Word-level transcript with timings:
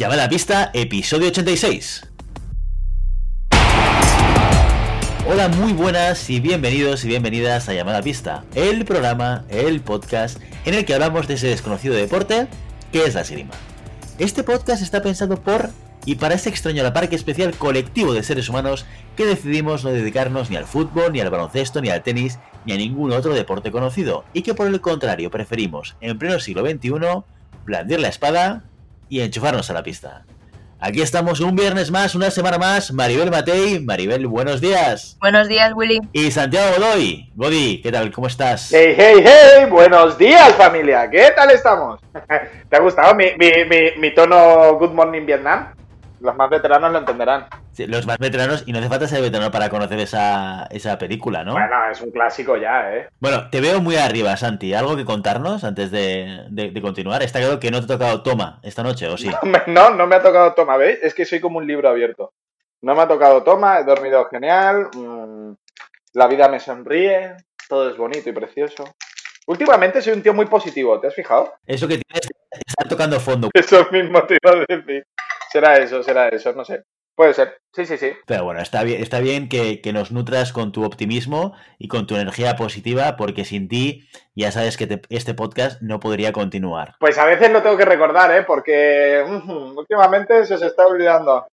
Llamada 0.00 0.24
a 0.24 0.28
pista, 0.30 0.70
episodio 0.72 1.28
86. 1.28 2.08
Hola, 5.28 5.48
muy 5.48 5.74
buenas 5.74 6.30
y 6.30 6.40
bienvenidos 6.40 7.04
y 7.04 7.08
bienvenidas 7.08 7.68
a 7.68 7.74
Llamada 7.74 7.98
a 7.98 8.02
Pista, 8.02 8.44
el 8.54 8.86
programa, 8.86 9.44
el 9.50 9.82
podcast 9.82 10.40
en 10.64 10.72
el 10.72 10.86
que 10.86 10.94
hablamos 10.94 11.28
de 11.28 11.34
ese 11.34 11.48
desconocido 11.48 11.94
deporte 11.94 12.46
que 12.92 13.04
es 13.04 13.14
la 13.14 13.20
esgrima. 13.20 13.50
Este 14.18 14.42
podcast 14.42 14.82
está 14.82 15.02
pensado 15.02 15.36
por 15.36 15.68
y 16.06 16.14
para 16.14 16.36
ese 16.36 16.48
extraño 16.48 16.90
parque 16.94 17.16
especial 17.16 17.54
colectivo 17.54 18.14
de 18.14 18.22
seres 18.22 18.48
humanos 18.48 18.86
que 19.18 19.26
decidimos 19.26 19.84
no 19.84 19.90
dedicarnos 19.90 20.48
ni 20.48 20.56
al 20.56 20.64
fútbol, 20.64 21.12
ni 21.12 21.20
al 21.20 21.28
baloncesto, 21.28 21.82
ni 21.82 21.90
al 21.90 22.02
tenis, 22.02 22.38
ni 22.64 22.72
a 22.72 22.78
ningún 22.78 23.12
otro 23.12 23.34
deporte 23.34 23.70
conocido, 23.70 24.24
y 24.32 24.40
que 24.40 24.54
por 24.54 24.66
el 24.66 24.80
contrario 24.80 25.30
preferimos, 25.30 25.96
en 26.00 26.18
pleno 26.18 26.40
siglo 26.40 26.64
XXI, 26.64 27.22
blandir 27.66 28.00
la 28.00 28.08
espada 28.08 28.64
y 29.10 29.20
enchufarnos 29.20 29.68
a 29.68 29.74
la 29.74 29.82
pista. 29.82 30.24
Aquí 30.82 31.02
estamos 31.02 31.40
un 31.40 31.54
viernes 31.54 31.90
más, 31.90 32.14
una 32.14 32.30
semana 32.30 32.56
más. 32.56 32.90
Maribel 32.90 33.30
Matei. 33.30 33.80
Maribel, 33.80 34.26
buenos 34.26 34.62
días. 34.62 35.18
Buenos 35.20 35.46
días, 35.46 35.74
Willy. 35.74 36.00
Y 36.14 36.30
Santiago 36.30 36.74
Godoy. 36.78 37.30
Godi, 37.34 37.82
¿qué 37.82 37.92
tal? 37.92 38.10
¿Cómo 38.10 38.28
estás? 38.28 38.72
Hey, 38.72 38.94
hey, 38.96 39.22
hey. 39.22 39.66
Buenos 39.68 40.16
días, 40.16 40.54
familia. 40.54 41.10
¿Qué 41.10 41.32
tal 41.36 41.50
estamos? 41.50 42.00
¿Te 42.70 42.76
ha 42.76 42.80
gustado 42.80 43.14
mi, 43.14 43.26
mi, 43.36 43.50
mi, 43.68 44.00
mi 44.00 44.14
tono 44.14 44.78
Good 44.78 44.92
Morning 44.92 45.26
Vietnam? 45.26 45.74
Los 46.20 46.36
más 46.36 46.50
veteranos 46.50 46.92
lo 46.92 46.98
entenderán. 46.98 47.46
Sí, 47.72 47.86
los 47.86 48.06
más 48.06 48.18
veteranos, 48.18 48.64
y 48.66 48.72
no 48.72 48.78
hace 48.78 48.88
falta 48.88 49.08
ser 49.08 49.22
veterano 49.22 49.50
para 49.50 49.70
conocer 49.70 49.98
esa, 50.00 50.66
esa 50.70 50.98
película, 50.98 51.44
¿no? 51.44 51.52
Bueno, 51.52 51.90
es 51.90 52.00
un 52.00 52.10
clásico 52.10 52.56
ya, 52.56 52.94
¿eh? 52.94 53.08
Bueno, 53.20 53.48
te 53.50 53.60
veo 53.60 53.80
muy 53.80 53.96
arriba, 53.96 54.36
Santi. 54.36 54.74
¿Algo 54.74 54.96
que 54.96 55.04
contarnos 55.04 55.64
antes 55.64 55.90
de, 55.90 56.44
de, 56.50 56.70
de 56.72 56.82
continuar? 56.82 57.22
Está 57.22 57.38
claro 57.38 57.58
que 57.58 57.70
no 57.70 57.78
te 57.78 57.84
ha 57.86 57.98
tocado 57.98 58.22
toma 58.22 58.60
esta 58.62 58.82
noche, 58.82 59.08
¿o 59.08 59.16
sí? 59.16 59.30
No, 59.66 59.90
no 59.90 60.06
me 60.06 60.16
ha 60.16 60.22
tocado 60.22 60.52
toma, 60.52 60.76
¿veis? 60.76 60.98
Es 61.02 61.14
que 61.14 61.24
soy 61.24 61.40
como 61.40 61.58
un 61.58 61.66
libro 61.66 61.88
abierto. 61.88 62.34
No 62.82 62.94
me 62.94 63.02
ha 63.02 63.08
tocado 63.08 63.42
toma, 63.42 63.78
he 63.78 63.84
dormido 63.84 64.24
genial, 64.26 64.88
mmm, 64.94 65.52
la 66.14 66.26
vida 66.26 66.48
me 66.48 66.60
sonríe, 66.60 67.36
todo 67.68 67.88
es 67.90 67.96
bonito 67.96 68.28
y 68.28 68.32
precioso. 68.32 68.84
Últimamente 69.46 70.02
soy 70.02 70.12
un 70.12 70.22
tío 70.22 70.34
muy 70.34 70.46
positivo, 70.46 71.00
¿te 71.00 71.06
has 71.08 71.14
fijado? 71.14 71.54
Eso 71.66 71.88
que 71.88 71.98
tienes 71.98 72.28
estar 72.50 72.88
tocando 72.88 73.18
fondo. 73.20 73.48
Eso 73.54 73.86
mismo 73.90 74.22
te 74.24 74.38
iba 74.42 74.56
a 74.56 74.64
decir. 74.68 75.04
Será 75.50 75.76
eso, 75.78 76.02
será 76.02 76.28
eso, 76.28 76.52
no 76.52 76.64
sé. 76.64 76.84
Puede 77.16 77.34
ser, 77.34 77.58
sí, 77.74 77.84
sí, 77.84 77.98
sí. 77.98 78.12
Pero 78.26 78.44
bueno, 78.44 78.60
está 78.60 78.82
bien, 78.82 79.02
está 79.02 79.20
bien 79.20 79.48
que, 79.48 79.82
que, 79.82 79.92
nos 79.92 80.10
nutras 80.10 80.52
con 80.52 80.72
tu 80.72 80.84
optimismo 80.84 81.54
y 81.78 81.88
con 81.88 82.06
tu 82.06 82.14
energía 82.14 82.56
positiva, 82.56 83.16
porque 83.16 83.44
sin 83.44 83.68
ti 83.68 84.08
ya 84.34 84.50
sabes 84.52 84.78
que 84.78 84.86
te, 84.86 85.02
este 85.10 85.34
podcast 85.34 85.82
no 85.82 86.00
podría 86.00 86.32
continuar. 86.32 86.94
Pues 86.98 87.18
a 87.18 87.26
veces 87.26 87.50
lo 87.50 87.62
tengo 87.62 87.76
que 87.76 87.84
recordar, 87.84 88.34
¿eh? 88.34 88.44
Porque 88.44 89.22
uh, 89.26 89.78
últimamente 89.78 90.46
se 90.46 90.54
os 90.54 90.62
está 90.62 90.86
olvidando. 90.86 91.46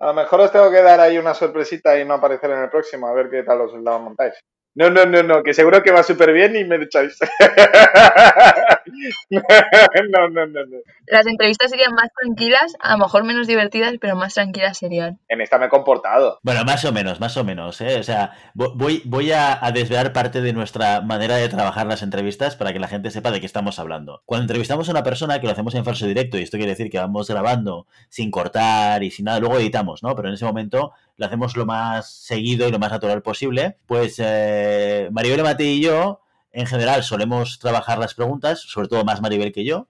A 0.00 0.06
lo 0.06 0.14
mejor 0.14 0.40
os 0.40 0.50
tengo 0.50 0.68
que 0.70 0.82
dar 0.82 0.98
ahí 0.98 1.16
una 1.16 1.34
sorpresita 1.34 1.96
y 1.96 2.04
no 2.04 2.14
aparecer 2.14 2.50
en 2.50 2.62
el 2.64 2.70
próximo, 2.70 3.06
a 3.06 3.12
ver 3.12 3.30
qué 3.30 3.44
tal 3.44 3.60
os 3.60 3.74
la 3.74 3.98
montáis. 3.98 4.34
No, 4.74 4.88
no, 4.88 5.04
no, 5.04 5.22
no, 5.22 5.42
que 5.42 5.52
seguro 5.52 5.82
que 5.82 5.90
va 5.90 6.02
súper 6.02 6.32
bien 6.32 6.56
y 6.56 6.64
me 6.64 6.76
echáis. 6.76 7.18
no, 9.30 10.28
no, 10.28 10.46
no, 10.46 10.46
no. 10.46 10.78
Las 11.06 11.26
entrevistas 11.26 11.70
serían 11.70 11.92
más 11.92 12.08
tranquilas, 12.18 12.74
a 12.80 12.92
lo 12.92 13.04
mejor 13.04 13.24
menos 13.24 13.46
divertidas, 13.46 13.92
pero 14.00 14.16
más 14.16 14.32
tranquilas 14.32 14.78
serían. 14.78 15.18
En 15.28 15.42
esta 15.42 15.58
me 15.58 15.66
he 15.66 15.68
comportado. 15.68 16.38
Bueno, 16.42 16.64
más 16.64 16.82
o 16.86 16.92
menos, 16.92 17.20
más 17.20 17.36
o 17.36 17.44
menos, 17.44 17.82
¿eh? 17.82 17.98
O 17.98 18.02
sea, 18.02 18.32
voy, 18.54 19.02
voy 19.04 19.32
a, 19.32 19.62
a 19.62 19.72
desvelar 19.72 20.14
parte 20.14 20.40
de 20.40 20.54
nuestra 20.54 21.02
manera 21.02 21.36
de 21.36 21.50
trabajar 21.50 21.86
las 21.86 22.02
entrevistas 22.02 22.56
para 22.56 22.72
que 22.72 22.78
la 22.78 22.88
gente 22.88 23.10
sepa 23.10 23.30
de 23.30 23.40
qué 23.40 23.46
estamos 23.46 23.78
hablando. 23.78 24.22
Cuando 24.24 24.44
entrevistamos 24.44 24.88
a 24.88 24.92
una 24.92 25.02
persona, 25.02 25.38
que 25.38 25.46
lo 25.46 25.52
hacemos 25.52 25.74
en 25.74 25.84
falso 25.84 26.06
directo, 26.06 26.38
y 26.38 26.42
esto 26.42 26.56
quiere 26.56 26.72
decir 26.72 26.88
que 26.88 26.98
vamos 26.98 27.28
grabando 27.28 27.86
sin 28.08 28.30
cortar 28.30 29.02
y 29.02 29.10
sin 29.10 29.26
nada, 29.26 29.40
luego 29.40 29.58
editamos, 29.58 30.02
¿no? 30.02 30.16
Pero 30.16 30.28
en 30.28 30.34
ese 30.34 30.46
momento 30.46 30.92
lo 31.16 31.26
hacemos 31.26 31.56
lo 31.56 31.66
más 31.66 32.10
seguido 32.10 32.68
y 32.68 32.72
lo 32.72 32.78
más 32.78 32.90
natural 32.90 33.22
posible, 33.22 33.78
pues 33.86 34.16
eh, 34.18 35.08
Maribel 35.12 35.42
Mate 35.42 35.64
y 35.64 35.80
yo, 35.80 36.20
en 36.52 36.66
general, 36.66 37.02
solemos 37.02 37.58
trabajar 37.58 37.98
las 37.98 38.14
preguntas, 38.14 38.60
sobre 38.60 38.88
todo 38.88 39.04
más 39.04 39.20
Maribel 39.20 39.52
que 39.52 39.64
yo, 39.64 39.88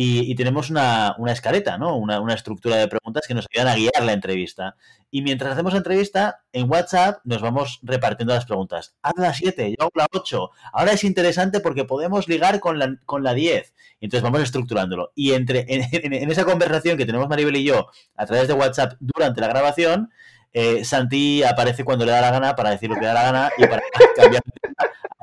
y, 0.00 0.34
tenemos 0.36 0.70
una, 0.70 1.16
una, 1.18 1.32
escaleta, 1.32 1.78
¿no? 1.78 1.96
Una, 1.96 2.20
una, 2.20 2.34
estructura 2.34 2.76
de 2.76 2.88
preguntas 2.88 3.26
que 3.26 3.34
nos 3.34 3.46
ayudan 3.52 3.68
a 3.68 3.74
guiar 3.74 4.04
la 4.04 4.12
entrevista. 4.12 4.76
Y 5.10 5.22
mientras 5.22 5.52
hacemos 5.52 5.72
la 5.72 5.78
entrevista, 5.78 6.42
en 6.52 6.70
WhatsApp 6.70 7.20
nos 7.24 7.40
vamos 7.40 7.80
repartiendo 7.82 8.34
las 8.34 8.44
preguntas. 8.44 8.94
Haz 9.02 9.14
la 9.16 9.32
7, 9.32 9.70
yo 9.70 9.76
hago 9.80 9.90
la 9.94 10.06
8. 10.12 10.50
Ahora 10.72 10.92
es 10.92 11.04
interesante 11.04 11.60
porque 11.60 11.84
podemos 11.84 12.28
ligar 12.28 12.60
con 12.60 12.78
la, 12.78 12.96
con 13.06 13.24
la 13.24 13.34
10. 13.34 13.74
Entonces 14.00 14.22
vamos 14.22 14.42
estructurándolo. 14.42 15.10
Y 15.14 15.32
entre 15.32 15.64
en, 15.68 15.88
en, 15.90 16.12
en 16.12 16.30
esa 16.30 16.44
conversación 16.44 16.98
que 16.98 17.06
tenemos 17.06 17.28
Maribel 17.28 17.56
y 17.56 17.64
yo 17.64 17.88
a 18.14 18.26
través 18.26 18.46
de 18.46 18.54
WhatsApp 18.54 18.92
durante 19.00 19.40
la 19.40 19.48
grabación, 19.48 20.10
eh, 20.52 20.84
Santi 20.84 21.42
aparece 21.42 21.84
cuando 21.84 22.04
le 22.04 22.12
da 22.12 22.20
la 22.20 22.30
gana 22.30 22.56
para 22.56 22.70
decir 22.70 22.88
lo 22.88 22.94
que 22.94 23.02
le 23.02 23.06
da 23.08 23.14
la 23.14 23.22
gana 23.22 23.50
y 23.56 23.66
para 23.66 23.82
cambiar 24.16 24.42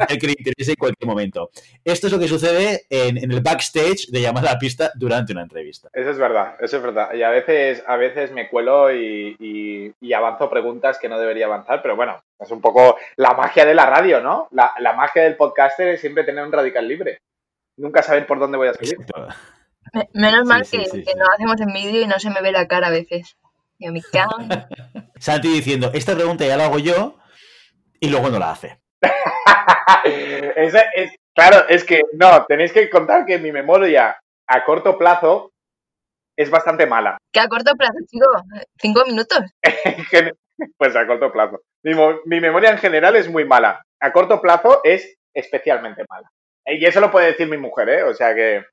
el 0.09 0.19
que 0.19 0.27
le 0.27 0.35
interese 0.37 0.71
en 0.71 0.77
cualquier 0.77 1.07
momento. 1.07 1.49
Esto 1.83 2.07
es 2.07 2.13
lo 2.13 2.19
que 2.19 2.27
sucede 2.27 2.85
en, 2.89 3.17
en, 3.17 3.31
el 3.31 3.41
backstage 3.41 4.07
de 4.07 4.21
llamada 4.21 4.49
a 4.49 4.53
la 4.53 4.59
pista 4.59 4.91
durante 4.95 5.31
una 5.33 5.43
entrevista. 5.43 5.89
Eso 5.93 6.09
es 6.09 6.17
verdad, 6.17 6.55
eso 6.59 6.77
es 6.77 6.83
verdad. 6.83 7.13
Y 7.13 7.23
a 7.23 7.29
veces, 7.29 7.83
a 7.87 7.95
veces 7.95 8.31
me 8.31 8.49
cuelo 8.49 8.93
y, 8.93 9.35
y, 9.39 9.93
y 9.99 10.13
avanzo 10.13 10.49
preguntas 10.49 10.99
que 10.99 11.09
no 11.09 11.19
debería 11.19 11.45
avanzar, 11.45 11.81
pero 11.81 11.95
bueno, 11.95 12.21
es 12.39 12.51
un 12.51 12.61
poco 12.61 12.97
la 13.15 13.33
magia 13.33 13.65
de 13.65 13.73
la 13.73 13.85
radio, 13.85 14.19
¿no? 14.19 14.47
La, 14.51 14.71
la 14.79 14.93
magia 14.93 15.23
del 15.23 15.37
podcaster 15.37 15.89
es 15.89 16.01
siempre 16.01 16.23
tener 16.23 16.43
un 16.43 16.51
radical 16.51 16.87
libre. 16.87 17.19
Nunca 17.77 18.01
saber 18.01 18.25
por 18.25 18.39
dónde 18.39 18.57
voy 18.57 18.69
a 18.69 18.73
salir. 18.73 18.97
Menos 20.13 20.45
mal 20.45 20.65
sí, 20.65 20.77
que, 20.77 20.85
sí, 20.85 20.91
sí, 20.91 21.03
que 21.03 21.15
no 21.15 21.25
hacemos 21.33 21.59
en 21.61 21.73
vídeo 21.73 22.01
y 22.01 22.07
no 22.07 22.19
se 22.19 22.29
me 22.29 22.41
ve 22.41 22.51
la 22.51 22.67
cara 22.67 22.87
a 22.87 22.91
veces. 22.91 23.37
Yo 23.79 23.91
me 23.91 24.01
cago. 24.01 24.37
Santi 25.19 25.49
diciendo, 25.49 25.91
esta 25.93 26.15
pregunta 26.15 26.45
ya 26.45 26.57
la 26.57 26.65
hago 26.65 26.79
yo 26.79 27.17
y 27.99 28.09
luego 28.09 28.29
no 28.29 28.39
la 28.39 28.51
hace. 28.51 28.79
es, 30.55 30.73
es, 30.95 31.15
claro, 31.33 31.67
es 31.67 31.83
que 31.83 32.01
no, 32.13 32.45
tenéis 32.45 32.71
que 32.71 32.89
contar 32.89 33.25
que 33.25 33.37
mi 33.37 33.51
memoria 33.51 34.17
a 34.47 34.63
corto 34.63 34.97
plazo 34.97 35.51
es 36.37 36.49
bastante 36.49 36.85
mala. 36.85 37.17
¿Qué 37.31 37.39
a 37.39 37.47
corto 37.47 37.73
plazo, 37.75 37.99
chico? 38.07 38.27
¿Cinco 38.79 39.05
minutos? 39.05 39.39
pues 40.77 40.95
a 40.95 41.07
corto 41.07 41.31
plazo. 41.31 41.61
Mi, 41.83 41.93
mi, 42.25 42.39
memoria 42.39 42.71
en 42.71 42.77
general 42.77 43.15
es 43.15 43.29
muy 43.29 43.45
mala. 43.45 43.81
A 43.99 44.11
corto 44.11 44.41
plazo 44.41 44.81
es 44.83 45.17
especialmente 45.33 46.03
mala. 46.09 46.29
Y 46.65 46.83
eso 46.85 46.99
lo 46.99 47.11
puede 47.11 47.27
decir 47.27 47.47
mi 47.47 47.57
mujer, 47.57 47.89
¿eh? 47.89 48.03
O 48.03 48.13
sea 48.13 48.33
que 48.33 48.65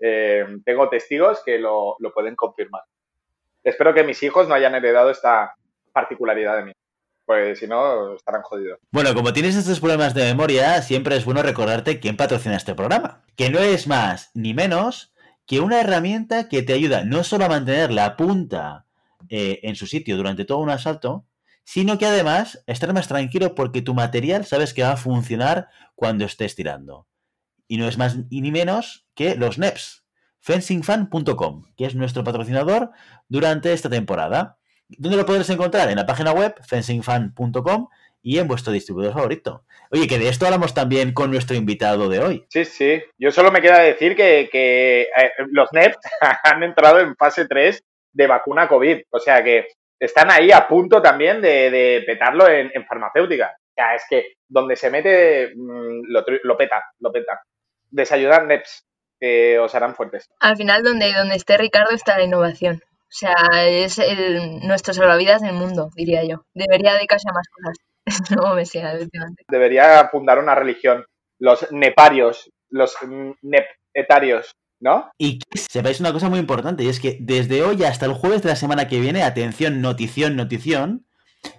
eh, 0.00 0.46
tengo 0.64 0.88
testigos 0.88 1.42
que 1.44 1.58
lo, 1.58 1.96
lo 1.98 2.12
pueden 2.12 2.36
confirmar. 2.36 2.82
Espero 3.68 3.94
que 3.94 4.04
mis 4.04 4.22
hijos 4.22 4.48
no 4.48 4.54
hayan 4.54 4.74
heredado 4.74 5.10
esta 5.10 5.54
particularidad 5.92 6.56
de 6.56 6.64
mí 6.64 6.72
pues 7.28 7.58
si 7.58 7.66
no, 7.66 8.14
estarán 8.14 8.40
jodidos. 8.40 8.78
Bueno, 8.90 9.14
como 9.14 9.34
tienes 9.34 9.54
estos 9.54 9.80
problemas 9.80 10.14
de 10.14 10.24
memoria, 10.24 10.80
siempre 10.80 11.14
es 11.14 11.26
bueno 11.26 11.42
recordarte 11.42 12.00
quién 12.00 12.16
patrocina 12.16 12.56
este 12.56 12.74
programa. 12.74 13.22
Que 13.36 13.50
no 13.50 13.58
es 13.58 13.86
más 13.86 14.30
ni 14.32 14.54
menos 14.54 15.12
que 15.46 15.60
una 15.60 15.78
herramienta 15.78 16.48
que 16.48 16.62
te 16.62 16.72
ayuda 16.72 17.04
no 17.04 17.24
solo 17.24 17.44
a 17.44 17.50
mantener 17.50 17.92
la 17.92 18.16
punta 18.16 18.86
eh, 19.28 19.60
en 19.62 19.76
su 19.76 19.86
sitio 19.86 20.16
durante 20.16 20.46
todo 20.46 20.60
un 20.60 20.70
asalto, 20.70 21.26
sino 21.64 21.98
que 21.98 22.06
además 22.06 22.64
estar 22.66 22.94
más 22.94 23.08
tranquilo 23.08 23.54
porque 23.54 23.82
tu 23.82 23.92
material 23.92 24.46
sabes 24.46 24.72
que 24.72 24.84
va 24.84 24.92
a 24.92 24.96
funcionar 24.96 25.68
cuando 25.94 26.24
estés 26.24 26.54
tirando. 26.54 27.08
Y 27.66 27.76
no 27.76 27.86
es 27.86 27.98
más 27.98 28.16
ni 28.30 28.50
menos 28.50 29.06
que 29.14 29.34
los 29.34 29.58
NEPs, 29.58 30.02
fencingfan.com, 30.40 31.64
que 31.76 31.84
es 31.86 31.94
nuestro 31.94 32.24
patrocinador 32.24 32.90
durante 33.28 33.72
esta 33.72 33.90
temporada. 33.90 34.58
¿Dónde 34.88 35.18
lo 35.18 35.26
podréis 35.26 35.50
encontrar? 35.50 35.90
En 35.90 35.96
la 35.96 36.06
página 36.06 36.32
web 36.32 36.54
fencingfan.com 36.66 37.88
y 38.22 38.38
en 38.38 38.48
vuestro 38.48 38.72
distribuidor 38.72 39.14
favorito. 39.14 39.64
Oye, 39.90 40.06
que 40.06 40.18
de 40.18 40.28
esto 40.28 40.46
hablamos 40.46 40.74
también 40.74 41.12
con 41.12 41.30
nuestro 41.30 41.56
invitado 41.56 42.08
de 42.08 42.18
hoy. 42.20 42.46
Sí, 42.48 42.64
sí. 42.64 43.02
Yo 43.18 43.30
solo 43.30 43.50
me 43.50 43.60
queda 43.60 43.80
decir 43.80 44.16
que, 44.16 44.50
eh, 44.52 45.08
los 45.50 45.72
NEPs 45.72 45.98
han 46.44 46.62
entrado 46.62 47.00
en 47.00 47.16
fase 47.16 47.46
3 47.46 47.82
de 48.12 48.26
vacuna 48.26 48.68
COVID. 48.68 49.02
O 49.10 49.18
sea 49.18 49.42
que 49.42 49.68
están 50.00 50.30
ahí 50.30 50.50
a 50.52 50.66
punto 50.66 51.02
también 51.02 51.40
de, 51.40 52.02
petarlo 52.06 52.48
en, 52.48 52.70
farmacéutica. 52.86 53.54
O 53.56 53.72
sea, 53.74 53.94
es 53.94 54.02
que 54.08 54.32
donde 54.48 54.76
se 54.76 54.90
mete 54.90 55.52
mmm, 55.54 56.02
lo, 56.08 56.24
lo, 56.42 56.56
peta, 56.56 56.84
lo 57.00 57.12
peta. 57.12 57.40
Desayudar 57.90 58.46
NEPs 58.46 58.87
que 59.20 59.58
os 59.58 59.74
harán 59.74 59.94
fuertes. 59.94 60.28
Al 60.40 60.56
final, 60.56 60.82
donde, 60.82 61.12
donde 61.12 61.36
esté 61.36 61.56
Ricardo 61.56 61.90
está 61.90 62.18
la 62.18 62.24
innovación. 62.24 62.82
O 62.84 63.10
sea, 63.10 63.34
es 63.66 63.98
el, 63.98 64.60
nuestro 64.66 64.92
salvavidas 64.92 65.40
del 65.40 65.54
mundo, 65.54 65.90
diría 65.96 66.24
yo. 66.24 66.44
Debería 66.54 66.94
dedicarse 66.94 67.28
a 67.28 67.32
más 67.32 67.48
cosas. 67.48 67.78
no 68.36 68.54
me 68.54 68.66
sea. 68.66 68.98
Debería 69.48 70.08
fundar 70.10 70.38
una 70.38 70.54
religión. 70.54 71.04
Los 71.38 71.70
neparios, 71.72 72.50
los 72.68 72.96
nepetarios, 73.42 74.54
¿no? 74.80 75.10
Y 75.18 75.38
que 75.38 75.58
sepáis 75.58 76.00
una 76.00 76.12
cosa 76.12 76.28
muy 76.28 76.38
importante, 76.38 76.84
y 76.84 76.88
es 76.88 77.00
que 77.00 77.16
desde 77.20 77.62
hoy 77.62 77.84
hasta 77.84 78.06
el 78.06 78.12
jueves 78.12 78.42
de 78.42 78.50
la 78.50 78.56
semana 78.56 78.88
que 78.88 79.00
viene, 79.00 79.22
atención, 79.22 79.80
notición, 79.80 80.36
notición, 80.36 81.06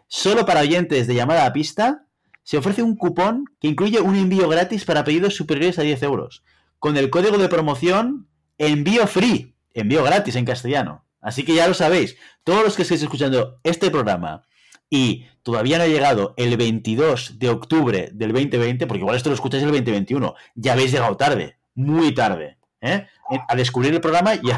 solo 0.08 0.46
para 0.46 0.62
oyentes 0.62 1.08
de 1.08 1.16
llamada 1.16 1.46
a 1.46 1.54
pista, 1.54 2.06
se 2.44 2.58
ofrece 2.58 2.84
un 2.84 2.96
cupón 2.96 3.46
que 3.60 3.68
incluye 3.68 4.02
un 4.02 4.16
envío 4.16 4.50
gratis 4.50 4.86
para 4.86 5.04
pedidos 5.04 5.36
superiores 5.36 5.80
a 5.80 5.84
10 5.84 6.04
euros, 6.04 6.44
con 6.80 6.98
el 6.98 7.10
código 7.10 7.38
de 7.38 7.50
promoción 7.50 8.28
envío 8.58 9.08
free. 9.08 9.56
envío 9.74 10.04
gratis 10.04 10.36
en 10.36 10.46
castellano. 10.46 11.06
Así 11.22 11.44
que 11.44 11.54
ya 11.54 11.68
lo 11.68 11.74
sabéis, 11.74 12.18
todos 12.44 12.64
los 12.64 12.76
que 12.76 12.84
estéis 12.84 13.04
escuchando 13.04 13.60
este 13.64 13.92
programa 13.92 14.44
y 14.90 15.28
todavía 15.44 15.78
no 15.78 15.84
ha 15.84 15.88
llegado 15.88 16.34
el 16.38 16.56
22 16.58 17.38
de 17.38 17.50
octubre 17.50 18.10
del 18.14 18.32
2020, 18.32 18.88
porque 18.88 19.02
igual 19.02 19.18
esto 19.18 19.30
lo 19.30 19.36
escucháis 19.36 19.64
el 19.64 19.70
2021, 19.70 20.34
ya 20.56 20.74
habéis 20.74 20.92
llegado 20.92 21.16
tarde, 21.18 21.60
muy 21.76 22.14
tarde. 22.14 22.58
¿eh? 22.82 23.08
A 23.48 23.56
descubrir 23.56 23.94
el 23.94 24.02
programa 24.02 24.36
y 24.36 24.50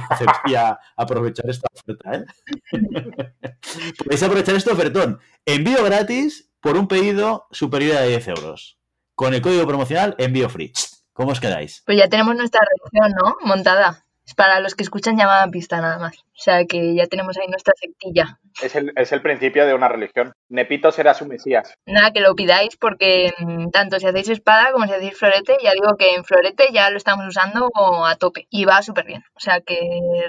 a, 0.56 0.80
aprovechar 0.96 1.50
esta 1.50 1.68
oferta. 1.74 2.14
¿eh? 2.14 2.26
Podéis 3.98 4.24
aprovechar 4.24 4.56
este 4.56 4.72
ofertón. 4.72 5.20
Envío 5.46 5.84
gratis 5.84 6.52
por 6.62 6.78
un 6.78 6.88
pedido 6.88 7.48
superior 7.52 7.98
a 7.98 8.04
10 8.04 8.28
euros. 8.30 8.78
Con 9.16 9.34
el 9.34 9.42
código 9.42 9.68
promocional 9.68 10.16
envío 10.18 10.50
free. 10.50 10.72
¿Cómo 11.22 11.34
os 11.34 11.40
quedáis? 11.40 11.84
Pues 11.86 12.00
ya 12.00 12.08
tenemos 12.08 12.36
nuestra 12.36 12.62
reacción, 12.66 13.14
¿no? 13.16 13.38
Montada 13.46 14.04
para 14.36 14.60
los 14.60 14.74
que 14.74 14.82
escuchan 14.82 15.18
llamada 15.18 15.48
pista 15.52 15.80
nada 15.82 16.00
más. 16.00 16.18
O 16.18 16.44
sea 16.44 16.66
que 16.66 16.96
ya 16.96 17.06
tenemos 17.06 17.38
ahí 17.38 17.48
nuestra 17.48 17.74
sectilla. 17.80 18.40
Es 18.62 18.76
el, 18.76 18.92
es 18.96 19.12
el 19.12 19.22
principio 19.22 19.66
de 19.66 19.76
una 19.76 19.88
religión. 19.88 20.34
Nepito 20.50 20.92
será 20.92 21.14
su 21.14 21.28
mesías. 21.28 21.76
Nada, 21.86 22.12
que 22.12 22.22
lo 22.22 22.34
pidáis 22.36 22.76
porque 22.78 23.32
mm, 23.40 23.70
tanto 23.70 24.00
si 24.00 24.08
hacéis 24.08 24.30
espada 24.30 24.72
como 24.72 24.88
si 24.88 24.94
hacéis 24.94 25.18
florete, 25.18 25.58
ya 25.62 25.74
digo 25.74 25.96
que 25.98 26.16
en 26.16 26.24
florete 26.24 26.70
ya 26.74 26.90
lo 26.90 26.98
estamos 26.98 27.28
usando 27.28 27.70
a 28.06 28.16
tope 28.16 28.48
y 28.50 28.66
va 28.66 28.82
súper 28.82 29.06
bien. 29.06 29.24
O 29.36 29.40
sea 29.40 29.62
que 29.62 29.80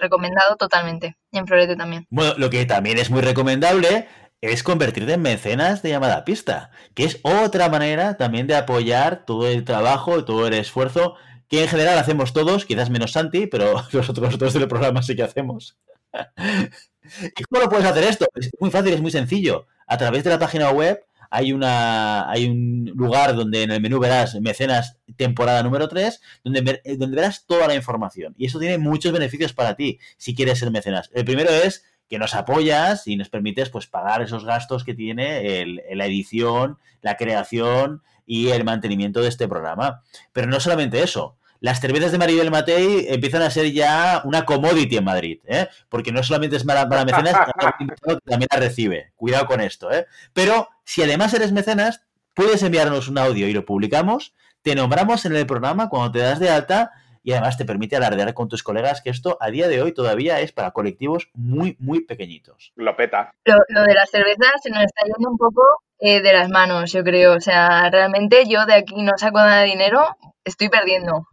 recomendado 0.01 0.57
totalmente. 0.57 1.17
Y 1.31 1.39
en 1.39 1.47
florete 1.47 1.77
también. 1.77 2.07
Bueno, 2.11 2.35
lo 2.37 2.51
que 2.51 2.67
también 2.67 2.99
es 2.99 3.11
muy 3.11 3.23
recomendable 3.23 4.09
es 4.43 4.65
convertirte 4.65 5.15
en 5.15 5.23
mecenas 5.23 5.83
de 5.83 5.91
llamada 5.91 6.25
pista, 6.25 6.73
que 6.95 7.05
es 7.05 7.21
otra 7.23 7.69
manera 7.69 8.17
también 8.17 8.49
de 8.49 8.57
apoyar 8.57 9.25
todo 9.25 9.47
el 9.47 9.65
trabajo 9.65 10.25
todo 10.25 10.47
el 10.47 10.55
esfuerzo 10.55 11.15
que 11.49 11.63
en 11.63 11.69
general 11.69 11.99
hacemos 11.99 12.33
todos, 12.33 12.65
quizás 12.65 12.91
menos 12.91 13.13
Santi, 13.13 13.47
pero 13.47 13.85
los 13.93 14.09
otros 14.09 14.39
dos 14.39 14.53
del 14.55 14.69
programa 14.69 15.03
sí 15.03 15.15
que 15.15 15.23
hacemos. 15.23 15.77
¿Y 17.37 17.45
cómo 17.45 17.63
lo 17.63 17.69
puedes 17.69 17.87
hacer 17.87 18.05
esto? 18.05 18.27
Es 18.35 18.51
muy 18.59 18.71
fácil, 18.71 18.95
es 18.95 19.01
muy 19.01 19.11
sencillo. 19.11 19.67
A 19.87 19.97
través 19.97 20.25
de 20.25 20.31
la 20.31 20.39
página 20.39 20.71
web 20.71 21.05
hay, 21.31 21.53
una, 21.53 22.31
hay 22.31 22.47
un 22.47 22.91
lugar 22.95 23.37
donde 23.37 23.63
en 23.63 23.71
el 23.71 23.81
menú 23.81 24.01
verás 24.01 24.35
mecenas 24.41 24.99
temporada 25.17 25.63
número 25.63 25.89
3, 25.89 26.21
donde, 26.43 26.81
eh, 26.85 26.97
donde 26.97 27.17
verás 27.17 27.45
toda 27.47 27.69
la 27.69 27.75
información. 27.75 28.35
Y 28.39 28.47
eso 28.47 28.59
tiene 28.59 28.79
muchos 28.79 29.13
beneficios 29.13 29.53
para 29.53 29.77
ti 29.77 29.99
si 30.17 30.35
quieres 30.35 30.59
ser 30.59 30.71
mecenas. 30.71 31.11
El 31.13 31.25
primero 31.25 31.51
es 31.51 31.85
que 32.13 32.19
nos 32.19 32.35
apoyas 32.35 33.09
y 33.09 33.17
nos 33.17 33.31
permites 33.31 33.71
pues 33.71 33.87
pagar 33.87 34.21
esos 34.21 34.45
gastos 34.45 34.85
que 34.85 34.93
tiene 34.93 35.65
la 35.95 36.05
edición, 36.05 36.77
la 37.01 37.17
creación 37.17 38.03
y 38.27 38.51
el 38.51 38.65
mantenimiento 38.65 39.23
de 39.23 39.31
este 39.31 39.49
programa. 39.49 40.03
Pero 40.35 40.47
no 40.47 40.61
solamente 40.61 41.03
eso, 41.03 41.39
las 41.61 41.81
cervezas 41.81 42.13
de 42.13 42.19
Maribel 42.19 42.51
Matei 42.51 43.07
empiezan 43.09 43.41
a 43.41 43.51
ser 43.51 43.73
ya 43.73 44.21
una 44.27 44.45
commodity 44.45 44.99
en 44.99 45.05
Madrid, 45.05 45.41
¿eh? 45.47 45.69
porque 45.89 46.13
no 46.13 46.23
solamente 46.23 46.57
es 46.57 46.65
para, 46.65 46.85
mecenas, 46.85 47.35
también 48.27 48.49
la 48.53 48.61
recibe. 48.61 49.15
Cuidado 49.17 49.47
con 49.47 49.63
esto. 49.63 49.91
¿eh? 49.91 50.07
Pero 50.35 50.69
si 50.85 51.03
además 51.03 51.33
eres 51.33 51.51
mecenas, 51.51 52.03
puedes 52.35 52.63
enviarnos 52.63 53.09
un 53.09 53.17
audio 53.17 53.49
y 53.49 53.55
lo 53.55 53.65
publicamos, 53.65 54.35
te 54.61 54.75
nombramos 54.75 55.25
en 55.25 55.35
el 55.35 55.47
programa 55.47 55.89
cuando 55.89 56.13
te 56.13 56.19
das 56.19 56.41
de 56.41 56.51
alta 56.51 56.91
y 57.23 57.33
además 57.33 57.57
te 57.57 57.65
permite 57.65 57.97
alardear 57.97 58.35
con 58.35 58.49
tus 58.49 58.63
colegas 58.63 59.01
que 59.03 59.11
esto 59.11 59.39
a 59.41 59.51
día 59.51 59.69
de 59.69 59.83
hoy 59.83 59.93
todavía 59.93 60.41
es 60.41 60.53
para 60.53 60.73
colectivos 60.73 61.29
muy, 61.35 61.77
muy 61.79 62.05
pequeñitos. 62.05 62.73
Lo 62.77 62.97
peta. 62.97 63.35
Lo, 63.45 63.83
de 63.85 63.95
las 63.95 64.11
cervezas 64.11 64.53
se 64.63 64.71
nos 64.71 64.83
está 64.83 65.03
yendo 65.05 65.31
un 65.31 65.39
poco 65.39 65.63
eh, 65.99 66.21
de 66.21 66.33
las 66.33 66.49
manos, 66.49 66.93
yo 66.93 67.03
creo. 67.05 67.35
O 67.35 67.41
sea, 67.41 67.89
realmente 67.91 68.45
yo 68.49 68.67
de 68.67 68.75
aquí 68.75 69.03
no 69.03 69.13
saco 69.17 69.39
nada 69.39 69.61
de 69.61 69.67
dinero, 69.67 70.17
estoy 70.45 70.69
perdiendo 70.69 71.27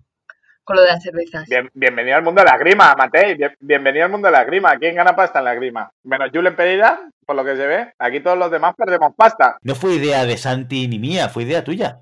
lo 0.74 0.82
de 0.82 0.88
las 0.88 1.04
cervezas. 1.04 1.46
bienvenido 1.74 2.18
al 2.18 2.24
mundo 2.24 2.42
de 2.42 2.50
la 2.50 2.58
grima, 2.58 2.94
Matei. 2.98 3.38
bienvenido 3.60 4.06
al 4.06 4.12
mundo 4.12 4.28
de 4.28 4.32
la 4.34 4.44
grima. 4.44 4.78
¿Quién 4.78 4.96
gana 4.96 5.16
pasta 5.16 5.40
en 5.40 5.46
la 5.46 5.56
grima? 5.56 5.92
Menos 6.04 6.30
Julen 6.34 6.56
Pedida, 6.56 7.10
por 7.26 7.36
lo 7.36 7.44
que 7.44 7.56
se 7.56 7.66
ve. 7.66 7.94
Aquí 7.98 8.20
todos 8.20 8.38
los 8.38 8.52
demás 8.52 8.76
perdemos 8.78 9.14
pasta. 9.16 9.58
No 9.62 9.76
fue 9.76 9.96
idea 9.96 10.26
de 10.26 10.38
Santi 10.38 10.88
ni 10.88 11.00
mía, 11.00 11.30
fue 11.30 11.44
idea 11.44 11.64
tuya. 11.64 12.02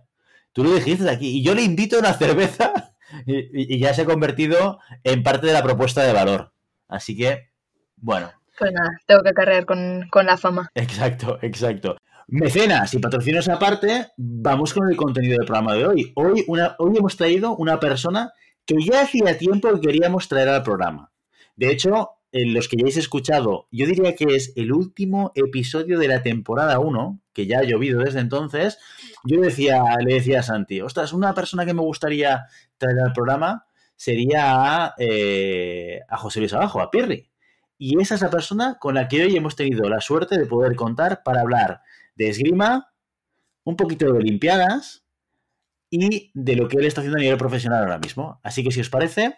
Tú 0.53 0.63
lo 0.63 0.73
dijiste 0.73 1.09
aquí. 1.09 1.37
Y 1.37 1.43
yo 1.43 1.53
le 1.53 1.61
invito 1.61 1.97
a 1.97 1.99
una 1.99 2.13
cerveza 2.13 2.95
y, 3.25 3.79
ya 3.79 3.93
se 3.93 4.03
ha 4.03 4.05
convertido 4.05 4.79
en 5.03 5.23
parte 5.23 5.47
de 5.47 5.53
la 5.53 5.63
propuesta 5.63 6.03
de 6.03 6.13
valor. 6.13 6.51
Así 6.87 7.15
que, 7.15 7.49
bueno. 7.95 8.31
Pues 8.57 8.71
nada, 8.73 8.89
tengo 9.05 9.23
que 9.23 9.33
cargar 9.33 9.65
con, 9.65 10.07
con 10.09 10.25
la 10.25 10.37
fama. 10.37 10.69
Exacto, 10.73 11.37
exacto. 11.41 11.97
Mecenas 12.27 12.93
y 12.93 12.99
patrocinios 12.99 13.47
aparte, 13.47 14.07
vamos 14.17 14.73
con 14.73 14.89
el 14.89 14.97
contenido 14.97 15.37
del 15.37 15.45
programa 15.45 15.75
de 15.75 15.85
hoy. 15.85 16.11
Hoy, 16.15 16.43
una, 16.47 16.75
hoy 16.79 16.97
hemos 16.97 17.15
traído 17.15 17.55
una 17.55 17.79
persona 17.79 18.33
que 18.65 18.75
ya 18.83 19.01
hacía 19.01 19.37
tiempo 19.37 19.71
que 19.73 19.79
queríamos 19.79 20.27
traer 20.27 20.49
al 20.49 20.63
programa. 20.63 21.11
De 21.55 21.71
hecho, 21.71 22.17
en 22.31 22.53
los 22.53 22.67
que 22.67 22.77
ya 22.77 22.83
hayáis 22.83 22.97
escuchado, 22.97 23.67
yo 23.71 23.85
diría 23.85 24.15
que 24.15 24.25
es 24.35 24.53
el 24.55 24.73
último 24.73 25.31
episodio 25.35 25.97
de 25.97 26.07
la 26.07 26.21
temporada 26.21 26.79
1, 26.79 27.21
que 27.33 27.47
ya 27.47 27.59
ha 27.59 27.63
llovido 27.63 28.01
desde 28.01 28.19
entonces, 28.19 28.77
yo 29.23 29.39
decía, 29.39 29.81
le 30.05 30.15
decía 30.15 30.41
a 30.41 30.43
Santi, 30.43 30.81
ostras, 30.81 31.13
una 31.13 31.33
persona 31.33 31.65
que 31.65 31.73
me 31.73 31.81
gustaría 31.81 32.45
traer 32.77 32.99
al 32.99 33.13
programa 33.13 33.65
sería 33.95 34.85
a, 34.85 34.95
eh, 34.97 36.01
a 36.07 36.17
José 36.17 36.39
Luis 36.39 36.53
Abajo, 36.53 36.81
a 36.81 36.91
Pirri. 36.91 37.29
Y 37.77 37.99
esa 38.01 38.15
es 38.15 38.21
la 38.21 38.29
persona 38.29 38.77
con 38.79 38.95
la 38.95 39.07
que 39.07 39.23
hoy 39.23 39.35
hemos 39.35 39.55
tenido 39.55 39.87
la 39.89 40.01
suerte 40.01 40.37
de 40.37 40.45
poder 40.45 40.75
contar 40.75 41.23
para 41.23 41.41
hablar 41.41 41.81
de 42.15 42.29
esgrima, 42.29 42.91
un 43.63 43.75
poquito 43.75 44.05
de 44.05 44.11
Olimpiadas, 44.11 45.07
y 45.89 46.31
de 46.33 46.55
lo 46.55 46.67
que 46.67 46.77
él 46.77 46.85
está 46.85 47.01
haciendo 47.01 47.17
a 47.17 47.21
nivel 47.21 47.37
profesional 47.37 47.83
ahora 47.83 47.99
mismo. 47.99 48.39
Así 48.43 48.63
que 48.63 48.71
si 48.71 48.81
os 48.81 48.89
parece, 48.89 49.35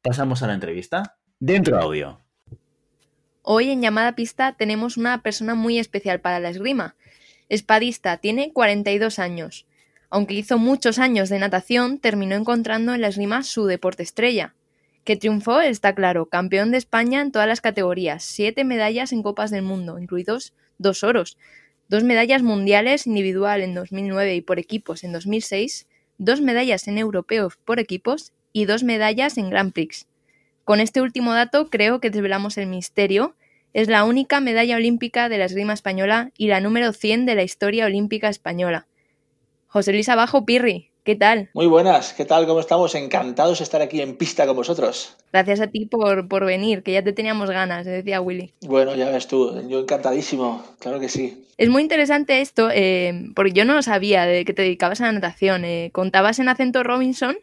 pasamos 0.00 0.42
a 0.42 0.46
la 0.46 0.54
entrevista. 0.54 1.18
Dentro 1.38 1.78
audio. 1.78 2.20
Hoy 3.42 3.70
en 3.70 3.82
llamada 3.82 4.14
pista 4.14 4.54
tenemos 4.56 4.96
una 4.96 5.22
persona 5.22 5.54
muy 5.54 5.78
especial 5.78 6.20
para 6.20 6.38
la 6.38 6.50
esgrima. 6.50 6.94
Espadista, 7.48 8.18
tiene 8.18 8.52
42 8.52 9.18
años. 9.18 9.66
Aunque 10.14 10.34
hizo 10.34 10.58
muchos 10.58 10.98
años 10.98 11.30
de 11.30 11.38
natación, 11.38 11.98
terminó 11.98 12.36
encontrando 12.36 12.92
en 12.92 13.00
la 13.00 13.08
esgrima 13.08 13.42
su 13.42 13.64
deporte 13.64 14.02
estrella. 14.02 14.54
Que 15.04 15.16
triunfó 15.16 15.62
está 15.62 15.94
claro, 15.94 16.26
campeón 16.26 16.70
de 16.70 16.76
España 16.76 17.22
en 17.22 17.32
todas 17.32 17.48
las 17.48 17.62
categorías, 17.62 18.22
siete 18.22 18.62
medallas 18.64 19.14
en 19.14 19.22
Copas 19.22 19.50
del 19.50 19.62
Mundo, 19.62 19.98
incluidos 19.98 20.52
dos 20.76 21.02
oros, 21.02 21.38
dos 21.88 22.04
medallas 22.04 22.42
mundiales 22.42 23.06
individual 23.06 23.62
en 23.62 23.72
2009 23.72 24.34
y 24.34 24.42
por 24.42 24.58
equipos 24.58 25.02
en 25.02 25.14
2006, 25.14 25.86
dos 26.18 26.42
medallas 26.42 26.88
en 26.88 26.98
europeos 26.98 27.56
por 27.64 27.80
equipos 27.80 28.34
y 28.52 28.66
dos 28.66 28.82
medallas 28.82 29.38
en 29.38 29.48
Grand 29.48 29.72
Prix. 29.72 30.08
Con 30.64 30.80
este 30.80 31.00
último 31.00 31.32
dato 31.32 31.70
creo 31.70 32.00
que 32.00 32.10
desvelamos 32.10 32.58
el 32.58 32.66
misterio. 32.66 33.34
Es 33.72 33.88
la 33.88 34.04
única 34.04 34.40
medalla 34.40 34.76
olímpica 34.76 35.30
de 35.30 35.38
la 35.38 35.46
esgrima 35.46 35.72
española 35.72 36.32
y 36.36 36.48
la 36.48 36.60
número 36.60 36.92
100 36.92 37.24
de 37.24 37.34
la 37.34 37.44
historia 37.44 37.86
olímpica 37.86 38.28
española. 38.28 38.86
José 39.72 39.94
Luis 39.94 40.10
Abajo 40.10 40.44
Pirri, 40.44 40.90
¿Qué 41.02 41.16
tal? 41.16 41.48
Muy 41.54 41.66
buenas, 41.66 42.12
¿qué 42.12 42.26
tal? 42.26 42.46
¿Cómo 42.46 42.60
estamos? 42.60 42.94
Encantados 42.94 43.58
de 43.58 43.64
estar 43.64 43.80
aquí 43.80 44.02
en 44.02 44.16
pista 44.16 44.46
con 44.46 44.54
vosotros. 44.54 45.16
Gracias 45.32 45.60
a 45.60 45.66
ti 45.66 45.86
por, 45.86 46.28
por 46.28 46.44
venir, 46.44 46.82
que 46.82 46.92
ya 46.92 47.02
te 47.02 47.14
teníamos 47.14 47.50
ganas, 47.50 47.86
decía 47.86 48.20
Willy. 48.20 48.52
Bueno, 48.60 48.94
ya 48.94 49.08
ves 49.08 49.26
tú, 49.26 49.66
yo 49.68 49.80
encantadísimo, 49.80 50.62
claro 50.78 51.00
que 51.00 51.08
sí. 51.08 51.46
Es 51.56 51.70
muy 51.70 51.80
interesante 51.82 52.42
esto, 52.42 52.68
eh, 52.70 53.30
porque 53.34 53.52
yo 53.52 53.64
no 53.64 53.74
lo 53.74 53.82
sabía 53.82 54.26
de 54.26 54.44
que 54.44 54.52
te 54.52 54.60
dedicabas 54.60 55.00
a 55.00 55.06
la 55.06 55.12
natación. 55.12 55.64
Eh, 55.64 55.88
contabas 55.92 56.38
en 56.38 56.50
Acento 56.50 56.82
Robinson 56.82 57.36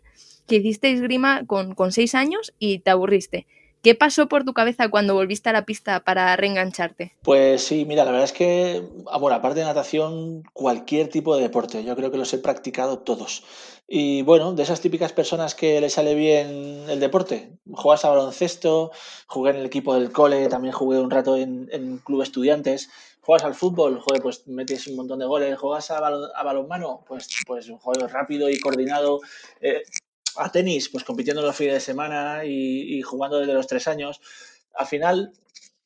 que 0.47 0.57
hiciste 0.57 0.91
esgrima 0.91 1.45
con, 1.47 1.73
con 1.73 1.91
seis 1.91 2.13
años 2.13 2.53
y 2.59 2.79
te 2.79 2.91
aburriste. 2.91 3.47
¿Qué 3.81 3.95
pasó 3.95 4.27
por 4.27 4.43
tu 4.43 4.53
cabeza 4.53 4.89
cuando 4.89 5.13
volviste 5.13 5.49
a 5.49 5.53
la 5.53 5.65
pista 5.65 6.01
para 6.01 6.35
reengancharte? 6.35 7.13
Pues 7.23 7.63
sí, 7.63 7.85
mira, 7.85 8.03
la 8.03 8.11
verdad 8.11 8.25
es 8.25 8.33
que, 8.33 8.83
ah, 9.07 9.17
bueno, 9.17 9.37
aparte 9.37 9.59
de 9.59 9.65
natación, 9.65 10.43
cualquier 10.51 11.07
tipo 11.07 11.35
de 11.35 11.43
deporte, 11.43 11.83
yo 11.83 11.95
creo 11.95 12.11
que 12.11 12.17
los 12.17 12.33
he 12.33 12.39
practicado 12.39 12.99
todos. 12.99 13.43
Y 13.87 14.21
bueno, 14.21 14.53
de 14.53 14.63
esas 14.63 14.81
típicas 14.81 15.13
personas 15.13 15.55
que 15.55 15.79
le 15.79 15.89
sale 15.89 16.13
bien 16.13 16.85
el 16.89 16.99
deporte, 16.99 17.53
juegas 17.71 18.03
a 18.03 18.09
baloncesto, 18.09 18.91
jugué 19.27 19.51
en 19.51 19.57
el 19.57 19.65
equipo 19.65 19.95
del 19.95 20.11
cole, 20.11 20.47
también 20.49 20.73
jugué 20.73 20.99
un 20.99 21.09
rato 21.09 21.37
en, 21.37 21.69
en 21.71 21.99
club 21.99 22.21
estudiantes, 22.21 22.89
juegas 23.21 23.45
al 23.45 23.55
fútbol, 23.55 23.99
joder, 24.01 24.21
pues 24.21 24.47
metes 24.47 24.87
un 24.87 24.97
montón 24.97 25.19
de 25.19 25.25
goles, 25.25 25.57
juegas 25.57 25.89
a, 25.89 25.97
a 25.99 26.43
balonmano, 26.43 27.03
pues, 27.07 27.29
pues 27.47 27.71
juego 27.79 28.07
rápido 28.07 28.49
y 28.49 28.59
coordinado. 28.59 29.21
Eh, 29.61 29.83
a 30.39 30.51
tenis, 30.51 30.89
pues 30.89 31.03
compitiendo 31.03 31.41
los 31.41 31.55
fines 31.55 31.73
de 31.73 31.79
semana 31.79 32.45
y, 32.45 33.01
jugando 33.01 33.39
desde 33.39 33.53
los 33.53 33.67
tres 33.67 33.87
años. 33.87 34.21
Al 34.73 34.87
final, 34.87 35.33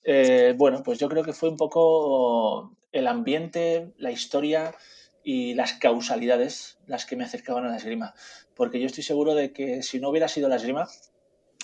eh, 0.03 0.53
bueno, 0.57 0.83
pues 0.83 1.00
yo 1.00 1.10
creo 1.10 1.24
que 1.24 1.33
fue 1.33 1.50
un 1.50 1.57
poco 1.57 2.75
el 2.91 3.07
ambiente, 3.07 3.93
la 3.98 4.12
historia 4.12 4.75
y 5.24 5.53
las 5.55 5.74
causalidades 5.74 6.77
las 6.86 7.05
que 7.05 7.15
me 7.15 7.24
acercaban 7.24 7.65
a 7.65 7.69
la 7.69 7.77
esgrima. 7.77 8.13
Porque 8.55 8.79
yo 8.79 8.86
estoy 8.86 9.03
seguro 9.03 9.33
de 9.33 9.51
que 9.51 9.81
si 9.81 10.00
no 10.00 10.10
hubiera 10.10 10.27
sido 10.27 10.50
la 10.50 10.57
esgrima, 10.57 10.88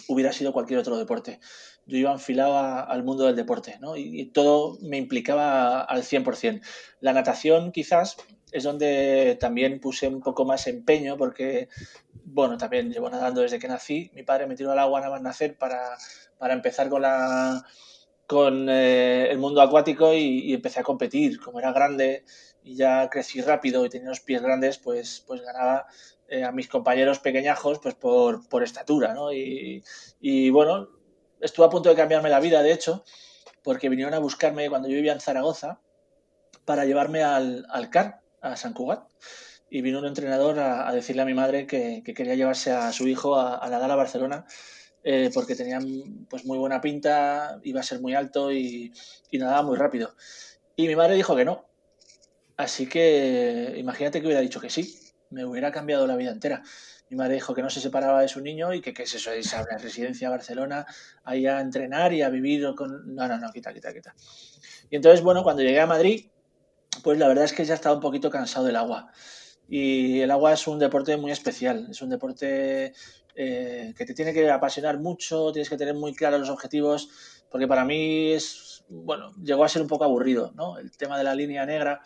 hubiera 0.07 0.33
sido 0.33 0.53
cualquier 0.53 0.79
otro 0.79 0.97
deporte. 0.97 1.39
Yo 1.85 1.97
iba 1.97 2.11
enfilado 2.11 2.57
al 2.57 3.03
mundo 3.03 3.25
del 3.25 3.35
deporte, 3.35 3.77
¿no? 3.79 3.95
Y, 3.95 4.21
y, 4.21 4.25
todo 4.25 4.77
me 4.81 4.97
implicaba 4.97 5.81
al 5.81 6.03
100%. 6.03 6.61
La 7.01 7.13
natación 7.13 7.71
quizás 7.71 8.17
es 8.51 8.63
donde 8.63 9.37
también 9.39 9.79
puse 9.79 10.07
un 10.07 10.21
poco 10.21 10.45
más 10.45 10.67
empeño 10.67 11.17
porque 11.17 11.67
bueno, 12.31 12.57
también 12.57 12.91
llevo 12.91 13.09
nadando 13.09 13.41
desde 13.41 13.59
que 13.59 13.67
nací. 13.67 14.11
Mi 14.13 14.23
padre 14.23 14.47
me 14.47 14.55
tiró 14.55 14.71
al 14.71 14.79
agua 14.79 14.99
nada 14.99 15.11
más 15.11 15.21
nacer 15.21 15.57
para, 15.57 15.97
para 16.37 16.53
empezar 16.53 16.89
con 16.89 17.01
la 17.01 17.65
con 18.27 18.69
eh, 18.69 19.31
el 19.31 19.39
mundo 19.39 19.59
acuático 19.59 20.13
y, 20.13 20.53
empecé 20.53 20.79
a 20.81 20.83
competir. 20.83 21.39
Como 21.39 21.59
era 21.59 21.71
grande 21.71 22.23
y 22.63 22.75
ya 22.75 23.09
crecí 23.09 23.41
rápido 23.41 23.85
y 23.85 23.89
tenía 23.89 24.09
los 24.09 24.19
pies 24.19 24.41
grandes, 24.41 24.77
pues, 24.77 25.23
pues 25.25 25.41
ganaba 25.41 25.87
eh, 26.27 26.43
a 26.43 26.51
mis 26.51 26.67
compañeros 26.67 27.19
pequeñajos 27.19 27.79
pues 27.79 27.95
por, 27.95 28.47
por 28.47 28.61
estatura, 28.63 29.15
¿no? 29.15 29.33
Y, 29.33 29.83
y, 30.21 30.51
bueno, 30.51 30.89
estuve 31.41 31.65
a 31.65 31.69
punto 31.69 31.89
de 31.89 31.95
cambiarme 31.95 32.29
la 32.29 32.39
vida, 32.39 32.61
de 32.61 32.71
hecho, 32.71 33.03
porque 33.63 33.89
vinieron 33.89 34.13
a 34.13 34.19
buscarme 34.19 34.69
cuando 34.69 34.87
yo 34.87 34.95
vivía 34.95 35.13
en 35.13 35.21
Zaragoza 35.21 35.79
para 36.65 36.85
llevarme 36.85 37.23
al, 37.23 37.65
al 37.71 37.89
CAR, 37.89 38.21
a 38.41 38.55
San 38.55 38.73
Cugat 38.73 39.09
y 39.69 39.81
vino 39.81 39.99
un 39.99 40.05
entrenador 40.05 40.59
a, 40.59 40.91
decirle 40.93 41.21
a 41.21 41.25
mi 41.25 41.33
madre 41.33 41.67
que, 41.67 42.01
quería 42.03 42.35
llevarse 42.35 42.71
a 42.71 42.91
su 42.91 43.07
hijo 43.07 43.39
a, 43.39 43.67
nadar 43.69 43.91
a 43.91 43.95
Barcelona 43.95 44.45
eh, 45.03 45.29
porque 45.33 45.55
tenía 45.55 45.79
pues 46.29 46.45
muy 46.45 46.57
buena 46.57 46.81
pinta, 46.81 47.59
iba 47.63 47.79
a 47.79 47.83
ser 47.83 48.01
muy 48.01 48.15
alto 48.15 48.51
y, 48.51 48.91
nadaba 49.33 49.63
muy 49.63 49.77
rápido. 49.77 50.15
Y 50.75 50.87
mi 50.87 50.95
madre 50.95 51.15
dijo 51.15 51.35
que 51.35 51.45
no. 51.45 51.65
Así 52.57 52.87
que 52.87 53.75
imagínate 53.77 54.19
que 54.19 54.27
hubiera 54.27 54.41
dicho 54.41 54.59
que 54.59 54.69
sí, 54.69 54.99
me 55.29 55.45
hubiera 55.45 55.71
cambiado 55.71 56.05
la 56.07 56.17
vida 56.17 56.31
entera. 56.31 56.61
Mi 57.09 57.17
madre 57.17 57.35
dijo 57.35 57.55
que 57.55 57.61
no 57.61 57.69
se 57.69 57.79
separaba 57.79 58.21
de 58.21 58.27
su 58.27 58.41
niño 58.41 58.73
y 58.73 58.81
que 58.81 58.93
qué 58.93 59.03
es 59.03 59.15
eso, 59.15 59.33
irse 59.33 59.55
a 59.55 59.63
una 59.63 59.77
residencia 59.77 60.27
a 60.27 60.31
Barcelona, 60.31 60.85
ahí 61.23 61.47
a 61.47 61.59
entrenar 61.59 62.13
y 62.13 62.21
a 62.21 62.29
vivir 62.29 62.75
con... 62.75 63.15
No, 63.15 63.27
no, 63.27 63.37
no, 63.39 63.51
quita, 63.51 63.73
quita, 63.73 63.93
quita. 63.93 64.13
Y 64.89 64.95
entonces, 64.95 65.21
bueno, 65.21 65.41
cuando 65.43 65.63
llegué 65.63 65.79
a 65.79 65.87
Madrid, 65.87 66.25
pues 67.03 67.17
la 67.17 67.27
verdad 67.27 67.45
es 67.45 67.53
que 67.53 67.65
ya 67.65 67.75
estaba 67.75 67.95
un 67.95 68.01
poquito 68.01 68.29
cansado 68.29 68.65
del 68.65 68.75
agua. 68.75 69.11
Y 69.69 70.21
el 70.21 70.31
agua 70.31 70.53
es 70.53 70.67
un 70.67 70.79
deporte 70.79 71.15
muy 71.15 71.31
especial, 71.31 71.87
es 71.91 72.01
un 72.01 72.09
deporte 72.09 72.91
eh, 73.35 73.93
que 73.95 74.05
te 74.05 74.15
tiene 74.15 74.33
que 74.33 74.49
apasionar 74.49 74.97
mucho, 74.97 75.51
tienes 75.51 75.69
que 75.69 75.77
tener 75.77 75.93
muy 75.93 76.15
claros 76.15 76.39
los 76.39 76.49
objetivos, 76.49 77.09
porque 77.51 77.67
para 77.67 77.85
mí 77.85 78.31
es, 78.31 78.83
bueno, 78.89 79.31
llegó 79.43 79.63
a 79.63 79.69
ser 79.69 79.83
un 79.83 79.87
poco 79.87 80.05
aburrido, 80.05 80.51
¿no? 80.55 80.79
El 80.79 80.91
tema 80.97 81.19
de 81.19 81.23
la 81.23 81.35
línea 81.35 81.67
negra, 81.67 82.01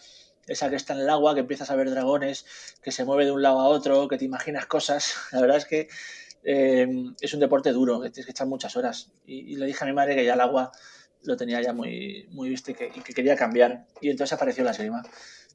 esa 0.45 0.69
que 0.69 0.75
está 0.75 0.93
en 0.93 0.99
el 0.99 1.09
agua, 1.09 1.33
que 1.33 1.39
empiezas 1.39 1.69
a 1.69 1.75
ver 1.77 1.89
dragones, 1.89 2.45
que 2.81 2.91
se 2.91 3.05
mueve 3.05 3.23
de 3.23 3.31
un 3.31 3.41
lado 3.41 3.61
a 3.61 3.69
otro, 3.69 4.09
que 4.09 4.17
te 4.17 4.25
imaginas 4.25 4.65
cosas. 4.65 5.13
La 5.31 5.39
verdad 5.39 5.57
es 5.57 5.65
que 5.65 5.87
eh, 6.43 6.87
es 7.21 7.33
un 7.33 7.39
deporte 7.39 7.71
duro, 7.71 8.01
que 8.01 8.09
tienes 8.09 8.25
que 8.25 8.31
echar 8.31 8.47
muchas 8.47 8.75
horas. 8.75 9.09
Y, 9.25 9.55
le 9.55 9.65
dije 9.65 9.85
a 9.85 9.87
mi 9.87 9.93
madre 9.93 10.15
que 10.15 10.25
ya 10.25 10.33
el 10.33 10.41
agua 10.41 10.71
lo 11.21 11.37
tenía 11.37 11.61
ya 11.61 11.71
muy, 11.71 12.27
muy 12.31 12.49
visto 12.49 12.71
y 12.71 12.73
que, 12.73 12.91
y 12.93 12.99
que 12.99 13.13
quería 13.13 13.37
cambiar. 13.37 13.85
Y 14.01 14.09
entonces 14.09 14.33
apareció 14.33 14.65
la 14.65 14.71
esgrima 14.71 15.01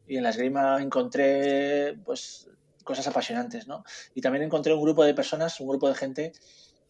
y 0.08 0.16
en 0.16 0.22
la 0.22 0.30
esgrima 0.30 0.80
encontré 0.82 1.98
pues 2.04 2.48
cosas 2.84 3.06
apasionantes, 3.06 3.66
¿no? 3.66 3.84
Y 4.14 4.20
también 4.20 4.44
encontré 4.44 4.72
un 4.72 4.82
grupo 4.82 5.04
de 5.04 5.14
personas, 5.14 5.60
un 5.60 5.68
grupo 5.68 5.88
de 5.88 5.94
gente 5.94 6.32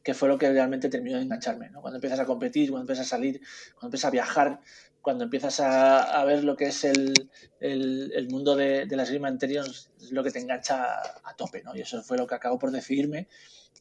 que 0.03 0.15
fue 0.15 0.29
lo 0.29 0.39
que 0.39 0.51
realmente 0.51 0.89
terminó 0.89 1.17
de 1.17 1.25
engancharme, 1.25 1.71
¿no? 1.71 1.81
Cuando 1.81 1.97
empiezas 1.97 2.21
a 2.21 2.25
competir, 2.25 2.71
cuando 2.71 2.85
empiezas 2.85 3.07
a 3.07 3.11
salir, 3.11 3.41
cuando 3.75 3.89
empiezas 3.89 4.09
a 4.09 4.11
viajar, 4.11 4.61
cuando 5.03 5.25
empiezas 5.25 5.61
a, 5.61 6.25
ver 6.25 6.45
lo 6.45 6.57
que 6.57 6.67
es 6.67 6.85
el, 6.85 7.13
el, 7.61 8.29
mundo 8.29 8.55
de, 8.57 8.87
de, 8.87 8.97
la 8.97 9.03
esgrima 9.03 9.29
interior, 9.29 9.67
es 9.67 10.13
lo 10.13 10.23
que 10.23 10.31
te 10.31 10.39
engancha 10.39 11.01
a 11.25 11.35
tope, 11.37 11.63
¿no? 11.63 11.75
Y 11.75 11.81
eso 11.81 12.03
fue 12.03 12.17
lo 12.17 12.27
que 12.27 12.35
acabó 12.35 12.59
por 12.59 12.71
decidirme 12.71 13.29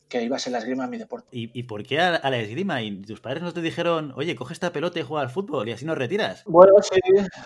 que 0.07 0.23
iba 0.23 0.37
a 0.37 0.39
ser 0.39 0.53
la 0.53 0.59
esgrima 0.59 0.87
mi 0.87 0.97
deporte. 0.97 1.27
¿Y, 1.31 1.63
por 1.63 1.83
qué 1.83 1.99
a, 1.99 2.29
la 2.29 2.37
esgrima? 2.37 2.81
¿Y 2.81 3.01
tus 3.01 3.19
padres 3.19 3.43
no 3.43 3.53
te 3.53 3.61
dijeron, 3.61 4.13
oye, 4.15 4.35
coge 4.35 4.53
esta 4.53 4.71
pelota 4.71 4.99
y 4.99 5.03
juega 5.03 5.23
al 5.23 5.29
fútbol 5.29 5.67
y 5.67 5.73
así 5.73 5.85
nos 5.85 5.97
retiras? 5.97 6.43
Bueno, 6.45 6.73
sí, 6.81 6.99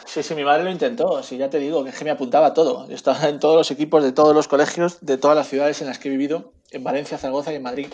sí, 0.06 0.24
sí, 0.24 0.36
mi 0.36 0.44
madre 0.44 0.63
lo 0.63 0.72
intentó. 0.72 1.24
Sí, 1.24 1.38
ya 1.38 1.50
te 1.50 1.58
digo, 1.58 1.84
que 1.84 1.89
es 1.89 1.98
que 1.98 2.06
me 2.06 2.12
apuntaba 2.12 2.48
a 2.48 2.53
todo. 2.53 2.88
Yo 2.88 2.96
estaba 2.96 3.30
en 3.30 3.39
todos 3.39 3.56
los 3.56 3.72
equipos 3.72 4.03
de 4.03 4.12
todos 4.12 4.36
los 4.36 4.48
colegios, 4.48 5.00
de 5.01 5.18
todas 5.18 5.36
las 5.36 5.48
ciudades 5.48 5.82
en 5.82 5.88
las 5.88 5.98
que 5.98 6.10
he 6.10 6.12
vivido, 6.12 6.53
en 6.72 6.84
Valencia, 6.84 7.18
Zaragoza 7.18 7.51
y 7.51 7.56
en 7.56 7.63
Madrid. 7.63 7.88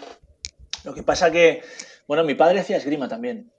Lo 0.84 0.94
que 0.94 1.04
pasa 1.04 1.32
que, 1.32 1.64
bueno, 2.08 2.24
mi 2.24 2.36
padre 2.36 2.60
hacía 2.60 2.78
esgrima 2.78 3.08
también. 3.08 3.52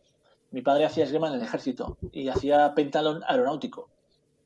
Mi 0.50 0.62
padre 0.62 0.84
hacía 0.84 1.04
esgrima 1.04 1.28
en 1.28 1.34
el 1.34 1.42
ejército 1.42 1.96
y 2.12 2.28
hacía 2.28 2.74
pentalón 2.74 3.22
aeronáutico 3.26 3.90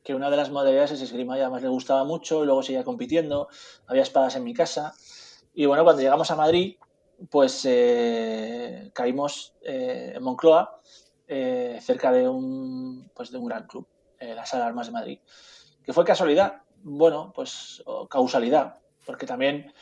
que 0.04 0.14
una 0.14 0.30
de 0.30 0.36
las 0.36 0.50
modalidades 0.50 0.92
es 0.92 1.02
esgrima 1.02 1.38
y 1.38 1.40
además 1.40 1.62
le 1.62 1.68
gustaba 1.68 2.02
mucho, 2.02 2.42
y 2.42 2.46
luego 2.46 2.64
seguía 2.64 2.82
compitiendo, 2.82 3.48
había 3.86 4.02
espadas 4.02 4.34
en 4.34 4.42
mi 4.42 4.52
casa 4.52 4.94
y 5.54 5.66
bueno, 5.66 5.84
cuando 5.84 6.02
llegamos 6.02 6.30
a 6.30 6.36
Madrid, 6.36 6.76
pues 7.30 7.64
eh, 7.64 8.90
caímos 8.92 9.54
eh, 9.62 10.12
en 10.16 10.22
Moncloa, 10.22 10.80
eh, 11.28 11.78
cerca 11.80 12.12
de 12.12 12.28
un, 12.28 13.10
pues 13.14 13.30
de 13.30 13.38
un 13.38 13.46
gran 13.46 13.66
club, 13.66 13.86
la 14.20 14.46
Sala 14.46 14.64
de 14.64 14.68
Armas 14.68 14.86
de 14.86 14.92
Madrid. 14.92 15.18
¿Que 15.84 15.92
fue 15.92 16.04
casualidad? 16.04 16.62
Bueno, 16.82 17.32
pues 17.34 17.82
causalidad, 18.08 18.78
porque 19.04 19.26
también 19.26 19.72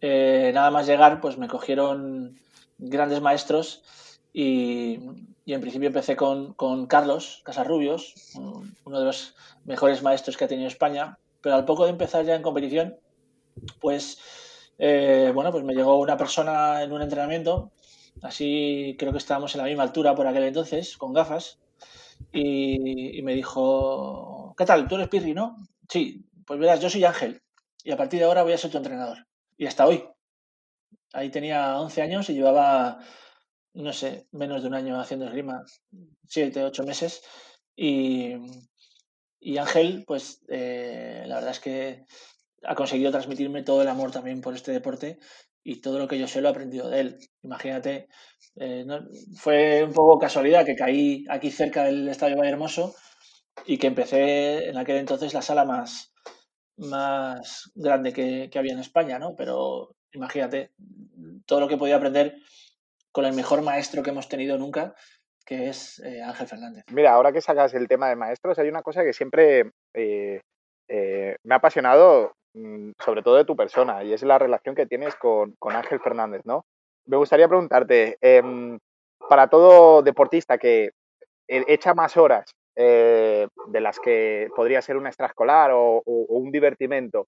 nada 0.00 0.70
más 0.70 0.86
llegar, 0.86 1.20
pues 1.20 1.38
me 1.38 1.48
cogieron 1.48 2.38
grandes 2.78 3.20
maestros 3.20 3.82
y, 4.32 5.00
en 5.46 5.60
principio 5.60 5.88
empecé 5.88 6.14
con, 6.14 6.54
con 6.54 6.86
Carlos 6.86 7.42
Casarrubios, 7.44 8.14
uno 8.84 8.98
de 8.98 9.04
los 9.04 9.34
mejores 9.64 10.02
maestros 10.02 10.36
que 10.36 10.44
ha 10.44 10.48
tenido 10.48 10.68
España, 10.68 11.18
pero 11.40 11.56
al 11.56 11.64
poco 11.64 11.84
de 11.84 11.90
empezar 11.90 12.24
ya 12.24 12.36
en 12.36 12.42
competición, 12.42 12.96
pues 13.80 14.18
eh, 14.78 15.30
bueno, 15.34 15.52
pues 15.52 15.64
me 15.64 15.74
llegó 15.74 15.98
una 15.98 16.16
persona 16.16 16.82
en 16.82 16.92
un 16.92 17.02
entrenamiento, 17.02 17.72
así 18.22 18.96
creo 18.98 19.12
que 19.12 19.18
estábamos 19.18 19.54
en 19.54 19.62
la 19.62 19.66
misma 19.66 19.84
altura 19.84 20.14
por 20.14 20.26
aquel 20.26 20.44
entonces, 20.44 20.96
con 20.96 21.12
gafas, 21.12 21.58
y, 22.32 23.20
me 23.22 23.34
dijo, 23.34 24.54
¿qué 24.56 24.64
tal? 24.64 24.88
¿Tú 24.88 24.96
eres 24.96 25.08
Pirri, 25.08 25.34
no? 25.34 25.56
Sí, 25.88 26.24
pues 26.46 26.58
verás, 26.60 26.80
yo 26.80 26.90
soy 26.90 27.04
Ángel, 27.04 27.42
y 27.82 27.92
a 27.92 27.96
partir 27.96 28.20
de 28.20 28.26
ahora 28.26 28.42
voy 28.42 28.52
a 28.52 28.58
ser 28.58 28.70
tu 28.70 28.78
entrenador. 28.78 29.26
Y 29.56 29.66
hasta 29.66 29.86
hoy. 29.86 30.04
Ahí 31.12 31.30
tenía 31.30 31.78
11 31.80 32.02
años 32.02 32.28
y 32.30 32.34
llevaba, 32.34 32.98
no 33.74 33.92
sé, 33.92 34.26
menos 34.32 34.62
de 34.62 34.68
un 34.68 34.74
año 34.74 35.00
haciendo 35.00 35.26
esgrima, 35.26 35.64
7, 36.28 36.64
8 36.64 36.84
meses, 36.84 37.22
y, 37.76 38.36
Ángel, 39.58 40.04
pues 40.06 40.42
eh, 40.48 41.24
la 41.26 41.36
verdad 41.36 41.50
es 41.50 41.60
que 41.60 42.04
ha 42.66 42.74
conseguido 42.74 43.10
transmitirme 43.10 43.62
todo 43.62 43.82
el 43.82 43.88
amor 43.88 44.10
también 44.10 44.40
por 44.40 44.54
este 44.54 44.72
deporte 44.72 45.18
y 45.64 45.80
todo 45.80 45.98
lo 45.98 46.06
que 46.06 46.18
yo 46.18 46.28
sé 46.28 46.40
lo 46.40 46.48
he 46.48 46.50
aprendido 46.50 46.90
de 46.90 47.00
él. 47.00 47.18
Imagínate, 47.42 48.08
eh, 48.56 48.84
fue 49.36 49.82
un 49.82 49.92
poco 49.92 50.18
casualidad 50.18 50.66
que 50.66 50.76
caí 50.76 51.24
aquí 51.30 51.50
cerca 51.50 51.84
del 51.84 52.06
Estadio 52.08 52.36
Valle 52.36 52.50
Hermoso 52.50 52.94
y 53.64 53.78
que 53.78 53.86
empecé 53.86 54.68
en 54.68 54.76
aquel 54.76 54.96
entonces 54.96 55.32
la 55.32 55.40
sala 55.40 55.64
más, 55.64 56.12
más 56.76 57.72
grande 57.74 58.12
que, 58.12 58.50
había 58.58 58.74
en 58.74 58.80
España, 58.80 59.18
¿no? 59.18 59.34
Pero 59.36 59.96
imagínate 60.12 60.72
todo 61.46 61.60
lo 61.60 61.68
que 61.68 61.78
podía 61.78 61.96
aprender 61.96 62.36
con 63.10 63.24
el 63.24 63.32
mejor 63.32 63.62
maestro 63.62 64.02
que 64.02 64.10
hemos 64.10 64.28
tenido 64.28 64.58
nunca, 64.58 64.94
que 65.46 65.68
es 65.68 65.98
eh, 66.00 66.22
Ángel 66.22 66.46
Fernández. 66.46 66.84
Mira, 66.92 67.12
ahora 67.12 67.32
que 67.32 67.40
sacas 67.40 67.72
el 67.74 67.88
tema 67.88 68.08
de 68.08 68.16
maestros, 68.16 68.58
hay 68.58 68.68
una 68.68 68.82
cosa 68.82 69.02
que 69.02 69.12
siempre 69.14 69.72
eh, 69.94 70.40
me 70.88 71.54
ha 71.54 71.58
apasionado 71.58 72.34
sobre 73.04 73.22
todo 73.22 73.36
de 73.36 73.44
tu 73.44 73.56
persona, 73.56 74.04
y 74.04 74.12
es 74.12 74.22
la 74.22 74.38
relación 74.38 74.74
que 74.74 74.86
tienes 74.86 75.16
con, 75.16 75.54
Ángel 75.60 76.00
Fernández, 76.00 76.42
¿no? 76.44 76.64
Me 77.06 77.16
gustaría 77.16 77.48
preguntarte, 77.48 78.16
em, 78.20 78.78
para 79.28 79.48
todo 79.48 80.02
deportista 80.02 80.58
que 80.58 80.90
e, 81.48 81.64
echa 81.68 81.94
más 81.94 82.16
horas 82.16 82.54
eh, 82.76 83.48
de 83.68 83.80
las 83.80 83.98
que 84.00 84.48
podría 84.56 84.82
ser 84.82 84.96
una 84.96 85.08
extraescolar 85.10 85.70
o, 85.72 86.02
un 86.06 86.50
divertimento, 86.50 87.26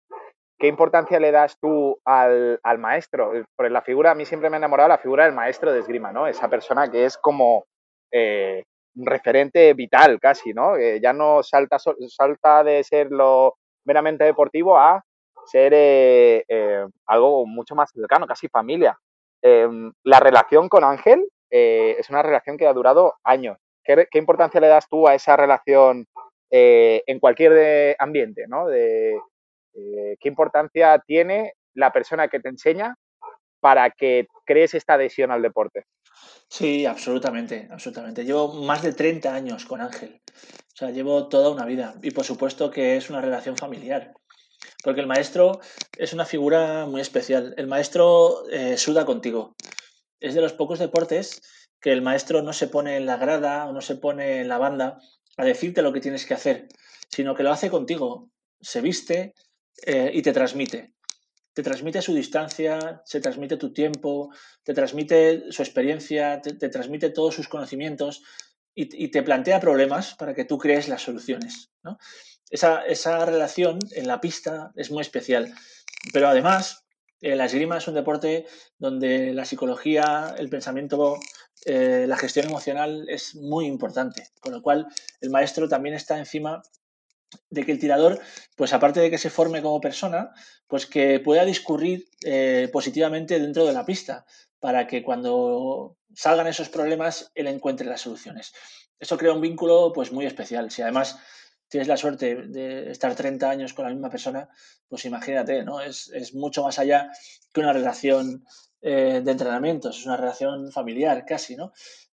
¿qué 0.58 0.68
importancia 0.68 1.20
le 1.20 1.32
das 1.32 1.58
tú 1.60 1.98
al, 2.04 2.60
maestro? 2.78 3.34
Eh, 3.34 3.44
por 3.56 3.70
la 3.70 3.82
figura, 3.82 4.12
a 4.12 4.14
mí 4.14 4.24
siempre 4.24 4.50
me 4.50 4.56
ha 4.56 4.58
enamorado 4.58 4.88
la 4.88 4.98
figura 4.98 5.24
del 5.24 5.34
maestro 5.34 5.72
de 5.72 5.80
esgrima, 5.80 6.12
¿no? 6.12 6.26
Esa 6.26 6.48
persona 6.48 6.90
que 6.90 7.04
es 7.04 7.18
como 7.18 7.66
eh, 8.12 8.62
un 8.96 9.06
referente 9.06 9.74
vital 9.74 10.18
casi, 10.20 10.54
¿no? 10.54 10.78
ya 10.78 11.12
no 11.12 11.42
salta, 11.42 11.78
salta 12.08 12.64
de 12.64 12.82
ser 12.82 13.10
lo 13.10 13.56
meramente 13.84 14.24
deportivo 14.24 14.78
a 14.78 15.04
ser 15.46 15.72
eh, 15.74 16.44
eh, 16.48 16.86
algo 17.06 17.46
mucho 17.46 17.74
más 17.74 17.90
cercano, 17.90 18.26
casi 18.26 18.48
familia. 18.48 18.98
Em, 19.42 19.92
la 20.02 20.20
relación 20.20 20.68
con 20.68 20.84
Ángel 20.84 21.28
eh, 21.50 21.96
es 21.98 22.10
una 22.10 22.22
relación 22.22 22.56
que 22.56 22.66
ha 22.66 22.72
durado 22.72 23.14
años. 23.24 23.58
¿Qué, 23.84 24.08
importancia 24.14 24.60
le 24.60 24.66
das 24.66 24.88
tú 24.88 25.06
a 25.06 25.14
esa 25.14 25.36
relación 25.36 26.06
en 26.50 27.20
cualquier 27.20 27.94
ambiente? 28.00 28.46
¿no? 28.48 28.66
¿Qué 28.66 30.16
importancia 30.24 31.00
tiene 31.06 31.52
la 31.74 31.92
persona 31.92 32.26
que 32.26 32.40
te 32.40 32.48
enseña 32.48 32.96
para 33.60 33.90
que 33.90 34.26
crees 34.44 34.74
esta 34.74 34.94
adhesión 34.94 35.30
al 35.30 35.42
deporte? 35.42 35.84
Sí, 36.48 36.84
absolutamente, 36.84 37.68
absolutamente. 37.70 38.24
Llevo 38.24 38.54
más 38.54 38.82
de 38.82 38.92
30 38.92 39.32
años 39.32 39.64
con 39.66 39.80
Ángel. 39.80 40.20
O 40.76 40.76
sea, 40.76 40.90
llevo 40.90 41.28
toda 41.28 41.50
una 41.50 41.64
vida. 41.64 41.94
Y 42.02 42.10
por 42.10 42.24
supuesto 42.24 42.70
que 42.70 42.96
es 42.96 43.08
una 43.08 43.20
relación 43.20 43.56
familiar. 43.56 44.14
Porque 44.82 45.00
el 45.00 45.06
maestro 45.06 45.60
es 45.96 46.12
una 46.12 46.24
figura 46.24 46.86
muy 46.86 47.00
especial. 47.00 47.54
El 47.56 47.66
maestro 47.66 48.48
eh, 48.50 48.76
suda 48.76 49.04
contigo. 49.04 49.56
Es 50.20 50.34
de 50.34 50.40
los 50.40 50.52
pocos 50.52 50.78
deportes 50.78 51.42
que 51.80 51.92
el 51.92 52.02
maestro 52.02 52.42
no 52.42 52.52
se 52.52 52.68
pone 52.68 52.96
en 52.96 53.06
la 53.06 53.16
grada 53.16 53.66
o 53.66 53.72
no 53.72 53.80
se 53.80 53.96
pone 53.96 54.40
en 54.40 54.48
la 54.48 54.58
banda 54.58 54.98
a 55.36 55.44
decirte 55.44 55.82
lo 55.82 55.92
que 55.92 56.00
tienes 56.00 56.24
que 56.24 56.34
hacer, 56.34 56.68
sino 57.10 57.34
que 57.34 57.42
lo 57.42 57.52
hace 57.52 57.70
contigo. 57.70 58.30
Se 58.60 58.80
viste 58.80 59.34
eh, 59.84 60.10
y 60.12 60.22
te 60.22 60.32
transmite. 60.32 60.94
te 61.52 61.62
transmite 61.62 62.02
su 62.02 62.14
distancia, 62.14 63.02
se 63.04 63.20
transmite 63.20 63.56
tu 63.56 63.72
tiempo, 63.72 64.30
te 64.62 64.74
transmite 64.74 65.50
su 65.50 65.62
experiencia, 65.62 66.42
te, 66.42 66.68
transmite 66.68 67.08
todos 67.10 67.34
sus 67.34 67.48
conocimientos 67.48 68.22
y, 68.74 69.08
te 69.08 69.22
plantea 69.22 69.58
problemas 69.58 70.14
para 70.16 70.34
que 70.34 70.44
tú 70.44 70.58
crees 70.58 70.86
las 70.86 71.00
soluciones. 71.00 71.70
Esa, 72.50 72.86
esa 72.86 73.24
relación 73.24 73.78
en 73.92 74.06
la 74.06 74.20
pista 74.20 74.72
es 74.76 74.90
muy 74.90 75.02
especial. 75.02 75.52
Pero 76.12 76.28
además, 76.28 76.84
eh, 77.20 77.34
la 77.34 77.46
esgrima 77.46 77.78
es 77.78 77.88
un 77.88 77.94
deporte 77.94 78.46
donde 78.78 79.32
la 79.32 79.44
psicología, 79.44 80.34
el 80.38 80.48
pensamiento, 80.48 81.18
eh, 81.64 82.04
la 82.06 82.16
gestión 82.16 82.46
emocional 82.46 83.06
es 83.08 83.34
muy 83.34 83.66
importante, 83.66 84.28
con 84.40 84.52
lo 84.52 84.62
cual 84.62 84.86
el 85.20 85.30
maestro 85.30 85.68
también 85.68 85.94
está 85.94 86.18
encima 86.18 86.62
de 87.50 87.64
que 87.64 87.72
el 87.72 87.78
tirador, 87.78 88.20
pues 88.54 88.72
aparte 88.72 89.00
de 89.00 89.10
que 89.10 89.18
se 89.18 89.30
forme 89.30 89.62
como 89.62 89.80
persona, 89.80 90.30
pues 90.68 90.86
que 90.86 91.20
pueda 91.20 91.44
discurrir 91.44 92.06
eh, 92.24 92.68
positivamente 92.72 93.40
dentro 93.40 93.64
de 93.64 93.72
la 93.72 93.84
pista, 93.84 94.24
para 94.60 94.86
que 94.86 95.02
cuando 95.02 95.96
salgan 96.14 96.46
esos 96.46 96.68
problemas 96.68 97.30
él 97.34 97.46
encuentre 97.46 97.86
las 97.86 98.02
soluciones. 98.02 98.52
Eso 98.98 99.18
crea 99.18 99.32
un 99.32 99.40
vínculo 99.40 99.92
pues 99.94 100.12
muy 100.12 100.26
especial. 100.26 100.70
Si 100.70 100.82
además 100.82 101.18
tienes 101.68 101.88
la 101.88 101.96
suerte 101.96 102.46
de 102.46 102.90
estar 102.90 103.14
30 103.14 103.48
años 103.48 103.74
con 103.74 103.84
la 103.84 103.90
misma 103.90 104.10
persona, 104.10 104.48
pues 104.88 105.04
imagínate, 105.04 105.64
¿no? 105.64 105.80
Es, 105.80 106.34
mucho 106.34 106.62
más 106.62 106.78
allá 106.78 107.10
que 107.52 107.60
una 107.60 107.72
relación 107.72 108.44
eh, 108.80 109.20
de 109.24 109.30
entrenamientos, 109.30 109.98
es 109.98 110.06
una 110.06 110.16
relación 110.16 110.70
familiar 110.70 111.24
casi, 111.26 111.56
¿no? 111.56 111.72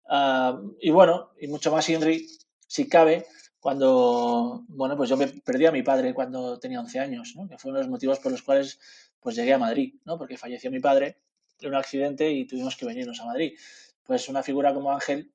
Ah, 0.09 0.61
y 0.80 0.90
bueno, 0.90 1.30
y 1.40 1.49
mucho 1.49 1.73
más, 1.73 1.88
Henry, 1.88 2.26
si 2.66 2.88
cabe, 2.88 3.26
cuando, 3.61 4.64
bueno, 4.69 4.97
pues 4.97 5.11
yo 5.11 5.16
me 5.16 5.26
perdí 5.28 5.66
a 5.66 5.73
mi 5.73 5.83
padre 5.83 6.14
cuando 6.14 6.59
tenía 6.59 6.80
11 6.80 6.99
años, 6.99 7.35
¿no? 7.37 7.47
Que 7.49 7.59
fue 7.59 7.71
uno 7.71 7.78
de 7.78 7.85
los 7.85 7.90
motivos 7.90 8.19
por 8.19 8.33
los 8.33 8.42
cuales 8.42 8.78
pues 9.21 9.37
llegué 9.37 9.52
a 9.52 9.59
Madrid, 9.59 9.95
¿no? 10.04 10.16
Porque 10.16 10.38
falleció 10.38 10.71
mi 10.71 10.80
padre 10.80 11.19
en 11.61 11.69
un 11.69 11.75
accidente 11.75 12.30
y 12.30 12.47
tuvimos 12.47 12.76
que 12.76 12.87
venirnos 12.87 13.21
a 13.21 13.26
Madrid. 13.26 13.59
Pues 14.02 14.28
una 14.28 14.42
figura 14.42 14.73
como 14.73 14.90
Ángel 14.90 15.30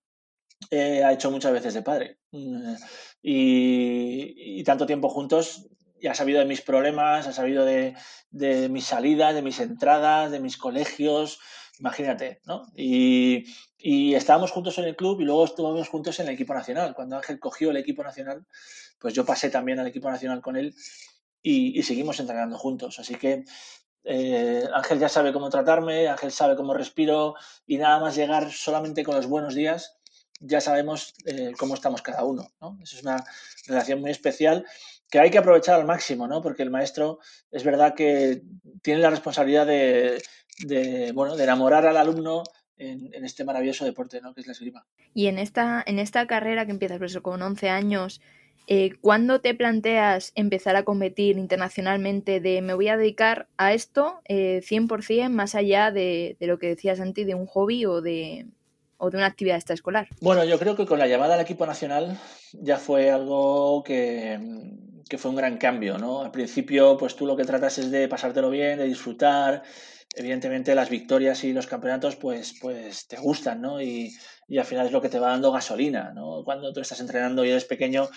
eh, 0.72 1.04
ha 1.04 1.14
hecho 1.14 1.32
muchas 1.32 1.52
veces 1.54 1.74
de 1.74 1.82
padre. 1.82 2.20
Mm, 2.32 2.76
y, 3.22 4.64
tanto 4.64 4.86
tiempo 4.86 5.10
juntos, 5.10 5.68
y 6.00 6.08
ha 6.08 6.14
sabido 6.14 6.40
de 6.40 6.46
mis 6.46 6.62
problemas, 6.62 7.28
ha 7.28 7.34
sabido 7.34 7.66
de, 7.66 7.96
mis 8.70 8.86
salidas, 8.86 9.34
de 9.34 9.42
mis 9.42 9.60
entradas, 9.60 10.32
de 10.32 10.40
mis 10.40 10.58
colegios, 10.58 11.40
imagínate, 11.80 12.42
¿no? 12.46 12.64
Y, 12.76 13.46
estábamos 14.16 14.52
juntos 14.52 14.78
en 14.80 14.86
el 14.86 14.96
club 14.96 15.22
y 15.22 15.26
luego 15.26 15.46
estuvimos 15.46 15.90
juntos 15.90 16.20
en 16.20 16.28
el 16.28 16.34
equipo 16.34 16.56
nacional. 16.56 16.96
Cuando 16.96 17.18
Ángel 17.18 17.40
cogió 17.40 17.70
el 17.70 17.78
equipo 17.78 18.04
nacional, 18.04 18.44
pues 19.00 19.14
yo 19.14 19.26
pasé 19.26 19.52
también 19.52 19.80
al 19.80 19.86
equipo 19.88 20.10
nacional 20.10 20.42
con 20.42 20.56
él 20.56 20.74
y, 21.44 21.84
seguimos 21.84 22.20
entrenando 22.20 22.58
juntos. 22.58 22.98
Así 22.98 23.16
que 23.16 23.46
eh, 24.04 24.64
Ángel 24.74 25.00
ya 25.00 25.10
sabe 25.10 25.32
cómo 25.34 25.50
tratarme, 25.50 26.08
Ángel 26.08 26.32
sabe 26.32 26.56
cómo 26.56 26.74
respiro 26.74 27.36
y 27.68 27.78
nada 27.78 28.00
más 28.00 28.16
llegar 28.16 28.52
solamente 28.52 29.04
con 29.04 29.16
los 29.16 29.28
buenos 29.28 29.54
días, 29.54 29.95
ya 30.40 30.62
sabemos 30.62 31.14
eh, 31.26 31.54
cómo 31.58 31.74
estamos 31.74 32.02
cada 32.02 32.24
uno. 32.24 32.48
¿no? 32.62 32.78
Es 32.82 33.02
una 33.02 33.24
relación 33.68 34.02
muy 34.02 34.12
especial 34.12 34.66
que 35.10 35.20
hay 35.20 35.32
que 35.32 35.38
aprovechar 35.38 35.80
al 35.80 35.86
máximo, 35.86 36.28
¿no? 36.28 36.42
porque 36.42 36.64
el 36.64 36.72
maestro 36.72 37.20
es 37.52 37.64
verdad 37.64 37.94
que 37.96 38.42
tiene 38.82 39.02
la 39.02 39.10
responsabilidad 39.10 39.66
de, 39.66 40.22
bueno, 41.14 41.36
de 41.36 41.44
enamorar 41.44 41.86
al 41.86 41.98
alumno 41.98 42.44
en, 42.78 43.24
este 43.24 43.46
maravilloso 43.46 43.86
deporte 43.86 44.20
¿no? 44.22 44.34
que 44.34 44.42
es 44.42 44.48
la 44.48 44.54
esgrima. 44.54 44.86
Y 45.14 45.28
en 45.28 45.40
esta, 45.40 45.84
en 45.86 46.00
esta 46.00 46.28
carrera 46.28 46.66
que 46.66 46.72
empiezas 46.72 46.98
por 46.98 47.08
eso, 47.08 47.22
con 47.22 47.42
11 47.42 47.70
años, 47.70 48.22
eh, 48.68 48.96
¿cuándo 49.00 49.42
te 49.42 49.54
planteas 49.54 50.32
empezar 50.36 50.76
a 50.76 50.84
competir 50.84 51.38
internacionalmente 51.38 52.40
de 52.40 52.62
me 52.62 52.74
voy 52.74 52.88
a 52.88 52.98
dedicar 52.98 53.48
a 53.58 53.74
esto 53.74 54.22
eh, 54.26 54.62
100% 54.64 55.30
más 55.30 55.54
allá 55.54 55.92
de, 55.92 56.36
de, 56.40 56.48
lo 56.48 56.58
que 56.58 56.68
decías 56.68 57.00
antes, 57.00 57.28
de 57.28 57.36
un 57.36 57.46
hobby 57.46 57.86
o 57.86 58.02
de, 58.02 58.48
o 58.98 59.10
de 59.10 59.18
una 59.18 59.26
actividad 59.26 59.58
extraescolar? 59.58 60.08
Bueno, 60.22 60.44
yo 60.44 60.58
creo 60.60 60.76
que 60.76 60.86
con 60.86 61.00
la 61.00 61.08
llamada 61.08 61.36
al 61.36 61.42
equipo 61.42 61.66
nacional 61.66 62.20
ya 62.54 62.78
fue 62.78 63.12
algo 63.12 63.84
que, 63.84 64.40
fue 65.18 65.32
un 65.32 65.38
gran 65.38 65.58
cambio, 65.58 65.98
¿no? 65.98 66.22
Al 66.22 66.32
principio, 66.32 66.98
pues 66.98 67.16
tú 67.16 67.26
lo 67.26 67.36
que 67.36 67.46
tratas 67.46 67.78
es 67.78 67.92
de 67.92 68.08
pasártelo 68.08 68.50
bien, 68.50 68.78
de 68.78 68.86
disfrutar. 68.86 69.64
Evidentemente 70.16 70.76
las 70.76 70.90
victorias 70.90 71.44
y 71.44 71.52
los 71.52 71.68
campeonatos 71.68 72.16
pues, 72.16 72.56
pues 72.62 73.08
te 73.08 73.18
gustan, 73.18 73.62
¿no? 73.62 73.82
Y, 73.82 74.14
y 74.48 74.58
al 74.58 74.66
final 74.66 74.86
es 74.86 74.92
lo 74.92 75.02
que 75.02 75.10
te 75.10 75.20
va 75.20 75.30
dando 75.30 75.52
gasolina, 75.52 76.14
¿no? 76.14 76.44
Cuando 76.44 76.72
tú 76.72 76.80
estás 76.80 77.00
entrenando 77.00 77.44
y 77.44 77.50
eres 77.50 77.66
pequeño, 77.66 78.08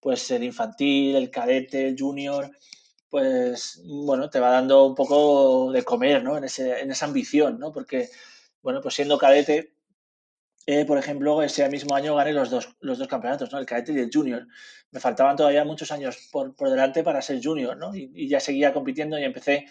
pues 0.00 0.30
el 0.30 0.44
infantil, 0.44 1.16
el 1.16 1.30
cadete, 1.30 1.88
el 1.88 1.96
junior, 1.98 2.50
pues 3.08 3.80
bueno, 3.84 4.28
te 4.30 4.40
va 4.40 4.50
dando 4.50 4.84
un 4.84 4.94
poco 4.94 5.72
de 5.72 5.82
comer, 5.82 6.22
¿no? 6.22 6.36
En, 6.36 6.44
ese, 6.44 6.80
en 6.80 6.90
esa 6.90 7.06
ambición, 7.06 7.58
¿no? 7.58 7.72
Porque, 7.72 8.08
bueno, 8.62 8.80
pues 8.80 8.94
siendo 8.94 9.18
cadete, 9.18 9.75
eh, 10.68 10.84
por 10.84 10.98
ejemplo, 10.98 11.42
ese 11.42 11.68
mismo 11.68 11.94
año 11.94 12.16
gané 12.16 12.32
los 12.32 12.50
dos, 12.50 12.76
los 12.80 12.98
dos 12.98 13.06
campeonatos, 13.06 13.52
¿no? 13.52 13.58
el 13.58 13.66
cadete 13.66 13.92
y 13.92 13.98
el 13.98 14.10
junior. 14.12 14.48
Me 14.90 14.98
faltaban 14.98 15.36
todavía 15.36 15.64
muchos 15.64 15.92
años 15.92 16.28
por, 16.32 16.56
por 16.56 16.68
delante 16.68 17.04
para 17.04 17.22
ser 17.22 17.40
junior, 17.42 17.76
¿no? 17.76 17.94
Y, 17.94 18.28
ya 18.28 18.40
seguía 18.40 18.72
compitiendo 18.72 19.16
y 19.16 19.22
empecé 19.22 19.66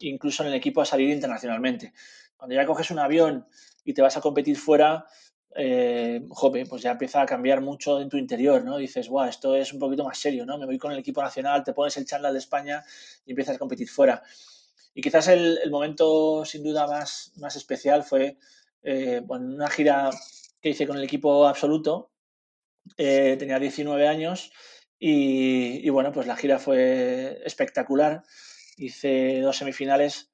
incluso 0.00 0.42
en 0.42 0.48
el 0.48 0.54
equipo 0.54 0.82
a 0.82 0.84
salir 0.84 1.10
internacionalmente. 1.10 1.92
Cuando 2.36 2.56
ya 2.56 2.66
coges 2.66 2.90
un 2.90 2.98
avión 2.98 3.46
y 3.84 3.94
te 3.94 4.02
vas 4.02 4.16
a 4.16 4.20
competir 4.20 4.56
fuera, 4.56 5.06
eh, 5.54 6.26
pues 6.68 6.82
ya 6.82 6.92
empieza 6.92 7.22
a 7.22 7.26
cambiar 7.26 7.60
mucho 7.60 8.00
en 8.00 8.08
tu 8.08 8.16
interior, 8.16 8.64
¿no? 8.64 8.78
Dices, 8.78 9.08
guau, 9.08 9.28
esto 9.28 9.54
es 9.54 9.72
un 9.72 9.78
poquito 9.78 10.02
más 10.02 10.18
serio, 10.18 10.44
¿no? 10.44 10.58
Me 10.58 10.66
voy 10.66 10.78
con 10.78 10.90
el 10.90 10.98
equipo 10.98 11.22
nacional, 11.22 11.62
te 11.62 11.72
pones 11.72 11.96
el 11.98 12.04
chándal 12.04 12.32
de 12.32 12.40
España 12.40 12.82
y 13.24 13.30
empiezas 13.30 13.54
a 13.56 13.58
competir 13.60 13.88
fuera. 13.88 14.20
Y 14.92 15.02
quizás 15.02 15.28
el, 15.28 15.60
el 15.62 15.70
momento 15.70 16.44
sin 16.44 16.64
duda 16.64 16.88
más, 16.88 17.32
más 17.36 17.54
especial 17.54 18.02
fue 18.02 18.38
eh, 18.82 19.20
bueno, 19.24 19.54
una 19.54 19.68
gira 19.68 20.10
que 20.60 20.70
hice 20.70 20.86
con 20.86 20.96
el 20.96 21.04
equipo 21.04 21.46
absoluto. 21.46 22.10
Eh, 22.96 23.36
tenía 23.38 23.58
19 23.58 24.08
años 24.08 24.52
y, 24.98 25.88
bueno, 25.90 26.12
pues 26.12 26.26
la 26.26 26.36
gira 26.36 26.58
fue 26.58 27.40
espectacular. 27.44 28.22
Hice 28.76 29.40
dos 29.40 29.56
semifinales 29.56 30.30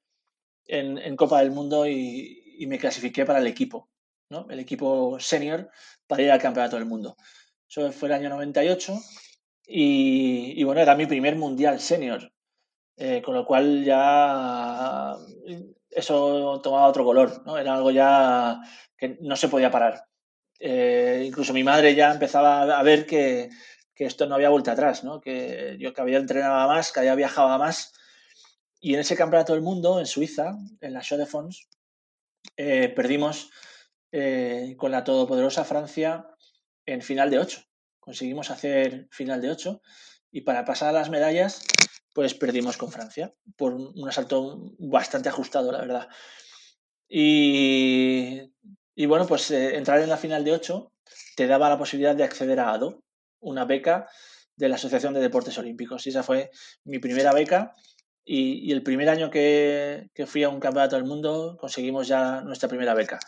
en, 0.67 1.17
Copa 1.17 1.41
del 1.41 1.51
Mundo 1.51 1.87
y, 1.87 2.67
me 2.67 2.79
clasifiqué 2.79 3.25
para 3.25 3.39
el 3.39 3.47
equipo, 3.47 3.89
¿no? 4.31 4.47
el 4.51 4.59
equipo 4.59 5.19
senior 5.21 5.71
para 6.07 6.23
ir 6.23 6.31
al 6.31 6.41
Campeonato 6.41 6.77
del 6.77 6.87
Mundo. 6.87 7.17
Eso 7.69 7.93
fue 7.93 8.09
el 8.09 8.15
año 8.15 8.31
98 8.31 8.99
y, 9.67 10.55
y 10.61 10.65
bueno, 10.65 10.81
era 10.81 10.97
mi 10.97 11.07
primer 11.07 11.37
mundial 11.37 11.81
senior. 11.81 12.33
Eh, 13.01 13.23
con 13.23 13.33
lo 13.37 13.47
cual 13.47 13.85
ya 13.85 15.15
eso 15.91 16.61
tomaba 16.63 16.89
otro 16.89 17.05
color, 17.05 17.43
¿no? 17.45 17.59
Era 17.59 17.75
algo 17.75 17.91
ya 17.91 18.61
que 18.97 19.19
no 19.21 19.37
se 19.37 19.49
podía 19.49 19.71
parar. 19.71 20.05
Eh, 20.61 21.23
incluso 21.27 21.53
mi 21.53 21.63
madre 21.63 21.95
ya 21.95 22.13
empezaba 22.13 22.63
a 22.63 22.83
ver 22.83 23.07
que, 23.07 23.49
esto 23.95 24.27
no 24.27 24.37
había 24.37 24.51
vuelta 24.51 24.73
atrás, 24.73 25.03
¿no? 25.03 25.21
Que 25.21 25.77
yo 25.81 25.93
que 25.93 26.01
había 26.01 26.19
entrenado 26.19 26.69
más, 26.69 26.93
que 26.93 27.01
había 27.01 27.17
viajado 27.17 27.59
más. 27.59 27.93
Y 28.81 28.95
en 28.95 29.01
ese 29.01 29.17
campeonato 29.17 29.55
del 29.55 29.63
mundo, 29.63 29.99
en 29.99 30.07
Suiza, 30.07 30.57
en 30.81 30.93
la 30.93 31.03
Show 31.03 31.19
de 31.19 31.27
Fons, 31.27 31.69
eh, 32.57 32.89
perdimos 32.89 33.51
eh, 34.13 34.75
con 34.79 34.93
la 34.93 35.03
todopoderosa 35.03 35.65
Francia 35.65 36.29
en 36.87 37.03
final 37.03 37.31
de 37.31 37.41
8. 37.41 37.61
Conseguimos 37.99 38.51
hacer 38.51 39.09
final 39.11 39.41
de 39.41 39.51
8 39.51 39.83
y 40.31 40.43
para 40.43 40.65
pasar 40.65 40.91
a 40.91 40.93
las 40.93 41.11
medallas 41.11 41.63
pues 42.19 42.35
perdimos 42.35 42.77
con 42.77 42.91
Francia 42.91 43.33
por 43.57 43.75
un 43.75 44.09
asalto 44.09 44.73
bastante 44.79 45.29
ajustado, 45.29 45.71
la 45.71 45.79
verdad. 45.79 46.09
Y, 47.09 48.51
bueno, 49.07 49.27
pues 49.27 49.51
eh, 49.51 49.77
entrar 49.77 50.01
en 50.01 50.09
la 50.09 50.17
final 50.17 50.45
de 50.45 50.53
8 50.53 50.93
te 51.37 51.47
daba 51.47 51.69
la 51.69 51.79
posibilidad 51.79 52.17
de 52.17 52.25
acceder 52.25 52.61
a 52.61 52.73
ADO, 52.73 53.05
una 53.41 53.65
beca 53.65 54.09
de 54.57 54.69
la 54.69 54.75
Asociación 54.75 55.15
de 55.15 55.21
Deportes 55.21 55.57
Olímpicos. 55.59 56.07
Y 56.07 56.11
esa 56.11 56.23
fue 56.23 56.51
mi 56.85 56.99
primera 56.99 57.33
beca. 57.33 57.73
Y, 58.25 58.73
el 58.73 58.83
primer 58.83 59.09
año 59.09 59.31
que, 59.31 60.11
que, 60.13 60.27
fui 60.27 60.43
a 60.43 60.49
un 60.49 60.61
campeonato 60.61 60.97
del 60.97 61.05
mundo 61.05 61.57
conseguimos 61.59 62.09
ya 62.09 62.41
nuestra 62.43 62.69
primera 62.69 62.95
beca. 62.95 63.19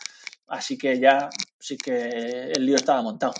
Así 0.47 0.77
que 0.77 0.99
ya 0.99 1.29
sí 1.59 1.77
que 1.77 2.51
el 2.53 2.65
lío 2.65 2.75
estaba 2.75 3.01
montado. 3.01 3.33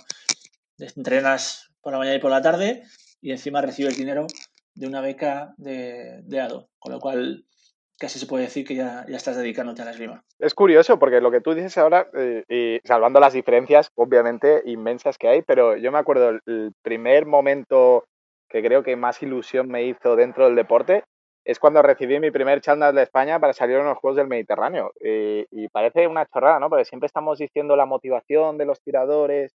Entrenas 0.78 1.68
por 1.80 1.92
la 1.92 1.98
mañana 1.98 2.16
y 2.16 2.20
por 2.20 2.30
la 2.30 2.40
tarde 2.40 2.84
y 3.22 3.30
encima 3.30 3.62
recibes 3.62 3.96
dinero 3.96 4.26
de 4.74 4.86
una 4.86 5.00
beca 5.00 5.54
de, 5.56 6.20
de 6.24 6.40
ADO, 6.40 6.68
con 6.78 6.92
lo 6.92 7.00
cual 7.00 7.44
casi 7.98 8.18
se 8.18 8.26
puede 8.26 8.44
decir 8.44 8.66
que 8.66 8.74
ya, 8.74 9.06
ya, 9.08 9.16
estás 9.16 9.36
dedicándote 9.36 9.82
a 9.82 9.84
la 9.84 9.92
esgrima. 9.92 10.24
Es 10.40 10.54
curioso 10.54 10.98
porque 10.98 11.20
lo 11.20 11.30
que 11.30 11.40
tú 11.40 11.54
dices 11.54 11.78
ahora, 11.78 12.08
eh, 12.14 12.42
y 12.48 12.86
salvando 12.86 13.20
las 13.20 13.32
diferencias 13.32 13.90
obviamente 13.94 14.62
inmensas 14.66 15.18
que 15.18 15.28
hay, 15.28 15.42
pero 15.42 15.76
yo 15.76 15.92
me 15.92 15.98
acuerdo 15.98 16.30
el 16.30 16.72
primer 16.82 17.26
momento 17.26 18.04
que 18.48 18.60
creo 18.60 18.82
que 18.82 18.96
más 18.96 19.22
ilusión 19.22 19.68
me 19.68 19.84
hizo 19.84 20.16
dentro 20.16 20.46
del 20.46 20.56
deporte 20.56 21.04
es 21.44 21.58
cuando 21.58 21.82
recibí 21.82 22.18
mi 22.20 22.30
primer 22.30 22.60
chándal 22.60 22.94
de 22.94 23.02
España 23.02 23.38
para 23.40 23.52
salir 23.52 23.76
a 23.76 23.84
los 23.84 23.98
Juegos 23.98 24.16
del 24.16 24.28
Mediterráneo. 24.28 24.92
Y, 25.00 25.46
y 25.50 25.68
parece 25.68 26.06
una 26.06 26.26
chorrada, 26.26 26.60
¿no? 26.60 26.68
Porque 26.68 26.84
siempre 26.84 27.06
estamos 27.06 27.38
diciendo 27.38 27.74
la 27.74 27.86
motivación 27.86 28.58
de 28.58 28.66
los 28.66 28.80
tiradores, 28.80 29.52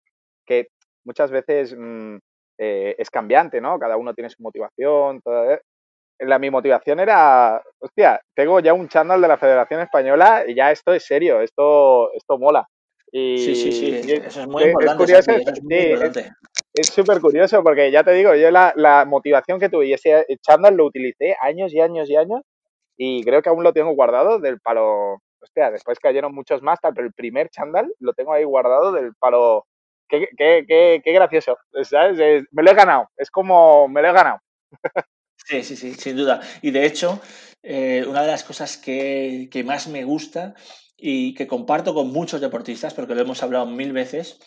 que 0.47 0.69
muchas 1.03 1.29
veces 1.29 1.75
mm, 1.77 2.17
eh, 2.57 2.95
es 2.97 3.09
cambiante, 3.09 3.61
¿no? 3.61 3.77
Cada 3.79 3.97
uno 3.97 4.13
tiene 4.13 4.29
su 4.29 4.41
motivación, 4.41 5.21
todo, 5.21 5.59
la, 6.19 6.39
mi 6.39 6.49
motivación 6.49 6.99
era, 6.99 7.61
hostia, 7.79 8.21
tengo 8.33 8.59
ya 8.59 8.73
un 8.73 8.87
chándal 8.87 9.21
de 9.21 9.27
la 9.27 9.37
Federación 9.37 9.81
Española 9.81 10.43
y 10.47 10.55
ya 10.55 10.71
esto 10.71 10.93
es 10.93 11.05
serio, 11.05 11.41
esto, 11.41 12.13
esto 12.13 12.37
mola. 12.37 12.65
Y, 13.11 13.37
sí, 13.37 13.55
sí, 13.55 13.71
sí, 13.71 14.11
eso 14.11 14.41
es 14.41 14.47
muy 14.47 14.63
es, 14.63 14.69
importante. 14.69 15.03
curioso, 15.03 15.31
eso 15.31 15.51
es 15.51 15.63
muy 15.63 15.75
importante. 15.75 16.31
es 16.73 16.87
súper 16.87 17.21
curioso 17.21 17.63
porque 17.63 17.91
ya 17.91 18.03
te 18.03 18.11
digo, 18.11 18.35
yo 18.35 18.51
la, 18.51 18.73
la 18.75 19.05
motivación 19.05 19.59
que 19.59 19.69
tuve 19.69 19.87
y 19.87 19.93
ese 19.93 20.25
chándal 20.41 20.75
lo 20.75 20.85
utilicé 20.85 21.35
años 21.41 21.73
y 21.73 21.79
años 21.79 22.09
y 22.09 22.15
años 22.15 22.41
y 22.97 23.23
creo 23.23 23.41
que 23.41 23.49
aún 23.49 23.63
lo 23.63 23.73
tengo 23.73 23.91
guardado 23.91 24.39
del 24.39 24.59
palo, 24.59 25.19
hostia, 25.41 25.71
después 25.71 25.99
cayeron 25.99 26.33
muchos 26.33 26.61
más, 26.61 26.79
pero 26.81 27.05
el 27.05 27.13
primer 27.13 27.49
chándal 27.49 27.93
lo 27.99 28.13
tengo 28.13 28.33
ahí 28.33 28.43
guardado 28.43 28.91
del 28.91 29.13
palo. 29.19 29.65
Qué, 30.07 30.27
qué, 30.37 30.65
qué, 30.67 31.01
qué 31.03 31.11
gracioso, 31.13 31.57
me 32.51 32.63
lo 32.63 32.71
he 32.71 32.75
ganado, 32.75 33.09
es 33.17 33.31
como 33.31 33.87
me 33.87 34.01
lo 34.01 34.09
he 34.09 34.13
ganado. 34.13 34.39
Sí, 35.47 35.63
sí, 35.63 35.75
sí, 35.75 35.93
sin 35.93 36.17
duda. 36.17 36.41
Y 36.61 36.71
de 36.71 36.85
hecho, 36.85 37.21
eh, 37.61 38.03
una 38.07 38.21
de 38.21 38.27
las 38.27 38.43
cosas 38.43 38.77
que, 38.77 39.47
que 39.51 39.63
más 39.63 39.87
me 39.87 40.03
gusta 40.03 40.55
y 40.97 41.35
que 41.35 41.45
comparto 41.45 41.93
con 41.93 42.11
muchos 42.11 42.41
deportistas, 42.41 42.93
porque 42.93 43.13
lo 43.13 43.21
hemos 43.21 43.43
hablado 43.43 43.67
mil 43.67 43.93
veces, 43.93 44.39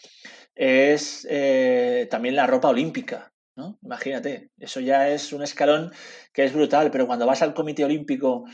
es 0.54 1.26
eh, 1.30 2.08
también 2.10 2.34
la 2.34 2.46
ropa 2.46 2.68
olímpica. 2.68 3.32
¿no? 3.54 3.78
Imagínate, 3.82 4.50
eso 4.58 4.80
ya 4.80 5.08
es 5.08 5.32
un 5.32 5.42
escalón 5.42 5.92
que 6.32 6.44
es 6.44 6.52
brutal, 6.52 6.90
pero 6.90 7.06
cuando 7.06 7.26
vas 7.26 7.42
al 7.42 7.54
Comité 7.54 7.84
Olímpico 7.84 8.44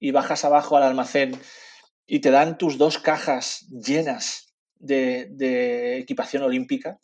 y 0.00 0.10
bajas 0.10 0.44
abajo 0.44 0.76
al 0.76 0.84
almacén 0.84 1.32
y 2.06 2.20
te 2.20 2.30
dan 2.30 2.58
tus 2.58 2.78
dos 2.78 2.98
cajas 2.98 3.66
llenas 3.70 4.51
de, 4.82 5.98
equipación 5.98 6.42
olímpica, 6.42 6.98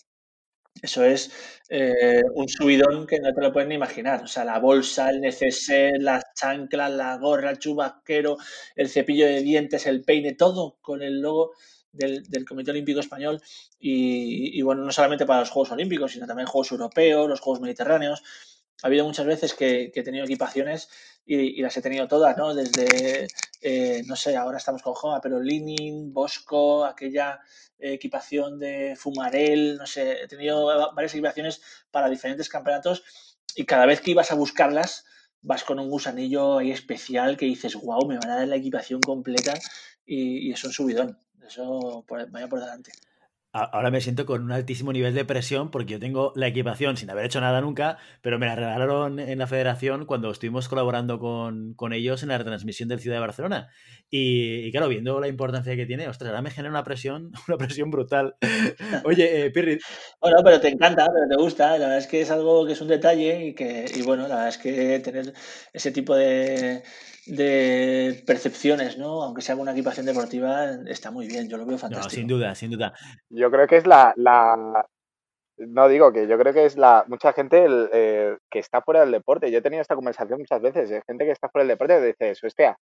eso 0.81 1.05
es 1.05 1.33
eh, 1.69 2.23
un 2.35 2.49
subidón 2.49 3.07
que 3.07 3.19
no 3.19 3.33
te 3.35 3.41
lo 3.41 3.53
puedes 3.53 3.69
ni 3.69 3.75
imaginar. 3.75 4.23
O 4.23 4.27
sea, 4.29 4.45
la 4.45 4.59
bolsa, 4.59 5.11
el 5.11 5.21
neceser, 5.21 6.01
las 6.01 6.25
chanclas, 6.35 6.93
la 6.93 7.17
gorra, 7.17 7.51
el 7.51 7.59
chubasquero, 7.59 8.37
el 8.77 8.89
cepillo 8.89 9.27
de 9.27 9.43
dientes, 9.43 9.87
el 9.87 10.05
peine, 10.05 10.35
todo 10.35 10.79
con 10.81 11.03
el 11.03 11.21
logo 11.21 11.53
del, 11.91 12.23
del 12.25 12.45
Comité 12.45 12.71
Olímpico 12.71 13.01
Español. 13.01 13.41
Y, 13.79 14.59
y, 14.59 14.63
bueno, 14.63 14.85
no 14.85 14.93
solamente 14.93 15.27
para 15.27 15.41
los 15.41 15.51
Juegos 15.51 15.73
Olímpicos, 15.73 16.13
sino 16.13 16.27
también 16.27 16.47
Juegos 16.47 16.71
Europeos, 16.71 17.29
los 17.29 17.41
Juegos 17.41 17.61
Mediterráneos. 17.61 18.23
Ha 18.83 18.87
habido 18.87 19.05
muchas 19.05 19.27
veces 19.27 19.55
que, 19.55 19.91
que 19.93 20.01
he 20.01 20.05
tenido 20.05 20.25
equipaciones 20.25 20.89
y, 21.27 21.59
y, 21.59 21.63
las 21.63 21.77
he 21.77 21.83
tenido 21.83 22.07
todas, 22.07 22.37
¿no? 22.37 22.55
Desde, 22.55 23.27
eh, 23.61 24.03
no 24.07 24.17
sé, 24.17 24.37
ahora 24.37 24.59
estamos 24.59 24.83
con 24.83 24.95
Joma, 24.95 25.21
pero 25.21 25.41
Linin, 25.41 26.13
Bosco, 26.13 26.85
aquella 26.85 27.41
equipación 27.79 28.59
de 28.59 28.97
Fumarel, 28.97 29.77
no 29.77 29.87
sé, 29.87 30.23
he 30.23 30.29
tenido 30.29 30.67
varias 30.95 31.15
equipaciones 31.15 31.61
para 31.91 32.09
diferentes 32.09 32.49
campeonatos 32.49 33.05
y 33.55 33.65
cada 33.65 33.87
vez 33.87 34.01
que 34.01 34.11
ibas 34.11 34.33
a 34.33 34.35
buscarlas 34.35 35.05
vas 35.41 35.63
con 35.65 35.79
un 35.79 35.89
gusanillo 35.89 36.59
ahí 36.59 36.73
especial 36.73 37.37
que 37.37 37.47
dices, 37.47 37.77
wow, 37.77 38.07
me 38.07 38.19
van 38.19 38.31
a 38.31 38.37
dar 38.37 38.49
la 38.49 38.57
equipación 38.57 39.01
completa 39.01 39.55
y, 40.05 40.49
y 40.49 40.53
es 40.53 40.65
un 40.65 40.73
subidón, 40.73 41.19
eso 41.47 42.05
por, 42.07 42.29
vaya 42.31 42.49
por 42.49 42.61
delante. 42.61 42.93
Ahora 43.51 43.91
me 43.91 44.03
siento 44.03 44.27
con 44.27 44.43
un 44.43 44.53
altísimo 44.53 44.93
nivel 44.93 45.15
de 45.15 45.25
presión 45.25 45.71
porque 45.71 45.95
yo 45.95 45.99
tengo 45.99 46.33
la 46.37 46.49
equipación 46.49 46.99
sin 46.99 47.09
haber 47.09 47.25
hecho 47.25 47.41
nada 47.41 47.63
nunca, 47.63 47.97
pero 48.21 48.39
me 48.39 48.47
la 48.47 48.55
regalaron 48.55 49.19
en 49.19 49.39
la 49.39 49.47
federación 49.47 50.05
cuando 50.05 50.31
estuvimos 50.31 50.69
colaborando 50.69 51.19
con, 51.19 51.73
con 51.75 51.95
ellos 51.95 52.23
en 52.23 52.29
la 52.29 52.37
retransmisión 52.37 52.91
del 52.91 53.01
Ciudad 53.01 53.17
de 53.17 53.21
Barcelona. 53.21 53.69
Y, 54.11 54.71
claro, 54.71 54.89
viendo 54.89 55.19
la 55.19 55.29
importancia 55.29 55.77
que 55.77 55.87
tiene, 55.87 56.09
ostras, 56.09 56.29
ahora 56.29 56.43
me 56.43 56.51
genera 56.51 56.71
una 56.71 56.85
presión, 56.85 57.33
una 57.49 57.57
presión 57.57 57.91
brutal. 57.91 58.37
Oye, 59.05 59.47
eh, 59.47 59.51
Pirri. 59.51 59.79
Bueno, 60.21 60.39
pero 60.45 60.61
te 60.61 60.69
encanta, 60.69 61.09
pero 61.13 61.29
te 61.29 61.43
gusta. 61.43 61.73
La 61.73 61.87
verdad 61.87 61.99
es 61.99 62.07
que 62.07 62.21
es 62.21 62.31
algo 62.31 62.67
que 62.67 62.73
es 62.73 62.81
un 62.81 62.89
detalle 62.89 63.47
y 63.47 63.55
que, 63.55 63.87
y 63.95 64.03
bueno, 64.03 64.29
la 64.29 64.37
verdad 64.37 64.49
es 64.49 64.59
que 64.59 65.01
tener 65.01 65.33
ese 65.73 65.91
tipo 65.91 66.15
de, 66.15 66.83
de 67.29 68.23
percepciones, 68.27 68.99
¿no? 68.99 69.23
Aunque 69.23 69.43
sea 69.43 69.57
una 69.57 69.73
equipación 69.73 70.07
deportiva, 70.07 70.71
está 70.87 71.11
muy 71.11 71.27
bien. 71.27 71.49
Yo 71.49 71.57
lo 71.57 71.67
veo 71.67 71.79
fantástico. 71.79 72.09
No, 72.09 72.15
sin 72.15 72.27
duda, 72.27 72.55
sin 72.55 72.71
duda. 72.71 72.93
Yo 73.31 73.51
creo 73.51 73.67
que 73.67 73.77
es 73.77 73.87
la, 73.87 74.13
la... 74.17 74.87
No 75.59 75.89
digo 75.89 76.13
que 76.13 76.29
yo 76.29 76.39
creo 76.39 76.53
que 76.53 76.65
es 76.67 76.77
la 76.77 77.05
mucha 77.09 77.33
gente 77.33 77.65
el, 77.65 77.91
eh, 77.93 78.37
que 78.51 78.61
está 78.61 78.81
fuera 78.81 79.01
del 79.01 79.11
deporte. 79.11 79.51
Yo 79.51 79.59
he 79.59 79.63
tenido 79.63 79.83
esta 79.83 79.97
conversación 79.97 80.39
muchas 80.39 80.63
veces. 80.63 80.89
de 80.89 81.03
gente 81.07 81.25
que 81.25 81.33
está 81.33 81.49
fuera 81.49 81.65
del 81.65 81.77
deporte 81.77 82.15
que 82.19 82.27
dice, 82.29 82.47
hostia, 82.47 82.77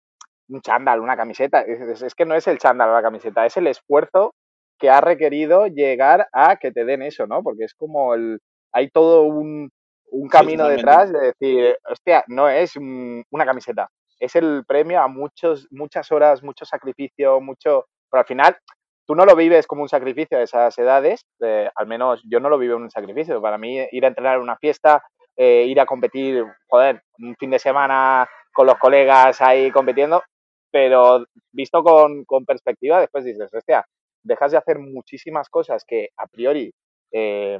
un 0.49 0.61
chándal, 0.61 0.99
una 0.99 1.15
camiseta. 1.15 1.61
Es, 1.61 2.01
es, 2.01 2.15
que 2.15 2.25
no 2.25 2.35
es 2.35 2.47
el 2.47 2.57
chándal 2.57 2.89
o 2.89 2.93
la 2.93 3.01
camiseta, 3.01 3.45
es 3.45 3.57
el 3.57 3.67
esfuerzo 3.67 4.33
que 4.79 4.89
ha 4.89 5.01
requerido 5.01 5.67
llegar 5.67 6.27
a 6.33 6.57
que 6.57 6.71
te 6.71 6.83
den 6.83 7.03
eso, 7.03 7.27
¿no? 7.27 7.43
Porque 7.43 7.65
es 7.65 7.73
como 7.75 8.15
el. 8.15 8.39
Hay 8.73 8.89
todo 8.89 9.21
un, 9.21 9.69
un 10.13 10.27
camino 10.29 10.65
sí, 10.65 10.75
detrás 10.75 11.11
de 11.11 11.19
decir, 11.19 11.75
hostia, 11.89 12.23
no 12.27 12.49
es 12.49 12.75
un, 12.75 13.23
una 13.31 13.45
camiseta, 13.45 13.87
es 14.23 14.35
el 14.37 14.63
premio 14.65 15.01
a 15.01 15.09
muchos, 15.09 15.67
muchas 15.69 16.09
horas, 16.11 16.41
mucho 16.43 16.63
sacrificio, 16.63 17.41
mucho. 17.41 17.87
Pero 18.09 18.21
al 18.21 18.25
final, 18.25 18.57
tú 19.05 19.15
no 19.15 19.25
lo 19.25 19.35
vives 19.35 19.67
como 19.67 19.81
un 19.81 19.89
sacrificio 19.89 20.37
a 20.37 20.43
esas 20.43 20.77
edades, 20.77 21.25
eh, 21.41 21.69
al 21.75 21.87
menos 21.87 22.23
yo 22.23 22.39
no 22.39 22.49
lo 22.49 22.57
vivo 22.57 22.77
en 22.77 22.83
un 22.83 22.89
sacrificio. 22.89 23.41
Para 23.41 23.57
mí, 23.57 23.85
ir 23.91 24.05
a 24.05 24.07
entrenar 24.07 24.37
en 24.37 24.43
una 24.43 24.55
fiesta, 24.55 25.03
eh, 25.35 25.65
ir 25.67 25.77
a 25.81 25.85
competir, 25.85 26.45
joder, 26.69 27.03
un 27.19 27.35
fin 27.35 27.49
de 27.49 27.59
semana 27.59 28.25
con 28.53 28.65
los 28.65 28.77
colegas 28.77 29.41
ahí 29.41 29.69
compitiendo, 29.71 30.23
pero 30.71 31.25
visto 31.51 31.83
con, 31.83 32.23
con 32.23 32.45
perspectiva, 32.45 33.01
después 33.01 33.25
dices, 33.25 33.53
hostia, 33.53 33.85
dejas 34.23 34.53
de 34.53 34.57
hacer 34.57 34.79
muchísimas 34.79 35.49
cosas 35.49 35.83
que 35.85 36.11
a 36.15 36.27
priori 36.27 36.71
eh, 37.11 37.59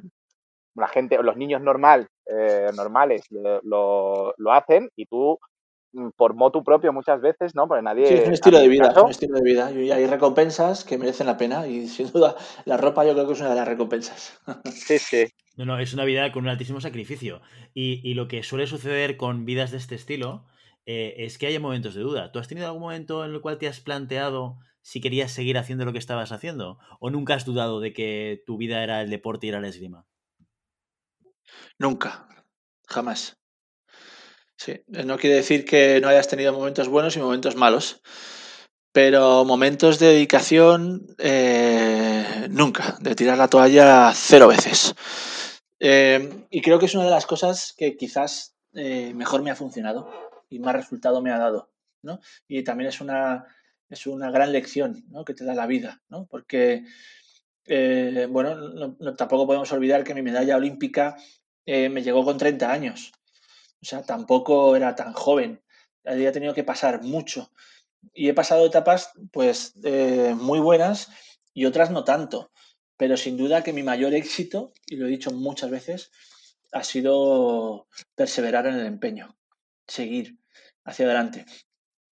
la 0.75 0.87
gente, 0.87 1.21
los 1.21 1.35
niños 1.35 1.61
normal, 1.61 2.07
normales 2.73 3.25
lo, 3.31 3.59
lo, 3.63 4.33
lo, 4.37 4.53
hacen 4.53 4.89
y 4.95 5.05
tú 5.07 5.37
por 6.15 6.33
motu 6.33 6.63
propio 6.63 6.91
muchas 6.91 7.21
veces, 7.21 7.55
¿no? 7.55 7.67
Porque 7.67 7.83
nadie... 7.83 8.07
Sí, 8.07 8.13
es 8.15 8.27
un 8.27 8.33
estilo 8.33 8.59
de 8.59 8.67
vida, 8.67 8.87
caso, 8.89 9.05
un 9.05 9.11
estilo 9.11 9.35
de 9.37 9.43
vida. 9.43 9.71
Y 9.71 9.91
hay 9.91 10.05
recompensas 10.07 10.83
que 10.83 10.97
merecen 10.97 11.27
la 11.27 11.37
pena 11.37 11.67
y 11.67 11.87
sin 11.87 12.11
duda 12.11 12.35
la 12.65 12.77
ropa 12.77 13.05
yo 13.05 13.13
creo 13.13 13.27
que 13.27 13.33
es 13.33 13.39
una 13.39 13.49
de 13.49 13.55
las 13.55 13.67
recompensas. 13.67 14.39
Sí, 14.73 14.97
sí. 14.99 15.25
No, 15.55 15.65
no, 15.65 15.79
es 15.79 15.93
una 15.93 16.03
vida 16.03 16.31
con 16.31 16.43
un 16.43 16.49
altísimo 16.49 16.81
sacrificio. 16.81 17.41
Y, 17.73 18.01
y 18.03 18.15
lo 18.15 18.27
que 18.27 18.43
suele 18.43 18.65
suceder 18.65 19.17
con 19.17 19.45
vidas 19.45 19.71
de 19.71 19.77
este 19.77 19.95
estilo 19.95 20.45
eh, 20.85 21.15
es 21.19 21.37
que 21.37 21.47
haya 21.47 21.59
momentos 21.59 21.93
de 21.93 22.01
duda. 22.01 22.31
¿Tú 22.31 22.39
has 22.39 22.47
tenido 22.47 22.67
algún 22.67 22.81
momento 22.81 23.23
en 23.23 23.31
el 23.31 23.41
cual 23.41 23.57
te 23.57 23.67
has 23.67 23.79
planteado 23.79 24.59
si 24.81 24.99
querías 24.99 25.31
seguir 25.31 25.57
haciendo 25.57 25.85
lo 25.85 25.93
que 25.93 25.99
estabas 25.99 26.31
haciendo? 26.31 26.79
¿O 26.99 27.09
nunca 27.09 27.35
has 27.35 27.45
dudado 27.45 27.79
de 27.79 27.93
que 27.93 28.43
tu 28.45 28.57
vida 28.57 28.83
era 28.83 29.01
el 29.01 29.09
deporte 29.09 29.47
y 29.47 29.49
era 29.49 29.61
la 29.61 29.69
esgrima? 29.69 30.05
Nunca, 31.77 32.27
jamás. 32.87 33.42
Sí, 34.63 34.81
no 34.87 35.17
quiere 35.17 35.35
decir 35.35 35.65
que 35.65 35.99
no 35.99 36.07
hayas 36.07 36.29
tenido 36.29 36.53
momentos 36.53 36.87
buenos 36.87 37.17
y 37.17 37.19
momentos 37.19 37.57
malos, 37.57 38.01
pero 38.93 39.43
momentos 39.43 39.99
de 39.99 40.07
dedicación 40.07 41.05
eh, 41.17 42.47
nunca, 42.49 42.97
de 43.01 43.13
tirar 43.13 43.37
la 43.37 43.49
toalla 43.49 44.13
cero 44.15 44.47
veces. 44.47 44.95
Eh, 45.81 46.45
y 46.49 46.61
creo 46.61 46.79
que 46.79 46.85
es 46.85 46.95
una 46.95 47.03
de 47.03 47.09
las 47.09 47.25
cosas 47.25 47.75
que 47.77 47.97
quizás 47.97 48.55
eh, 48.73 49.13
mejor 49.13 49.43
me 49.43 49.51
ha 49.51 49.55
funcionado 49.57 50.09
y 50.49 50.59
más 50.59 50.77
resultado 50.77 51.21
me 51.21 51.33
ha 51.33 51.39
dado. 51.39 51.69
¿no? 52.01 52.21
Y 52.47 52.63
también 52.63 52.87
es 52.87 53.01
una, 53.01 53.45
es 53.89 54.07
una 54.07 54.31
gran 54.31 54.53
lección 54.53 55.03
¿no? 55.09 55.25
que 55.25 55.33
te 55.33 55.43
da 55.43 55.55
la 55.55 55.67
vida, 55.67 56.01
¿no? 56.07 56.25
porque 56.25 56.85
bueno, 58.29 58.55
no, 58.55 59.15
tampoco 59.15 59.45
podemos 59.45 59.73
olvidar 59.73 60.05
que 60.05 60.13
mi 60.13 60.21
medalla 60.21 60.55
olímpica 60.55 61.17
me 61.65 62.01
llegó 62.01 62.23
con 62.23 62.37
30 62.37 62.71
años. 62.71 63.11
O 63.83 63.85
sea, 63.85 64.01
tampoco 64.01 64.77
era 64.77 64.95
tan 64.95 65.11
joven. 65.11 65.61
Había 66.05 66.31
tenido 66.31 66.53
que 66.53 66.63
pasar 66.63 67.03
mucho. 67.03 67.51
Y 68.13 68.29
he 68.29 68.33
pasado 68.33 68.65
etapas, 68.65 69.11
pues, 69.33 69.73
eh, 69.83 70.33
muy 70.37 70.59
buenas 70.59 71.09
y 71.53 71.65
otras 71.65 71.91
no 71.91 72.05
tanto. 72.05 72.49
Pero 72.95 73.17
sin 73.17 73.35
duda 73.35 73.61
que 73.61 73.73
mi 73.73 73.83
mayor 73.83 74.13
éxito, 74.13 74.73
y 74.87 74.95
lo 74.95 75.05
he 75.05 75.09
dicho 75.09 75.31
muchas 75.31 75.69
veces, 75.69 76.11
ha 76.71 76.85
sido 76.85 77.87
perseverar 78.15 78.67
en 78.67 78.75
el 78.75 78.85
empeño, 78.85 79.35
seguir 79.85 80.39
hacia 80.85 81.05
adelante. 81.05 81.45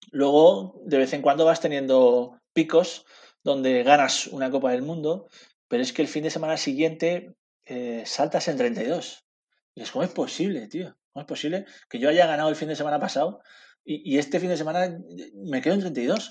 Luego, 0.10 0.82
de 0.86 0.97
vez 0.97 1.13
en 1.13 1.21
cuando 1.21 1.45
vas 1.45 1.62
teniendo 1.62 2.41
picos 2.51 3.05
donde 3.43 3.84
ganas 3.84 4.25
una 4.25 4.49
Copa 4.49 4.71
del 4.71 4.82
Mundo, 4.82 5.29
pero 5.67 5.84
es 5.84 5.93
que 5.93 6.01
el 6.01 6.08
fin 6.08 6.23
de 6.23 6.32
semana 6.32 6.58
siguiente 6.58 7.36
eh, 7.65 8.01
saltas 8.08 8.47
en 8.47 8.58
32. 8.58 9.23
Y 9.75 9.84
es, 9.84 9.91
¿cómo 9.91 10.03
es 10.03 10.10
posible, 10.10 10.67
tío? 10.67 10.98
¿Cómo 11.13 11.22
es 11.22 11.28
posible 11.28 11.65
que 11.89 12.00
yo 12.00 12.10
haya 12.10 12.28
ganado 12.28 12.50
el 12.50 12.56
fin 12.56 12.67
de 12.67 12.76
semana 12.76 13.00
pasado 13.00 13.41
y, 13.84 14.17
este 14.17 14.39
fin 14.39 14.50
de 14.50 14.58
semana 14.58 15.00
me 15.34 15.62
quedo 15.62 15.74
en 15.74 15.80
32? 15.80 16.30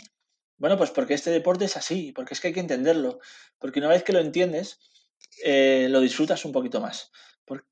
Bueno, 0.59 0.77
pues 0.77 0.91
porque 0.91 1.15
este 1.15 1.31
deporte 1.31 1.65
es 1.65 1.77
así, 1.77 2.13
porque 2.13 2.35
es 2.35 2.41
que 2.41 2.49
hay 2.49 2.55
que 2.55 2.61
entenderlo. 2.61 3.19
Porque 3.59 3.81
una 3.81 3.89
vez 3.89 4.05
que 4.05 4.13
lo 4.13 4.21
entiendes, 4.21 4.79
eh, 5.45 5.89
lo 5.91 6.01
disfrutas 6.01 6.45
un 6.45 6.53
poquito 6.53 6.81
más. 6.81 7.11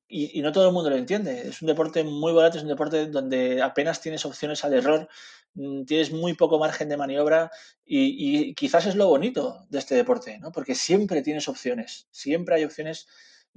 Y, 0.07 0.41
no 0.41 0.51
todo 0.51 0.67
el 0.67 0.73
mundo 0.73 0.89
lo 0.89 0.95
entiende. 0.95 1.47
Es 1.47 1.61
un 1.61 1.67
deporte 1.67 2.03
muy 2.03 2.33
barato, 2.33 2.57
es 2.57 2.63
un 2.63 2.69
deporte 2.69 3.07
donde 3.07 3.61
apenas 3.61 4.01
tienes 4.01 4.25
opciones 4.25 4.63
al 4.63 4.73
error, 4.73 5.07
mm, 5.53 5.83
tienes 5.85 6.11
muy 6.11 6.33
poco 6.33 6.59
margen 6.59 6.89
de 6.89 6.97
maniobra 6.97 7.51
y, 7.85 8.49
y, 8.49 8.53
quizás 8.55 8.85
es 8.85 8.95
lo 8.95 9.07
bonito 9.07 9.65
de 9.69 9.79
este 9.79 9.95
deporte, 9.95 10.39
¿no? 10.39 10.51
Porque 10.51 10.75
siempre 10.75 11.21
tienes 11.21 11.47
opciones, 11.47 12.07
siempre 12.11 12.55
hay 12.55 12.63
opciones 12.63 13.07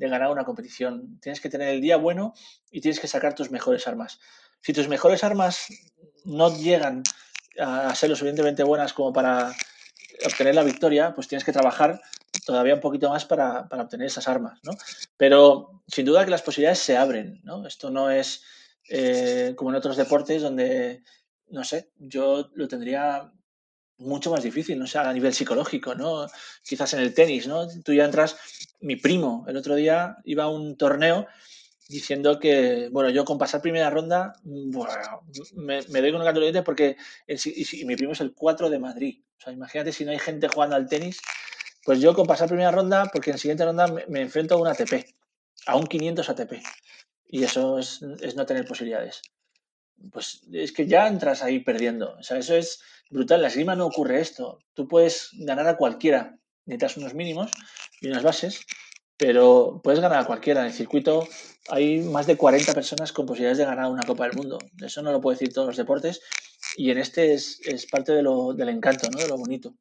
de 0.01 0.09
ganar 0.09 0.31
una 0.31 0.45
competición. 0.45 1.21
Tienes 1.21 1.41
que 1.41 1.51
tener 1.51 1.69
el 1.69 1.81
día 1.81 1.99
bueno 1.99 2.33
y 2.71 2.81
tienes 2.81 2.99
que 2.99 3.07
sacar 3.07 3.35
tus 3.35 3.51
mejores 3.51 3.87
armas. 3.87 4.19
Si 4.63 4.73
tus 4.73 4.89
mejores 4.89 5.23
armas 5.23 5.67
no 6.25 6.57
llegan 6.57 7.03
a 7.59 7.95
ser 7.95 8.09
lo 8.09 8.17
suficientemente 8.17 8.63
buenas 8.65 8.95
como 8.95 9.13
para 9.13 9.53
obtener 10.25 10.55
la 10.55 10.63
victoria, 10.63 11.15
pues 11.15 11.29
tienes 11.29 11.45
que 11.45 11.53
trabajar 11.53 12.01
todavía 12.47 12.75
un 12.75 12.81
poquito 12.81 13.11
más 13.11 13.27
para, 13.27 13.69
obtener 13.71 14.07
esas 14.07 14.27
armas, 14.27 14.59
¿no? 14.63 14.73
Pero 15.19 15.83
sin 15.87 16.07
duda 16.07 16.25
que 16.25 16.31
las 16.31 16.43
posibilidades 16.43 16.79
se 16.79 16.97
abren, 16.97 17.41
¿no? 17.45 17.67
Esto 17.67 17.91
no 17.91 18.11
es 18.11 18.43
eh, 18.89 19.53
como 19.55 19.71
en 19.71 19.77
otros 19.77 19.99
deportes 19.99 20.41
donde, 20.41 21.03
no 21.49 21.63
sé, 21.63 21.91
yo 21.99 22.49
lo 22.55 22.69
tendría 22.69 23.31
mucho 24.01 24.31
más 24.31 24.43
difícil, 24.43 24.79
no 24.79 24.87
sé, 24.87 24.99
a 24.99 25.13
nivel 25.13 25.33
psicológico, 25.33 25.95
¿no? 25.95 26.27
Quizás 26.63 26.95
en 26.95 27.01
el 27.01 27.15
tenis, 27.15 27.47
¿no? 27.47 27.69
Tú 27.83 27.93
ya 27.93 28.05
entras, 28.05 28.37
mi 28.81 28.97
primo, 28.97 29.45
el 29.47 29.57
otro 29.57 29.75
día 29.75 30.17
iba 30.25 30.45
a 30.45 30.49
un 30.49 30.77
torneo 30.77 31.27
diciendo 31.89 32.39
que, 32.39 32.89
bueno, 32.93 33.11
yo 33.11 33.25
con 33.25 33.37
pasar 33.37 33.61
primera 33.61 33.91
ronda, 33.91 34.35
me, 34.45 35.83
doy 35.83 36.13
con 36.13 36.21
un 36.21 36.27
canto 36.27 36.65
porque 36.65 36.97
mi 37.85 37.97
primo 37.97 38.13
es 38.13 38.21
el 38.21 38.33
4 38.33 38.71
de 38.71 38.79
Madrid. 38.79 39.23
O 39.39 39.43
sea, 39.43 39.53
imagínate 39.53 39.93
si 39.93 40.05
no 40.05 40.13
hay 40.13 40.19
gente 40.19 40.49
jugando 40.49 40.77
al 40.77 40.89
tenis, 40.89 41.21
pues 41.85 42.01
yo 42.01 42.15
con 42.15 42.27
pasar 42.27 42.49
primera 42.49 42.71
ronda, 42.71 43.07
porque 43.13 43.33
en 43.33 43.39
siguiente 43.39 43.65
ronda 43.65 43.87
me, 44.09 44.21
enfrento 44.21 44.55
a 44.55 44.59
un 44.59 44.69
ATP, 44.69 45.05
a 45.67 45.77
un 45.77 45.87
500 45.87 46.29
ATP. 46.29 46.53
Y 47.27 47.43
eso 47.43 47.79
es, 47.79 48.01
es 48.21 48.37
no 48.37 48.47
tener 48.47 48.67
posibilidades. 48.67 49.23
Pues 50.13 50.43
es 50.53 50.73
que 50.73 50.87
ya 50.87 51.07
entras 51.09 51.43
ahí 51.43 51.61
perdiendo. 51.61 52.17
O 52.19 52.23
sea, 52.23 52.39
eso 52.39 52.55
es 52.55 52.81
brutal. 53.11 53.43
La 53.43 53.49
esgrima 53.49 53.77
no 53.77 53.87
ocurre 53.87 54.21
esto. 54.21 54.59
Tú 54.75 54.89
puedes 54.89 55.31
ganar 55.33 55.69
a 55.69 55.77
cualquiera. 55.77 56.39
Necesitas 56.67 56.97
unos 56.97 57.15
mínimos 57.15 57.51
y 58.01 58.09
unas 58.09 58.23
bases, 58.23 58.65
pero 59.17 59.81
puedes 59.83 60.01
ganar 60.01 60.21
a 60.21 60.27
cualquiera. 60.27 60.61
En 60.61 60.67
el 60.69 60.73
circuito 60.73 61.27
hay 61.69 62.01
más 62.01 62.27
de 62.27 62.37
40 62.37 62.73
personas 62.75 63.13
con 63.13 63.27
posibilidades 63.27 63.59
de 63.59 63.65
ganar 63.65 63.91
una 63.91 64.03
Copa 64.03 64.25
del 64.25 64.37
Mundo. 64.37 64.59
Eso 64.81 65.03
no 65.03 65.13
lo 65.13 65.21
puedo 65.21 65.35
decir 65.35 65.53
todos 65.53 65.69
los 65.69 65.77
deportes 65.77 66.21
y 66.77 66.91
en 66.91 66.99
este 66.99 67.35
es, 67.35 67.61
es 67.65 67.87
parte 67.87 68.13
de 68.13 68.23
lo, 68.23 68.53
del 68.55 68.69
encanto, 68.69 69.09
¿no? 69.11 69.19
de 69.19 69.29
lo 69.29 69.37
bonito. 69.37 69.75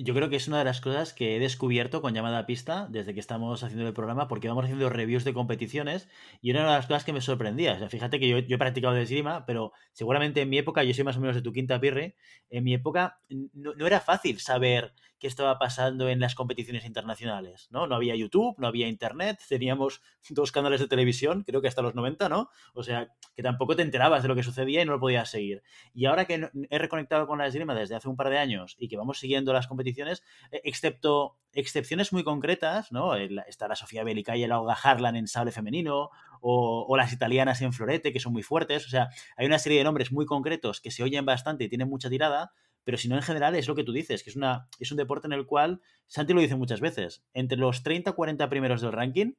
Yo 0.00 0.14
creo 0.14 0.30
que 0.30 0.36
es 0.36 0.46
una 0.46 0.60
de 0.60 0.64
las 0.64 0.80
cosas 0.80 1.12
que 1.12 1.34
he 1.34 1.40
descubierto 1.40 2.00
con 2.00 2.14
llamada 2.14 2.38
a 2.38 2.46
pista 2.46 2.86
desde 2.88 3.14
que 3.14 3.20
estamos 3.20 3.64
haciendo 3.64 3.88
el 3.88 3.92
programa, 3.92 4.28
porque 4.28 4.46
vamos 4.46 4.64
haciendo 4.64 4.88
reviews 4.88 5.24
de 5.24 5.34
competiciones 5.34 6.08
y 6.40 6.52
una 6.52 6.60
de 6.60 6.66
las 6.66 6.86
cosas 6.86 7.02
que 7.02 7.12
me 7.12 7.20
sorprendía. 7.20 7.88
Fíjate 7.88 8.20
que 8.20 8.28
yo, 8.28 8.36
he 8.36 8.58
practicado 8.58 8.94
de 8.94 9.02
esgrima, 9.02 9.44
pero 9.44 9.72
seguramente 9.92 10.42
en 10.42 10.50
mi 10.50 10.58
época, 10.58 10.84
yo 10.84 10.94
soy 10.94 11.02
más 11.02 11.16
o 11.16 11.20
menos 11.20 11.34
de 11.34 11.42
tu 11.42 11.52
quinta 11.52 11.80
pirre, 11.80 12.14
en 12.48 12.62
mi 12.62 12.74
época 12.74 13.18
no 13.28 13.86
era 13.88 13.98
fácil 13.98 14.38
saber 14.38 14.94
qué 15.18 15.26
estaba 15.26 15.58
pasando 15.58 16.08
en 16.08 16.20
las 16.20 16.34
competiciones 16.34 16.84
internacionales, 16.84 17.68
¿no? 17.70 17.86
No 17.86 17.96
había 17.96 18.14
YouTube, 18.14 18.54
no 18.58 18.68
había 18.68 18.88
Internet, 18.88 19.40
teníamos 19.48 20.00
dos 20.30 20.52
canales 20.52 20.80
de 20.80 20.88
televisión, 20.88 21.44
creo 21.44 21.60
que 21.60 21.68
hasta 21.68 21.82
los 21.82 21.94
90, 21.94 22.28
¿no? 22.28 22.50
O 22.74 22.82
sea, 22.82 23.08
que 23.34 23.42
tampoco 23.42 23.76
te 23.76 23.82
enterabas 23.82 24.22
de 24.22 24.28
lo 24.28 24.36
que 24.36 24.42
sucedía 24.42 24.82
y 24.82 24.84
no 24.84 24.92
lo 24.92 25.00
podías 25.00 25.30
seguir. 25.30 25.62
Y 25.92 26.06
ahora 26.06 26.24
que 26.24 26.48
he 26.70 26.78
reconectado 26.78 27.26
con 27.26 27.38
la 27.38 27.46
esgrima 27.46 27.74
desde 27.74 27.96
hace 27.96 28.08
un 28.08 28.16
par 28.16 28.30
de 28.30 28.38
años 28.38 28.76
y 28.78 28.88
que 28.88 28.96
vamos 28.96 29.18
siguiendo 29.18 29.52
las 29.52 29.66
competiciones, 29.66 30.22
eh, 30.52 30.60
excepto 30.64 31.36
excepciones 31.52 32.12
muy 32.12 32.22
concretas, 32.22 32.92
¿no? 32.92 33.16
Está 33.16 33.68
la 33.68 33.74
Sofía 33.74 34.04
Belica 34.04 34.36
y 34.36 34.46
la 34.46 34.60
Olga 34.60 34.74
Harlan 34.74 35.16
en 35.16 35.26
sable 35.26 35.50
femenino, 35.50 36.10
o, 36.40 36.86
o, 36.88 36.96
las 36.96 37.12
italianas 37.12 37.62
en 37.62 37.72
florete, 37.72 38.12
que 38.12 38.20
son 38.20 38.32
muy 38.32 38.42
fuertes. 38.44 38.86
O 38.86 38.88
sea, 38.90 39.08
hay 39.36 39.46
una 39.46 39.58
serie 39.58 39.78
de 39.78 39.84
nombres 39.84 40.12
muy 40.12 40.24
concretos 40.26 40.80
que 40.80 40.92
se 40.92 41.02
oyen 41.02 41.26
bastante 41.26 41.64
y 41.64 41.68
tienen 41.68 41.88
mucha 41.88 42.08
tirada, 42.08 42.52
pero 42.84 42.98
si 42.98 43.08
no 43.08 43.16
en 43.16 43.22
general 43.22 43.54
es 43.54 43.68
lo 43.68 43.74
que 43.74 43.84
tú 43.84 43.92
dices, 43.92 44.22
que 44.22 44.30
es, 44.30 44.36
una, 44.36 44.68
es 44.78 44.90
un 44.90 44.96
deporte 44.96 45.26
en 45.26 45.32
el 45.32 45.46
cual, 45.46 45.80
Santi 46.06 46.32
lo 46.32 46.40
dice 46.40 46.56
muchas 46.56 46.80
veces, 46.80 47.22
entre 47.34 47.58
los 47.58 47.82
30 47.82 48.12
40 48.12 48.48
primeros 48.48 48.80
del 48.80 48.92
ranking, 48.92 49.32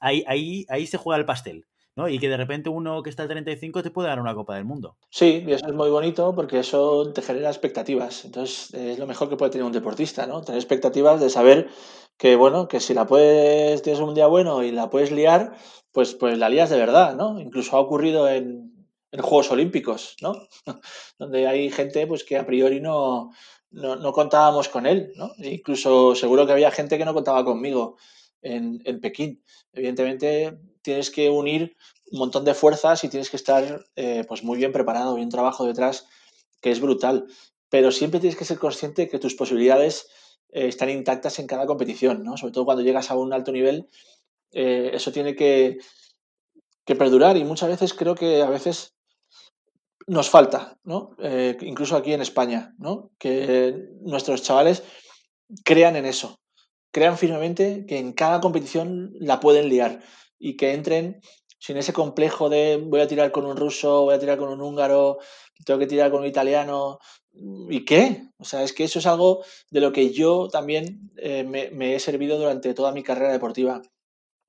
ahí, 0.00 0.24
ahí, 0.26 0.66
ahí 0.68 0.86
se 0.86 0.98
juega 0.98 1.18
el 1.18 1.26
pastel. 1.26 1.66
¿no? 1.96 2.08
Y 2.08 2.18
que 2.18 2.28
de 2.28 2.36
repente 2.36 2.68
uno 2.68 3.02
que 3.02 3.10
está 3.10 3.22
al 3.22 3.28
35 3.28 3.82
te 3.82 3.90
puede 3.90 4.08
dar 4.08 4.20
una 4.20 4.34
Copa 4.34 4.56
del 4.56 4.64
Mundo. 4.64 4.96
Sí, 5.10 5.44
y 5.46 5.52
eso 5.52 5.66
es 5.66 5.74
muy 5.74 5.90
bonito 5.90 6.34
porque 6.34 6.58
eso 6.58 7.12
te 7.12 7.22
genera 7.22 7.48
expectativas. 7.48 8.24
Entonces, 8.24 8.74
es 8.74 8.98
lo 8.98 9.06
mejor 9.06 9.28
que 9.28 9.36
puede 9.36 9.52
tener 9.52 9.64
un 9.64 9.72
deportista, 9.72 10.26
¿no? 10.26 10.42
Tener 10.42 10.58
expectativas 10.60 11.20
de 11.20 11.30
saber 11.30 11.68
que, 12.16 12.36
bueno, 12.36 12.68
que 12.68 12.80
si 12.80 12.94
la 12.94 13.06
puedes, 13.06 13.82
tienes 13.82 14.00
un 14.00 14.14
día 14.14 14.26
bueno 14.26 14.62
y 14.62 14.72
la 14.72 14.90
puedes 14.90 15.12
liar, 15.12 15.56
pues, 15.92 16.14
pues 16.14 16.38
la 16.38 16.48
lías 16.48 16.70
de 16.70 16.78
verdad, 16.78 17.14
¿no? 17.14 17.40
Incluso 17.40 17.76
ha 17.76 17.80
ocurrido 17.80 18.28
en, 18.28 18.73
en 19.14 19.22
Juegos 19.22 19.50
Olímpicos, 19.52 20.16
¿no? 20.20 20.48
Donde 21.18 21.46
hay 21.46 21.70
gente 21.70 22.06
pues, 22.06 22.24
que 22.24 22.36
a 22.36 22.44
priori 22.44 22.80
no, 22.80 23.30
no, 23.70 24.12
contábamos 24.12 24.68
con 24.68 24.86
él, 24.86 25.12
¿no? 25.14 25.30
E 25.38 25.54
incluso 25.54 26.16
seguro 26.16 26.46
que 26.46 26.52
había 26.52 26.72
gente 26.72 26.98
que 26.98 27.04
no 27.04 27.14
contaba 27.14 27.44
conmigo 27.44 27.96
en, 28.42 28.82
Pekín. 29.00 29.42
Evidentemente 29.72 30.58
tienes 30.82 31.10
que 31.10 31.30
unir 31.30 31.76
un 32.10 32.18
montón 32.18 32.44
de 32.44 32.54
fuerzas 32.54 33.04
y 33.04 33.08
tienes 33.08 33.30
que 33.30 33.36
estar 33.36 33.84
eh, 33.94 34.24
pues 34.26 34.42
muy 34.42 34.58
bien 34.58 34.72
preparado, 34.72 35.14
bien 35.14 35.30
trabajo 35.30 35.64
detrás, 35.64 36.08
que 36.60 36.72
es 36.72 36.80
brutal. 36.80 37.26
Pero 37.68 37.92
siempre 37.92 38.18
tienes 38.18 38.36
que 38.36 38.44
ser 38.44 38.58
consciente 38.58 39.08
que 39.08 39.20
tus 39.20 39.36
posibilidades 39.36 40.08
eh, 40.50 40.66
están 40.66 40.90
intactas 40.90 41.38
en 41.38 41.46
cada 41.46 41.66
competición, 41.66 42.24
¿no? 42.24 42.36
Sobre 42.36 42.52
todo 42.52 42.64
cuando 42.64 42.82
llegas 42.82 43.12
a 43.12 43.16
un 43.16 43.32
alto 43.32 43.52
nivel, 43.52 43.88
eh, 44.50 44.90
eso 44.92 45.12
tiene 45.12 45.36
que, 45.36 45.78
que 46.84 46.96
perdurar 46.96 47.36
y 47.36 47.44
muchas 47.44 47.68
veces 47.68 47.94
creo 47.94 48.16
que 48.16 48.42
a 48.42 48.50
veces 48.50 48.93
nos 50.06 50.30
falta, 50.30 50.78
¿no? 50.84 51.16
Eh, 51.18 51.56
incluso 51.62 51.96
aquí 51.96 52.12
en 52.12 52.20
España, 52.20 52.74
¿no? 52.78 53.10
Que 53.18 53.88
nuestros 54.02 54.42
chavales 54.42 54.82
crean 55.64 55.96
en 55.96 56.06
eso, 56.06 56.40
crean 56.92 57.18
firmemente 57.18 57.86
que 57.86 57.98
en 57.98 58.12
cada 58.12 58.40
competición 58.40 59.12
la 59.18 59.40
pueden 59.40 59.68
liar 59.68 60.02
y 60.38 60.56
que 60.56 60.74
entren 60.74 61.20
sin 61.58 61.78
ese 61.78 61.92
complejo 61.92 62.50
de 62.50 62.76
voy 62.76 63.00
a 63.00 63.08
tirar 63.08 63.32
con 63.32 63.46
un 63.46 63.56
ruso, 63.56 64.02
voy 64.02 64.14
a 64.14 64.18
tirar 64.18 64.36
con 64.36 64.50
un 64.50 64.60
húngaro, 64.60 65.18
tengo 65.64 65.80
que 65.80 65.86
tirar 65.86 66.10
con 66.10 66.20
un 66.20 66.26
italiano. 66.26 66.98
¿Y 67.32 67.84
qué? 67.84 68.28
O 68.38 68.44
sea, 68.44 68.62
es 68.62 68.72
que 68.72 68.84
eso 68.84 68.98
es 68.98 69.06
algo 69.06 69.42
de 69.70 69.80
lo 69.80 69.92
que 69.92 70.12
yo 70.12 70.48
también 70.48 71.10
eh, 71.16 71.42
me, 71.42 71.94
he 71.94 72.00
servido 72.00 72.38
durante 72.38 72.74
toda 72.74 72.92
mi 72.92 73.02
carrera 73.02 73.32
deportiva. 73.32 73.80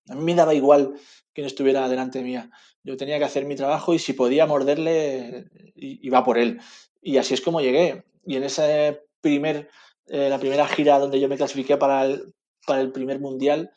A 0.09 0.15
mí 0.15 0.23
me 0.23 0.35
daba 0.35 0.53
igual 0.53 0.93
quien 1.33 1.47
estuviera 1.47 1.87
delante 1.87 2.21
mía. 2.21 2.49
Yo 2.85 2.97
tenía 2.97 3.17
que 3.17 3.25
hacer 3.25 3.45
mi 3.45 3.55
trabajo 3.55 3.95
y 3.95 3.99
si 3.99 4.13
podía 4.13 4.45
morderle, 4.45 5.47
iba 5.75 6.23
por 6.23 6.37
él. 6.37 6.61
Y 7.01 7.17
así 7.17 7.33
es 7.33 7.41
como 7.41 7.59
llegué. 7.59 8.03
Y 8.27 8.35
en 8.35 8.43
esa 8.43 8.95
primer, 9.21 9.69
eh, 10.07 10.29
la 10.29 10.37
primera 10.37 10.67
gira 10.67 10.99
donde 10.99 11.19
yo 11.19 11.27
me 11.27 11.35
clasifiqué 11.35 11.77
para 11.77 12.05
el, 12.05 12.35
para 12.67 12.81
el 12.81 12.91
primer 12.91 13.19
mundial, 13.19 13.71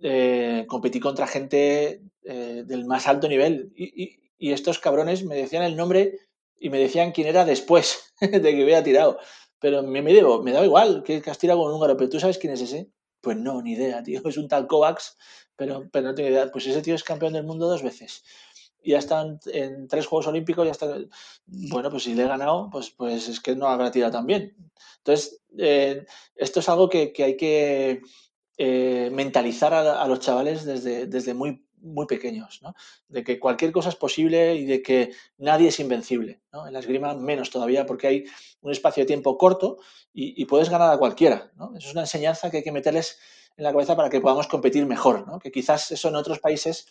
eh, 0.00 0.64
competí 0.66 0.98
contra 0.98 1.26
gente 1.26 2.00
eh, 2.24 2.64
del 2.66 2.86
más 2.86 3.06
alto 3.06 3.28
nivel. 3.28 3.70
Y, 3.76 4.16
estos 4.38 4.78
cabrones 4.78 5.24
me 5.24 5.34
decían 5.34 5.64
el 5.64 5.76
nombre 5.76 6.20
y 6.58 6.70
me 6.70 6.78
decían 6.78 7.12
quién 7.12 7.26
era 7.26 7.44
después 7.44 8.14
de 8.20 8.40
que 8.40 8.64
hubiera 8.64 8.82
tirado. 8.82 9.18
Pero 9.60 9.82
me, 9.82 10.00
me, 10.00 10.12
me 10.12 10.52
daba 10.52 10.64
igual 10.64 11.02
que, 11.02 11.22
has 11.26 11.38
tirado 11.38 11.60
con 11.60 11.68
un 11.68 11.74
húngaro, 11.74 11.98
pero 11.98 12.08
¿tú 12.08 12.18
sabes 12.18 12.38
quién 12.38 12.54
es 12.54 12.62
ese? 12.62 12.88
Pues 13.20 13.36
no, 13.36 13.60
ni 13.60 13.72
idea, 13.72 14.02
tío. 14.02 14.22
Es 14.24 14.38
un 14.38 14.48
tal 14.48 14.66
Kovacs 14.66 15.18
pero, 15.58 15.88
pero 15.90 16.06
no 16.06 16.14
tengo 16.14 16.30
idea. 16.30 16.50
Pues 16.50 16.66
ese 16.66 16.80
tío 16.80 16.94
es 16.94 17.02
campeón 17.02 17.32
del 17.32 17.44
mundo 17.44 17.68
dos 17.68 17.82
veces. 17.82 18.24
Y 18.80 18.92
ya 18.92 18.98
están 18.98 19.40
en 19.46 19.88
tres 19.88 20.06
Juegos 20.06 20.28
Olímpicos, 20.28 20.64
ya 20.64 20.70
está. 20.70 20.86
Bueno, 21.46 21.90
pues 21.90 22.04
si 22.04 22.14
le 22.14 22.22
he 22.22 22.28
ganado, 22.28 22.70
pues, 22.70 22.90
pues 22.90 23.28
es 23.28 23.40
que 23.40 23.56
no 23.56 23.66
habrá 23.66 23.90
tirado 23.90 24.12
tan 24.12 24.26
bien. 24.26 24.56
Entonces, 24.98 25.42
eh, 25.58 26.06
esto 26.36 26.60
es 26.60 26.68
algo 26.68 26.88
que, 26.88 27.12
que 27.12 27.24
hay 27.24 27.36
que 27.36 28.02
eh, 28.56 29.10
mentalizar 29.12 29.74
a, 29.74 30.06
los 30.06 30.20
chavales 30.20 30.64
desde, 30.64 31.06
desde 31.06 31.34
muy, 31.34 31.66
muy 31.78 32.06
pequeños, 32.06 32.60
¿no? 32.62 32.74
De 33.08 33.24
que 33.24 33.40
cualquier 33.40 33.72
cosa 33.72 33.88
es 33.88 33.96
posible 33.96 34.54
y 34.54 34.64
de 34.64 34.80
que 34.80 35.10
nadie 35.38 35.68
es 35.68 35.80
invencible. 35.80 36.40
En 36.52 36.72
la 36.72 36.78
esgrima 36.78 37.14
menos 37.14 37.50
todavía 37.50 37.84
porque 37.84 38.06
hay 38.06 38.24
un 38.60 38.70
espacio 38.70 39.02
de 39.02 39.08
tiempo 39.08 39.36
corto 39.36 39.78
y, 40.14 40.40
y 40.40 40.44
puedes 40.44 40.70
ganar 40.70 40.92
a 40.92 40.98
cualquiera, 40.98 41.50
¿no? 41.56 41.74
Eso 41.76 41.88
es 41.88 41.92
una 41.92 42.02
enseñanza 42.02 42.48
que 42.48 42.58
hay 42.58 42.62
que 42.62 42.72
meterles 42.72 43.18
en 43.58 43.64
la 43.64 43.72
cabeza 43.72 43.96
para 43.96 44.08
que 44.08 44.20
podamos 44.20 44.46
competir 44.46 44.86
mejor, 44.86 45.26
¿no? 45.26 45.40
Que 45.40 45.50
quizás 45.50 45.90
eso 45.90 46.08
en 46.08 46.14
otros 46.14 46.38
países 46.38 46.86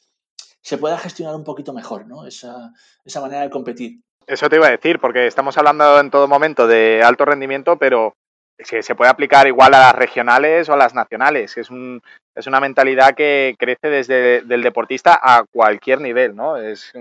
se 0.62 0.78
pueda 0.78 0.98
gestionar 0.98 1.34
un 1.34 1.46
poquito 1.46 1.74
mejor, 1.74 2.06
¿no? 2.06 2.28
Esa, 2.28 2.74
esa 3.06 3.22
manera 3.22 3.42
de 3.44 3.50
competir. 3.50 4.02
Eso 4.28 4.50
te 4.50 4.58
iba 4.58 4.68
a 4.68 4.72
decir, 4.72 5.00
porque 5.00 5.28
estamos 5.28 5.58
hablando 5.58 6.00
en 6.00 6.12
todo 6.12 6.28
momento 6.28 6.68
de 6.68 7.02
alto 7.02 7.24
rendimiento, 7.24 7.78
pero 7.78 8.14
se, 8.60 8.84
se 8.84 8.96
puede 8.96 9.10
aplicar 9.10 9.48
igual 9.48 9.74
a 9.76 9.80
las 9.80 9.96
regionales 9.96 10.68
o 10.68 10.74
a 10.74 10.78
las 10.78 10.94
nacionales. 10.94 11.58
Es, 11.58 11.70
un, 11.70 12.02
es 12.36 12.48
una 12.48 12.60
mentalidad 12.60 13.16
que 13.16 13.56
crece 13.58 13.90
desde 13.90 14.40
el 14.40 14.62
deportista 14.62 15.18
a 15.22 15.46
cualquier 15.50 16.02
nivel, 16.02 16.36
¿no? 16.36 16.58
Es, 16.58 16.92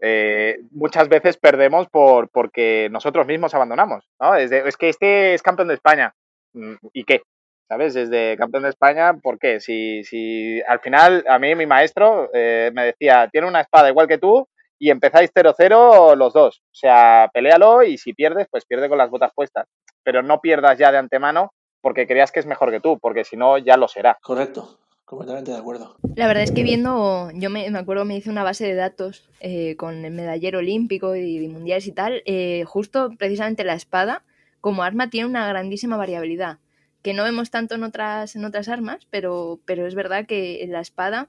eh, 0.00 0.58
muchas 0.70 1.10
veces 1.10 1.36
perdemos 1.36 1.86
por, 1.90 2.30
porque 2.30 2.88
nosotros 2.90 3.26
mismos 3.26 3.52
abandonamos, 3.52 4.08
¿no? 4.18 4.34
Es, 4.36 4.50
es 4.50 4.76
que 4.78 4.88
este 4.88 5.34
es 5.34 5.42
campeón 5.42 5.68
de 5.68 5.74
España. 5.74 6.14
Mm, 6.54 6.76
¿Y 6.94 7.04
qué? 7.04 7.22
¿Sabes? 7.70 7.94
Desde 7.94 8.36
campeón 8.36 8.64
de 8.64 8.70
España, 8.70 9.14
¿por 9.14 9.38
qué? 9.38 9.60
Si, 9.60 10.02
si 10.02 10.60
al 10.62 10.80
final 10.80 11.24
a 11.28 11.38
mí 11.38 11.54
mi 11.54 11.66
maestro 11.66 12.28
eh, 12.34 12.72
me 12.74 12.86
decía, 12.86 13.28
tiene 13.30 13.46
una 13.46 13.60
espada 13.60 13.88
igual 13.88 14.08
que 14.08 14.18
tú 14.18 14.48
y 14.76 14.90
empezáis 14.90 15.30
0-0 15.32 16.16
los 16.16 16.32
dos. 16.32 16.62
O 16.64 16.74
sea, 16.74 17.30
pelealo 17.32 17.84
y 17.84 17.96
si 17.96 18.12
pierdes, 18.12 18.48
pues 18.50 18.64
pierde 18.64 18.88
con 18.88 18.98
las 18.98 19.08
botas 19.08 19.30
puestas. 19.32 19.68
Pero 20.02 20.20
no 20.20 20.40
pierdas 20.40 20.78
ya 20.78 20.90
de 20.90 20.98
antemano 20.98 21.52
porque 21.80 22.08
creas 22.08 22.32
que 22.32 22.40
es 22.40 22.46
mejor 22.46 22.72
que 22.72 22.80
tú, 22.80 22.98
porque 22.98 23.22
si 23.22 23.36
no 23.36 23.56
ya 23.56 23.76
lo 23.76 23.86
será. 23.86 24.18
Correcto, 24.20 24.80
completamente 25.04 25.52
de 25.52 25.58
acuerdo. 25.58 25.94
La 26.16 26.26
verdad 26.26 26.42
es 26.42 26.50
que 26.50 26.64
viendo, 26.64 27.30
yo 27.34 27.50
me, 27.50 27.68
acuerdo 27.68 28.04
me 28.04 28.16
hice 28.16 28.30
una 28.30 28.42
base 28.42 28.66
de 28.66 28.74
datos 28.74 29.30
eh, 29.38 29.76
con 29.76 30.04
el 30.04 30.12
medallero 30.12 30.58
olímpico 30.58 31.14
y, 31.14 31.46
mundiales 31.46 31.86
y 31.86 31.92
tal, 31.92 32.22
eh, 32.26 32.64
justo 32.66 33.10
precisamente 33.16 33.62
la 33.62 33.74
espada 33.74 34.24
como 34.60 34.82
arma 34.82 35.08
tiene 35.08 35.28
una 35.28 35.46
grandísima 35.46 35.96
variabilidad, 35.96 36.58
que 37.02 37.14
no 37.14 37.24
vemos 37.24 37.50
tanto 37.50 37.74
en 37.74 37.82
otras, 37.82 38.36
en 38.36 38.44
otras 38.44 38.68
armas, 38.68 39.06
pero, 39.10 39.60
pero 39.64 39.86
es 39.86 39.94
verdad 39.94 40.26
que 40.26 40.62
en 40.62 40.72
la 40.72 40.80
espada 40.80 41.28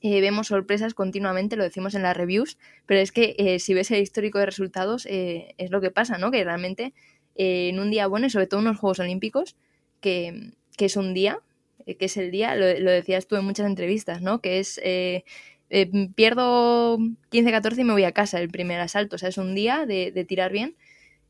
eh, 0.00 0.20
vemos 0.20 0.48
sorpresas 0.48 0.94
continuamente, 0.94 1.56
lo 1.56 1.64
decimos 1.64 1.94
en 1.94 2.02
las 2.02 2.16
reviews, 2.16 2.58
pero 2.86 3.00
es 3.00 3.12
que 3.12 3.58
si 3.58 3.74
ves 3.74 3.90
el 3.90 4.02
histórico 4.02 4.38
de 4.38 4.46
resultados 4.46 5.06
es 5.08 5.70
lo 5.70 5.80
que 5.80 5.90
pasa, 5.90 6.18
¿no? 6.18 6.30
Que 6.30 6.44
realmente 6.44 6.94
en 7.34 7.78
un 7.80 7.90
día 7.90 8.06
bueno 8.06 8.26
y 8.26 8.30
sobre 8.30 8.46
todo 8.46 8.60
en 8.60 8.66
los 8.66 8.78
Juegos 8.78 9.00
Olímpicos, 9.00 9.56
que, 10.00 10.52
que 10.76 10.86
es 10.86 10.96
un 10.96 11.14
día 11.14 11.40
eh, 11.86 11.96
que 11.96 12.06
es 12.06 12.16
el 12.16 12.30
día, 12.30 12.54
lo, 12.56 12.66
decías 12.66 13.26
tú 13.26 13.36
en 13.36 13.44
muchas 13.44 13.66
entrevistas, 13.66 14.20
¿no? 14.20 14.40
Que 14.40 14.58
es, 14.58 14.80
eh, 14.84 15.24
eh, 15.70 15.90
pierdo 16.14 16.98
15-14 16.98 17.78
y 17.80 17.84
me 17.84 17.92
voy 17.92 18.04
a 18.04 18.12
casa 18.12 18.40
el 18.40 18.50
primer 18.50 18.80
asalto, 18.80 19.16
o 19.16 19.18
sea, 19.18 19.28
es 19.28 19.38
un 19.38 19.54
día 19.54 19.86
de, 19.86 20.24
tirar 20.28 20.52
bien. 20.52 20.76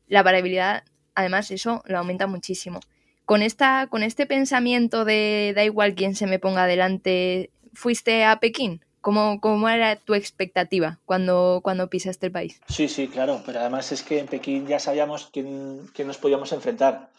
La 0.07 0.23
variabilidad, 0.23 0.83
además, 1.15 1.51
eso 1.51 1.83
lo 1.85 1.99
aumenta 1.99 2.27
muchísimo. 2.27 2.79
Con, 3.27 3.41
esta, 3.41 3.87
con 3.87 4.03
este 4.03 4.25
pensamiento 4.25 5.03
de 5.03 5.51
da 5.53 5.65
igual 5.65 5.95
quién 5.95 6.15
se 6.15 6.27
me 6.27 6.39
ponga 6.39 6.63
adelante, 6.63 7.51
¿fuiste 7.73 8.23
a 8.23 8.39
Pekín? 8.39 8.85
¿Cómo, 9.01 9.41
¿Cómo, 9.41 9.67
era 9.67 9.97
tu 9.97 10.13
expectativa 10.13 11.01
cuando, 11.03 11.59
cuando 11.61 11.89
pisaste 11.89 12.27
el 12.27 12.31
país? 12.31 12.61
Sí, 12.69 12.87
sí, 12.87 13.09
claro, 13.09 13.41
pero 13.45 13.59
además 13.59 13.91
es 13.91 14.01
que 14.01 14.19
en 14.19 14.27
Pekín 14.27 14.65
ya 14.65 14.79
sabíamos 14.79 15.29
quién, 15.33 15.87
quién 15.93 16.07
nos 16.07 16.17
podíamos 16.17 16.53
enfrentar. 16.53 17.11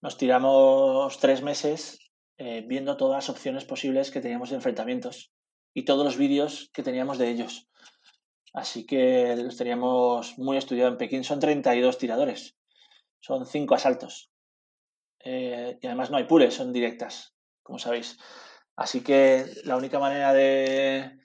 Nos 0.00 0.16
tiramos 0.16 1.18
tres 1.18 1.42
meses 1.42 1.98
eh, 2.38 2.64
viendo 2.66 2.96
todas 2.96 3.16
las 3.16 3.28
opciones 3.28 3.66
posibles 3.66 4.10
que 4.10 4.22
teníamos 4.22 4.48
de 4.48 4.56
enfrentamientos 4.56 5.34
y 5.74 5.84
todos 5.84 6.02
los 6.02 6.16
vídeos 6.16 6.70
que 6.72 6.82
teníamos 6.82 7.18
de 7.18 7.28
ellos. 7.28 7.68
Así 8.54 8.86
que 8.86 9.36
los 9.36 9.58
teníamos 9.58 10.38
muy 10.38 10.56
estudiados 10.56 10.92
en 10.92 10.98
Pekín. 10.98 11.24
Son 11.24 11.40
32 11.40 11.98
tiradores, 11.98 12.56
son 13.20 13.44
5 13.44 13.74
asaltos. 13.74 14.31
Eh, 15.24 15.78
y 15.80 15.86
además 15.86 16.10
no 16.10 16.16
hay 16.16 16.24
pures, 16.24 16.54
son 16.54 16.72
directas, 16.72 17.34
como 17.62 17.78
sabéis. 17.78 18.18
Así 18.76 19.02
que 19.02 19.46
la 19.64 19.76
única 19.76 19.98
manera 19.98 20.32
de, 20.32 21.18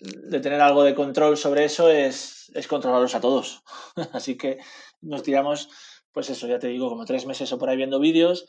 de 0.00 0.40
tener 0.40 0.60
algo 0.60 0.82
de 0.82 0.94
control 0.94 1.36
sobre 1.36 1.64
eso 1.64 1.90
es, 1.90 2.50
es 2.54 2.66
controlarlos 2.66 3.14
a 3.14 3.20
todos. 3.20 3.62
Así 4.12 4.36
que 4.36 4.58
nos 5.00 5.22
tiramos, 5.22 5.68
pues 6.12 6.30
eso, 6.30 6.46
ya 6.46 6.58
te 6.58 6.68
digo, 6.68 6.88
como 6.88 7.04
tres 7.04 7.26
meses 7.26 7.52
o 7.52 7.58
por 7.58 7.68
ahí 7.68 7.76
viendo 7.76 8.00
vídeos 8.00 8.46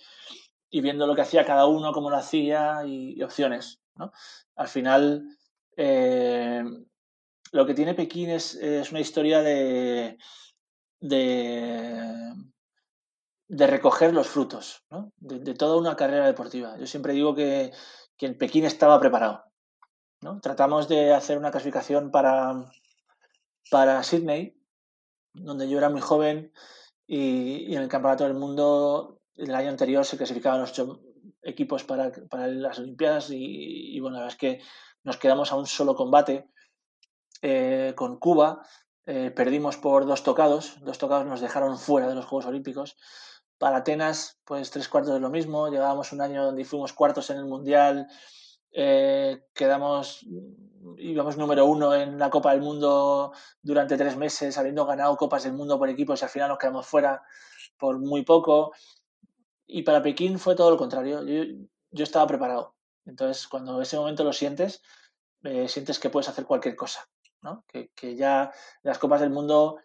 y 0.70 0.82
viendo 0.82 1.06
lo 1.06 1.16
que 1.16 1.22
hacía 1.22 1.46
cada 1.46 1.66
uno, 1.66 1.92
cómo 1.92 2.10
lo 2.10 2.18
hacía 2.18 2.84
y, 2.86 3.22
opciones. 3.22 3.80
¿no? 3.96 4.12
Al 4.56 4.68
final, 4.70 5.24
eh, 5.76 6.64
lo 7.52 7.66
que 7.66 7.74
tiene 7.74 7.94
Pekín 7.94 8.30
es, 8.30 8.58
una 8.92 9.02
historia 9.02 9.42
de, 9.42 10.18
de, 11.02 12.34
recoger 13.58 14.14
los 14.14 14.28
frutos 14.28 14.84
de, 15.18 15.54
toda 15.54 15.78
una 15.78 15.96
carrera 15.96 16.26
deportiva. 16.26 16.78
Yo 16.78 16.88
siempre 16.88 17.14
digo 17.14 17.36
que, 17.36 17.72
que 18.18 18.26
en 18.26 18.38
Pekín 18.38 18.66
estaba 18.66 19.00
preparado. 19.00 19.44
¿no? 20.22 20.40
Tratamos 20.40 20.88
de 20.88 21.14
hacer 21.14 21.38
una 21.38 21.52
clasificación 21.52 22.12
para, 22.12 22.66
para 23.70 24.04
Sydney, 24.04 24.58
donde 25.34 25.70
yo 25.70 25.78
era 25.78 25.90
muy 25.90 26.02
joven 26.02 26.54
y, 27.08 27.66
y 27.72 27.76
en 27.76 27.82
el 27.82 27.90
Campeonato 27.90 28.24
del 28.24 28.36
Mundo 28.36 29.22
el 29.36 29.56
año 29.56 29.70
anterior 29.70 30.06
se 30.06 30.18
clasificaban 30.18 30.62
ocho 30.62 31.02
equipos 31.42 31.84
para, 31.84 32.12
las 32.48 32.80
Olimpiadas 32.80 33.30
y, 33.32 34.00
bueno, 34.00 34.18
la 34.18 34.24
verdad 34.24 34.36
es 34.36 34.40
que 34.40 34.62
nos 35.04 35.18
quedamos 35.18 35.52
a 35.52 35.56
un 35.56 35.66
solo 35.66 35.96
combate 35.96 36.50
eh, 37.42 37.94
con 37.96 38.20
Cuba. 38.20 38.66
Eh, 39.06 39.32
perdimos 39.32 39.78
por 39.78 40.06
dos 40.06 40.24
tocados, 40.24 40.78
dos 40.82 40.98
tocados 40.98 41.26
nos 41.26 41.42
dejaron 41.42 41.78
fuera 41.78 42.08
de 42.08 42.16
los 42.16 42.26
Juegos 42.26 42.46
Olímpicos. 42.46 42.98
Para 43.62 43.78
Atenas, 43.78 44.40
pues 44.44 44.72
tres 44.72 44.90
cuartos 44.90 45.14
de 45.14 45.20
lo 45.20 45.30
mismo. 45.30 45.68
Llegábamos 45.68 46.12
un 46.14 46.22
año 46.22 46.44
donde 46.44 46.66
fuimos 46.66 46.94
cuartos 46.94 47.30
en 47.30 47.38
el 47.38 47.46
Mundial, 47.46 48.08
eh, 48.72 49.44
quedamos, 49.54 50.26
íbamos 50.98 51.38
número 51.38 51.68
uno 51.68 51.94
en 51.94 52.18
la 52.18 52.32
Copa 52.32 52.54
del 52.54 52.62
Mundo 52.62 53.34
durante 53.62 53.98
tres 53.98 54.18
meses, 54.18 54.58
habiendo 54.58 54.84
ganado 54.88 55.16
Copas 55.16 55.44
del 55.44 55.54
Mundo 55.54 55.78
por 55.78 55.90
equipos 55.90 56.20
y 56.20 56.26
al 56.26 56.32
final 56.32 56.50
nos 56.50 56.58
quedamos 56.58 56.88
fuera 56.88 57.22
por 57.78 58.00
muy 58.00 58.24
poco. 58.24 58.72
Y 59.68 59.84
para 59.84 60.02
Pekín 60.02 60.40
fue 60.40 60.56
todo 60.56 60.72
lo 60.72 60.78
contrario. 60.78 61.22
Yo, 61.92 62.04
estaba 62.04 62.26
preparado. 62.26 62.74
Entonces, 63.06 63.48
cuando 63.48 63.80
ese 63.80 63.96
momento 63.96 64.24
lo 64.24 64.34
sientes, 64.34 64.82
eh, 65.44 65.68
sientes 65.68 66.00
que 66.00 66.10
puedes 66.10 66.30
hacer 66.30 66.46
cualquier 66.46 66.76
cosa. 66.76 67.08
¿no? 67.44 67.64
Que, 67.68 68.16
ya 68.16 68.52
las 68.82 68.98
Copas 68.98 69.22
del 69.22 69.30
Mundo 69.30 69.78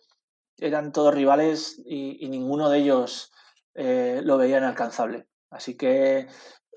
eran 0.57 0.93
todos 0.93 1.12
rivales 1.12 1.79
y, 1.85 2.27
ninguno 2.31 2.71
de 2.71 2.79
ellos 2.79 3.33
eh, 3.77 4.23
lo 4.25 4.39
veía 4.39 4.57
inalcanzable. 4.57 5.29
Así 5.51 5.77
que 5.77 6.29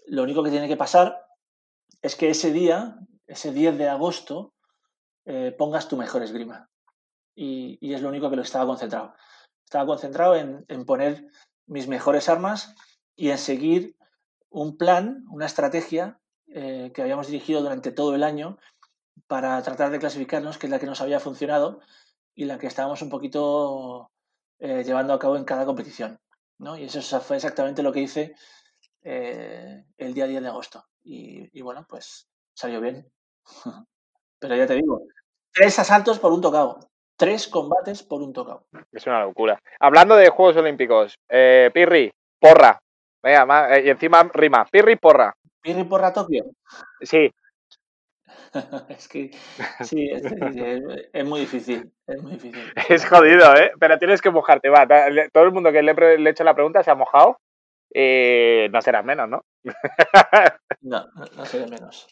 lo 0.07 0.23
único 0.23 0.43
que 0.43 0.51
tiene 0.51 0.67
que 0.67 0.75
pasar 0.75 1.25
es 2.01 2.17
que 2.17 2.29
ese 2.29 2.51
día, 2.51 2.97
ese 3.25 3.53
10 3.53 3.77
de 3.77 3.87
agosto, 3.87 4.53
eh, 5.25 5.55
pongas 5.57 5.87
tu 5.87 5.95
mejor 5.95 6.23
esgrima. 6.23 6.69
Y, 7.35 7.93
es 7.93 8.01
lo 8.01 8.09
único 8.09 8.29
que 8.29 8.35
lo 8.35 8.41
estaba 8.41 8.65
concentrado. 8.65 9.13
Estaba 9.63 9.85
concentrado 9.85 10.35
en, 10.35 10.85
poner 10.85 11.25
mis 11.67 11.87
mejores 11.87 12.27
armas 12.27 12.75
y 13.15 13.29
en 13.29 13.37
seguir 13.37 13.95
un 14.49 14.77
plan, 14.77 15.23
una 15.29 15.45
estrategia 15.45 16.19
eh, 16.47 16.91
que 16.93 17.01
habíamos 17.01 17.27
dirigido 17.27 17.61
durante 17.61 17.91
todo 17.91 18.13
el 18.13 18.23
año 18.23 18.57
para 19.27 19.61
tratar 19.61 19.91
de 19.91 19.99
clasificarnos, 19.99 20.57
que 20.57 20.67
es 20.67 20.71
la 20.71 20.79
que 20.79 20.87
nos 20.87 20.99
había 20.99 21.21
funcionado 21.21 21.79
y 22.35 22.45
la 22.45 22.57
que 22.57 22.67
estábamos 22.67 23.01
un 23.01 23.09
poquito 23.09 24.11
llevando 24.59 25.13
a 25.13 25.19
cabo 25.19 25.37
en 25.37 25.45
cada 25.45 25.65
competición. 25.65 26.19
¿No? 26.59 26.77
Y 26.77 26.85
eso 26.85 27.19
fue 27.21 27.37
exactamente 27.37 27.83
lo 27.83 27.91
que 27.91 28.01
hice 28.01 28.35
eh, 29.01 29.83
el 29.97 30.13
día 30.13 30.27
10 30.27 30.41
de 30.43 30.47
agosto. 30.47 30.85
Y, 31.03 31.49
y, 31.57 31.61
bueno, 31.61 31.85
pues 31.89 32.29
salió 32.53 32.79
bien. 32.79 33.11
Pero 34.39 34.55
ya 34.55 34.67
te 34.67 34.75
digo, 34.75 35.01
tres 35.51 35.79
asaltos 35.79 36.19
por 36.19 36.31
un 36.31 36.41
tocado. 36.41 36.79
Tres 37.17 37.47
combates 37.49 38.03
por 38.03 38.21
un 38.21 38.31
tocado. 38.31 38.67
Es 38.93 39.05
una 39.05 39.21
locura. 39.23 39.59
Hablando 39.79 40.15
de 40.15 40.29
Juegos 40.29 40.55
Olímpicos, 40.55 41.15
Pirri, 41.27 42.11
porra, 42.39 42.79
Venga, 43.21 43.75
eh, 43.75 43.85
y 43.85 43.89
encima 43.89 44.29
rima. 44.33 44.65
Pirri 44.65 44.95
porra. 44.95 45.35
Pirri 45.61 45.83
porra 45.83 46.13
Tokio. 46.13 46.45
Sí. 47.01 47.31
es 48.89 49.07
que 49.07 49.31
sí, 49.81 50.09
es, 50.11 51.25
muy 51.25 51.41
difícil. 51.41 51.91
Es 52.07 52.21
muy 52.21 52.33
difícil. 52.33 52.73
Es 52.89 53.05
jodido, 53.05 53.55
¿eh? 53.55 53.71
Pero 53.79 53.97
tienes 53.97 54.21
que 54.21 54.29
mojarte. 54.29 54.69
Va, 54.69 54.87
todo 55.31 55.43
el 55.43 55.51
mundo 55.51 55.71
que 55.71 55.81
le, 55.81 55.91
he 55.91 56.29
hecho 56.29 56.43
la 56.43 56.55
pregunta 56.55 56.83
se 56.83 56.91
ha 56.91 56.95
mojado. 56.95 57.39
y 57.93 58.67
no 58.71 58.81
serás 58.81 59.05
menos, 59.05 59.29
¿no? 59.29 59.45
no, 60.81 61.05
no 61.35 61.45
seré 61.45 61.67
menos. 61.67 62.07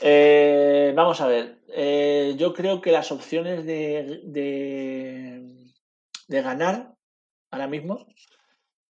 Eh, 0.00 0.92
vamos 0.94 1.20
a 1.20 1.26
ver. 1.26 1.58
Eh, 1.68 2.34
yo 2.38 2.54
creo 2.54 2.80
que 2.80 2.92
las 2.92 3.12
opciones 3.12 3.64
de, 3.66 4.20
de, 4.24 5.72
de 6.28 6.42
ganar 6.42 6.94
ahora 7.50 7.66
mismo 7.66 8.06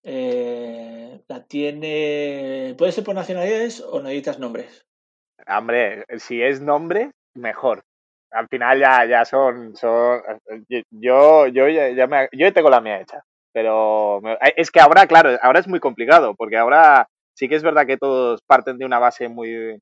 eh, 0.04 1.22
la 1.28 1.46
tiene. 1.46 2.76
¿Puede 2.78 2.92
ser 2.94 3.04
por 3.04 3.16
nacionalidades 3.16 3.82
o 3.82 4.02
necesitas 4.02 4.40
nombres? 4.40 4.87
Hombre, 5.48 6.06
si 6.18 6.42
es 6.42 6.62
nombre, 6.62 7.12
mejor. 7.36 7.84
Al 8.32 8.48
final 8.48 8.80
ya, 8.80 9.06
ya 9.06 9.26
son, 9.26 9.76
son. 9.76 10.22
Yo, 10.92 11.48
yo 11.48 11.68
ya, 11.70 12.08
me, 12.08 12.30
yo 12.34 12.52
tengo 12.54 12.70
la 12.70 12.82
mía 12.82 13.02
hecha. 13.02 13.22
Pero 13.54 14.22
es 14.56 14.72
que 14.72 14.80
ahora, 14.80 15.08
claro, 15.08 15.38
ahora 15.42 15.60
es 15.60 15.68
muy 15.68 15.80
complicado, 15.80 16.36
porque 16.36 16.58
ahora 16.58 17.08
sí 17.34 17.50
que 17.50 17.56
es 17.56 17.64
verdad 17.64 17.88
que 17.88 17.98
todos 17.98 18.42
parten 18.46 18.78
de 18.78 18.86
una 18.86 19.00
base 19.00 19.30
muy, 19.30 19.80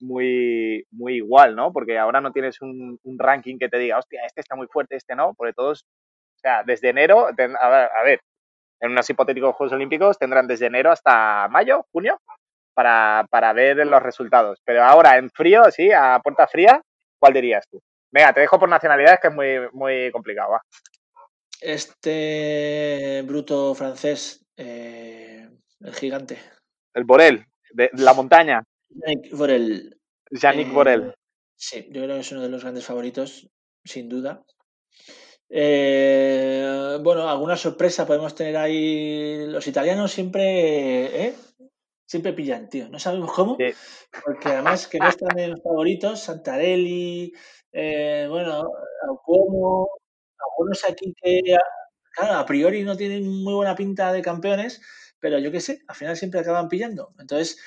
muy, 0.00 0.84
muy 0.90 1.16
igual, 1.16 1.56
¿no? 1.56 1.72
Porque 1.72 1.98
ahora 1.98 2.20
no 2.20 2.32
tienes 2.32 2.60
un, 2.62 2.98
ranking 3.18 3.58
que 3.58 3.68
te 3.68 3.78
diga, 3.78 3.98
hostia, 3.98 4.22
este 4.24 4.40
está 4.40 4.56
muy 4.56 4.68
fuerte, 4.68 4.96
este 4.96 5.14
no, 5.16 5.34
porque 5.34 5.52
todos, 5.52 5.82
o 6.36 6.38
sea, 6.38 6.62
desde 6.64 6.90
enero, 6.90 7.26
a 7.28 8.02
ver 8.04 8.20
en 8.80 8.92
unos 8.92 9.08
hipotéticos 9.08 9.54
Juegos 9.54 9.74
Olímpicos 9.74 10.18
tendrán 10.18 10.46
desde 10.46 10.66
enero 10.66 10.90
hasta 10.90 11.48
mayo, 11.48 11.86
junio, 11.92 12.18
para, 12.74 13.52
ver 13.52 13.76
los 13.86 14.02
resultados. 14.02 14.60
Pero 14.64 14.84
ahora, 14.84 15.16
en 15.18 15.30
frío, 15.30 15.70
sí, 15.70 15.90
a 15.92 16.20
puerta 16.22 16.46
fría, 16.46 16.80
¿cuál 17.18 17.34
dirías 17.34 17.66
tú? 17.68 17.80
Venga, 18.10 18.32
te 18.32 18.40
dejo 18.40 18.58
por 18.58 18.68
nacionalidades 18.68 19.20
que 19.20 19.28
es 19.28 19.34
muy, 19.34 19.58
muy 19.72 20.10
complicado. 20.10 20.58
Este 21.60 23.22
bruto 23.26 23.74
francés, 23.74 24.44
eh, 24.56 25.48
el 25.80 25.94
gigante. 25.94 26.38
El 26.94 27.04
Borel, 27.04 27.46
de 27.72 27.90
la 27.94 28.14
montaña. 28.14 28.62
Yannick 28.88 29.36
Borel. 29.36 29.96
Yannick 30.30 30.68
eh, 30.68 30.72
Borel. 30.72 31.14
Sí, 31.54 31.86
yo 31.90 32.02
creo 32.02 32.14
que 32.14 32.20
es 32.20 32.32
uno 32.32 32.40
de 32.40 32.48
los 32.48 32.62
grandes 32.62 32.86
favoritos, 32.86 33.48
sin 33.84 34.08
duda. 34.08 34.42
Eh, 35.48 36.98
bueno, 37.02 37.28
alguna 37.28 37.56
sorpresa 37.56 38.06
podemos 38.06 38.34
tener 38.34 38.56
ahí. 38.56 39.46
Los 39.46 39.66
italianos 39.66 40.12
siempre, 40.12 41.26
¿eh? 41.26 41.34
Siempre 42.10 42.32
pillan, 42.32 42.68
tío. 42.68 42.88
No 42.88 42.98
sabemos 42.98 43.30
cómo, 43.32 43.56
porque 44.24 44.48
además 44.48 44.88
que 44.88 44.98
no 44.98 45.08
están 45.08 45.38
en 45.38 45.52
los 45.52 45.62
favoritos, 45.62 46.18
Santarelli, 46.20 47.32
eh, 47.70 48.26
bueno, 48.28 48.64
como 49.24 49.88
algunos 50.36 50.84
aquí 50.84 51.14
que, 51.22 51.40
claro, 52.12 52.34
a 52.34 52.44
priori 52.46 52.82
no 52.82 52.96
tienen 52.96 53.28
muy 53.28 53.54
buena 53.54 53.76
pinta 53.76 54.12
de 54.12 54.22
campeones, 54.22 54.82
pero 55.20 55.38
yo 55.38 55.52
qué 55.52 55.60
sé, 55.60 55.82
al 55.86 55.94
final 55.94 56.16
siempre 56.16 56.40
acaban 56.40 56.68
pillando. 56.68 57.14
Entonces, 57.20 57.60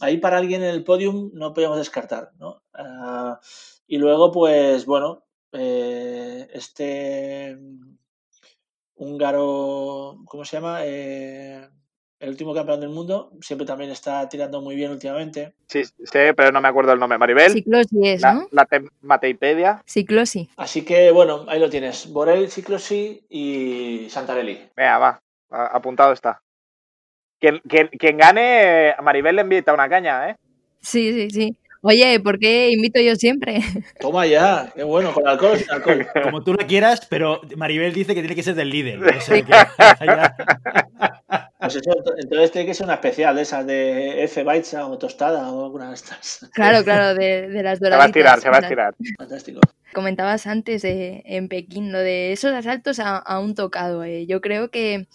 ahí 0.00 0.18
para 0.18 0.38
alguien 0.38 0.64
en 0.64 0.70
el 0.70 0.82
podium 0.82 1.30
no 1.32 1.52
podemos 1.54 1.78
descartar, 1.78 2.32
¿no? 2.38 2.64
Ah, 2.74 3.38
y 3.86 3.98
luego, 3.98 4.32
pues, 4.32 4.84
bueno, 4.84 5.24
eh, 5.52 6.48
este 6.52 7.56
húngaro, 8.96 10.16
¿cómo 10.26 10.44
se 10.44 10.56
llama? 10.56 10.80
Eh, 10.82 11.68
el 12.18 12.30
último 12.30 12.54
campeón 12.54 12.80
del 12.80 12.88
mundo, 12.88 13.30
siempre 13.40 13.66
también 13.66 13.90
está 13.90 14.28
tirando 14.28 14.60
muy 14.60 14.74
bien 14.74 14.90
últimamente. 14.90 15.54
Sí, 15.66 15.84
sí, 15.84 15.92
pero 16.36 16.50
no 16.50 16.60
me 16.60 16.68
acuerdo 16.68 16.92
el 16.92 16.98
nombre. 16.98 17.18
Maribel. 17.18 17.52
Ciclosi 17.52 18.08
es, 18.08 18.22
¿no? 18.22 18.48
La, 18.50 18.66
Mateipedia. 19.02 19.82
Ciclosi. 19.86 20.48
Así 20.56 20.84
que, 20.84 21.10
bueno, 21.10 21.44
ahí 21.48 21.60
lo 21.60 21.68
tienes. 21.68 22.10
Borel, 22.12 22.50
Ciclosi 22.50 23.24
y 23.28 24.08
Santarelli. 24.08 24.70
Venga, 24.76 24.98
va. 24.98 25.20
Apuntado 25.50 26.12
está. 26.12 26.40
Quien, 27.38 27.60
quien, 27.60 28.16
gane, 28.16 28.94
a 28.96 29.02
Maribel 29.02 29.36
le 29.36 29.42
invita 29.42 29.74
una 29.74 29.88
caña, 29.88 30.30
¿eh? 30.30 30.36
Sí, 30.80 31.12
sí, 31.12 31.30
sí. 31.30 31.56
Oye, 31.82 32.20
¿por 32.20 32.38
qué 32.38 32.70
invito 32.70 33.00
yo 33.00 33.16
siempre? 33.16 33.60
Toma 34.00 34.26
ya, 34.26 34.72
qué 34.74 34.82
bueno, 34.82 35.12
con 35.12 35.26
alcohol 35.26 35.58
sin 35.58 35.70
alcohol. 35.70 36.06
Como 36.22 36.42
tú 36.42 36.52
lo 36.54 36.66
quieras, 36.66 37.06
pero 37.08 37.40
Maribel 37.56 37.92
dice 37.92 38.14
que 38.14 38.20
tiene 38.20 38.34
que 38.34 38.42
ser 38.42 38.54
del 38.54 38.70
líder. 38.70 39.00
Pues 41.58 41.74
entonces 42.18 42.52
tiene 42.52 42.66
que 42.66 42.74
ser 42.74 42.84
una 42.84 42.94
especial 42.94 43.34
de 43.34 43.42
esas 43.42 43.66
de 43.66 44.22
F 44.24 44.44
Baitza 44.44 44.86
o 44.86 44.98
tostada 44.98 45.50
o 45.50 45.64
alguna 45.64 45.88
de 45.88 45.94
estas. 45.94 46.46
Claro, 46.52 46.84
claro, 46.84 47.14
de, 47.18 47.48
las 47.62 47.80
doraditas. 47.80 47.80
Se 47.80 47.88
va 47.88 48.04
a 48.04 48.12
tirar, 48.12 48.40
se 48.40 48.50
va 48.50 48.58
a 48.58 48.68
tirar. 48.68 48.94
Fantástico. 49.18 49.60
Comentabas 49.92 50.46
antes 50.46 50.82
de, 50.82 51.22
en 51.24 51.48
Pekín 51.48 51.90
lo 51.90 51.98
de 51.98 52.32
esos 52.32 52.52
asaltos 52.52 53.00
a, 53.00 53.40
un 53.40 53.56
tocado. 53.56 54.04
Eh. 54.04 54.26
Yo 54.26 54.40
creo 54.40 54.70
que 54.70 55.08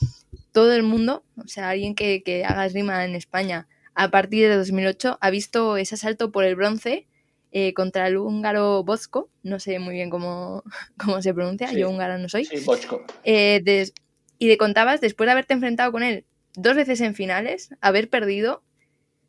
todo 0.51 0.74
el 0.74 0.84
mundo, 0.84 1.24
o 1.38 1.47
sea, 1.47 1.70
alguien 1.70 1.95
que, 1.95 2.22
que 2.22 2.43
haga 2.43 2.66
esgrima 2.66 3.05
en 3.05 3.16
España 3.16 3.68
a 3.95 4.09
partir 4.09 4.47
de 4.47 4.55
2008 4.55 5.17
ha 5.19 5.29
visto 5.29 5.77
ese 5.77 5.95
asalto 5.95 6.31
por 6.31 6.43
el 6.43 6.55
bronce 6.55 7.07
eh, 7.51 7.73
contra 7.73 8.07
el 8.07 8.17
húngaro 8.17 8.83
Bosco, 8.83 9.29
no 9.43 9.59
sé 9.59 9.79
muy 9.79 9.93
bien 9.93 10.09
cómo, 10.09 10.63
cómo 10.97 11.21
se 11.21 11.33
pronuncia, 11.33 11.71
yo 11.73 11.89
húngara 11.89 12.17
no 12.17 12.29
soy. 12.29 12.45
Sí, 12.45 12.59
Bochko. 12.65 13.03
Eh, 13.23 13.91
y 14.39 14.47
de 14.47 14.57
contabas, 14.57 15.01
después 15.01 15.27
de 15.27 15.33
haberte 15.33 15.53
enfrentado 15.53 15.91
con 15.91 16.03
él 16.03 16.25
dos 16.55 16.75
veces 16.75 17.01
en 17.01 17.15
finales, 17.15 17.69
haber 17.81 18.09
perdido, 18.09 18.63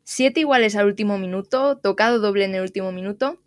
siete 0.03 0.41
iguales 0.41 0.75
al 0.75 0.87
último 0.87 1.17
minuto, 1.17 1.77
tocado 1.77 2.19
doble 2.19 2.45
en 2.45 2.55
el 2.55 2.61
último 2.61 2.91
minuto. 2.91 3.39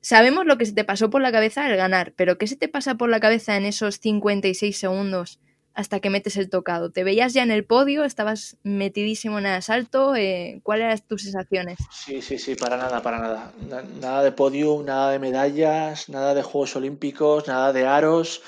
Sabemos 0.00 0.46
lo 0.46 0.56
que 0.56 0.66
se 0.66 0.72
te 0.72 0.84
pasó 0.84 1.10
por 1.10 1.20
la 1.20 1.32
cabeza 1.32 1.64
al 1.64 1.76
ganar, 1.76 2.12
pero 2.16 2.38
¿qué 2.38 2.46
se 2.46 2.56
te 2.56 2.68
pasa 2.68 2.96
por 2.96 3.08
la 3.08 3.18
cabeza 3.18 3.56
en 3.56 3.64
esos 3.64 3.96
56 3.96 4.76
segundos 4.76 5.40
hasta 5.76 6.00
que 6.00 6.10
metes 6.10 6.36
el 6.36 6.50
tocado? 6.50 6.90
¿Te 6.90 7.04
veías 7.04 7.32
ya 7.32 7.44
en 7.44 7.52
el 7.52 7.64
podio? 7.64 8.02
¿Estabas 8.02 8.56
metidísimo 8.64 9.38
en 9.38 9.46
el 9.46 9.52
asalto? 9.52 10.16
Eh, 10.16 10.60
¿Cuáles 10.64 10.86
eran 10.86 11.00
tus 11.06 11.22
sensaciones? 11.22 11.78
Sí, 11.92 12.20
sí, 12.20 12.38
sí, 12.38 12.56
para 12.56 12.76
nada, 12.76 13.02
para 13.02 13.18
nada. 13.18 13.52
Nada 14.00 14.22
de 14.24 14.32
podio, 14.32 14.82
nada 14.82 15.12
de 15.12 15.18
medallas, 15.18 16.08
nada 16.08 16.34
de 16.34 16.42
Juegos 16.42 16.74
Olímpicos, 16.74 17.46
nada 17.46 17.72
de 17.72 17.86
aros 17.86 18.42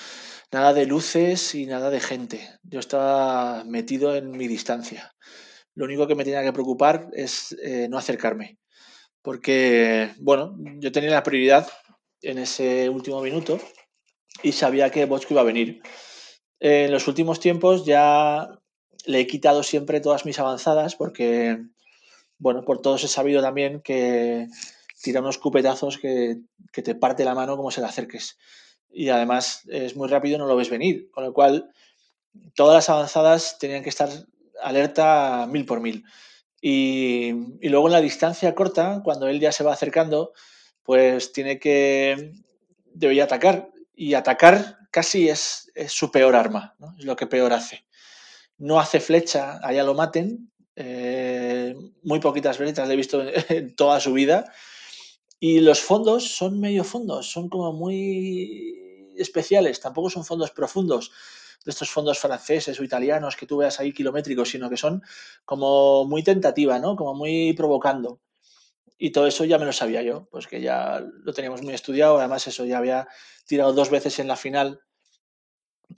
nada 0.52 0.72
de 0.72 0.86
luces 0.86 1.54
y 1.54 1.66
nada 1.66 1.90
de 1.90 2.00
gente. 2.00 2.48
Yo 2.62 2.80
estaba 2.80 3.64
metido 3.64 4.16
en 4.16 4.30
mi 4.30 4.48
distancia. 4.48 5.14
Lo 5.74 5.84
único 5.84 6.06
que 6.06 6.14
me 6.14 6.24
tenía 6.24 6.42
que 6.42 6.52
preocupar 6.52 7.08
es 7.12 7.56
eh, 7.62 7.86
no 7.88 7.98
acercarme. 7.98 8.58
Porque, 9.22 10.12
bueno, 10.18 10.56
yo 10.78 10.90
tenía 10.92 11.10
la 11.10 11.22
prioridad 11.22 11.68
en 12.22 12.38
ese 12.38 12.88
último 12.88 13.20
minuto 13.20 13.60
y 14.42 14.52
sabía 14.52 14.90
que 14.90 15.04
Bochco 15.04 15.34
iba 15.34 15.42
a 15.42 15.44
venir. 15.44 15.80
En 16.60 16.90
los 16.90 17.08
últimos 17.08 17.40
tiempos 17.40 17.84
ya 17.84 18.58
le 19.06 19.20
he 19.20 19.26
quitado 19.26 19.62
siempre 19.62 20.00
todas 20.00 20.24
mis 20.26 20.38
avanzadas 20.38 20.96
porque, 20.96 21.58
bueno, 22.38 22.64
por 22.64 22.82
todos 22.82 23.04
he 23.04 23.08
sabido 23.08 23.40
también 23.42 23.80
que 23.80 24.48
tira 25.02 25.20
unos 25.20 25.38
cupetazos 25.38 25.98
que, 25.98 26.38
que 26.72 26.82
te 26.82 26.94
parte 26.94 27.24
la 27.24 27.34
mano 27.34 27.56
como 27.56 27.70
se 27.70 27.80
le 27.80 27.86
acerques 27.86 28.36
y 28.90 29.08
además 29.10 29.62
es 29.68 29.96
muy 29.96 30.08
rápido, 30.08 30.38
no 30.38 30.46
lo 30.46 30.56
ves 30.56 30.70
venir, 30.70 31.10
con 31.10 31.24
lo 31.24 31.32
cual 31.32 31.70
todas 32.54 32.74
las 32.74 32.90
avanzadas 32.90 33.58
tenían 33.58 33.82
que 33.82 33.88
estar 33.90 34.08
alerta 34.62 35.46
mil 35.48 35.64
por 35.64 35.80
mil. 35.80 36.04
Y, 36.60 37.32
luego 37.62 37.86
en 37.86 37.92
la 37.92 38.00
distancia 38.00 38.54
corta, 38.54 39.02
cuando 39.04 39.28
él 39.28 39.40
ya 39.40 39.52
se 39.52 39.64
va 39.64 39.72
acercando, 39.72 40.32
pues 40.82 41.32
tiene 41.32 41.58
que, 41.58 42.32
debería 42.86 43.24
atacar. 43.24 43.70
Y 43.94 44.14
atacar 44.14 44.77
casi 44.90 45.28
es, 45.28 45.70
su 45.88 46.10
peor 46.10 46.36
arma, 46.36 46.76
es 46.98 47.04
lo 47.04 47.16
que 47.16 47.26
peor 47.26 47.52
hace. 47.52 47.86
No 48.58 48.80
hace 48.80 49.00
flecha, 49.00 49.60
allá 49.62 49.84
lo 49.84 49.94
maten. 49.94 50.50
Eh, 50.76 51.74
muy 52.02 52.20
poquitas 52.20 52.58
veces 52.58 52.86
le 52.86 52.94
he 52.94 52.96
visto 52.96 53.22
en 53.48 53.74
toda 53.74 54.00
su 54.00 54.12
vida. 54.12 54.52
Y 55.40 55.60
los 55.60 55.80
fondos 55.80 56.36
son 56.36 56.58
medio 56.60 56.82
fondos, 56.82 57.30
son 57.30 57.48
como 57.48 57.72
muy 57.72 59.14
especiales, 59.16 59.80
tampoco 59.80 60.10
son 60.10 60.24
fondos 60.24 60.50
profundos 60.50 61.12
de 61.64 61.70
estos 61.70 61.90
fondos 61.90 62.18
franceses 62.18 62.78
o 62.78 62.84
italianos 62.84 63.36
que 63.36 63.46
tú 63.46 63.58
veas 63.58 63.78
ahí 63.78 63.92
kilométricos, 63.92 64.48
sino 64.48 64.70
que 64.70 64.76
son 64.76 65.02
como 65.44 66.04
muy 66.06 66.22
tentativa, 66.22 66.78
¿no? 66.78 66.96
Como 66.96 67.14
muy 67.14 67.52
provocando. 67.52 68.20
Y 68.98 69.10
todo 69.10 69.26
eso 69.26 69.44
ya 69.44 69.58
me 69.58 69.64
lo 69.64 69.72
sabía 69.72 70.02
yo, 70.02 70.28
pues 70.30 70.46
que 70.46 70.60
ya 70.60 71.00
lo 71.00 71.32
teníamos 71.32 71.62
muy 71.62 71.72
estudiado, 71.72 72.18
además 72.18 72.46
eso 72.46 72.64
ya 72.64 72.78
había 72.78 73.08
tirado 73.46 73.72
dos 73.72 73.90
veces 73.90 74.18
en 74.18 74.28
la 74.28 74.36
final 74.36 74.80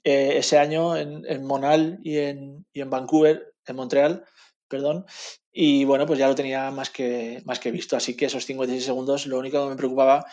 eh, 0.05 0.35
ese 0.37 0.59
año 0.59 0.97
en, 0.97 1.25
en 1.27 1.45
Monal 1.45 1.99
y 2.03 2.19
en, 2.19 2.67
y 2.73 2.81
en 2.83 2.91
Vancouver, 2.91 3.55
en 3.67 3.77
Montreal, 3.77 4.25
perdón, 4.69 5.07
y 5.53 5.85
bueno, 5.85 6.07
pues 6.07 6.19
ya 6.19 6.29
lo 6.29 6.35
tenía 6.35 6.71
más 6.71 6.91
que, 6.91 7.43
más 7.45 7.59
que 7.59 7.71
visto. 7.71 7.97
Así 7.97 8.17
que 8.17 8.27
esos 8.27 8.47
56 8.47 8.85
segundos 8.85 9.27
lo 9.27 9.39
único 9.39 9.63
que 9.63 9.71
me 9.71 9.77
preocupaba 9.77 10.25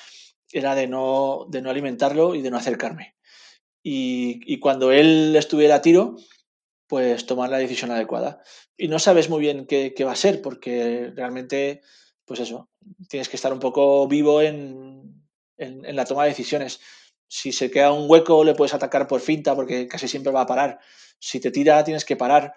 era 0.52 0.76
de 0.76 0.88
no, 0.88 1.46
de 1.50 1.62
no 1.62 1.70
alimentarlo 1.70 2.36
y 2.36 2.42
de 2.42 2.52
no 2.52 2.58
acercarme. 2.58 3.16
Y, 3.84 4.60
cuando 4.60 4.92
él 4.92 5.34
estuviera 5.38 5.76
a 5.76 5.82
tiro, 5.82 6.18
pues 6.88 7.26
tomar 7.26 7.50
la 7.50 7.58
decisión 7.58 7.92
adecuada. 7.92 8.42
Y 8.76 8.90
no 8.90 9.00
sabes 9.00 9.30
muy 9.30 9.40
bien 9.40 9.66
qué, 9.66 9.94
va 10.04 10.12
a 10.12 10.16
ser, 10.16 10.42
porque 10.42 11.12
realmente, 11.16 11.82
pues 12.28 12.42
eso, 12.42 12.70
tienes 13.08 13.30
que 13.30 13.38
estar 13.38 13.54
un 13.54 13.60
poco 13.60 14.08
vivo 14.08 14.42
en, 14.42 15.26
en, 15.58 15.96
la 15.96 16.06
toma 16.06 16.24
de 16.24 16.30
decisiones. 16.30 16.80
Si 17.28 17.52
se 17.52 17.72
queda 17.72 17.92
un 17.92 18.10
hueco, 18.10 18.44
le 18.44 18.54
puedes 18.54 18.74
atacar 18.74 19.08
por 19.08 19.22
finta, 19.22 19.56
porque 19.56 19.88
casi 19.88 20.08
siempre 20.08 20.32
va 20.32 20.42
a 20.42 20.46
parar. 20.46 20.80
Si 21.20 21.40
te 21.40 21.52
tira, 21.52 21.84
tienes 21.84 22.06
que 22.06 22.18
parar 22.18 22.54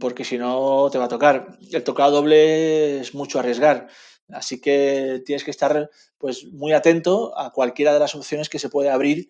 porque 0.00 0.24
si 0.24 0.38
no 0.38 0.88
te 0.90 0.98
va 0.98 1.04
a 1.04 1.08
tocar. 1.08 1.58
El 1.72 1.84
tocado 1.84 2.12
doble 2.12 3.00
es 3.00 3.14
mucho 3.14 3.38
arriesgar, 3.38 3.88
así 4.28 4.60
que 4.60 5.22
tienes 5.24 5.44
que 5.44 5.50
estar 5.50 5.90
pues 6.18 6.44
muy 6.46 6.72
atento 6.72 7.38
a 7.38 7.52
cualquiera 7.52 7.92
de 7.92 8.00
las 8.00 8.14
opciones 8.14 8.48
que 8.48 8.58
se 8.58 8.68
puede 8.68 8.90
abrir 8.90 9.28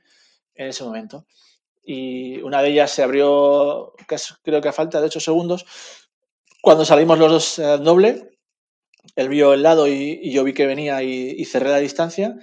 en 0.55 0.69
ese 0.69 0.85
momento. 0.85 1.27
Y 1.83 2.41
una 2.43 2.63
de 2.63 2.71
ellas 2.71 2.91
se 2.91 3.03
abrió, 3.03 3.95
creo 4.43 4.61
que 4.61 4.69
a 4.69 4.73
falta 4.73 5.01
de 5.01 5.07
8 5.07 5.21
segundos, 5.21 5.65
cuando 6.61 6.85
salimos 6.85 7.19
los 7.19 7.31
dos 7.31 7.83
doble, 7.83 8.38
él 9.17 9.29
vio 9.29 9.55
el 9.55 9.63
lado 9.63 9.89
y, 9.89 10.31
yo 10.31 10.45
vi 10.45 10.55
que 10.55 10.67
venía 10.67 11.03
y, 11.03 11.45
cerré 11.45 11.71
la 11.71 11.79
distancia. 11.79 12.37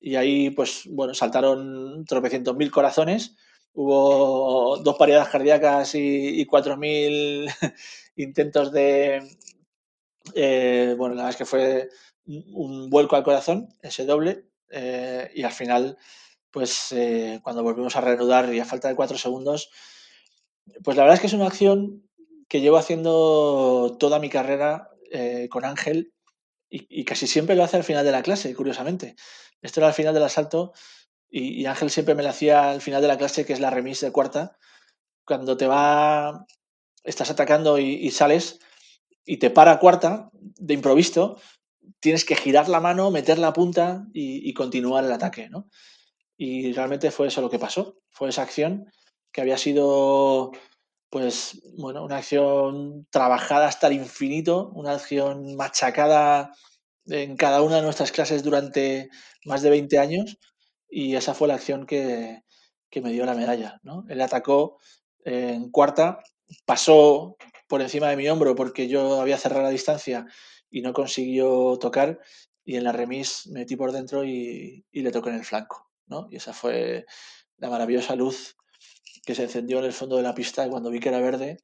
Y 0.00 0.16
ahí 0.16 0.50
pues 0.50 0.82
bueno, 0.90 1.14
saltaron 1.14 2.04
tropecientos 2.04 2.56
mil 2.56 2.70
corazones. 2.70 3.36
Hubo 3.74 4.78
dos 4.78 4.96
paridades 4.96 5.28
cardíacas 5.28 5.94
y, 5.94 6.40
y 6.40 6.46
4.000 6.46 7.52
intentos 8.16 8.72
de... 8.72 9.22
Eh, 10.34 10.94
bueno, 10.98 11.14
la 11.14 11.22
verdad 11.22 11.30
es 11.30 11.36
que 11.36 11.44
fue 11.44 11.88
un 12.26 12.90
vuelco 12.90 13.16
al 13.16 13.24
corazón, 13.24 13.68
ese 13.82 14.04
doble, 14.04 14.44
eh, 14.70 15.30
y 15.34 15.42
al 15.42 15.52
final, 15.52 15.96
pues 16.50 16.92
eh, 16.92 17.40
cuando 17.42 17.62
volvimos 17.62 17.96
a 17.96 18.00
reanudar 18.00 18.52
y 18.52 18.60
a 18.60 18.64
falta 18.64 18.88
de 18.88 18.96
cuatro 18.96 19.16
segundos, 19.16 19.70
pues 20.84 20.96
la 20.96 21.04
verdad 21.04 21.14
es 21.14 21.20
que 21.20 21.26
es 21.28 21.32
una 21.32 21.46
acción 21.46 22.06
que 22.48 22.60
llevo 22.60 22.76
haciendo 22.76 23.96
toda 23.98 24.18
mi 24.18 24.28
carrera 24.28 24.90
con 25.50 25.64
Ángel 25.64 26.12
y, 26.70 26.86
y, 27.00 27.04
casi 27.04 27.26
siempre 27.26 27.56
lo 27.56 27.64
hace 27.64 27.76
al 27.76 27.84
final 27.84 28.04
de 28.04 28.12
la 28.12 28.22
clase, 28.22 28.54
curiosamente. 28.54 29.16
Esto 29.62 29.80
era 29.80 29.88
al 29.88 29.94
final 29.94 30.14
del 30.14 30.22
asalto 30.22 30.72
y, 31.30 31.66
Ángel 31.66 31.90
siempre 31.90 32.14
me 32.14 32.22
la 32.22 32.30
hacía 32.30 32.70
al 32.70 32.80
final 32.80 33.02
de 33.02 33.08
la 33.08 33.18
clase, 33.18 33.44
que 33.44 33.52
es 33.52 33.60
la 33.60 33.70
remis 33.70 34.00
de 34.00 34.12
cuarta, 34.12 34.56
cuando 35.24 35.56
te 35.56 35.66
va, 35.66 36.46
estás 37.04 37.30
atacando 37.30 37.78
y, 37.78 38.10
sales 38.10 38.60
y 39.24 39.36
te 39.38 39.50
para 39.50 39.78
cuarta 39.78 40.30
de 40.32 40.74
improviso, 40.74 41.38
tienes 42.00 42.24
que 42.24 42.36
girar 42.36 42.68
la 42.68 42.80
mano, 42.80 43.10
meter 43.10 43.38
la 43.38 43.52
punta 43.52 44.06
y, 44.12 44.52
continuar 44.54 45.04
el 45.04 45.12
ataque, 45.12 45.48
¿no? 45.50 45.68
Y 46.36 46.72
realmente 46.72 47.10
fue 47.10 47.26
eso 47.26 47.40
lo 47.40 47.50
que 47.50 47.58
pasó, 47.58 47.98
fue 48.10 48.28
esa 48.28 48.42
acción 48.42 48.90
que 49.32 49.40
había 49.40 49.58
sido 49.58 50.52
pues 51.10 51.60
bueno, 51.76 52.04
una 52.04 52.18
acción 52.18 53.06
trabajada 53.10 53.66
hasta 53.66 53.86
el 53.86 53.94
infinito, 53.94 54.70
una 54.74 54.92
acción 54.92 55.56
machacada 55.56 56.52
en 57.06 57.36
cada 57.36 57.62
una 57.62 57.76
de 57.76 57.82
nuestras 57.82 58.12
clases 58.12 58.42
durante 58.42 59.08
más 59.44 59.62
de 59.62 59.70
20 59.70 59.98
años 59.98 60.38
y 60.88 61.16
esa 61.16 61.34
fue 61.34 61.48
la 61.48 61.54
acción 61.54 61.86
que, 61.86 62.42
que 62.90 63.00
me 63.00 63.12
dio 63.12 63.24
la 63.24 63.34
medalla. 63.34 63.80
¿no? 63.82 64.04
Él 64.08 64.20
atacó 64.20 64.78
en 65.24 65.70
cuarta, 65.70 66.20
pasó 66.66 67.36
por 67.68 67.82
encima 67.82 68.08
de 68.10 68.16
mi 68.16 68.28
hombro 68.28 68.54
porque 68.54 68.88
yo 68.88 69.20
había 69.20 69.38
cerrado 69.38 69.62
la 69.62 69.70
distancia 69.70 70.26
y 70.70 70.82
no 70.82 70.92
consiguió 70.92 71.78
tocar 71.78 72.20
y 72.64 72.76
en 72.76 72.84
la 72.84 72.92
remis 72.92 73.46
me 73.46 73.60
metí 73.60 73.76
por 73.76 73.92
dentro 73.92 74.24
y, 74.24 74.84
y 74.92 75.02
le 75.02 75.10
toqué 75.10 75.30
en 75.30 75.36
el 75.36 75.44
flanco. 75.44 75.88
¿no? 76.06 76.28
Y 76.30 76.36
esa 76.36 76.52
fue 76.52 77.06
la 77.56 77.70
maravillosa 77.70 78.14
luz 78.14 78.56
que 79.24 79.34
se 79.34 79.44
encendió 79.44 79.78
en 79.78 79.86
el 79.86 79.92
fondo 79.92 80.16
de 80.16 80.22
la 80.22 80.34
pista 80.34 80.66
y 80.66 80.70
cuando 80.70 80.90
vi 80.90 81.00
que 81.00 81.08
era 81.08 81.20
verde, 81.20 81.58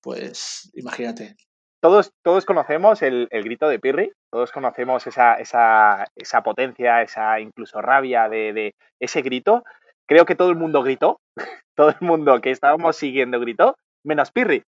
pues 0.00 0.70
imagínate. 0.74 1.36
Todos, 1.80 2.12
todos 2.22 2.44
conocemos 2.44 3.02
el, 3.02 3.26
el 3.30 3.42
grito 3.42 3.68
de 3.68 3.80
Pirri, 3.80 4.12
todos 4.30 4.52
conocemos 4.52 5.06
esa, 5.06 5.34
esa, 5.34 6.06
esa 6.14 6.42
potencia, 6.42 7.02
esa 7.02 7.40
incluso 7.40 7.82
rabia 7.82 8.28
de, 8.28 8.52
de, 8.52 8.74
ese 9.00 9.20
grito. 9.22 9.64
Creo 10.06 10.24
que 10.24 10.36
todo 10.36 10.50
el 10.50 10.56
mundo 10.56 10.82
gritó, 10.82 11.20
todo 11.76 11.88
el 11.90 11.96
mundo 12.00 12.40
que 12.40 12.50
estábamos 12.50 12.96
siguiendo 12.96 13.40
gritó, 13.40 13.76
menos 14.04 14.30
Pirri. 14.30 14.62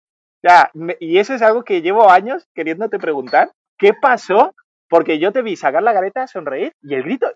Ya, 0.43 0.71
y 0.99 1.19
eso 1.19 1.33
es 1.33 1.41
algo 1.41 1.63
que 1.63 1.81
llevo 1.81 2.09
años 2.09 2.47
queriéndote 2.53 2.99
preguntar, 2.99 3.51
¿qué 3.77 3.93
pasó? 3.93 4.53
Porque 4.89 5.17
yo 5.19 5.31
te 5.31 5.41
vi 5.41 5.55
sacar 5.55 5.83
la 5.83 5.93
gareta, 5.93 6.27
sonreír 6.27 6.73
y 6.81 6.95
el 6.95 7.03
grito. 7.03 7.31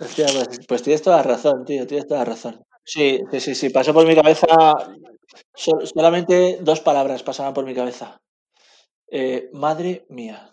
Hostia, 0.00 0.26
pues, 0.32 0.60
pues 0.66 0.82
tienes 0.82 1.02
toda 1.02 1.18
la 1.18 1.22
razón, 1.24 1.64
tío, 1.64 1.86
tienes 1.86 2.06
toda 2.06 2.20
la 2.20 2.26
razón. 2.26 2.62
Sí, 2.92 3.06
sí, 3.30 3.40
sí, 3.40 3.54
sí, 3.54 3.68
pasó 3.70 3.92
por 3.94 4.06
mi 4.06 4.14
cabeza. 4.14 4.46
solamente 5.94 6.58
dos 6.62 6.80
palabras 6.80 7.22
pasaban 7.22 7.54
por 7.54 7.64
mi 7.66 7.74
cabeza. 7.74 8.20
Eh, 9.10 9.50
madre 9.52 10.06
mía. 10.10 10.50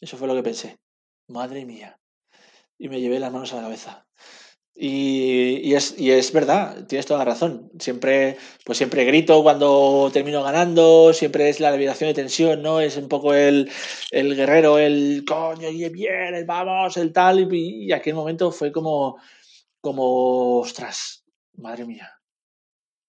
Eso 0.00 0.16
fue 0.16 0.28
lo 0.28 0.34
que 0.34 0.42
pensé. 0.42 0.78
Madre 1.28 1.64
mía. 1.64 1.98
Y 2.78 2.88
me 2.88 3.00
llevé 3.00 3.20
las 3.20 3.32
manos 3.32 3.52
a 3.52 3.56
la 3.58 3.62
cabeza. 3.62 4.06
Y, 4.74 5.60
y, 5.64 5.74
es, 5.74 5.98
y 5.98 6.12
es 6.12 6.32
verdad, 6.32 6.86
tienes 6.86 7.06
toda 7.06 7.20
la 7.20 7.26
razón. 7.26 7.70
Siempre, 7.80 8.38
pues 8.64 8.78
siempre 8.78 9.04
grito 9.04 9.42
cuando 9.42 10.10
termino 10.12 10.42
ganando, 10.42 11.12
siempre 11.14 11.48
es 11.50 11.60
la 11.60 11.72
liberación 11.72 12.10
de 12.10 12.14
tensión, 12.14 12.62
¿no? 12.62 12.80
Es 12.80 12.96
un 12.96 13.08
poco 13.08 13.34
el, 13.34 13.70
el 14.12 14.36
guerrero, 14.36 14.78
el 14.78 15.24
coño, 15.26 15.68
y 15.70 15.88
bien, 15.90 16.34
el 16.34 16.46
vamos, 16.46 16.96
el 16.98 17.12
tal. 17.12 17.52
Y, 17.54 17.86
y 17.86 17.92
aquel 17.92 18.14
momento 18.14 18.52
fue 18.52 18.72
como, 18.72 19.18
como, 19.82 20.60
ostras, 20.60 21.24
madre 21.54 21.84
mía. 21.84 22.10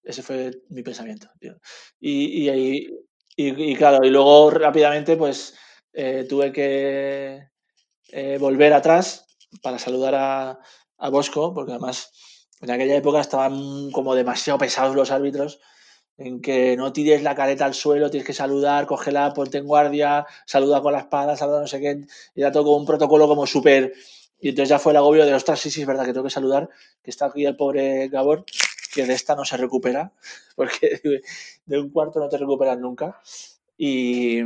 Ese 0.02 0.22
fue 0.22 0.50
mi 0.68 0.82
pensamiento. 0.82 1.28
Tío. 1.40 1.56
Y, 1.98 2.50
y, 2.50 2.88
y, 3.36 3.76
claro, 3.76 4.04
y 4.04 4.10
luego 4.10 4.50
rápidamente 4.50 5.16
pues 5.16 5.54
eh, 5.94 6.26
tuve 6.28 6.52
que 6.52 7.48
eh, 8.12 8.38
volver 8.38 8.74
atrás 8.74 9.26
para 9.62 9.78
saludar 9.78 10.14
a, 10.14 10.58
a 10.98 11.08
Bosco, 11.08 11.54
porque 11.54 11.72
además 11.72 12.12
en 12.60 12.70
aquella 12.70 12.96
época 12.96 13.20
estaban 13.20 13.90
como 13.92 14.14
demasiado 14.14 14.58
pesados 14.58 14.96
los 14.96 15.10
árbitros, 15.10 15.60
en 16.16 16.40
que 16.40 16.76
no 16.76 16.92
tires 16.92 17.22
la 17.22 17.34
careta 17.34 17.64
al 17.64 17.74
suelo, 17.74 18.10
tienes 18.10 18.26
que 18.26 18.32
saludar, 18.32 18.86
cógela, 18.86 19.32
ponte 19.34 19.58
en 19.58 19.66
guardia, 19.66 20.26
saluda 20.46 20.82
con 20.82 20.92
la 20.92 21.00
espada, 21.00 21.36
saluda 21.36 21.60
no 21.62 21.66
sé 21.66 21.80
qué, 21.80 22.00
y 22.34 22.40
era 22.40 22.52
todo 22.52 22.76
un 22.76 22.86
protocolo 22.86 23.26
como 23.28 23.46
súper... 23.46 23.94
Y 24.44 24.50
entonces 24.50 24.68
ya 24.68 24.78
fue 24.78 24.92
el 24.92 24.98
agobio 24.98 25.24
de, 25.24 25.32
ostras, 25.32 25.58
sí, 25.58 25.70
sí, 25.70 25.80
es 25.80 25.86
verdad 25.86 26.04
que 26.04 26.12
tengo 26.12 26.24
que 26.24 26.30
saludar, 26.30 26.68
que 27.02 27.10
está 27.10 27.24
aquí 27.24 27.46
el 27.46 27.56
pobre 27.56 28.08
Gabor, 28.08 28.44
que 28.94 29.06
de 29.06 29.14
esta 29.14 29.34
no 29.34 29.46
se 29.46 29.56
recupera, 29.56 30.12
porque 30.54 31.00
de 31.64 31.80
un 31.80 31.88
cuarto 31.88 32.20
no 32.20 32.28
te 32.28 32.36
recuperas 32.36 32.78
nunca. 32.78 33.18
Y, 33.78 34.40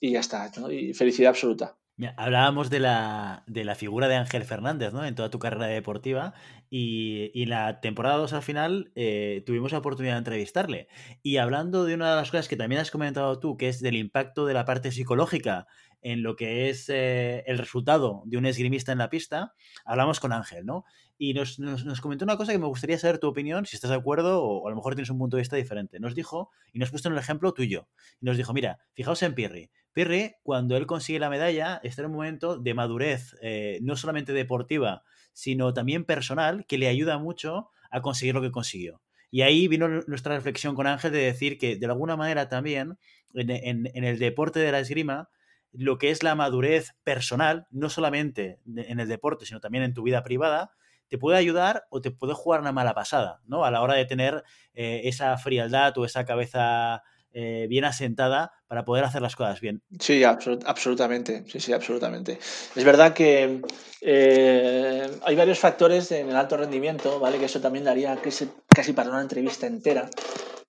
y 0.00 0.12
ya 0.12 0.20
está, 0.20 0.50
¿no? 0.56 0.70
Y 0.70 0.94
felicidad 0.94 1.28
absoluta. 1.28 1.76
Hablábamos 2.16 2.70
de 2.70 2.80
la, 2.80 3.44
de 3.46 3.64
la, 3.64 3.74
figura 3.74 4.08
de 4.08 4.16
Ángel 4.16 4.44
Fernández, 4.44 4.94
¿no? 4.94 5.04
En 5.04 5.14
toda 5.14 5.28
tu 5.28 5.38
carrera 5.38 5.66
deportiva. 5.66 6.32
Y, 6.70 7.30
y 7.34 7.44
la 7.44 7.80
temporada 7.80 8.16
2 8.16 8.32
al 8.32 8.42
final 8.42 8.92
eh, 8.96 9.42
tuvimos 9.44 9.72
la 9.72 9.78
oportunidad 9.78 10.14
de 10.14 10.18
entrevistarle. 10.18 10.88
Y 11.22 11.36
hablando 11.36 11.84
de 11.84 11.94
una 11.94 12.08
de 12.08 12.16
las 12.16 12.30
cosas 12.30 12.48
que 12.48 12.56
también 12.56 12.80
has 12.80 12.90
comentado 12.90 13.38
tú, 13.38 13.58
que 13.58 13.68
es 13.68 13.80
del 13.80 13.96
impacto 13.96 14.46
de 14.46 14.54
la 14.54 14.64
parte 14.64 14.90
psicológica 14.90 15.66
en 16.04 16.22
lo 16.22 16.36
que 16.36 16.68
es 16.68 16.90
eh, 16.90 17.42
el 17.46 17.56
resultado 17.56 18.22
de 18.26 18.36
un 18.36 18.44
esgrimista 18.44 18.92
en 18.92 18.98
la 18.98 19.08
pista, 19.08 19.54
hablamos 19.86 20.20
con 20.20 20.32
Ángel, 20.32 20.66
¿no? 20.66 20.84
Y 21.16 21.32
nos, 21.32 21.58
nos, 21.58 22.00
comentó 22.02 22.26
una 22.26 22.36
cosa 22.36 22.52
que 22.52 22.58
me 22.58 22.66
gustaría 22.66 22.98
saber 22.98 23.18
tu 23.18 23.26
opinión, 23.26 23.64
si 23.64 23.76
estás 23.76 23.90
de 23.90 23.96
acuerdo 23.96 24.42
o, 24.42 24.62
o, 24.62 24.66
a 24.66 24.70
lo 24.70 24.76
mejor 24.76 24.94
tienes 24.94 25.08
un 25.08 25.18
punto 25.18 25.36
de 25.36 25.40
vista 25.40 25.56
diferente. 25.56 25.98
Nos 26.00 26.14
dijo, 26.14 26.50
y 26.74 26.78
nos 26.78 26.90
puso 26.90 27.08
en 27.08 27.14
el 27.14 27.20
ejemplo 27.20 27.54
tuyo, 27.54 27.88
y 28.20 28.26
nos 28.26 28.36
dijo, 28.36 28.52
mira, 28.52 28.80
fijaos 28.92 29.22
en 29.22 29.34
Pirri. 29.34 29.70
Pirri, 29.94 30.34
cuando 30.42 30.76
él 30.76 30.86
consigue 30.86 31.18
la 31.18 31.30
medalla, 31.30 31.80
está 31.82 32.02
en 32.02 32.06
un 32.08 32.16
momento 32.16 32.58
de 32.58 32.74
madurez, 32.74 33.34
eh, 33.40 33.78
no 33.80 33.96
solamente 33.96 34.34
deportiva, 34.34 35.04
sino 35.32 35.72
también 35.72 36.04
personal, 36.04 36.66
que 36.66 36.76
le 36.76 36.88
ayuda 36.88 37.16
mucho 37.16 37.70
a 37.90 38.02
conseguir 38.02 38.34
lo 38.34 38.42
que 38.42 38.50
consiguió. 38.50 39.00
Y 39.30 39.40
ahí 39.40 39.68
vino 39.68 39.88
nuestra 39.88 40.34
reflexión 40.34 40.74
con 40.74 40.86
Ángel 40.86 41.12
de 41.12 41.20
decir 41.20 41.56
que 41.56 41.76
de 41.76 41.86
alguna 41.86 42.16
manera 42.16 42.50
también 42.50 42.98
en 43.32 44.04
el 44.04 44.18
deporte 44.18 44.60
de 44.60 44.70
la 44.70 44.80
esgrima, 44.80 45.28
lo 45.76 45.98
que 45.98 46.10
es 46.10 46.22
la 46.22 46.34
madurez 46.34 46.94
personal, 47.02 47.66
no 47.70 47.90
solamente 47.90 48.60
en 48.66 49.00
el 49.00 49.08
deporte, 49.08 49.46
sino 49.46 49.60
también 49.60 49.84
en 49.84 49.94
tu 49.94 50.02
vida 50.02 50.22
privada, 50.22 50.72
te 51.08 51.18
puede 51.18 51.36
ayudar 51.36 51.84
o 51.90 52.00
te 52.00 52.10
puede 52.10 52.34
jugar 52.34 52.60
una 52.60 52.72
mala 52.72 52.94
pasada, 52.94 53.40
¿no? 53.46 53.64
A 53.64 53.70
la 53.70 53.82
hora 53.82 53.94
de 53.94 54.04
tener 54.04 54.42
eh, 54.72 55.02
esa 55.04 55.36
frialdad 55.36 55.96
o 55.98 56.04
esa 56.04 56.24
cabeza 56.24 57.02
eh, 57.32 57.66
bien 57.68 57.84
asentada 57.84 58.52
para 58.66 58.84
poder 58.84 59.04
hacer 59.04 59.20
las 59.20 59.36
cosas 59.36 59.60
bien. 59.60 59.82
Sí, 60.00 60.24
absolut 60.24 60.64
absolutamente. 60.66 61.44
Sí, 61.46 61.60
sí, 61.60 61.72
absolutamente. 61.72 62.38
Es 62.74 62.84
verdad 62.84 63.12
que 63.12 63.60
eh, 64.00 65.10
hay 65.24 65.36
varios 65.36 65.58
factores 65.58 66.10
en 66.12 66.30
el 66.30 66.36
alto 66.36 66.56
rendimiento, 66.56 67.18
¿vale? 67.20 67.38
Que 67.38 67.46
eso 67.46 67.60
también 67.60 67.84
daría 67.84 68.16
casi, 68.16 68.48
casi 68.68 68.92
para 68.92 69.10
una 69.10 69.20
entrevista 69.20 69.66
entera. 69.66 70.08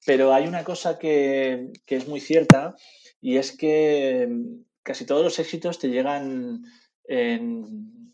Pero 0.06 0.34
hay 0.34 0.48
una 0.48 0.64
cosa 0.64 1.00
que, 1.00 1.72
que 1.86 1.96
es 1.96 2.08
muy 2.08 2.20
cierta 2.20 2.76
y 3.22 3.38
es 3.38 3.56
que 3.56 4.28
casi 4.86 5.06
todos 5.06 5.24
los 5.24 5.40
éxitos 5.40 5.80
te 5.80 5.90
llegan 5.90 6.64
en, 7.04 8.14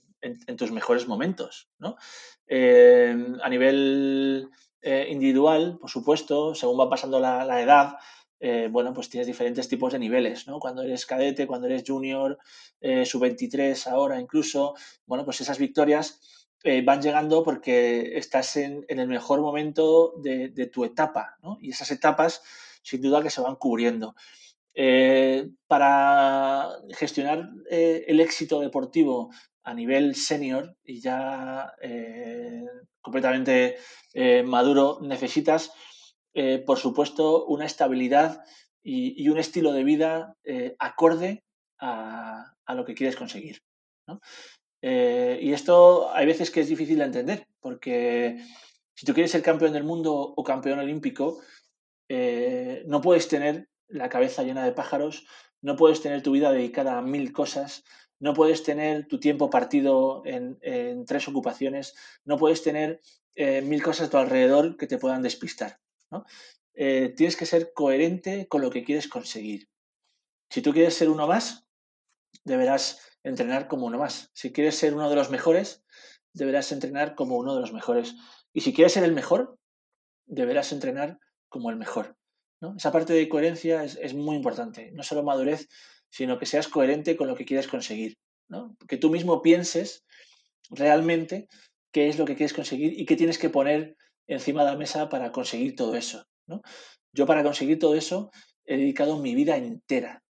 tus 0.58 0.72
mejores 0.72 1.08
momentos, 1.08 1.70
¿no? 1.80 1.98
Eh, 2.48 3.16
a 3.44 3.50
nivel 3.50 4.50
eh, 4.82 5.08
individual, 5.12 5.78
por 5.80 5.90
supuesto, 5.90 6.56
según 6.56 6.80
va 6.80 6.90
pasando 6.90 7.20
la, 7.20 7.62
edad, 7.62 7.98
eh, 8.40 8.68
bueno, 8.72 8.94
pues 8.94 9.10
tienes 9.10 9.28
diferentes 9.28 9.68
tipos 9.68 9.94
de 9.94 10.00
niveles, 10.00 10.48
¿no? 10.48 10.60
Cuando 10.60 10.82
eres 10.82 11.06
cadete, 11.06 11.46
cuando 11.46 11.68
eres 11.68 11.84
junior, 11.86 12.40
eh, 12.80 13.06
sub-23 13.06 13.88
ahora 13.88 14.20
incluso, 14.20 14.74
bueno, 15.06 15.26
pues 15.26 15.42
esas 15.42 15.60
victorias 15.60 16.48
van 16.86 17.02
llegando 17.02 17.44
porque 17.44 18.18
estás 18.20 18.56
en, 18.56 18.86
en 18.88 19.00
el 19.00 19.08
mejor 19.08 19.42
momento 19.42 20.14
de, 20.22 20.50
de, 20.50 20.68
tu 20.68 20.86
etapa, 20.86 21.38
¿no? 21.42 21.58
Y 21.60 21.72
esas 21.72 21.90
etapas, 21.90 22.44
sin 22.84 23.02
duda, 23.02 23.24
que 23.24 23.32
se 23.32 23.42
van 23.42 23.56
cubriendo. 23.56 24.14
Eh, 24.74 25.50
para 25.68 26.70
gestionar 26.92 27.50
eh, 27.70 28.06
el 28.08 28.22
éxito 28.22 28.62
deportivo 28.62 29.30
a 29.64 29.74
nivel 29.74 30.16
senior 30.16 30.78
y 30.84 31.02
ya 31.02 31.74
eh, 31.82 32.64
completamente 33.02 33.78
maduro, 34.46 35.00
necesitas 35.02 35.72
por 36.66 36.78
supuesto, 36.78 37.46
una 37.46 37.66
estabilidad 37.66 38.44
y, 38.84 39.28
un 39.28 39.38
estilo 39.38 39.74
de 39.74 39.84
vida 39.84 40.36
acorde 40.80 41.44
a, 41.80 42.54
lo 42.74 42.86
que 42.86 42.94
quieres 42.94 43.16
conseguir. 43.16 43.62
y 44.82 45.54
esto 45.54 46.14
hay 46.14 46.26
veces 46.26 46.52
que 46.52 46.62
es 46.62 46.70
difícil 46.70 47.00
de 47.00 47.06
entender, 47.06 47.48
porque 47.60 48.44
si 48.96 49.06
tú 49.06 49.14
quieres 49.14 49.32
ser 49.32 49.42
campeón 49.42 49.74
del 49.74 49.84
mundo 49.84 50.14
o 50.14 50.44
campeón 50.44 50.80
olímpico, 50.80 51.42
no 52.86 53.02
puedes 53.02 53.28
tener 53.28 53.68
la 53.92 54.10
cabeza 54.10 54.44
llena 54.44 54.66
de 54.66 54.72
pájaros, 54.72 55.26
no 55.62 55.76
puedes 55.76 56.02
tener 56.02 56.24
tu 56.24 56.32
vida 56.32 56.52
dedicada 56.52 56.98
a 56.98 57.02
mil 57.02 57.32
cosas, 57.32 57.84
no 58.20 58.34
puedes 58.34 58.64
tener 58.64 59.08
tu 59.08 59.20
tiempo 59.20 59.50
partido 59.50 60.24
en, 60.26 61.06
tres 61.06 61.28
ocupaciones, 61.28 61.96
no 62.24 62.38
puedes 62.38 62.64
tener 62.64 63.02
eh, 63.36 63.62
mil 63.62 63.82
cosas 63.82 64.08
a 64.08 64.12
tu 64.12 64.18
alrededor 64.18 64.78
que 64.78 64.88
te 64.88 64.98
puedan 64.98 65.22
despistar. 65.22 65.80
Eh, 66.74 67.14
tienes 67.16 67.36
que 67.36 67.46
ser 67.46 67.74
coherente 67.74 68.48
con 68.48 68.62
lo 68.62 68.70
que 68.70 68.84
quieres 68.84 69.08
conseguir. 69.08 69.70
Si 70.50 70.62
tú 70.62 70.72
quieres 70.72 70.96
ser 70.96 71.10
uno 71.10 71.28
más, 71.28 71.66
deberás 72.44 73.00
entrenar 73.24 73.68
como 73.68 73.88
uno 73.88 73.98
más. 73.98 74.32
Si 74.34 74.52
quieres 74.52 74.76
ser 74.76 74.94
uno 74.94 75.10
de 75.10 75.16
los 75.16 75.30
mejores, 75.30 75.84
deberás 76.34 76.72
entrenar 76.72 77.16
como 77.16 77.38
uno 77.38 77.56
de 77.56 77.62
los 77.62 77.74
mejores. 77.74 78.16
Y 78.54 78.62
si 78.62 78.74
quieres 78.74 78.94
ser 78.94 79.04
el 79.04 79.14
mejor, 79.14 79.58
deberás 80.26 80.72
entrenar 80.72 81.20
como 81.50 81.70
el 81.70 81.78
mejor. 81.78 82.18
Esa 82.78 82.92
parte 82.92 83.14
de 83.14 83.28
coherencia 83.28 83.84
es, 83.84 84.14
muy 84.14 84.36
importante. 84.36 84.92
No 84.92 85.04
solo 85.04 85.24
madurez, 85.24 85.68
sino 86.10 86.38
que 86.38 86.46
seas 86.46 86.68
coherente 86.68 87.18
con 87.18 87.28
lo 87.28 87.36
que 87.36 87.46
quieres 87.46 87.68
conseguir. 87.68 88.18
¿no? 88.48 88.76
Que 88.88 88.98
tú 88.98 89.10
mismo 89.10 89.42
pienses 89.42 90.04
realmente 90.70 91.48
qué 91.92 92.08
es 92.08 92.20
lo 92.20 92.26
que 92.26 92.36
quieres 92.36 92.54
conseguir 92.54 93.00
y 93.00 93.06
qué 93.06 93.16
tienes 93.16 93.40
que 93.40 93.50
poner 93.50 93.96
encima 94.28 94.64
de 94.64 94.72
la 94.72 94.78
mesa 94.78 95.10
para 95.10 95.32
conseguir 95.32 95.76
todo 95.76 95.96
eso. 95.96 96.26
Yo 97.14 97.26
para 97.26 97.44
conseguir 97.44 97.80
todo 97.80 97.96
eso 97.96 98.32
he 98.66 98.78
dedicado 98.78 99.18
mi 99.18 99.36
vida 99.36 99.58
entera, 99.58 100.24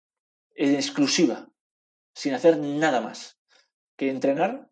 en 0.55 0.75
exclusiva, 0.75 1.49
sin 2.13 2.33
hacer 2.33 2.57
nada 2.57 3.01
más 3.01 3.39
que 3.97 4.09
entrenar 4.09 4.69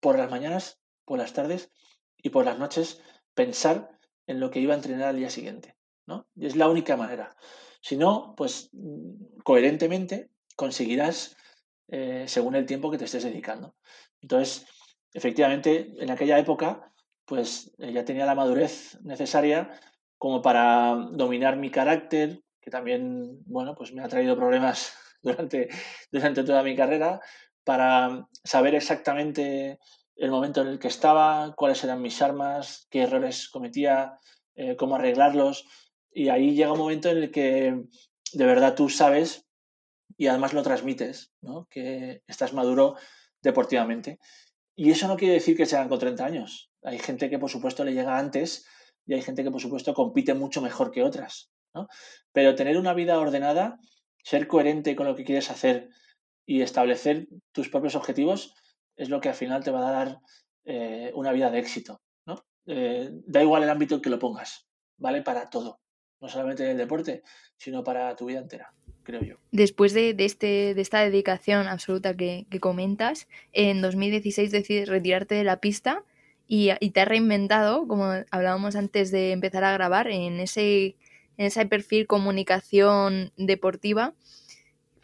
por 0.00 0.18
las 0.18 0.30
mañanas, 0.30 0.80
por 1.04 1.18
las 1.18 1.32
tardes 1.32 1.70
y 2.16 2.30
por 2.30 2.44
las 2.44 2.58
noches, 2.58 3.00
pensar 3.34 3.98
en 4.26 4.40
lo 4.40 4.50
que 4.50 4.60
iba 4.60 4.74
a 4.74 4.76
entrenar 4.76 5.08
al 5.08 5.16
día 5.16 5.30
siguiente. 5.30 5.76
Es 6.36 6.56
la 6.56 6.68
única 6.68 6.96
manera. 6.96 7.34
Si 7.80 7.96
no, 7.96 8.34
pues 8.36 8.70
mm, 8.72 9.40
coherentemente 9.44 10.30
conseguirás 10.56 11.36
eh, 11.88 12.24
según 12.26 12.54
el 12.54 12.66
tiempo 12.66 12.90
que 12.90 12.98
te 12.98 13.04
estés 13.04 13.24
dedicando. 13.24 13.74
Entonces, 14.20 14.66
efectivamente, 15.12 15.92
en 15.98 16.10
aquella 16.10 16.38
época, 16.38 16.92
pues 17.24 17.72
eh, 17.78 17.92
ya 17.92 18.04
tenía 18.04 18.26
la 18.26 18.34
madurez 18.34 18.98
necesaria 19.02 19.78
como 20.18 20.40
para 20.40 20.94
dominar 21.12 21.56
mi 21.56 21.70
carácter, 21.70 22.42
que 22.60 22.70
también, 22.70 23.42
bueno, 23.44 23.74
pues 23.74 23.92
me 23.92 24.02
ha 24.02 24.08
traído 24.08 24.36
problemas 24.36 24.94
durante, 25.22 25.68
durante 26.10 26.44
toda 26.44 26.62
mi 26.62 26.76
carrera, 26.76 27.20
para 27.64 28.28
saber 28.44 28.74
exactamente 28.74 29.78
el 30.16 30.30
momento 30.30 30.62
en 30.62 30.68
el 30.68 30.78
que 30.78 30.88
estaba, 30.88 31.52
cuáles 31.56 31.82
eran 31.84 32.02
mis 32.02 32.22
armas, 32.22 32.86
qué 32.90 33.02
errores 33.02 33.48
cometía, 33.48 34.18
eh, 34.54 34.76
cómo 34.76 34.96
arreglarlos. 34.96 35.64
Y 36.12 36.28
ahí 36.28 36.54
llega 36.54 36.72
un 36.72 36.78
momento 36.78 37.08
en 37.08 37.18
el 37.18 37.30
que 37.30 37.84
de 38.32 38.46
verdad 38.46 38.74
tú 38.74 38.88
sabes 38.88 39.46
y 40.16 40.26
además 40.26 40.52
lo 40.52 40.62
transmites, 40.62 41.32
¿no? 41.40 41.66
que 41.70 42.22
estás 42.26 42.52
maduro 42.52 42.96
deportivamente. 43.42 44.18
Y 44.76 44.90
eso 44.90 45.08
no 45.08 45.16
quiere 45.16 45.34
decir 45.34 45.56
que 45.56 45.66
sean 45.66 45.88
con 45.88 45.98
30 45.98 46.24
años. 46.24 46.70
Hay 46.82 46.98
gente 46.98 47.30
que 47.30 47.38
por 47.38 47.50
supuesto 47.50 47.84
le 47.84 47.94
llega 47.94 48.18
antes 48.18 48.66
y 49.06 49.14
hay 49.14 49.22
gente 49.22 49.42
que 49.42 49.50
por 49.50 49.60
supuesto 49.60 49.94
compite 49.94 50.34
mucho 50.34 50.60
mejor 50.62 50.90
que 50.90 51.02
otras. 51.02 51.50
¿no? 51.74 51.88
Pero 52.32 52.54
tener 52.54 52.78
una 52.78 52.94
vida 52.94 53.18
ordenada, 53.18 53.78
ser 54.22 54.46
coherente 54.46 54.96
con 54.96 55.06
lo 55.06 55.16
que 55.16 55.24
quieres 55.24 55.50
hacer 55.50 55.88
y 56.46 56.62
establecer 56.62 57.28
tus 57.52 57.68
propios 57.68 57.94
objetivos 57.94 58.54
es 58.96 59.08
lo 59.08 59.20
que 59.20 59.28
al 59.28 59.34
final 59.34 59.64
te 59.64 59.70
va 59.70 59.88
a 59.88 59.92
dar 59.92 60.18
eh, 60.64 61.10
una 61.14 61.32
vida 61.32 61.50
de 61.50 61.58
éxito. 61.58 62.00
¿no? 62.26 62.44
Eh, 62.66 63.10
da 63.26 63.42
igual 63.42 63.62
el 63.62 63.70
ámbito 63.70 63.96
en 63.96 64.02
que 64.02 64.10
lo 64.10 64.18
pongas, 64.18 64.66
¿vale? 64.96 65.22
Para 65.22 65.48
todo. 65.50 65.81
No 66.22 66.28
solamente 66.28 66.64
en 66.64 66.70
el 66.70 66.76
deporte, 66.78 67.22
sino 67.58 67.84
para 67.84 68.16
tu 68.16 68.26
vida 68.26 68.38
entera, 68.38 68.72
creo 69.02 69.22
yo. 69.22 69.36
Después 69.50 69.92
de, 69.92 70.14
este, 70.18 70.74
de 70.74 70.80
esta 70.80 71.00
dedicación 71.00 71.66
absoluta 71.66 72.16
que, 72.16 72.46
comentas, 72.60 73.28
en 73.52 73.82
2016 73.82 74.50
decides 74.50 74.88
retirarte 74.88 75.34
de 75.34 75.44
la 75.44 75.60
pista 75.60 76.04
y, 76.48 76.70
te 76.90 77.00
has 77.00 77.08
reinventado, 77.08 77.86
como 77.86 78.12
hablábamos 78.30 78.76
antes 78.76 79.10
de 79.10 79.32
empezar 79.32 79.64
a 79.64 79.72
grabar, 79.72 80.08
en 80.08 80.40
ese, 80.40 80.96
en 81.36 81.46
ese 81.46 81.66
perfil 81.66 82.06
comunicación 82.06 83.32
deportiva 83.36 84.14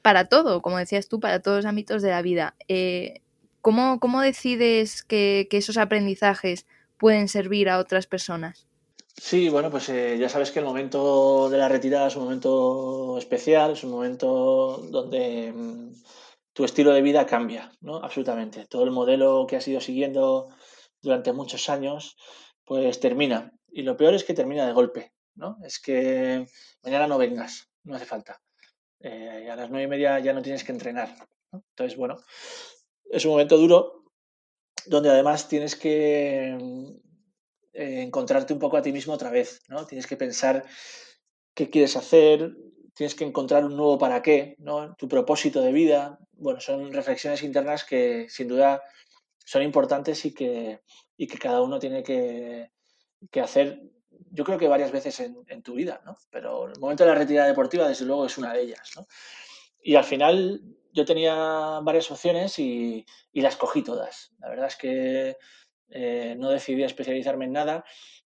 para 0.03 0.27
todo, 0.27 0.63
como 0.63 0.79
decías 0.79 1.09
tú, 1.09 1.21
para 1.21 1.41
todos 1.41 1.59
los 1.59 1.67
ámbitos 1.67 2.01
de 2.01 2.11
la 2.11 2.23
vida. 2.23 2.55
Eh, 2.69 3.21
¿cómo, 3.61 4.21
decides 4.21 5.03
que, 5.03 5.49
esos 5.51 5.77
aprendizajes 5.77 6.67
pueden 6.97 7.29
servir 7.29 7.69
a 7.69 7.79
otras 7.79 8.07
personas? 8.07 8.68
Sí, 9.21 9.49
bueno, 9.49 9.71
pues 9.71 9.89
eh, 9.89 10.17
ya 10.19 10.29
sabes 10.29 10.53
que 10.53 10.61
el 10.61 10.65
momento 10.65 11.51
de 11.51 11.59
la 11.59 11.69
retirada 11.69 12.07
es 12.07 12.15
un 12.17 12.23
momento 12.23 13.19
especial, 13.19 13.73
es 13.73 13.83
un 13.83 13.91
momento 13.91 14.79
donde 14.91 15.53
mm, 15.53 15.93
tu 16.53 16.65
estilo 16.65 16.93
de 16.93 17.03
vida 17.03 17.27
cambia, 17.27 17.73
¿no? 17.81 17.97
Absolutamente. 17.97 18.67
Todo 18.67 18.85
el 18.85 18.93
modelo 18.93 19.45
que 19.49 19.57
has 19.57 19.67
ido 19.67 19.81
siguiendo 19.81 20.49
durante 21.03 21.33
muchos 21.33 21.69
años, 21.69 22.17
pues 22.65 23.01
termina. 23.01 23.53
Y 23.71 23.83
lo 23.83 23.97
peor 23.97 24.15
es 24.15 24.23
que 24.23 24.35
termina 24.35 24.67
de 24.67 24.73
golpe, 24.73 25.13
¿no? 25.35 25.59
Es 25.65 25.81
que 25.81 26.47
mañana 26.85 27.09
no 27.09 27.19
vengas, 27.19 27.69
no 27.83 27.97
hace 27.97 28.07
falta. 28.07 28.41
Eh, 29.01 29.49
a 29.51 29.57
las 29.57 29.69
nueve 29.69 29.85
y 29.85 29.89
media 29.89 30.21
ya 30.21 30.33
no 30.33 30.43
tienes 30.43 30.63
que 30.63 30.73
entrenar. 30.73 31.15
Entonces, 31.53 31.99
bueno, 31.99 32.19
es 33.11 33.25
un 33.25 33.33
momento 33.33 33.57
duro 33.59 34.05
donde 34.87 35.11
además 35.11 35.49
tienes 35.49 35.75
que 35.75 36.57
eh, 37.73 38.03
encontrarte 38.03 38.53
un 38.53 38.59
poco 38.59 38.77
a 38.77 38.83
ti 38.83 38.93
mismo 38.93 39.13
otra 39.15 39.31
vez, 39.31 39.63
¿no? 39.69 39.87
Tienes 39.87 40.07
que 40.07 40.17
pensar 40.17 40.65
qué 41.55 41.71
quieres 41.71 41.97
hacer, 41.97 42.57
tienes 42.95 43.15
que 43.15 43.25
encontrar 43.25 43.65
un 43.65 43.77
nuevo 43.77 43.99
para 43.99 44.23
qué, 44.23 44.57
¿no? 44.59 44.95
Tu 44.97 45.09
propósito 45.09 45.61
de 45.61 45.73
vida. 45.73 46.19
Bueno, 46.33 46.61
son 46.61 46.93
reflexiones 46.93 47.43
internas 47.43 47.85
que 47.85 48.27
sin 48.29 48.49
duda 48.49 48.83
son 49.45 49.63
importantes 49.63 50.25
y 50.25 50.35
que, 50.35 50.81
y 51.17 51.27
que 51.27 51.39
cada 51.39 51.63
uno 51.63 51.79
tiene 51.79 52.03
que, 52.03 52.71
que 53.31 53.41
hacer 53.41 53.83
yo 54.31 54.45
creo 54.45 54.59
que 54.59 54.69
varias 54.69 54.93
veces 54.93 55.21
en, 55.21 55.63
tu 55.63 55.75
vida, 55.75 56.01
¿no? 56.05 56.17
Pero 56.31 56.69
el 56.69 56.79
momento 56.79 57.05
de 57.05 57.11
la 57.11 57.19
retirada 57.19 57.49
deportiva, 57.49 57.89
desde 57.89 58.05
luego, 58.05 58.27
es 58.27 58.39
una 58.39 58.53
de 58.53 58.63
ellas, 58.63 58.91
¿no? 58.97 59.07
Y 59.83 59.95
al 59.95 60.05
final 60.05 60.61
yo 60.93 61.05
tenía 61.05 61.81
varias 61.83 62.11
opciones 62.11 62.59
y, 62.59 63.05
las 63.33 63.57
cogí 63.57 63.83
todas. 63.83 64.33
La 64.39 64.49
verdad 64.49 64.67
es 64.67 64.77
que 64.77 65.37
eh, 65.91 66.35
no 66.39 66.51
decidí 66.51 66.83
especializarme 66.83 67.47
en 67.47 67.53
nada 67.53 67.85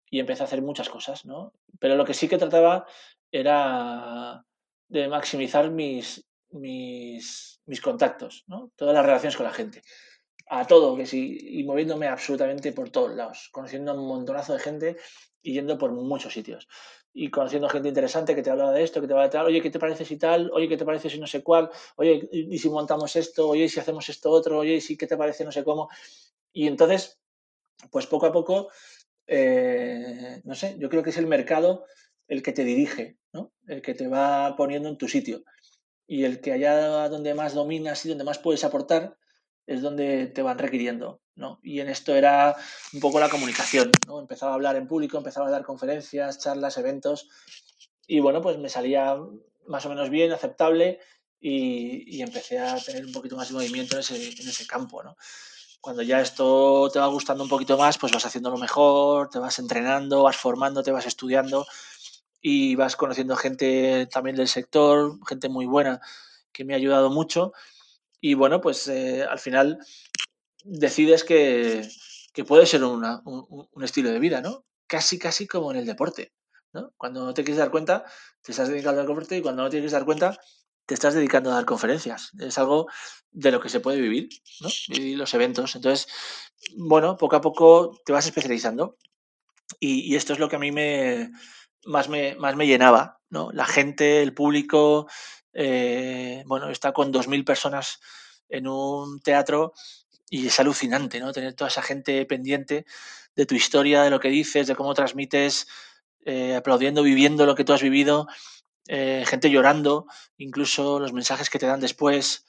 y 0.10 0.20
empecé 0.20 0.43
a 0.43 0.45
hacer 0.45 0.62
muchas 0.62 0.89
cosas, 0.89 1.26
¿no? 1.26 1.53
Pero 1.80 1.95
lo 1.95 2.05
que 2.05 2.14
sí 2.14 2.28
que 2.28 2.38
trataba 2.38 2.86
era 3.32 4.43
de 4.88 5.08
maximizar 5.08 5.70
mis, 5.70 6.26
mis, 6.51 7.62
mis 7.66 7.82
contactos, 7.82 8.45
¿no? 8.47 8.72
Todas 8.76 8.95
las 8.95 9.05
relaciones 9.05 9.36
con 9.36 9.45
la 9.45 9.53
gente 9.53 9.82
a 10.49 10.66
todo, 10.66 10.95
que 10.95 11.05
sí, 11.05 11.38
y 11.41 11.64
moviéndome 11.64 12.08
absolutamente 12.08 12.72
por 12.72 12.89
todos 12.89 13.14
lados, 13.16 13.49
conociendo 13.51 13.93
un 13.93 14.08
montonazo 14.08 14.53
de 14.53 14.60
gente 14.60 14.97
y 15.41 15.53
yendo 15.53 15.78
por 15.78 15.91
muchos 15.91 16.34
sitios. 16.34 16.68
Y 17.14 17.30
conociendo 17.30 17.68
gente 17.68 17.89
interesante 17.89 18.36
que 18.36 18.43
te 18.43 18.49
habla 18.49 18.72
de 18.72 18.84
esto, 18.84 19.01
que 19.01 19.08
te 19.08 19.14
va 19.14 19.24
a 19.24 19.30
tal, 19.30 19.47
oye, 19.47 19.62
¿qué 19.62 19.70
te 19.70 19.80
parece 19.80 20.05
si 20.05 20.18
tal? 20.18 20.49
Oye, 20.53 20.70
¿qué 20.70 20.78
te 20.78 20.86
parece 20.86 21.10
si 21.10 21.20
no 21.20 21.28
sé 21.28 21.43
cuál? 21.43 21.70
Oye, 21.95 22.30
¿y 22.32 22.58
si 22.60 22.70
montamos 22.70 23.16
esto? 23.16 23.49
Oye, 23.49 23.66
¿y 23.66 23.70
si 23.70 23.80
hacemos 23.80 24.08
esto 24.08 24.30
otro? 24.30 24.60
Oye, 24.60 24.76
¿y 24.76 24.82
si 24.82 24.95
qué 24.95 25.08
te 25.08 25.18
parece 25.18 25.43
no 25.43 25.51
sé 25.51 25.64
cómo? 25.64 25.89
Y 26.53 26.68
entonces, 26.68 27.20
pues 27.92 28.08
poco 28.08 28.26
a 28.26 28.32
poco, 28.32 28.70
eh, 29.28 30.42
no 30.44 30.56
sé, 30.56 30.76
yo 30.80 30.90
creo 30.90 31.04
que 31.04 31.10
es 31.12 31.18
el 31.18 31.28
mercado 31.28 31.86
el 32.28 32.44
que 32.44 32.54
te 32.54 32.64
dirige, 32.64 33.18
¿no? 33.34 33.54
El 33.68 33.82
que 33.82 33.94
te 33.94 34.08
va 34.08 34.56
poniendo 34.56 34.90
en 34.90 34.98
tu 34.98 35.08
sitio. 35.08 35.44
Y 36.08 36.24
el 36.24 36.42
que 36.42 36.54
allá 36.54 37.10
donde 37.10 37.34
más 37.34 37.54
dominas 37.54 38.06
y 38.06 38.10
donde 38.10 38.24
más 38.24 38.40
puedes 38.40 38.64
aportar, 38.64 39.18
es 39.66 39.82
donde 39.82 40.28
te 40.28 40.42
van 40.42 40.58
requiriendo, 40.58 41.22
¿no? 41.36 41.60
Y 41.62 41.82
en 41.82 41.90
esto 41.90 42.16
era 42.16 42.56
un 42.94 43.00
poco 43.02 43.20
la 43.20 43.30
comunicación, 43.30 43.92
¿no? 44.08 44.20
Empezaba 44.20 44.54
a 44.54 44.56
hablar 44.56 44.78
en 44.78 44.88
público, 44.88 45.18
empezaba 45.18 45.48
a 45.48 45.52
dar 45.52 45.64
conferencias, 45.64 46.40
charlas, 46.40 46.78
eventos, 46.78 47.30
y 48.08 48.22
bueno, 48.22 48.42
pues 48.42 48.58
me 48.58 48.70
salía 48.70 49.18
más 49.68 49.86
o 49.86 49.90
menos 49.90 50.10
bien, 50.10 50.32
aceptable, 50.32 51.00
y, 51.40 52.22
empecé 52.22 52.58
a 52.60 52.78
tener 52.78 53.06
un 53.06 53.12
poquito 53.12 53.36
más 53.36 53.50
de 53.50 53.56
movimiento 53.56 53.96
en 53.96 54.00
ese, 54.00 54.16
en 54.16 54.50
ese 54.50 54.66
campo, 54.66 55.04
¿no? 55.04 55.16
Cuando 55.82 56.02
ya 56.02 56.22
esto 56.22 56.90
te 56.92 57.00
va 57.00 57.08
gustando 57.08 57.44
un 57.44 57.50
poquito 57.50 57.78
más, 57.78 57.98
pues 57.98 58.12
vas 58.12 58.26
haciéndolo 58.26 58.58
mejor, 58.58 59.30
te 59.30 59.40
vas 59.40 59.60
entrenando, 59.60 60.24
vas 60.24 60.38
formando, 60.38 60.84
te 60.84 60.92
vas 60.92 61.06
estudiando 61.06 61.66
y 62.42 62.76
vas 62.76 62.96
conociendo 62.96 63.36
gente 63.36 64.08
también 64.08 64.36
del 64.36 64.48
sector, 64.48 65.18
gente 65.28 65.50
muy 65.50 65.66
buena 65.66 66.02
que 66.52 66.66
me 66.66 66.74
ha 66.74 66.78
ayudado 66.78 67.10
mucho 67.10 67.54
y 68.20 68.34
bueno, 68.34 68.62
pues 68.62 68.88
eh, 68.88 69.24
al 69.24 69.40
final 69.40 69.80
decides 70.64 71.24
que, 71.24 71.88
puede 72.48 72.66
ser 72.66 72.84
un, 72.84 73.04
estilo 73.82 74.12
de 74.12 74.20
vida, 74.20 74.42
¿no? 74.42 74.66
Casi, 74.88 75.20
casi 75.20 75.48
como 75.48 75.72
en 75.72 75.78
el 75.78 75.86
deporte, 75.86 76.34
¿no? 76.74 76.94
Cuando 76.98 77.26
no 77.26 77.34
te 77.34 77.44
quieres 77.44 77.60
dar 77.60 77.72
cuenta, 77.72 78.06
te 78.42 78.52
estás 78.52 78.70
dedicando 78.70 79.02
al 79.02 79.08
deporte 79.08 79.38
y 79.38 79.42
cuando 79.42 79.64
no 79.64 79.70
te 79.70 79.78
quieres 79.78 79.92
dar 79.92 80.06
cuenta, 80.06 80.40
te 80.88 80.94
estás 80.94 81.14
dedicando 81.14 81.52
a 81.52 81.56
dar 81.56 81.66
conferencias. 81.66 82.32
Es 82.40 82.58
algo 82.58 82.88
de 83.32 83.52
lo 83.52 83.60
que 83.60 83.70
se 83.70 83.82
puede 83.82 84.02
vivir, 84.02 84.30
¿no? 84.62 84.70
Y 84.88 85.16
los 85.16 85.34
eventos. 85.34 85.76
Entonces, 85.76 86.08
bueno, 86.78 87.18
poco 87.18 87.36
a 87.36 87.42
poco 87.42 88.00
te 88.06 88.14
vas 88.14 88.26
especializando. 88.26 88.98
Y, 89.82 90.16
esto 90.16 90.32
es 90.32 90.40
lo 90.40 90.48
que 90.48 90.56
a 90.56 90.60
mí 90.60 90.72
me 90.72 91.30
más 91.86 92.08
me, 92.08 92.36
más 92.36 92.56
me 92.56 92.66
llenaba, 92.66 93.20
¿no? 93.30 93.52
La 93.52 93.66
gente, 93.66 94.24
el 94.24 94.34
público, 94.34 95.08
eh, 95.54 96.44
bueno, 96.46 96.70
está 96.70 96.94
con 96.94 97.12
2.000 97.12 97.44
personas 97.44 98.00
en 98.48 98.68
un 98.68 99.20
teatro 99.20 99.74
y 100.30 100.48
es 100.48 100.60
alucinante, 100.60 101.20
¿no? 101.20 101.34
Tener 101.34 101.54
toda 101.54 101.70
esa 101.70 101.82
gente 101.82 102.26
pendiente 102.26 102.86
de 103.36 103.46
tu 103.46 103.56
historia, 103.56 104.04
de 104.04 104.10
lo 104.10 104.22
que 104.22 104.30
dices, 104.30 104.68
de 104.68 104.76
cómo 104.76 104.94
transmites, 104.94 105.68
eh, 106.26 106.56
aplaudiendo, 106.56 107.04
viviendo 107.04 107.46
lo 107.46 107.56
que 107.56 107.66
tú 107.66 107.74
has 107.74 107.82
vivido, 107.82 108.28
eh, 108.88 109.24
gente 109.28 109.50
llorando, 109.50 110.06
incluso 110.38 111.00
los 111.00 111.14
mensajes 111.14 111.50
que 111.50 111.60
te 111.60 111.68
dan 111.68 111.80
después. 111.80 112.46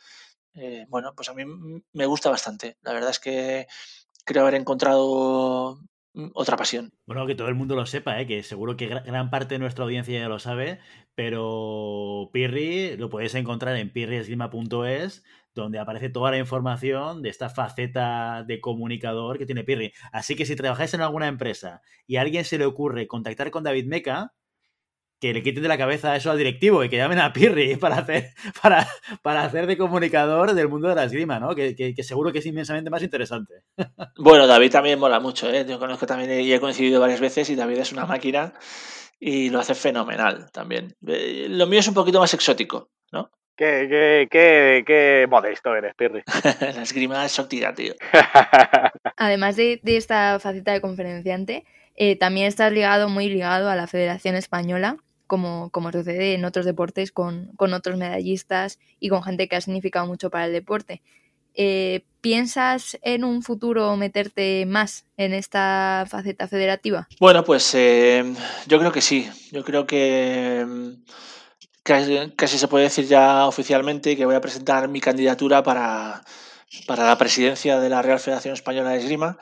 bueno, 0.89 1.14
pues 1.14 1.28
a 1.28 1.34
mí 1.34 1.45
me 1.93 2.07
gusta 2.07 2.30
bastante. 2.30 2.78
La 2.82 2.93
verdad 2.93 3.11
es 3.11 3.20
que 3.20 3.66
creo 4.24 4.43
haber 4.43 4.55
encontrado 4.55 5.78
Mm, 6.18 6.30
otra 6.34 6.57
pasión. 6.57 6.93
Bueno, 7.07 7.26
que 7.26 7.36
todo 7.36 7.49
el 7.49 7.55
mundo 7.55 7.76
lo 7.76 7.86
sepa, 7.86 8.20
¿eh? 8.20 8.26
que 8.26 8.43
seguro 8.43 8.76
que 8.76 8.86
gran 8.89 9.30
parte 9.30 9.55
de 9.55 9.59
nuestra 9.61 9.84
audiencia 9.84 10.18
ya 10.18 10.28
lo 10.28 10.41
sabe, 10.41 10.80
pero 11.14 12.30
Pirri 12.32 12.97
lo 12.97 13.09
podéis 13.09 13.36
encontrar 13.36 13.76
en 13.76 13.93
pirriesgrima.es, 13.93 15.22
donde 15.55 15.78
aparece 15.78 16.09
toda 16.09 16.32
la 16.32 16.39
información 16.39 17.22
de 17.22 17.28
esta 17.28 17.51
faceta 17.51 18.43
de 18.45 18.61
comunicador 18.61 19.39
que 19.39 19.47
tiene 19.47 19.62
Pirri. 19.62 19.93
Así 20.11 20.34
que 20.34 20.45
si 20.45 20.57
trabajáis 20.57 20.93
en 20.95 21.03
alguna 21.03 21.28
empresa 21.28 21.82
y 22.07 22.16
a 22.16 22.22
alguien 22.22 22.45
se 22.45 22.59
le 22.59 22.64
ocurre 22.64 23.07
contactar 23.07 23.53
con 23.53 23.62
David 23.62 23.86
Meca, 23.86 24.34
que 25.20 25.32
le 25.32 25.42
quiten 25.42 25.62
de 25.62 25.68
la 25.68 25.78
cabeza 25.78 26.14
eso 26.14 26.30
al 26.30 26.38
directivo 26.38 26.84
y 26.84 26.88
que 26.88 26.96
llamen 26.96 27.18
a 27.18 27.32
Pirri 27.32 27.76
para 27.80 27.96
hacer, 27.96 28.30
para, 28.62 28.86
para 29.22 29.42
hacer 29.44 29.66
de 29.66 29.76
comunicador 29.76 30.54
del 30.54 30.68
mundo 30.68 30.88
de 30.88 30.94
la 30.94 31.04
esgrima, 31.04 31.40
¿no? 31.40 31.54
Que, 31.54 31.74
que, 31.74 32.02
seguro 32.02 32.32
que 32.32 32.38
es 32.38 32.46
inmensamente 32.46 32.90
más 32.90 33.02
interesante. 33.02 33.62
Bueno, 34.16 34.46
David 34.46 34.70
también 34.70 34.98
mola 34.98 35.20
mucho, 35.20 35.50
¿eh? 35.50 35.64
Yo 35.68 35.78
conozco 35.78 36.06
también 36.06 36.40
y 36.40 36.52
he 36.52 36.60
coincidido 36.60 37.00
varias 37.00 37.20
veces 37.20 37.48
y 37.50 37.54
David 37.54 37.78
es 37.78 37.92
una 37.92 38.04
máquina 38.04 38.52
y 39.18 39.50
lo 39.50 39.60
hace 39.60 39.74
fenomenal 39.74 40.50
también. 40.52 40.94
Eh, 41.06 41.46
lo 41.48 41.66
mío 41.66 41.80
es 41.80 41.88
un 41.88 41.94
poquito 41.94 42.20
más 42.20 42.34
exótico, 42.34 42.90
¿no? 43.12 43.30
Qué, 43.56 43.86
qué, 43.88 44.28
qué, 44.30 44.84
qué 44.86 45.26
modesto 45.28 45.74
eres, 45.74 45.94
Pirri. 45.94 46.22
la 46.60 46.82
esgrima 46.82 47.24
exótica, 47.24 47.74
tío. 47.74 47.94
Además 49.16 49.56
de, 49.56 49.80
de, 49.82 49.96
esta 49.96 50.38
faceta 50.38 50.72
de 50.72 50.80
conferenciante, 50.80 51.64
eh, 51.96 52.16
también 52.16 52.46
estás 52.46 52.72
ligado, 52.72 53.08
muy 53.08 53.28
ligado 53.28 53.68
a 53.68 53.76
la 53.76 53.86
Federación 53.86 54.36
Española 54.36 54.98
como, 55.29 55.70
como 55.70 55.93
sucede 55.93 56.35
en 56.35 56.45
otros 56.45 56.66
deportes 56.66 57.12
con, 57.12 57.53
otros 57.59 57.97
medallistas 57.97 58.81
y 58.99 59.11
con 59.11 59.22
gente 59.22 59.47
que 59.47 59.55
ha 59.55 59.61
significado 59.61 60.07
mucho 60.07 60.31
para 60.31 60.47
el 60.47 60.53
deporte. 60.53 61.03
Eh, 61.55 62.05
¿Piensas 62.20 62.99
en 63.03 63.24
un 63.24 63.43
futuro 63.43 63.97
meterte 63.97 64.66
más 64.66 65.07
en 65.16 65.35
esta 65.35 66.05
faceta 66.09 66.49
federativa? 66.49 67.09
Bueno, 67.20 67.45
pues 67.45 67.74
eh, 67.74 68.24
yo 68.66 68.79
creo 68.79 68.91
que 68.91 69.01
sí. 69.01 69.29
Yo 69.53 69.64
creo 69.64 69.87
que 69.87 70.64
mm, 70.66 70.93
casi, 71.83 72.59
se 72.59 72.68
puede 72.68 72.85
decir 72.85 73.07
ya 73.07 73.47
oficialmente 73.47 74.16
que 74.16 74.26
voy 74.26 74.35
a 74.35 74.41
presentar 74.41 74.89
mi 74.89 75.01
candidatura 75.01 75.62
para, 75.62 76.22
para 76.87 77.07
la 77.07 77.18
presidencia 77.18 77.79
de 77.79 77.89
la 77.89 78.03
Real 78.03 78.20
Federación 78.20 78.55
Española 78.55 78.91
de 78.91 78.99
Esgrima. 78.99 79.39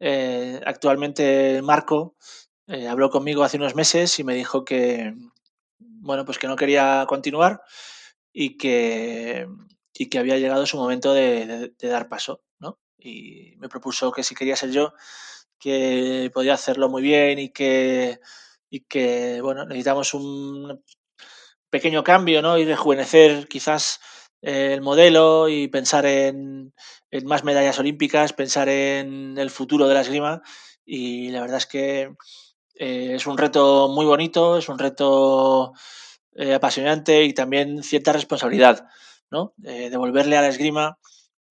Eh, 0.00 0.60
actualmente 0.66 1.62
Marco 1.62 2.16
eh, 2.68 2.88
habló 2.88 3.10
conmigo 3.10 3.44
hace 3.44 3.58
unos 3.58 3.74
meses 3.74 4.18
y 4.18 4.24
me 4.24 4.34
dijo 4.34 4.64
que, 4.64 5.14
bueno, 5.78 6.24
pues 6.24 6.38
que 6.38 6.48
no 6.48 6.56
quería 6.56 7.04
continuar 7.08 7.62
y 8.32 8.56
que, 8.56 9.46
y 9.94 10.08
que 10.08 10.18
había 10.18 10.38
llegado 10.38 10.66
su 10.66 10.76
momento 10.76 11.14
de, 11.14 11.74
dar 11.80 12.08
paso, 12.08 12.42
¿no? 12.58 12.78
Y 12.98 13.54
me 13.58 13.68
propuso 13.68 14.10
que 14.12 14.22
si 14.22 14.34
quería 14.34 14.56
ser 14.56 14.70
yo, 14.70 14.94
que 15.58 16.30
podía 16.34 16.54
hacerlo 16.54 16.88
muy 16.88 17.02
bien 17.02 17.38
y 17.38 17.50
que, 17.50 18.20
y 18.68 18.80
que 18.80 19.40
bueno, 19.42 19.64
necesitamos 19.64 20.12
un 20.14 20.82
pequeño 21.70 22.02
cambio, 22.04 22.42
¿no? 22.42 22.58
Y 22.58 22.64
rejuvenecer 22.64 23.48
quizás 23.48 24.00
el 24.42 24.80
modelo 24.82 25.48
y 25.48 25.68
pensar 25.68 26.06
en, 26.06 26.74
en 27.10 27.26
más 27.26 27.44
medallas 27.44 27.78
olímpicas, 27.78 28.32
pensar 28.32 28.68
en 28.68 29.38
el 29.38 29.50
futuro 29.50 29.86
de 29.88 29.94
la 29.94 30.00
esgrima. 30.02 30.42
Y 30.84 31.30
la 31.30 31.40
verdad 31.40 31.58
es 31.58 31.66
que 31.66 32.14
eh, 32.78 33.14
es 33.14 33.26
un 33.26 33.38
reto 33.38 33.88
muy 33.88 34.04
bonito, 34.04 34.58
es 34.58 34.68
un 34.68 34.78
reto 34.78 35.72
eh, 36.34 36.54
apasionante 36.54 37.24
y 37.24 37.32
también 37.32 37.82
cierta 37.82 38.12
responsabilidad, 38.12 38.86
¿no? 39.30 39.54
Eh, 39.64 39.88
devolverle 39.90 40.36
a 40.36 40.42
la 40.42 40.48
esgrima 40.48 40.98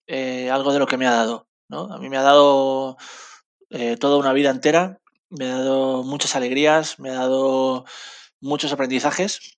algo 0.07 0.71
de 0.71 0.80
lo 0.80 0.86
que 0.86 0.97
me 0.97 1.07
ha 1.07 1.11
dado, 1.11 1.47
¿no? 1.67 1.91
A 1.91 1.97
mí 1.97 2.09
me 2.09 2.17
ha 2.17 2.21
dado 2.21 2.97
toda 3.99 4.17
una 4.17 4.34
vida 4.34 4.51
entera, 4.51 5.01
me 5.30 5.45
ha 5.45 5.57
dado 5.57 6.03
muchas 6.03 6.36
alegrías, 6.36 6.99
me 6.99 7.09
ha 7.09 7.15
dado 7.15 7.86
muchos 8.39 8.71
aprendizajes 8.71 9.57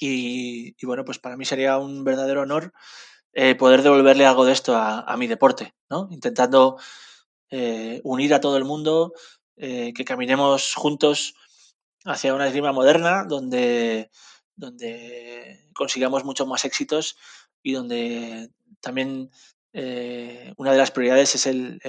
y, 0.00 0.76
bueno, 0.84 1.04
pues 1.06 1.18
para 1.18 1.38
mí 1.38 1.46
sería 1.46 1.78
un 1.78 2.04
verdadero 2.04 2.42
honor 2.42 2.74
poder 3.58 3.82
devolverle 3.82 4.26
algo 4.26 4.44
de 4.44 4.52
esto 4.52 4.76
a, 4.76 5.00
a 5.00 5.16
mi 5.16 5.26
deporte, 5.26 5.74
¿no? 5.88 6.08
Intentando 6.10 6.76
unir 8.02 8.34
a 8.34 8.40
todo 8.40 8.58
el 8.58 8.64
mundo, 8.64 9.14
eh, 9.56 9.92
que 9.94 10.04
caminemos 10.04 10.74
juntos 10.74 11.34
hacia 12.04 12.34
una 12.34 12.46
esgrima 12.46 12.72
moderna 12.72 13.24
donde, 13.24 14.10
donde 14.56 15.68
consigamos 15.74 16.24
muchos 16.24 16.46
más 16.46 16.64
éxitos 16.64 17.16
y 17.62 17.72
donde 17.72 18.50
también 18.80 19.30
eh, 19.72 20.52
una 20.56 20.72
de 20.72 20.78
las 20.78 20.90
prioridades 20.90 21.34
es 21.34 21.46
el, 21.46 21.80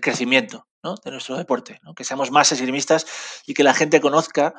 crecimiento 0.00 0.66
de 1.04 1.10
nuestro 1.10 1.36
deporte, 1.36 1.80
que 1.96 2.04
seamos 2.04 2.30
más 2.30 2.52
esgrimistas 2.52 3.06
y 3.46 3.54
que 3.54 3.64
la 3.64 3.74
gente 3.74 4.00
conozca 4.00 4.54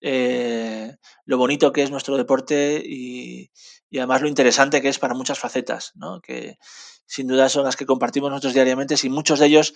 eh, 0.00 0.96
lo 1.26 1.38
bonito 1.38 1.72
que 1.72 1.82
es 1.82 1.90
nuestro 1.90 2.16
deporte 2.16 2.82
y, 2.84 3.50
además 3.98 4.22
lo 4.22 4.28
interesante 4.28 4.80
que 4.80 4.88
es 4.88 4.98
para 4.98 5.14
muchas 5.14 5.38
facetas, 5.38 5.92
que 6.22 6.58
sin 7.06 7.26
duda 7.26 7.48
son 7.48 7.64
las 7.64 7.76
que 7.76 7.86
compartimos 7.86 8.30
nosotros 8.30 8.54
diariamente 8.54 8.94
y 9.02 9.08
muchos 9.08 9.40
de 9.40 9.46
ellos 9.46 9.74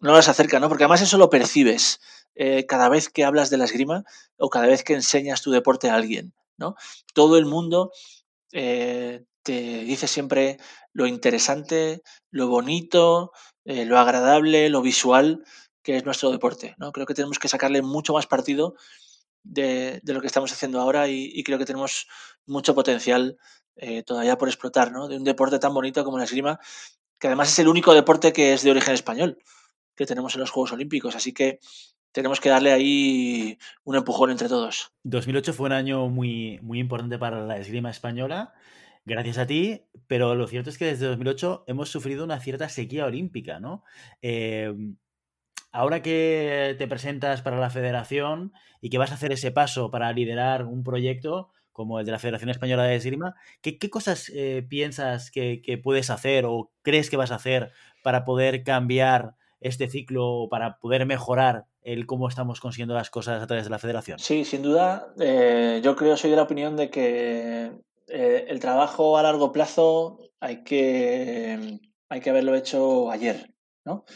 no 0.00 0.12
las 0.12 0.28
acerca, 0.28 0.60
¿no? 0.60 0.68
Porque 0.68 0.84
además 0.84 1.02
eso 1.02 1.16
lo 1.16 1.30
percibes 1.30 2.00
eh, 2.34 2.66
cada 2.66 2.88
vez 2.88 3.08
que 3.08 3.24
hablas 3.24 3.48
de 3.48 3.56
la 3.56 3.64
esgrima 3.64 4.04
o 4.36 4.50
cada 4.50 4.66
vez 4.66 4.84
que 4.84 4.92
enseñas 4.92 5.40
tu 5.40 5.50
deporte 5.50 5.88
a 5.88 5.94
alguien, 5.94 6.34
¿no? 6.58 6.74
Todo 7.14 7.38
el 7.38 7.46
mundo 7.46 7.92
eh, 8.52 9.24
te 9.42 9.84
dice 9.84 10.06
siempre 10.06 10.58
lo 10.92 11.06
interesante, 11.06 12.02
lo 12.30 12.48
bonito, 12.48 13.32
eh, 13.64 13.86
lo 13.86 13.98
agradable, 13.98 14.68
lo 14.68 14.82
visual 14.82 15.44
que 15.82 15.96
es 15.96 16.04
nuestro 16.04 16.30
deporte, 16.30 16.74
¿no? 16.78 16.92
Creo 16.92 17.06
que 17.06 17.14
tenemos 17.14 17.38
que 17.38 17.48
sacarle 17.48 17.80
mucho 17.80 18.12
más 18.12 18.26
partido 18.26 18.74
de, 19.52 20.00
lo 20.04 20.20
que 20.20 20.26
estamos 20.26 20.52
haciendo 20.52 20.80
ahora 20.80 21.08
y, 21.08 21.42
creo 21.42 21.58
que 21.58 21.64
tenemos 21.64 22.06
mucho 22.46 22.74
potencial 22.74 23.38
todavía 24.06 24.38
por 24.38 24.48
explotar, 24.48 24.90
¿no? 24.90 25.06
De 25.06 25.16
un 25.16 25.24
deporte 25.24 25.58
tan 25.58 25.74
bonito 25.74 26.04
como 26.04 26.18
la 26.18 26.24
esgrima, 26.24 26.58
que 27.18 27.26
además 27.26 27.50
es 27.50 27.58
el 27.58 27.68
único 27.68 27.94
deporte 27.94 28.32
que 28.32 28.54
es 28.54 28.62
de 28.62 28.70
origen 28.70 28.94
español 28.94 29.38
que 29.96 30.06
tenemos 30.06 30.34
en 30.34 30.40
los 30.40 30.50
Juegos 30.50 30.72
Olímpicos. 30.72 31.16
Así 31.16 31.32
que 31.32 31.58
tenemos 32.12 32.40
que 32.40 32.48
darle 32.48 32.72
ahí 32.72 33.58
un 33.84 33.96
empujón 33.96 34.30
entre 34.30 34.48
todos. 34.48 34.92
2008 35.02 35.52
fue 35.52 35.66
un 35.66 35.72
año 35.72 36.08
muy, 36.08 36.58
muy 36.62 36.78
importante 36.78 37.18
para 37.18 37.44
la 37.44 37.58
esgrima 37.58 37.90
española, 37.90 38.54
gracias 39.04 39.38
a 39.38 39.46
ti, 39.46 39.82
pero 40.06 40.34
lo 40.34 40.46
cierto 40.46 40.70
es 40.70 40.78
que 40.78 40.86
desde 40.86 41.06
2008 41.06 41.64
hemos 41.66 41.90
sufrido 41.90 42.24
una 42.24 42.40
cierta 42.40 42.68
sequía 42.68 43.06
olímpica, 43.06 43.60
¿no? 43.60 43.84
Em, 44.22 44.96
ahora 45.76 46.00
que 46.00 46.74
te 46.78 46.88
presentas 46.88 47.42
para 47.42 47.60
la 47.60 47.68
federación 47.68 48.54
y 48.80 48.88
que 48.88 48.96
vas 48.96 49.10
a 49.10 49.14
hacer 49.14 49.32
ese 49.32 49.50
paso 49.50 49.90
para 49.90 50.10
liderar 50.12 50.64
un 50.64 50.82
proyecto 50.82 51.50
como 51.72 52.00
el 52.00 52.06
de 52.06 52.12
la 52.12 52.18
Federación 52.18 52.48
Española 52.48 52.84
de 52.84 52.96
Esgrima, 52.96 53.34
¿qué, 53.60 53.78
cosas 53.90 54.32
eh, 54.34 54.64
piensas 54.66 55.30
que, 55.30 55.80
puedes 55.84 56.08
hacer 56.08 56.46
o 56.46 56.70
crees 56.80 57.10
que 57.10 57.18
vas 57.18 57.30
a 57.30 57.34
hacer 57.34 57.72
para 58.02 58.24
poder 58.24 58.64
cambiar 58.64 59.34
este 59.60 59.86
ciclo 59.88 60.48
para 60.50 60.78
poder 60.78 61.04
mejorar 61.04 61.66
el 61.82 62.06
cómo 62.06 62.28
estamos 62.28 62.60
consiguiendo 62.60 62.94
las 62.94 63.10
cosas 63.10 63.42
a 63.42 63.46
través 63.46 63.64
de 63.64 63.70
la 63.70 63.78
federación? 63.78 64.18
Sí, 64.18 64.46
sin 64.46 64.62
duda. 64.62 65.12
Eh, 65.20 65.82
yo 65.84 65.94
creo, 65.94 66.16
soy 66.16 66.30
de 66.30 66.36
la 66.36 66.44
opinión 66.44 66.76
de 66.76 66.88
que 66.88 67.72
eh, 68.08 68.46
el 68.48 68.60
trabajo 68.60 69.18
a 69.18 69.22
largo 69.22 69.52
plazo 69.52 70.20
hay 70.40 70.64
que, 70.64 71.78
hay 72.08 72.20
que 72.20 72.30
haberlo 72.30 72.54
hecho 72.54 73.10
ayer, 73.10 73.52
¿no? 73.84 74.06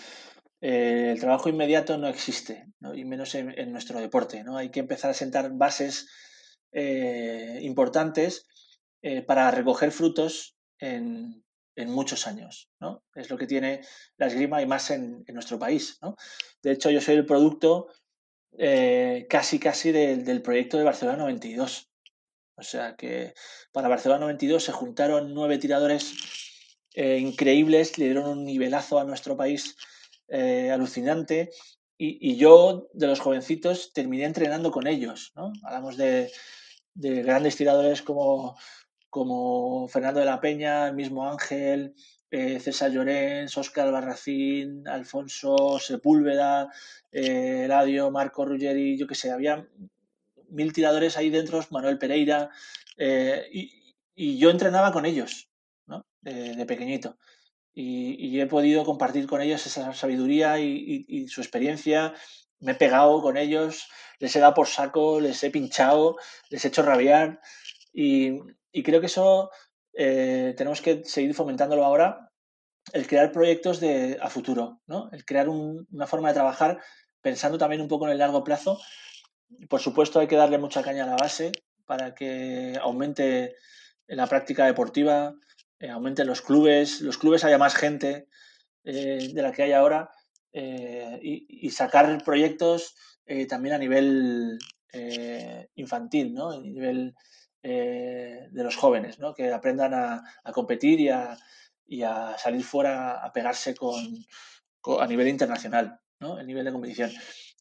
Eh, 0.60 1.10
el 1.12 1.20
trabajo 1.20 1.48
inmediato 1.48 1.96
no 1.98 2.08
existe, 2.08 2.66
y 2.94 3.04
menos 3.04 3.34
en, 3.34 3.72
nuestro 3.72 4.00
deporte. 4.00 4.44
¿no? 4.44 4.56
Hay 4.56 4.70
que 4.70 4.80
empezar 4.80 5.10
a 5.10 5.14
sentar 5.14 5.52
bases 5.52 6.08
importantes 6.72 8.46
para 9.26 9.50
recoger 9.50 9.90
frutos 9.90 10.54
en, 10.78 11.44
muchos 11.86 12.26
años, 12.26 12.68
¿no? 12.78 13.02
Es 13.14 13.30
lo 13.30 13.38
que 13.38 13.46
tiene 13.46 13.80
la 14.18 14.26
esgrima 14.26 14.60
y 14.60 14.66
más 14.66 14.90
en, 14.90 15.24
nuestro 15.28 15.58
país, 15.58 15.98
¿no? 16.02 16.14
De 16.62 16.72
hecho, 16.72 16.90
yo 16.90 17.00
soy 17.00 17.14
el 17.14 17.24
producto 17.24 17.88
eh, 18.58 19.26
casi, 19.30 19.58
casi 19.58 19.92
del, 19.92 20.42
proyecto 20.42 20.76
de 20.76 20.84
Barcelona 20.84 21.18
92. 21.18 21.88
O 22.56 22.62
sea 22.62 22.96
que 22.96 23.32
para 23.72 23.88
Barcelona 23.88 24.20
92 24.20 24.64
se 24.64 24.72
juntaron 24.72 25.32
nueve 25.32 25.58
tiradores 25.58 26.14
eh, 26.94 27.18
increíbles, 27.18 27.96
le 27.96 28.06
dieron 28.06 28.28
un 28.28 28.44
nivelazo 28.44 28.98
a 28.98 29.04
nuestro 29.04 29.36
país 29.36 29.76
eh, 30.30 30.70
alucinante. 30.70 31.50
Y, 32.02 32.36
yo, 32.36 32.88
de 32.94 33.06
los 33.06 33.20
jovencitos, 33.20 33.92
terminé 33.92 34.24
entrenando 34.24 34.70
con 34.70 34.86
ellos, 34.86 35.32
¿no? 35.36 35.52
Hablamos 35.62 35.98
de, 35.98 36.32
de 36.94 37.22
grandes 37.22 37.56
tiradores 37.56 38.00
como 38.00 38.56
como 39.10 39.88
Fernando 39.88 40.20
de 40.20 40.26
la 40.26 40.40
Peña, 40.40 40.86
el 40.86 40.94
mismo 40.94 41.28
Ángel, 41.28 41.94
eh, 42.30 42.60
César 42.60 42.92
Llorens, 42.92 43.58
Óscar 43.58 43.90
Barracín, 43.90 44.86
Alfonso 44.86 45.78
Sepúlveda, 45.80 46.72
eh, 47.10 47.64
Eladio, 47.64 48.10
Marco 48.12 48.44
Ruggeri, 48.44 48.96
yo 48.96 49.08
qué 49.08 49.16
sé, 49.16 49.32
había 49.32 49.66
mil 50.48 50.72
tiradores 50.72 51.16
ahí 51.16 51.28
dentro, 51.28 51.60
Manuel 51.70 51.98
Pereira, 51.98 52.50
eh, 52.96 53.46
y, 53.52 54.38
yo 54.38 54.50
entrenaba 54.50 54.92
con 54.92 55.06
ellos, 55.06 55.48
¿no? 55.86 56.04
de 56.20 56.66
pequeñito. 56.66 57.16
Y, 57.72 58.40
he 58.40 58.46
podido 58.46 58.84
compartir 58.84 59.26
con 59.26 59.40
ellos 59.40 59.66
esa 59.66 59.92
sabiduría 59.94 60.58
y, 60.58 61.28
su 61.28 61.40
experiencia. 61.40 62.14
Me 62.58 62.72
he 62.72 62.74
pegado 62.74 63.22
con 63.22 63.36
ellos, 63.36 63.88
les 64.18 64.34
he 64.36 64.40
dado 64.40 64.54
por 64.54 64.66
saco, 64.66 65.20
les 65.20 65.42
he 65.44 65.50
pinchado, 65.50 66.16
les 66.50 66.64
he 66.64 66.68
hecho 66.68 66.82
rabiar. 66.82 67.40
Y, 67.92 68.38
y 68.72 68.82
creo 68.82 69.00
que 69.00 69.06
eso 69.06 69.50
eh, 69.94 70.54
tenemos 70.56 70.80
que 70.80 71.04
seguir 71.04 71.34
fomentándolo 71.34 71.84
ahora, 71.84 72.30
el 72.92 73.06
crear 73.06 73.32
proyectos 73.32 73.80
de, 73.80 74.18
a 74.20 74.30
futuro, 74.30 74.80
¿no? 74.86 75.10
el 75.12 75.24
crear 75.24 75.48
una 75.48 76.06
forma 76.06 76.28
de 76.28 76.34
trabajar 76.34 76.80
pensando 77.20 77.58
también 77.58 77.82
un 77.82 77.88
poco 77.88 78.06
en 78.06 78.12
el 78.12 78.18
largo 78.18 78.42
plazo 78.42 78.80
Por 79.68 79.80
supuesto, 79.80 80.20
hay 80.20 80.26
que 80.26 80.36
darle 80.36 80.58
mucha 80.58 80.82
caña 80.82 81.04
a 81.04 81.08
la 81.08 81.16
base 81.16 81.52
para 81.86 82.14
que 82.14 82.78
aumente 82.80 83.56
la 84.06 84.26
práctica 84.26 84.64
deportiva, 84.64 85.34
eh, 85.80 85.88
aumenten 85.88 86.26
los 86.26 86.42
clubes, 86.42 87.00
los 87.00 87.18
clubes 87.18 87.42
haya 87.44 87.58
más 87.58 87.74
gente 87.74 88.28
eh, 88.84 89.30
de 89.32 89.42
la 89.42 89.50
que 89.50 89.62
hay 89.62 89.72
ahora 89.72 90.10
eh, 90.52 91.18
y, 91.22 91.70
sacar 91.70 92.22
proyectos 92.24 92.94
también 93.48 93.76
a 93.76 93.78
nivel 93.78 94.58
infantil, 95.76 96.34
¿no? 96.34 96.50
a 96.50 96.60
nivel 96.60 97.14
de 97.62 98.50
los 98.52 98.74
jóvenes, 98.74 99.20
¿no? 99.20 99.34
que 99.34 99.52
aprendan 99.52 99.94
a, 99.94 100.52
competir 100.52 100.98
y 100.98 101.10
a, 101.10 101.38
y 101.86 102.02
a, 102.02 102.36
salir 102.36 102.64
fuera 102.64 103.24
a 103.24 103.32
pegarse 103.32 103.76
con, 103.76 103.94
a 105.00 105.06
nivel 105.06 105.28
internacional, 105.28 106.00
¿no? 106.18 106.40
el 106.40 106.46
nivel 106.48 106.64
de 106.64 106.72
competición 106.72 107.12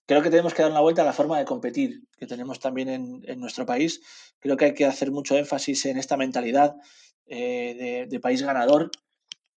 creo 0.09 0.23
que 0.23 0.31
tenemos 0.31 0.55
que 0.55 0.63
dar 0.63 0.71
una 0.71 0.79
vuelta 0.79 1.03
a 1.03 1.05
la 1.05 1.13
forma 1.13 1.37
de 1.37 1.45
competir 1.45 2.01
que 2.17 2.25
tenemos 2.25 2.59
también 2.59 2.89
en, 2.89 3.39
nuestro 3.39 3.67
país. 3.67 4.01
Creo 4.39 4.57
que 4.57 4.65
hay 4.65 4.73
que 4.73 4.87
hacer 4.87 5.11
mucho 5.11 5.37
énfasis 5.37 5.85
en 5.85 5.99
esta 5.99 6.17
mentalidad 6.17 6.73
eh, 7.29 8.07
de, 8.09 8.19
país 8.19 8.41
ganador, 8.41 8.91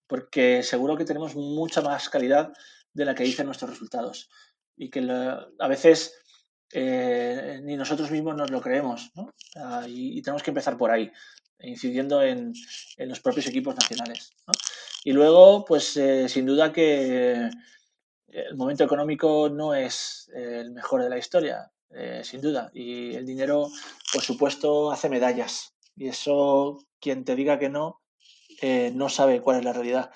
porque 0.06 0.62
seguro 0.62 0.96
que 0.96 1.04
tenemos 1.04 1.36
mucha 1.36 1.80
más 1.80 2.08
calidad 2.08 2.52
de 2.92 3.04
la 3.04 3.14
que 3.14 3.24
dicen 3.24 3.46
nuestros 3.46 3.70
resultados. 3.70 4.28
Y 4.76 4.90
que 4.90 5.00
a 5.00 5.68
veces 5.68 6.14
eh, 6.72 7.60
ni 7.62 7.76
nosotros 7.76 8.10
mismos 8.10 8.36
nos 8.36 8.50
lo 8.50 8.60
creemos, 8.60 9.12
y, 9.86 10.20
tenemos 10.22 10.42
que 10.42 10.50
empezar 10.50 10.76
por 10.76 10.90
ahí, 10.90 11.10
incidiendo 11.60 12.22
en, 12.22 12.52
los 12.98 13.20
propios 13.20 13.46
equipos 13.46 13.74
nacionales. 13.74 14.32
Y 15.04 15.12
luego, 15.12 15.64
pues 15.64 15.96
eh, 15.96 16.28
sin 16.28 16.46
duda 16.46 16.72
que 16.72 17.50
el 18.32 18.56
momento 18.56 18.84
económico 18.84 19.48
no 19.48 19.74
es 19.74 20.30
eh, 20.34 20.60
el 20.60 20.70
mejor 20.70 21.02
de 21.02 21.10
la 21.10 21.18
historia, 21.18 21.70
eh, 21.90 22.22
sin 22.24 22.40
duda. 22.40 22.70
Y 22.72 23.14
el 23.14 23.26
dinero, 23.26 23.68
por 24.12 24.22
supuesto, 24.22 24.90
hace 24.92 25.08
medallas. 25.08 25.74
Y 25.96 26.08
eso, 26.08 26.78
quien 27.00 27.24
te 27.24 27.36
diga 27.36 27.58
que 27.58 27.68
no, 27.68 28.00
eh, 28.62 28.92
no 28.94 29.08
sabe 29.08 29.40
cuál 29.40 29.58
es 29.58 29.64
la 29.64 29.72
realidad. 29.72 30.10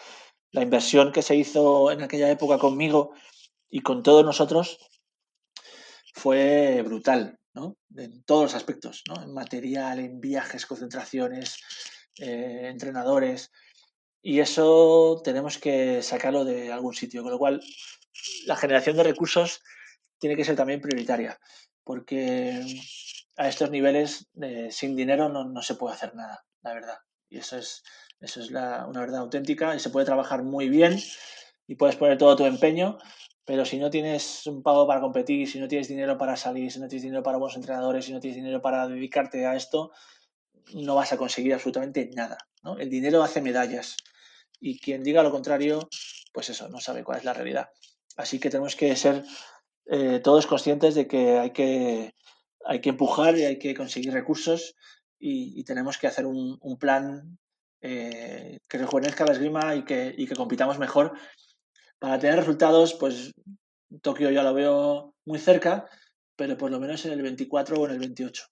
La 0.51 0.63
inversión 0.63 1.13
que 1.13 1.23
se 1.23 1.37
hizo 1.37 1.91
en 1.91 2.03
aquella 2.03 2.31
época 2.31 2.59
conmigo 2.59 3.13
y 3.69 3.81
con 3.81 4.03
todos 4.03 4.25
nosotros 4.25 4.79
fue 6.15 6.83
brutal, 6.83 7.39
¿no? 7.55 7.77
En 7.97 8.23
todos 8.25 8.45
los 8.45 8.55
aspectos, 8.55 9.03
¿no? 9.09 9.23
En 9.23 9.33
material, 9.33 9.99
en 9.99 10.21
viajes, 10.21 10.67
concentraciones, 10.67 11.59
entrenadores. 12.17 13.51
Y 14.23 14.41
eso 14.41 15.21
tenemos 15.25 15.59
que 15.59 16.03
sacarlo 16.03 16.45
de 16.45 16.73
algún 16.73 16.95
sitio. 16.95 17.23
Con 17.23 17.33
lo 17.33 17.39
cual, 17.39 17.61
la 18.47 18.57
generación 18.57 18.97
de 18.97 19.03
recursos 19.03 19.61
tiene 20.19 20.37
que 20.37 20.45
ser 20.45 20.57
también 20.57 20.81
prioritaria, 20.81 21.39
porque 21.83 22.63
a 23.37 23.49
estos 23.49 23.71
niveles 23.71 24.29
eh, 24.41 24.69
sin 24.71 24.97
dinero 24.97 25.29
no, 25.29 25.63
se 25.63 25.75
puede 25.75 25.95
hacer 25.95 26.15
nada, 26.15 26.45
la 26.63 26.75
verdad. 26.75 26.99
Y 27.29 27.39
eso 27.39 27.57
es, 27.57 27.83
eso 28.21 28.41
es 28.41 28.51
una 28.51 29.01
verdad 29.01 29.21
auténtica 29.21 29.75
y 29.75 29.81
se 29.81 29.91
puede 29.91 30.07
trabajar 30.07 30.43
muy 30.43 30.69
bien 30.69 30.99
y 31.67 31.75
puedes 31.77 31.97
poner 31.97 32.19
todo 32.19 32.37
tu 32.37 32.45
empeño, 32.45 32.99
pero 33.45 33.65
si 33.65 33.79
no 33.79 33.91
tienes 33.91 34.47
un 34.47 34.63
pago 34.63 34.87
para 34.87 35.01
competir, 35.01 35.49
si 35.49 35.59
no 35.59 35.69
tienes 35.69 35.89
dinero 35.89 36.17
para 36.17 36.37
salir, 36.37 36.71
si 36.71 36.81
no 36.81 36.89
tienes 36.89 37.03
dinero 37.03 37.23
para 37.23 37.39
buenos 37.39 37.57
entrenadores, 37.57 38.05
si 38.05 38.13
no 38.13 38.21
tienes 38.21 38.37
dinero 38.37 38.63
para 38.63 38.87
dedicarte 38.87 39.47
a 39.47 39.57
esto, 39.57 39.93
no 40.75 40.95
vas 40.95 41.13
a 41.13 41.17
conseguir 41.17 41.55
absolutamente 41.55 42.11
nada. 42.15 42.39
El 42.79 42.89
dinero 42.89 43.23
hace 43.23 43.43
medallas 43.43 43.97
y 44.61 44.79
quien 44.79 45.03
diga 45.03 45.23
lo 45.23 45.31
contrario, 45.31 45.89
pues 46.33 46.49
eso, 46.49 46.69
no 46.69 46.81
sabe 46.81 47.05
cuál 47.05 47.19
es 47.19 47.25
la 47.25 47.35
realidad. 47.35 47.69
Así 48.17 48.39
que 48.39 48.49
tenemos 48.49 48.77
que 48.77 48.95
ser 48.97 49.25
eh, 49.87 50.21
todos 50.23 50.47
conscientes 50.47 50.95
de 50.95 51.07
que 51.07 51.39
hay 51.39 51.51
que, 51.51 52.15
hay 52.67 52.81
que 52.81 52.91
empujar 52.91 53.37
y 53.37 53.45
hay 53.45 53.59
que 53.59 53.75
conseguir 53.75 54.13
recursos 54.13 54.75
y, 55.19 55.65
tenemos 55.65 55.97
que 55.97 56.07
hacer 56.07 56.27
un, 56.27 56.59
plan 56.79 57.39
eh, 57.81 58.59
que 58.69 58.79
rejuvenezca 58.79 59.25
la 59.25 59.33
esgrima 59.33 59.75
y 59.75 59.85
que, 59.85 60.15
y 60.17 60.27
que 60.27 60.35
compitamos 60.35 60.79
mejor 60.79 61.13
para 61.99 62.19
tener 62.19 62.37
resultados, 62.37 62.93
pues 62.95 63.33
Tokio 64.03 64.31
ya 64.31 64.43
lo 64.43 64.53
veo 64.53 65.15
muy 65.25 65.39
cerca, 65.39 65.89
pero 66.37 66.59
por 66.59 66.71
lo 66.71 66.79
menos 66.79 67.07
en 67.07 67.13
el 67.13 67.23
24 67.23 67.77
o 67.77 67.87
en 67.87 67.93
el 67.93 67.99
28. 68.01 68.45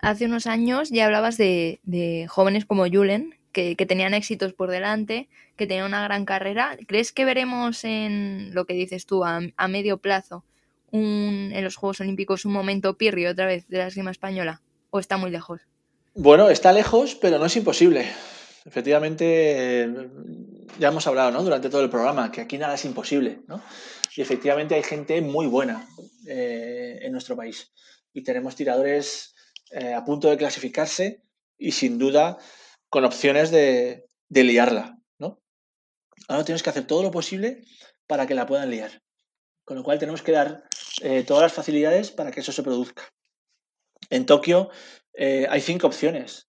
Hace 0.00 0.26
unos 0.26 0.46
años 0.46 0.90
ya 0.90 1.06
hablabas 1.06 1.36
de, 1.36 1.78
de 1.84 2.26
jóvenes 2.28 2.64
como 2.64 2.86
Julen, 2.88 3.38
que, 3.54 3.86
tenían 3.86 4.12
éxitos 4.12 4.52
por 4.52 4.70
delante, 4.70 5.28
que 5.56 5.66
tenían 5.66 5.86
una 5.86 6.02
gran 6.02 6.26
carrera. 6.26 6.76
¿Crees 6.86 7.12
que 7.12 7.24
veremos 7.24 7.84
en 7.84 8.52
lo 8.52 8.66
que 8.66 8.74
dices 8.74 9.06
tú 9.06 9.24
a, 9.24 9.40
medio 9.68 9.98
plazo 9.98 10.44
en 11.02 11.64
los 11.64 11.76
Juegos 11.76 12.00
Olímpicos 12.00 12.44
un 12.44 12.52
momento 12.52 12.96
pirrio 12.96 13.30
otra 13.30 13.46
vez 13.46 13.66
de 13.68 13.78
la 13.78 13.88
esgrima 13.88 14.10
española? 14.10 14.62
¿O 14.90 15.00
está 15.00 15.16
muy 15.16 15.30
lejos? 15.30 15.60
Bueno, 16.14 16.48
está 16.48 16.72
lejos, 16.72 17.16
pero 17.16 17.38
no 17.38 17.46
es 17.46 17.56
imposible. 17.56 18.06
Efectivamente, 18.64 19.92
ya 20.78 20.88
hemos 20.88 21.06
hablado 21.06 21.32
¿no? 21.32 21.42
durante 21.42 21.68
todo 21.68 21.82
el 21.82 21.90
programa 21.90 22.30
que 22.30 22.40
aquí 22.40 22.56
nada 22.56 22.74
es 22.74 22.84
imposible. 22.84 23.40
¿no? 23.48 23.60
Y 24.16 24.22
efectivamente 24.22 24.74
hay 24.74 24.82
gente 24.82 25.20
muy 25.20 25.46
buena 25.46 25.88
eh, 26.26 27.00
en 27.02 27.12
nuestro 27.12 27.36
país. 27.36 27.72
Y 28.12 28.22
tenemos 28.22 28.54
tiradores 28.54 29.34
eh, 29.70 29.92
a 29.92 30.04
punto 30.04 30.30
de 30.30 30.36
clasificarse 30.36 31.24
y 31.58 31.72
sin 31.72 31.98
duda 31.98 32.38
con 32.88 33.04
opciones 33.04 33.50
de, 33.50 34.06
liarla, 34.28 34.98
¿no? 35.18 35.42
Ahora 36.28 36.44
tienes 36.44 36.62
que 36.62 36.70
hacer 36.70 36.86
todo 36.86 37.02
lo 37.02 37.10
posible 37.10 37.64
para 38.06 38.26
que 38.26 38.34
la 38.34 38.46
puedan 38.46 38.70
liar. 38.70 39.02
Con 39.64 39.78
lo 39.78 39.82
cual 39.82 39.98
tenemos 39.98 40.22
que 40.22 40.32
dar 40.32 40.64
eh, 41.02 41.24
todas 41.24 41.42
las 41.42 41.52
facilidades 41.52 42.10
para 42.10 42.30
que 42.30 42.40
eso 42.40 42.52
se 42.52 42.62
produzca. 42.62 43.02
En 44.10 44.26
Tokio 44.26 44.70
eh, 45.12 45.46
hay 45.48 45.60
cinco 45.60 45.86
opciones 45.86 46.48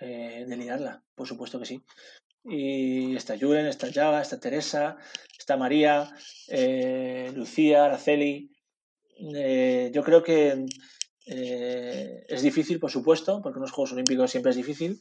eh, 0.00 0.44
de 0.46 0.56
liarla, 0.56 1.02
por 1.14 1.26
supuesto 1.26 1.58
que 1.58 1.66
sí. 1.66 1.82
Y 2.44 3.16
está 3.16 3.38
Julen, 3.38 3.66
está 3.66 3.92
Java, 3.92 4.22
está 4.22 4.40
Teresa, 4.40 4.96
está 5.38 5.56
María, 5.56 6.10
Lucía, 7.34 7.84
Araceli. 7.84 8.50
yo 9.18 10.02
creo 10.02 10.22
que 10.22 10.64
es 11.26 12.42
difícil, 12.42 12.80
por 12.80 12.90
supuesto, 12.90 13.42
porque 13.42 13.58
en 13.58 13.62
los 13.62 13.72
Juegos 13.72 13.92
Olímpicos 13.92 14.30
siempre 14.30 14.50
es 14.50 14.56
difícil, 14.56 14.98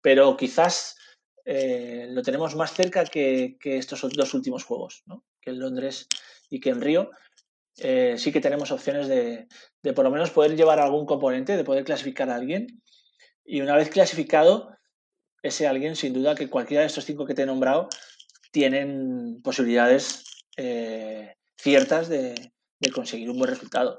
pero 0.00 0.36
quizás 0.36 0.96
lo 1.44 2.22
tenemos 2.22 2.54
más 2.54 2.72
cerca 2.72 3.04
que, 3.04 3.56
estos 3.60 4.02
dos 4.14 4.34
últimos 4.34 4.62
juegos, 4.62 5.02
¿no? 5.06 5.24
que 5.40 5.50
en 5.50 5.58
Londres 5.58 6.06
y 6.50 6.60
que 6.60 6.70
en 6.70 6.80
Río. 6.80 7.10
Eh, 7.78 8.16
sí 8.16 8.32
que 8.32 8.40
tenemos 8.40 8.70
opciones 8.70 9.06
de, 9.06 9.48
por 9.94 10.04
lo 10.04 10.10
menos 10.10 10.30
poder 10.30 10.56
llevar 10.56 10.80
algún 10.80 11.04
componente, 11.04 11.56
de 11.56 11.64
poder 11.64 11.84
clasificar 11.84 12.30
a 12.30 12.36
alguien. 12.36 12.82
Y 13.44 13.60
una 13.60 13.76
vez 13.76 13.90
clasificado, 13.90 14.70
ese 15.42 15.66
alguien, 15.66 15.96
sin 15.96 16.12
duda, 16.12 16.34
que 16.34 16.48
cualquiera 16.48 16.80
de 16.80 16.86
estos 16.88 17.04
cinco 17.04 17.26
que 17.26 17.34
te 17.34 17.42
he 17.42 17.46
nombrado, 17.46 17.88
tienen 18.50 19.40
posibilidades 19.42 20.24
eh, 20.56 21.34
ciertas 21.56 22.08
de, 22.08 22.34
conseguir 22.94 23.28
un 23.30 23.38
buen 23.38 23.50
resultado. 23.50 23.96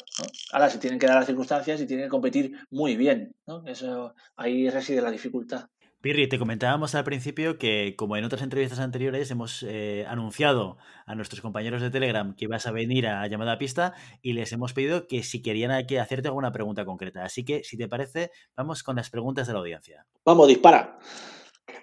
Ahora 0.52 0.70
se 0.70 0.80
tienen 0.80 0.98
que 0.98 1.08
dar 1.08 1.18
las 1.18 1.26
circunstancias 1.26 1.82
y 1.82 1.86
tienen 1.86 2.06
que 2.06 2.10
competir 2.10 2.54
muy 2.70 2.95
bien. 2.95 3.36
Eso, 3.66 4.16
ahí 4.36 4.70
reside 4.70 5.02
la 5.02 5.12
dificultad. 5.12 5.70
Pirri, 6.00 6.28
te 6.28 6.38
comentábamos 6.38 6.93
al 6.93 7.04
principio 7.04 7.58
que, 7.58 7.95
como 7.98 8.18
en 8.18 8.24
otras 8.24 8.43
entrevistas 8.43 8.80
anteriores, 8.80 9.32
hemos 9.32 9.64
eh, 9.64 10.06
anunciado 10.08 10.78
a 11.08 11.16
nuestros 11.16 11.41
compañeros 11.41 11.82
de 11.82 11.89
Telegram 11.89 12.36
que 12.36 12.45
ibas 12.45 12.68
a 12.68 12.72
venir 12.72 13.08
a 13.08 13.26
llamada 13.26 13.54
a 13.54 13.58
pista 13.58 13.93
y 14.22 14.34
les 14.34 14.52
hemos 14.52 14.74
pedido 14.74 15.08
que 15.08 15.24
si 15.24 15.41
querían 15.41 15.72
hacerte 15.72 16.28
alguna 16.28 16.52
pregunta 16.52 16.86
concreta. 16.86 17.26
Así 17.26 17.43
que, 17.43 17.64
si 17.64 17.78
te 17.78 17.88
parece, 17.88 18.32
vamos 18.56 18.84
con 18.84 18.95
las 18.95 19.10
preguntas 19.10 19.48
de 19.48 19.54
la 19.54 19.60
audiencia. 19.60 20.06
Vamos, 20.24 20.48
dispara. 20.48 21.00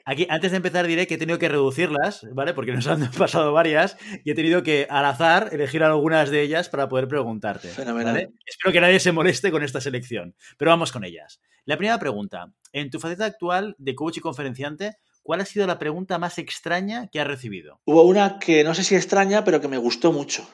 Aquí, 0.04 0.26
antes 0.30 0.52
de 0.52 0.58
empezar, 0.58 0.86
diré 0.86 1.06
que 1.06 1.14
he 1.14 1.18
tenido 1.18 1.38
que 1.38 1.48
reducirlas, 1.48 2.26
¿vale? 2.32 2.54
Porque 2.54 2.72
nos 2.72 2.86
han 2.86 3.10
pasado 3.18 3.52
varias 3.52 3.96
y 4.24 4.30
he 4.30 4.34
tenido 4.34 4.62
que, 4.62 4.86
al 4.88 5.06
azar, 5.06 5.48
elegir 5.50 5.82
algunas 5.82 6.30
de 6.30 6.42
ellas 6.42 6.68
para 6.68 6.88
poder 6.88 7.08
preguntarte. 7.08 7.68
Fenomenal. 7.68 8.30
Espero 8.46 8.72
que 8.72 8.80
nadie 8.80 9.00
se 9.00 9.10
moleste 9.10 9.50
con 9.50 9.64
esta 9.64 9.80
selección, 9.80 10.36
pero 10.56 10.70
vamos 10.70 10.92
con 10.92 11.04
ellas. 11.04 11.40
La 11.64 11.76
primera 11.76 11.98
pregunta. 11.98 12.52
En 12.72 12.90
tu 12.90 12.98
faceta 13.00 13.24
actual 13.24 13.74
de 13.78 13.94
coach 13.94 14.18
y 14.18 14.20
conferenciante, 14.20 14.96
¿cuál 15.22 15.40
ha 15.40 15.46
sido 15.46 15.66
la 15.66 15.78
pregunta 15.78 16.18
más 16.18 16.38
extraña 16.38 17.08
que 17.08 17.20
has 17.20 17.26
recibido? 17.26 17.80
Hubo 17.84 18.02
una 18.02 18.38
que 18.38 18.64
no 18.64 18.74
sé 18.74 18.84
si 18.84 18.96
extraña, 18.96 19.44
pero 19.44 19.60
que 19.60 19.68
me 19.68 19.78
gustó 19.78 20.12
mucho. 20.12 20.46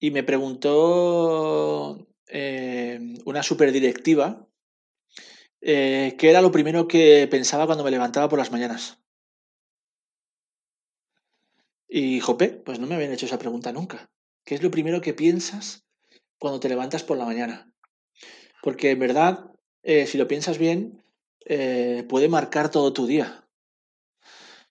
Y 0.00 0.10
me 0.10 0.22
preguntó 0.22 2.08
eh, 2.26 3.00
una 3.24 3.42
superdirectiva 3.42 4.48
eh, 5.60 6.16
qué 6.18 6.30
era 6.30 6.40
lo 6.40 6.52
primero 6.52 6.86
que 6.88 7.26
pensaba 7.30 7.66
cuando 7.66 7.84
me 7.84 7.90
levantaba 7.90 8.28
por 8.28 8.38
las 8.38 8.52
mañanas. 8.52 8.98
Y 11.88 12.20
jope, 12.20 12.50
pues 12.50 12.78
no 12.78 12.86
me 12.86 12.94
habían 12.94 13.12
hecho 13.12 13.26
esa 13.26 13.38
pregunta 13.38 13.72
nunca. 13.72 14.10
¿Qué 14.44 14.54
es 14.54 14.62
lo 14.62 14.70
primero 14.70 15.00
que 15.00 15.14
piensas 15.14 15.86
cuando 16.38 16.60
te 16.60 16.68
levantas 16.68 17.02
por 17.02 17.16
la 17.16 17.24
mañana? 17.24 17.72
Porque 18.62 18.90
en 18.90 18.98
verdad, 18.98 19.50
eh, 19.82 20.06
si 20.06 20.18
lo 20.18 20.28
piensas 20.28 20.58
bien, 20.58 21.04
eh, 21.44 22.04
puede 22.08 22.28
marcar 22.28 22.70
todo 22.70 22.92
tu 22.92 23.06
día. 23.06 23.44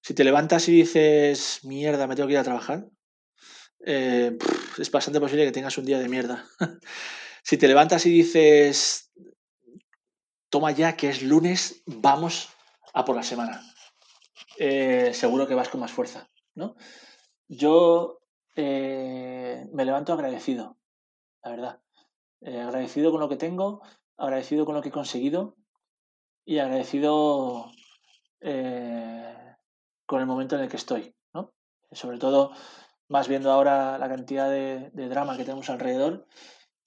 Si 0.02 0.14
te 0.14 0.24
levantas 0.24 0.68
y 0.70 0.74
dices, 0.74 1.62
mierda, 1.64 2.08
me 2.08 2.16
tengo 2.16 2.28
que 2.28 2.34
ir 2.34 2.40
a 2.40 2.44
trabajar, 2.44 2.88
eh, 3.86 4.38
es 4.78 4.92
bastante 4.92 5.20
posible 5.20 5.46
que 5.46 5.52
tengas 5.52 5.78
un 5.78 5.86
día 5.86 6.00
de 6.00 6.10
mierda. 6.10 6.46
si 7.44 7.58
te 7.58 7.68
levantas 7.68 8.06
y 8.06 8.12
dices, 8.12 9.12
toma 10.50 10.72
ya 10.72 10.96
que 10.96 11.10
es 11.10 11.24
lunes, 11.24 11.82
vamos 11.86 12.50
a 12.94 13.06
por 13.06 13.16
la 13.16 13.24
semana. 13.24 13.62
Seguro 14.58 15.48
que 15.48 15.54
vas 15.54 15.70
con 15.70 15.82
más 15.82 15.92
fuerza, 15.92 16.30
¿no? 16.56 16.76
Yo 17.48 18.20
me 18.56 19.86
levanto 19.86 20.14
agradecido, 20.14 20.78
la 21.44 21.52
verdad. 21.52 21.82
agradecido 22.42 23.12
con 23.12 23.20
lo 23.20 23.30
que 23.30 23.36
tengo, 23.36 23.84
agradecido 24.18 24.66
con 24.66 24.76
lo 24.76 24.82
que 24.82 24.90
he 24.90 24.92
conseguido 24.92 25.56
y 26.46 26.60
agradecido 26.60 27.72
con 30.06 30.22
el 30.22 30.26
momento 30.26 30.56
en 30.56 30.62
el 30.62 30.70
que 30.70 30.78
estoy, 30.78 31.14
¿no? 31.34 31.54
Sobre 31.92 32.18
todo 32.18 32.54
más 33.10 33.28
viendo 33.28 33.52
ahora 33.52 33.98
la 33.98 34.10
cantidad 34.10 34.50
de, 34.50 34.90
drama 35.10 35.38
que 35.38 35.44
tenemos 35.44 35.70
alrededor, 35.70 36.28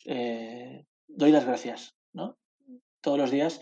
eh, 0.04 0.86
doy 1.08 1.30
las 1.30 1.44
gracias, 1.44 1.96
¿no? 2.12 2.38
Todos 3.00 3.18
los 3.18 3.30
días 3.30 3.60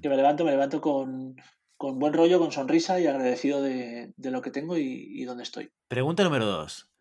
que 0.00 0.08
me 0.08 0.16
levanto, 0.16 0.44
me 0.44 0.50
levanto 0.50 0.80
con, 0.80 1.36
buen 1.78 2.12
rollo, 2.12 2.38
con 2.38 2.52
sonrisa 2.52 3.00
y 3.00 3.06
agradecido 3.06 3.62
de, 3.62 4.12
lo 4.18 4.42
que 4.42 4.50
tengo 4.50 4.76
y, 4.76 5.06
y, 5.10 5.24
dónde 5.24 5.44
estoy. 5.44 5.70
Pregunta 5.88 6.24
número 6.24 6.46
dos. 6.46 6.93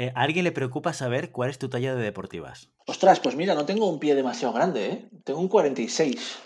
Eh, 0.00 0.12
¿A 0.14 0.22
alguien 0.22 0.44
le 0.44 0.52
preocupa 0.52 0.92
saber 0.92 1.32
cuál 1.32 1.50
es 1.50 1.58
tu 1.58 1.68
talla 1.68 1.92
de 1.96 2.04
deportivas? 2.04 2.70
Ostras, 2.86 3.18
pues 3.18 3.34
mira, 3.34 3.56
no 3.56 3.66
tengo 3.66 3.90
un 3.90 3.98
pie 3.98 4.14
demasiado 4.14 4.54
grande, 4.54 4.86
¿eh? 4.86 5.08
Tengo 5.24 5.40
un 5.40 5.48
46. 5.48 6.38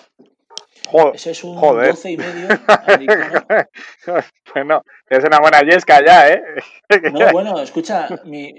Joder, 0.88 1.14
Ese 1.14 1.32
es 1.32 1.44
un 1.44 1.58
joder. 1.58 1.90
12 1.90 2.12
y 2.12 2.16
medio. 2.16 2.48
bueno, 4.54 4.82
es 5.06 5.22
una 5.22 5.38
buena 5.38 5.60
yesca 5.60 6.02
ya, 6.02 6.30
¿eh? 6.30 6.42
no, 7.12 7.30
bueno, 7.30 7.60
escucha, 7.60 8.08
mi... 8.24 8.54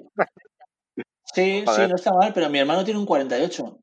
Sí, 1.33 1.65
sí, 1.65 1.81
no 1.89 1.95
está 1.95 2.13
mal, 2.13 2.31
pero 2.31 2.51
mi 2.51 2.59
hermano 2.59 2.83
tiene 2.83 2.99
un 2.99 3.07
48. 3.07 3.79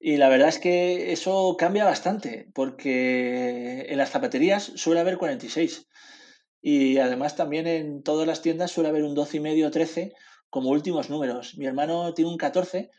Y 0.00 0.16
la 0.16 0.28
verdad 0.28 0.48
es 0.48 0.58
que 0.58 1.12
eso 1.12 1.54
cambia 1.56 1.84
bastante, 1.84 2.48
porque 2.54 3.86
en 3.88 3.98
las 3.98 4.10
zapaterías 4.10 4.64
suele 4.74 4.98
haber 4.98 5.16
46. 5.16 5.86
Y 6.66 6.96
además 6.96 7.36
también 7.36 7.66
en 7.66 8.02
todas 8.02 8.26
las 8.26 8.40
tiendas 8.40 8.70
suele 8.70 8.88
haber 8.88 9.04
un 9.04 9.14
12 9.14 9.36
y 9.36 9.40
medio, 9.40 9.70
13 9.70 10.14
como 10.48 10.70
últimos 10.70 11.10
números. 11.10 11.58
Mi 11.58 11.66
hermano 11.66 12.14
tiene 12.14 12.30
un 12.30 12.38
14 12.38 12.90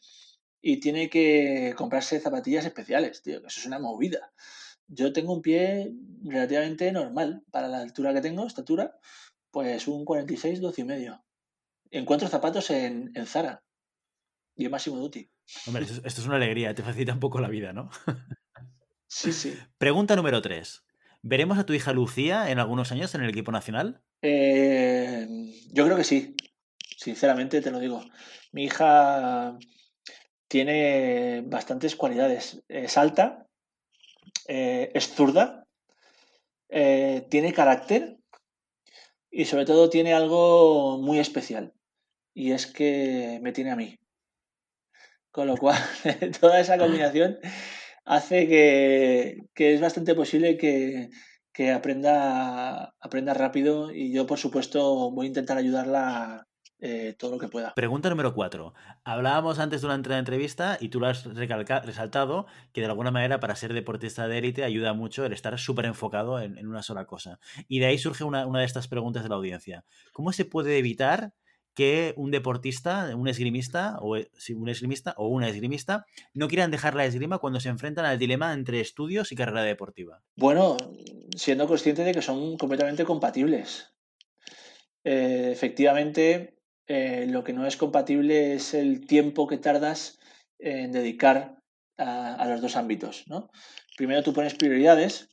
y 0.61 0.79
tiene 0.79 1.09
que 1.09 1.73
comprarse 1.75 2.19
zapatillas 2.19 2.65
especiales, 2.65 3.23
tío, 3.23 3.41
que 3.41 3.47
eso 3.47 3.59
es 3.59 3.65
una 3.65 3.79
movida. 3.79 4.31
Yo 4.85 5.13
tengo 5.13 5.33
un 5.33 5.41
pie 5.41 5.91
relativamente 6.23 6.91
normal 6.91 7.41
para 7.49 7.67
la 7.67 7.79
altura 7.79 8.13
que 8.13 8.21
tengo, 8.21 8.45
estatura, 8.45 8.99
pues 9.49 9.87
un 9.87 10.05
46, 10.05 10.61
12 10.61 10.81
y 10.81 10.85
medio. 10.85 11.25
Encuentro 11.89 12.27
zapatos 12.27 12.69
en, 12.69 13.13
Zara 13.25 13.63
y 14.55 14.65
en 14.65 14.71
Máximo 14.71 14.97
Duty. 14.97 15.27
Hombre, 15.65 15.85
esto, 15.85 16.05
es 16.05 16.25
una 16.27 16.35
alegría, 16.35 16.75
te 16.75 16.83
facilita 16.83 17.13
un 17.13 17.19
poco 17.19 17.39
la 17.39 17.49
vida, 17.49 17.73
¿no? 17.73 17.89
sí, 19.07 19.33
sí. 19.33 19.57
Pregunta 19.79 20.15
número 20.15 20.39
3. 20.39 20.84
¿Veremos 21.27 21.57
a 21.57 21.65
tu 21.65 21.73
hija 21.73 21.91
Lucía 21.91 22.51
en 22.51 22.59
algunos 22.59 22.91
años 22.91 23.15
en 23.15 23.23
el 23.23 23.31
equipo 23.31 23.51
nacional? 23.51 23.99
Eh, 24.21 25.27
yo 25.73 25.83
creo 25.83 25.97
que 25.97 26.03
sí, 26.03 26.35
sinceramente 26.97 27.61
te 27.61 27.71
lo 27.71 27.79
digo. 27.79 28.03
Mi 28.51 28.65
hija 28.65 29.57
tiene 30.47 31.41
bastantes 31.47 31.95
cualidades. 31.95 32.63
Es 32.67 32.95
alta, 32.99 33.47
eh, 34.47 34.91
es 34.93 35.15
zurda, 35.15 35.65
eh, 36.69 37.25
tiene 37.31 37.53
carácter 37.53 38.19
y 39.31 39.45
sobre 39.45 39.65
todo 39.65 39.89
tiene 39.89 40.13
algo 40.13 40.99
muy 40.99 41.17
especial. 41.17 41.73
Y 42.35 42.51
es 42.51 42.67
que 42.67 43.39
me 43.41 43.51
tiene 43.51 43.71
a 43.71 43.75
mí. 43.75 43.97
Con 45.31 45.47
lo 45.47 45.57
cual, 45.57 45.79
toda 46.39 46.59
esa 46.59 46.77
combinación 46.77 47.39
hace 48.05 48.47
que, 48.47 49.73
es 49.73 49.81
bastante 49.81 50.15
posible 50.15 50.57
que, 50.57 51.09
que 51.51 51.71
aprenda, 51.71 52.95
aprenda 52.99 53.33
rápido 53.33 53.91
y 53.91 54.13
yo, 54.13 54.25
por 54.25 54.37
supuesto, 54.37 55.11
voy 55.11 55.25
a 55.25 55.29
intentar 55.29 55.57
ayudarla 55.57 56.47
eh, 56.79 57.15
todo 57.17 57.31
lo 57.31 57.37
que 57.39 57.47
pueda. 57.47 57.73
Pregunta 57.73 58.09
número 58.09 58.33
4. 58.33 58.73
Hablábamos 59.05 59.59
antes 59.59 59.81
durante 59.81 60.09
la 60.09 60.19
entrevista 60.19 60.77
y 60.79 60.89
tú 60.89 60.99
lo 60.99 61.07
has 61.07 61.23
resaltado 61.23 62.47
que 62.73 62.81
de 62.81 62.87
alguna 62.87 63.11
manera 63.11 63.39
para 63.39 63.55
ser 63.55 63.73
deportista 63.73 64.27
de 64.27 64.37
élite 64.37 64.63
ayuda 64.63 64.93
mucho 64.93 65.25
el 65.25 65.31
estar 65.31 65.57
súper 65.57 65.85
enfocado 65.85 66.39
en, 66.41 66.67
una 66.67 66.83
sola 66.83 67.05
cosa. 67.05 67.39
Y 67.69 67.79
de 67.79 67.87
ahí 67.87 67.97
surge 67.97 68.25
una, 68.25 68.45
de 68.45 68.65
estas 68.65 68.89
preguntas 68.89 69.23
de 69.23 69.29
la 69.29 69.35
audiencia. 69.35 69.85
¿Cómo 70.11 70.33
se 70.33 70.43
puede 70.43 70.77
evitar 70.77 71.33
que 71.75 72.13
un 72.15 72.31
deportista, 72.31 73.15
un 73.15 73.27
esgrimista 73.27 73.97
o 73.99 74.15
eh, 74.15 74.31
un 74.55 74.69
esgrimista 74.69 75.13
o 75.17 75.27
una 75.27 75.49
esgrimista 75.49 76.05
no 76.33 76.47
quieran 76.47 76.71
dejar 76.71 76.95
la 76.95 77.05
esgrima 77.05 77.37
cuando 77.37 77.59
se 77.59 77.69
enfrentan 77.69 78.05
al 78.05 78.17
dilema 78.17 78.53
entre 78.53 78.79
estudios 78.79 79.31
y 79.31 79.35
carrera 79.35 79.63
deportiva? 79.63 80.23
Bueno, 80.37 80.77
siendo 81.35 81.67
consciente 81.67 82.03
de 82.03 82.13
que 82.13 82.21
son 82.21 82.57
completamente 82.57 83.03
compatibles. 83.03 83.93
Eh, 85.03 85.49
efectivamente, 85.51 86.57
eh, 86.87 87.27
lo 87.29 87.43
que 87.43 87.53
no 87.53 87.67
es 87.67 87.77
compatible 87.77 88.55
es 88.55 88.73
el 88.73 89.05
tiempo 89.05 89.45
que 89.45 89.57
tardas 89.57 90.17
en 90.57 90.93
dedicar 90.93 91.59
a, 91.97 92.47
los 92.49 92.61
dos 92.61 92.77
ámbitos. 92.77 93.25
¿no? 93.27 93.49
Primero 93.97 94.23
tú 94.23 94.33
pones 94.33 94.55
prioridades 94.55 95.29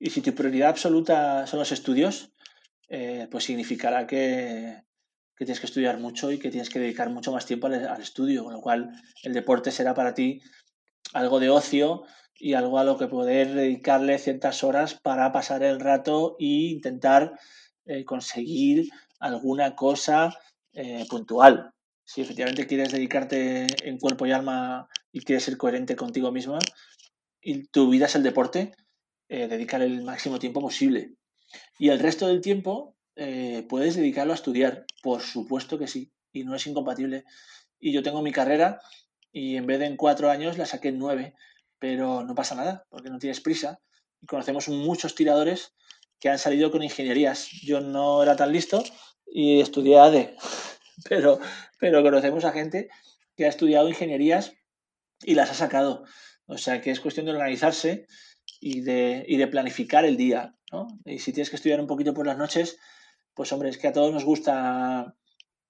y 0.00 0.10
si 0.10 0.22
tu 0.22 0.34
prioridad 0.34 0.70
absoluta 0.70 1.46
son 1.46 1.58
los 1.58 1.72
estudios, 1.72 2.32
pues 3.30 3.44
significará 3.44 4.06
que, 4.06 4.85
tienes 5.44 5.60
que 5.60 5.66
estudiar 5.66 5.98
mucho 5.98 6.32
y 6.32 6.38
que 6.38 6.50
tienes 6.50 6.70
que 6.70 6.78
dedicar 6.78 7.10
mucho 7.10 7.32
más 7.32 7.46
tiempo 7.46 7.66
al, 7.66 8.00
estudio, 8.00 8.44
con 8.44 8.54
lo 8.54 8.60
cual 8.60 8.90
el 9.22 9.32
deporte 9.32 9.70
será 9.70 9.94
para 9.94 10.14
ti 10.14 10.40
algo 11.12 11.40
de 11.40 11.50
ocio 11.50 12.04
y 12.38 12.54
algo 12.54 12.78
a 12.78 12.84
lo 12.84 12.96
que 12.98 13.06
poder 13.06 13.54
dedicarle 13.54 14.18
ciertas 14.18 14.64
horas 14.64 14.94
para 14.94 15.32
pasar 15.32 15.62
el 15.62 15.80
rato 15.80 16.36
e 16.38 16.70
intentar 16.72 17.38
eh, 17.84 18.04
conseguir 18.04 18.88
alguna 19.18 19.74
cosa 19.74 20.36
eh, 20.72 21.04
puntual. 21.08 21.70
Si 22.04 22.20
efectivamente 22.20 22.66
quieres 22.66 22.92
dedicarte 22.92 23.66
en 23.88 23.98
cuerpo 23.98 24.26
y 24.26 24.32
alma 24.32 24.88
y 25.12 25.20
quieres 25.20 25.44
ser 25.44 25.56
coherente 25.56 25.96
contigo 25.96 26.32
misma 26.32 26.58
y 27.40 27.66
tu 27.68 27.90
vida 27.90 28.06
es 28.06 28.14
el 28.14 28.22
deporte, 28.22 28.74
eh, 29.28 29.48
dedicar 29.48 29.82
el 29.82 30.02
máximo 30.02 30.38
tiempo 30.38 30.60
posible. 30.60 31.12
Y 31.78 31.90
el 31.90 31.98
resto 31.98 32.26
del 32.26 32.40
tiempo 32.40 32.95
eh, 33.16 33.66
puedes 33.68 33.96
dedicarlo 33.96 34.32
a 34.32 34.36
estudiar, 34.36 34.84
por 35.02 35.22
supuesto 35.22 35.78
que 35.78 35.88
sí, 35.88 36.12
y 36.32 36.44
no 36.44 36.54
es 36.54 36.66
incompatible. 36.66 37.24
Y 37.80 37.92
yo 37.92 38.02
tengo 38.02 38.22
mi 38.22 38.32
carrera 38.32 38.80
y 39.32 39.56
en 39.56 39.66
vez 39.66 39.78
de 39.78 39.86
en 39.86 39.96
cuatro 39.96 40.30
años 40.30 40.58
la 40.58 40.66
saqué 40.66 40.88
en 40.88 40.98
nueve, 40.98 41.34
pero 41.78 42.24
no 42.24 42.34
pasa 42.34 42.54
nada, 42.54 42.84
porque 42.90 43.10
no 43.10 43.18
tienes 43.18 43.40
prisa. 43.40 43.80
Conocemos 44.26 44.68
muchos 44.68 45.14
tiradores 45.14 45.74
que 46.20 46.28
han 46.28 46.38
salido 46.38 46.70
con 46.70 46.82
ingenierías. 46.82 47.48
Yo 47.62 47.80
no 47.80 48.22
era 48.22 48.36
tan 48.36 48.52
listo 48.52 48.82
y 49.26 49.60
estudié 49.60 49.98
AD, 49.98 50.30
pero, 51.08 51.40
pero 51.78 52.02
conocemos 52.02 52.44
a 52.44 52.52
gente 52.52 52.88
que 53.34 53.46
ha 53.46 53.48
estudiado 53.48 53.88
ingenierías 53.88 54.54
y 55.22 55.34
las 55.34 55.50
ha 55.50 55.54
sacado. 55.54 56.04
O 56.46 56.58
sea 56.58 56.80
que 56.80 56.90
es 56.90 57.00
cuestión 57.00 57.26
de 57.26 57.32
organizarse 57.32 58.06
y 58.60 58.82
de, 58.82 59.24
y 59.26 59.36
de 59.36 59.46
planificar 59.46 60.04
el 60.04 60.16
día. 60.16 60.54
¿no? 60.70 60.86
Y 61.04 61.18
si 61.18 61.32
tienes 61.32 61.50
que 61.50 61.56
estudiar 61.56 61.80
un 61.80 61.86
poquito 61.86 62.14
por 62.14 62.26
las 62.26 62.38
noches, 62.38 62.78
pues 63.36 63.52
hombre, 63.52 63.68
es 63.68 63.78
que 63.78 63.86
a 63.86 63.92
todos 63.92 64.12
nos 64.12 64.24
gusta 64.24 65.14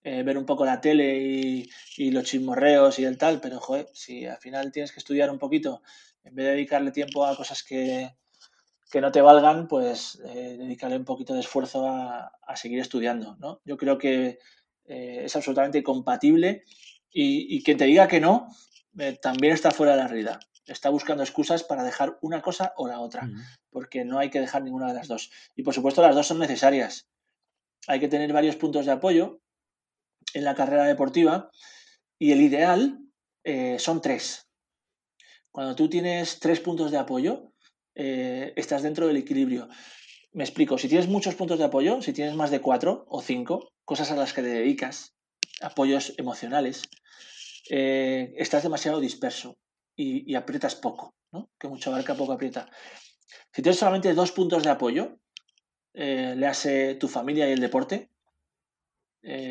eh, 0.02 0.22
ver 0.22 0.38
un 0.38 0.46
poco 0.46 0.64
la 0.64 0.80
tele 0.80 1.18
y, 1.18 1.68
y, 1.96 2.12
los 2.12 2.24
chismorreos 2.24 2.98
y 2.98 3.04
el 3.04 3.18
tal, 3.18 3.40
pero 3.40 3.60
joder, 3.60 3.88
si 3.92 4.24
al 4.24 4.38
final 4.38 4.72
tienes 4.72 4.92
que 4.92 5.00
estudiar 5.00 5.30
un 5.30 5.38
poquito, 5.38 5.82
en 6.24 6.34
vez 6.34 6.46
de 6.46 6.52
dedicarle 6.52 6.92
tiempo 6.92 7.26
a 7.26 7.36
cosas 7.36 7.62
que, 7.64 8.14
que 8.90 9.00
no 9.00 9.10
te 9.10 9.20
valgan, 9.20 9.66
pues 9.66 10.20
eh, 10.24 10.56
dedicarle 10.58 10.96
un 10.96 11.04
poquito 11.04 11.34
de 11.34 11.40
esfuerzo 11.40 11.86
a, 11.88 12.32
seguir 12.54 12.78
estudiando. 12.80 13.36
¿no? 13.38 13.60
Yo 13.64 13.76
creo 13.76 13.98
que 13.98 14.38
eh, 14.86 15.22
es 15.24 15.36
absolutamente 15.36 15.82
compatible 15.82 16.64
y, 17.10 17.62
quien 17.62 17.78
te 17.78 17.86
diga 17.86 18.08
que 18.08 18.20
no, 18.20 18.48
también 19.22 19.54
está 19.54 19.70
fuera 19.70 19.92
de 19.92 19.98
la 19.98 20.08
realidad. 20.08 20.40
Está 20.66 20.90
buscando 20.90 21.22
excusas 21.22 21.62
para 21.62 21.82
dejar 21.82 22.18
una 22.20 22.42
cosa 22.42 22.74
o 22.76 22.88
la 22.88 23.00
otra, 23.00 23.28
porque 23.70 24.04
no 24.04 24.18
hay 24.18 24.30
que 24.30 24.40
dejar 24.40 24.62
ninguna 24.62 24.88
de 24.88 24.94
las 24.94 25.08
dos. 25.08 25.30
Y 25.54 25.62
por 25.62 25.72
supuesto 25.72 26.02
las 26.02 26.14
dos 26.14 26.26
son 26.26 26.38
necesarias. 26.38 27.08
Hay 27.86 28.00
que 28.00 28.08
tener 28.08 28.32
varios 28.32 28.56
puntos 28.56 28.86
de 28.86 28.92
apoyo 28.92 29.40
en 30.34 30.44
la 30.44 30.54
carrera 30.54 30.84
deportiva 30.84 31.50
y 32.18 32.32
el 32.32 32.40
ideal 32.40 33.00
son 33.78 34.00
tres. 34.00 34.46
Cuando 35.56 35.74
tú 35.74 35.88
tienes 35.88 36.38
tres 36.38 36.60
puntos 36.60 36.90
de 36.90 36.98
apoyo, 36.98 37.54
eh, 37.94 38.52
estás 38.56 38.82
dentro 38.82 39.06
del 39.06 39.16
equilibrio. 39.16 39.68
Me 40.32 40.44
explico, 40.44 40.76
si 40.76 40.86
tienes 40.86 41.08
muchos 41.08 41.34
puntos 41.34 41.58
de 41.58 41.64
apoyo, 41.64 42.02
si 42.02 42.12
tienes 42.12 42.34
más 42.34 42.50
de 42.50 42.60
cuatro 42.60 43.06
o 43.08 43.22
cinco, 43.22 43.72
cosas 43.86 44.10
a 44.10 44.16
las 44.16 44.34
que 44.34 44.42
te 44.42 44.48
dedicas, 44.48 45.14
apoyos 45.62 46.12
emocionales, 46.18 46.82
eh, 47.70 48.34
estás 48.36 48.64
demasiado 48.64 49.00
disperso 49.00 49.56
y, 49.96 50.34
aprietas 50.34 50.74
poco, 50.74 51.14
¿no? 51.32 51.48
Que 51.58 51.68
mucho 51.68 51.88
abarca, 51.88 52.14
poco 52.14 52.34
aprieta. 52.34 52.68
Si 53.50 53.62
tienes 53.62 53.78
solamente 53.78 54.12
dos 54.12 54.32
puntos 54.32 54.62
de 54.62 54.68
apoyo, 54.68 55.18
eh, 55.96 56.34
le 56.36 56.46
hace 56.46 56.94
tu 56.94 57.08
familia 57.08 57.48
y 57.48 57.52
el 57.52 57.60
deporte, 57.60 58.10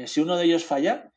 si 0.06 0.22
uno 0.22 0.38
de 0.38 0.46
ellos 0.46 0.64
falla, 0.64 1.12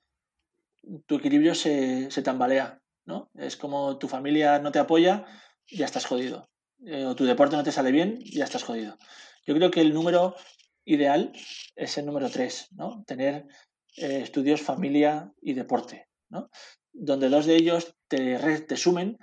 tu 1.07 1.15
equilibrio 1.15 1.55
se, 1.55 2.11
se 2.11 2.23
tambalea, 2.23 2.83
¿no? 3.05 3.31
Es 3.35 3.57
como 3.57 3.99
tu 3.99 4.09
familia 4.09 4.59
no 4.59 4.73
te 4.73 4.81
apoya, 4.81 5.25
ya 5.71 5.87
estás 5.87 6.07
jodido. 6.07 6.49
Eh, 6.87 7.05
o 7.05 7.15
tu 7.17 7.25
deporte 7.25 7.57
no 7.57 7.65
te 7.65 7.73
sale 7.73 7.91
bien, 7.91 8.19
ya 8.25 8.45
estás 8.45 8.63
jodido. 8.63 8.99
Yo 9.47 9.55
creo 9.55 9.71
que 9.71 9.81
el 9.81 9.93
número 9.93 10.37
ideal 10.85 11.33
es 11.75 11.99
el 11.99 12.07
número 12.07 12.31
3, 12.31 12.69
¿no? 12.73 13.03
Tener 13.05 13.47
eh, 13.97 14.21
estudios, 14.23 14.63
familia 14.63 15.33
y 15.41 15.55
deporte, 15.55 16.07
¿no? 16.29 16.51
Donde 16.93 17.29
dos 17.29 17.47
de 17.47 17.57
ellos 17.57 17.95
te, 18.09 18.39
te, 18.61 18.77
sumen 18.77 19.19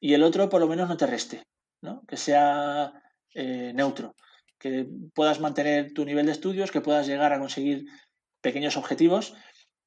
y 0.00 0.14
el 0.14 0.22
otro 0.22 0.48
por 0.48 0.60
lo 0.60 0.68
menos 0.68 0.88
no 0.88 0.96
te 0.96 1.06
reste, 1.06 1.44
¿no? 1.80 2.02
Que 2.06 2.16
sea 2.16 2.92
eh, 3.34 3.72
neutro, 3.74 4.14
que 4.62 4.86
puedas 5.12 5.40
mantener 5.40 5.92
tu 5.92 6.04
nivel 6.04 6.26
de 6.26 6.32
estudios, 6.32 6.70
que 6.70 6.80
puedas 6.80 7.08
llegar 7.08 7.32
a 7.32 7.40
conseguir 7.40 7.86
pequeños 8.40 8.76
objetivos 8.76 9.34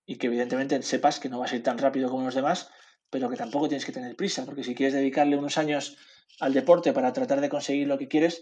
y 0.05 0.17
que 0.17 0.27
evidentemente 0.27 0.81
sepas 0.81 1.21
que 1.21 1.29
no 1.29 1.39
vas 1.39 1.53
a 1.53 1.55
ir 1.55 1.63
tan 1.63 1.77
rápido 1.77 2.09
como 2.09 2.25
los 2.25 2.35
demás, 2.35 2.69
pero 3.09 3.29
que 3.29 3.37
tampoco 3.37 3.69
tienes 3.69 3.85
que 3.85 3.93
tener 3.93 4.17
prisa, 4.17 4.43
porque 4.43 4.65
si 4.65 4.75
quieres 4.75 4.93
dedicarle 4.93 5.37
unos 5.37 5.57
años 5.57 5.95
al 6.41 6.53
deporte 6.53 6.91
para 6.91 7.13
tratar 7.13 7.39
de 7.39 7.47
conseguir 7.47 7.87
lo 7.87 7.97
que 7.97 8.09
quieres, 8.09 8.41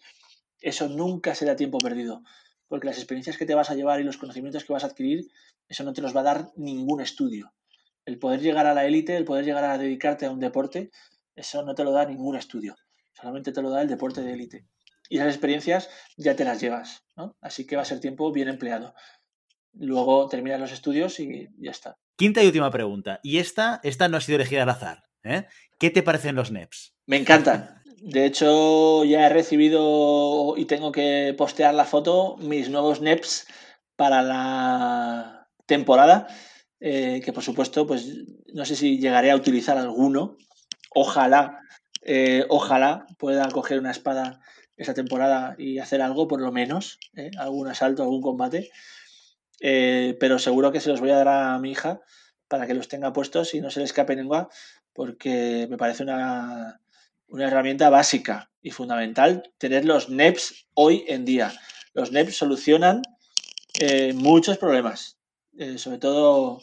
eso 0.59 0.89
nunca 0.89 1.35
será 1.35 1.55
tiempo 1.55 1.77
perdido, 1.77 2.23
porque 2.67 2.87
las 2.87 2.97
experiencias 2.97 3.37
que 3.37 3.45
te 3.45 3.53
vas 3.53 3.69
a 3.69 3.75
llevar 3.75 4.01
y 4.01 4.03
los 4.03 4.17
conocimientos 4.17 4.63
que 4.63 4.73
vas 4.73 4.83
a 4.83 4.87
adquirir, 4.87 5.27
eso 5.69 5.83
no 5.83 5.93
te 5.93 6.01
los 6.01 6.15
va 6.15 6.21
a 6.21 6.23
dar 6.23 6.51
ningún 6.55 6.99
estudio. 6.99 7.53
El 8.05 8.17
poder 8.17 8.41
llegar 8.41 8.65
a 8.65 8.73
la 8.73 8.87
élite, 8.87 9.15
el 9.15 9.25
poder 9.25 9.45
llegar 9.45 9.65
a 9.65 9.77
dedicarte 9.77 10.25
a 10.25 10.31
un 10.31 10.39
deporte, 10.39 10.89
eso 11.35 11.61
no 11.61 11.75
te 11.75 11.83
lo 11.83 11.91
da 11.91 12.05
ningún 12.05 12.35
estudio, 12.35 12.75
solamente 13.11 13.51
te 13.51 13.61
lo 13.61 13.69
da 13.69 13.83
el 13.83 13.87
deporte 13.87 14.21
de 14.21 14.33
élite. 14.33 14.65
Y 15.09 15.17
esas 15.17 15.29
experiencias 15.29 15.89
ya 16.17 16.35
te 16.35 16.45
las 16.45 16.61
llevas, 16.61 17.03
¿no? 17.15 17.35
Así 17.41 17.65
que 17.67 17.75
va 17.75 17.81
a 17.81 17.85
ser 17.85 17.99
tiempo 17.99 18.31
bien 18.31 18.47
empleado. 18.47 18.93
Luego 19.73 20.27
terminas 20.27 20.59
los 20.59 20.71
estudios 20.71 21.19
y 21.19 21.49
ya 21.57 21.71
está. 21.71 21.97
Quinta 22.15 22.43
y 22.43 22.47
última 22.47 22.71
pregunta. 22.71 23.19
Y 23.23 23.39
esta, 23.39 23.79
esta 23.83 24.07
no 24.07 24.17
ha 24.17 24.21
sido 24.21 24.37
elegida 24.37 24.63
al 24.63 24.69
azar. 24.69 25.03
¿eh? 25.23 25.45
¿Qué 25.79 25.89
te 25.89 26.03
parecen 26.03 26.35
los 26.35 26.51
NEPs? 26.51 26.93
Me 27.05 27.17
encantan. 27.17 27.81
De 27.97 28.25
hecho, 28.25 29.05
ya 29.05 29.25
he 29.25 29.29
recibido 29.29 30.55
y 30.57 30.65
tengo 30.65 30.91
que 30.91 31.33
postear 31.37 31.73
la 31.73 31.85
foto, 31.85 32.35
mis 32.37 32.69
nuevos 32.69 33.01
NEPs 33.01 33.47
para 33.95 34.21
la 34.21 35.47
temporada, 35.65 36.27
eh, 36.79 37.21
que 37.23 37.31
por 37.31 37.43
supuesto, 37.43 37.87
pues 37.87 38.09
no 38.53 38.65
sé 38.65 38.75
si 38.75 38.99
llegaré 38.99 39.31
a 39.31 39.35
utilizar 39.37 39.77
alguno. 39.77 40.37
Ojalá, 40.93 41.61
eh, 42.01 42.45
ojalá 42.49 43.05
pueda 43.17 43.49
coger 43.49 43.79
una 43.79 43.91
espada 43.91 44.41
esa 44.77 44.93
temporada 44.93 45.55
y 45.57 45.79
hacer 45.79 46.01
algo, 46.01 46.27
por 46.27 46.41
lo 46.41 46.51
menos, 46.51 46.99
¿eh? 47.15 47.31
algún 47.37 47.67
asalto, 47.67 48.03
algún 48.03 48.21
combate. 48.21 48.71
pero 49.59 50.39
seguro 50.39 50.71
que 50.71 50.81
se 50.81 50.89
los 50.89 50.99
voy 50.99 51.11
a 51.11 51.17
dar 51.17 51.27
a 51.27 51.59
mi 51.59 51.71
hija 51.71 52.01
para 52.47 52.67
que 52.67 52.73
los 52.73 52.87
tenga 52.87 53.13
puestos 53.13 53.53
y 53.53 53.61
no 53.61 53.69
se 53.69 53.79
le 53.79 53.85
escape 53.85 54.15
ninguna, 54.15 54.47
porque 54.93 55.67
me 55.69 55.77
parece 55.77 56.03
una, 56.03 56.79
una 57.27 57.47
herramienta 57.47 57.89
básica 57.89 58.51
y 58.61 58.69
fundamental 58.69 59.51
tener 59.57 59.85
los 59.85 60.09
NEPs 60.09 60.67
hoy 60.75 61.03
en 61.07 61.25
día. 61.25 61.51
Los 61.93 62.11
NEPs 62.11 62.37
solucionan 62.37 63.01
eh, 63.79 64.13
muchos 64.13 64.59
problemas, 64.59 65.17
eh, 65.57 65.79
sobre 65.79 65.97
todo 65.97 66.61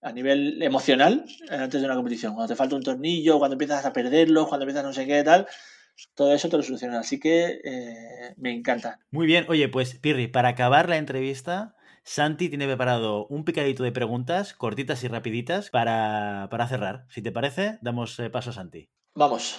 a 0.00 0.12
nivel 0.12 0.62
emocional 0.62 1.24
antes 1.50 1.80
de 1.80 1.86
una 1.86 1.96
competición. 1.96 2.34
Cuando 2.34 2.52
te 2.52 2.56
falta 2.56 2.76
un 2.76 2.84
tornillo, 2.84 3.38
cuando 3.38 3.54
empiezas 3.54 3.84
a 3.84 3.92
perderlo, 3.92 4.46
cuando 4.46 4.64
empiezas 4.64 4.84
no 4.84 4.92
sé 4.92 5.06
qué 5.06 5.24
tal, 5.24 5.46
todo 6.14 6.32
eso 6.32 6.48
te 6.48 6.56
lo 6.56 6.62
soluciona. 6.62 7.00
Así 7.00 7.18
que 7.20 7.60
eh, 7.64 8.34
me 8.36 8.52
encanta. 8.52 8.98
Muy 9.10 9.26
bien, 9.26 9.46
oye, 9.48 9.68
pues 9.68 9.98
Pirri, 9.98 10.28
para 10.28 10.50
acabar 10.50 10.88
la 10.88 10.96
entrevista, 10.96 11.76
Santi 12.04 12.48
tiene 12.48 12.66
preparado 12.66 13.26
un 13.26 13.44
picadito 13.44 13.82
de 13.82 13.92
preguntas 13.92 14.54
cortitas 14.54 15.04
y 15.04 15.08
rapiditas 15.08 15.70
para, 15.70 16.48
para 16.50 16.68
cerrar. 16.68 17.06
Si 17.10 17.22
te 17.22 17.32
parece, 17.32 17.78
damos 17.82 18.20
paso 18.32 18.50
a 18.50 18.52
Santi. 18.52 18.88
Vamos. 19.14 19.58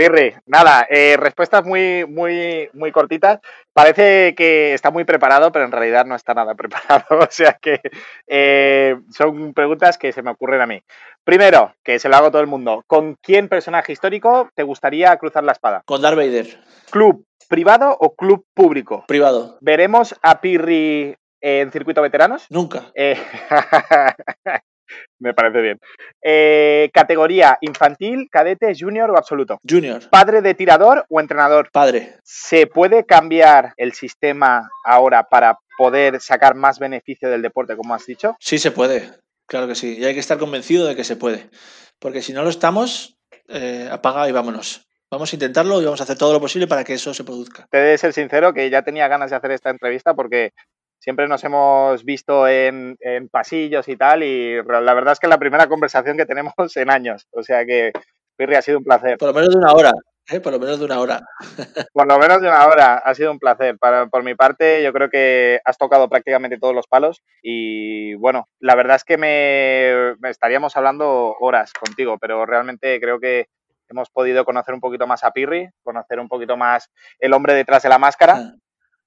Pirri, 0.00 0.34
nada, 0.46 0.86
eh, 0.88 1.18
respuestas 1.18 1.62
muy, 1.62 2.06
muy, 2.06 2.70
muy 2.72 2.90
cortitas. 2.90 3.38
Parece 3.74 4.34
que 4.34 4.72
está 4.72 4.90
muy 4.90 5.04
preparado, 5.04 5.52
pero 5.52 5.66
en 5.66 5.72
realidad 5.72 6.06
no 6.06 6.14
está 6.14 6.32
nada 6.32 6.54
preparado. 6.56 7.04
O 7.10 7.26
sea 7.28 7.58
que 7.60 7.82
eh, 8.26 8.96
son 9.10 9.52
preguntas 9.52 9.98
que 9.98 10.12
se 10.12 10.22
me 10.22 10.30
ocurren 10.30 10.62
a 10.62 10.66
mí. 10.66 10.80
Primero, 11.22 11.74
que 11.84 11.98
se 11.98 12.08
lo 12.08 12.16
hago 12.16 12.28
a 12.28 12.30
todo 12.30 12.40
el 12.40 12.48
mundo. 12.48 12.82
¿Con 12.86 13.16
quién 13.20 13.50
personaje 13.50 13.92
histórico 13.92 14.48
te 14.54 14.62
gustaría 14.62 15.14
cruzar 15.18 15.44
la 15.44 15.52
espada? 15.52 15.82
Con 15.84 16.00
Darth 16.00 16.16
Vader. 16.16 16.46
¿Club 16.88 17.26
privado 17.50 17.94
o 18.00 18.14
club 18.14 18.46
público? 18.54 19.04
Privado. 19.06 19.58
¿Veremos 19.60 20.18
a 20.22 20.40
Pirri 20.40 21.14
en 21.42 21.70
circuito 21.72 22.00
veteranos? 22.00 22.46
Nunca. 22.48 22.90
Eh, 22.94 23.22
Me 25.18 25.34
parece 25.34 25.60
bien. 25.60 25.78
Eh, 26.22 26.90
categoría 26.92 27.58
infantil, 27.60 28.28
cadete, 28.30 28.72
junior 28.78 29.10
o 29.10 29.16
absoluto. 29.16 29.58
Junior. 29.68 30.08
¿Padre 30.10 30.42
de 30.42 30.54
tirador 30.54 31.04
o 31.08 31.20
entrenador? 31.20 31.70
Padre. 31.72 32.16
¿Se 32.24 32.66
puede 32.66 33.04
cambiar 33.04 33.72
el 33.76 33.92
sistema 33.92 34.68
ahora 34.84 35.24
para 35.24 35.58
poder 35.76 36.20
sacar 36.20 36.54
más 36.54 36.78
beneficio 36.78 37.30
del 37.30 37.42
deporte, 37.42 37.76
como 37.76 37.94
has 37.94 38.06
dicho? 38.06 38.36
Sí, 38.40 38.58
se 38.58 38.70
puede. 38.70 39.10
Claro 39.46 39.66
que 39.66 39.74
sí. 39.74 39.98
Y 39.98 40.04
hay 40.04 40.14
que 40.14 40.20
estar 40.20 40.38
convencido 40.38 40.86
de 40.86 40.94
que 40.94 41.04
se 41.04 41.16
puede. 41.16 41.50
Porque 41.98 42.22
si 42.22 42.32
no 42.32 42.42
lo 42.42 42.50
estamos, 42.50 43.18
eh, 43.48 43.88
apaga 43.90 44.28
y 44.28 44.32
vámonos. 44.32 44.86
Vamos 45.10 45.32
a 45.32 45.36
intentarlo 45.36 45.82
y 45.82 45.84
vamos 45.84 46.00
a 46.00 46.04
hacer 46.04 46.16
todo 46.16 46.32
lo 46.32 46.40
posible 46.40 46.68
para 46.68 46.84
que 46.84 46.94
eso 46.94 47.12
se 47.12 47.24
produzca. 47.24 47.66
Te 47.68 47.78
de 47.78 47.98
ser 47.98 48.12
sincero 48.12 48.54
que 48.54 48.70
ya 48.70 48.82
tenía 48.82 49.08
ganas 49.08 49.30
de 49.30 49.36
hacer 49.36 49.50
esta 49.50 49.70
entrevista 49.70 50.14
porque 50.14 50.52
siempre 51.00 51.26
nos 51.26 51.42
hemos 51.42 52.04
visto 52.04 52.46
en, 52.46 52.96
pasillos 53.30 53.88
y 53.88 53.96
tal, 53.96 54.22
y 54.22 54.62
la 54.62 54.94
verdad 54.94 55.12
es 55.12 55.18
que 55.18 55.26
es 55.26 55.30
la 55.30 55.38
primera 55.38 55.66
conversación 55.66 56.16
que 56.16 56.26
tenemos 56.26 56.54
en 56.76 56.90
años. 56.90 57.26
O 57.32 57.42
sea 57.42 57.64
que, 57.66 57.92
Pirri, 58.36 58.54
ha 58.54 58.62
sido 58.62 58.78
un 58.78 58.84
placer. 58.84 59.18
Por 59.18 59.28
lo 59.28 59.34
menos 59.34 59.50
de 59.50 59.58
una 59.58 59.72
hora. 59.72 59.90
¿eh? 60.30 60.40
Por 60.40 60.52
lo 60.52 60.60
menos 60.60 60.78
de 60.78 60.84
una 60.84 61.00
hora. 61.00 61.20
Por 61.92 62.06
lo 62.06 62.18
menos 62.18 62.40
de 62.40 62.48
una 62.48 62.66
hora. 62.66 62.94
Ha 62.98 63.14
sido 63.14 63.32
un 63.32 63.38
placer. 63.38 63.76
Para, 63.78 64.06
por 64.06 64.22
mi 64.22 64.34
parte, 64.34 64.82
yo 64.82 64.92
creo 64.92 65.10
que 65.10 65.60
has 65.64 65.76
tocado 65.76 66.08
prácticamente 66.08 66.58
todos 66.58 66.74
los 66.74 66.86
palos. 66.86 67.22
Y 67.42 68.14
bueno, 68.14 68.46
la 68.60 68.74
verdad 68.74 68.96
es 68.96 69.04
que 69.04 69.18
me, 69.18 70.28
estaríamos 70.28 70.76
hablando 70.76 71.34
horas 71.40 71.72
contigo, 71.72 72.16
pero 72.18 72.46
realmente 72.46 73.00
creo 73.00 73.18
que 73.18 73.46
hemos 73.88 74.08
podido 74.10 74.44
conocer 74.44 74.72
un 74.72 74.80
poquito 74.80 75.06
más 75.06 75.24
a 75.24 75.32
Pirri, 75.32 75.68
conocer 75.82 76.20
un 76.20 76.28
poquito 76.28 76.56
más 76.56 76.90
el 77.18 77.32
hombre 77.32 77.54
detrás 77.54 77.82
de 77.82 77.88
la 77.88 77.98
máscara. 77.98 78.34
Ah. 78.36 78.54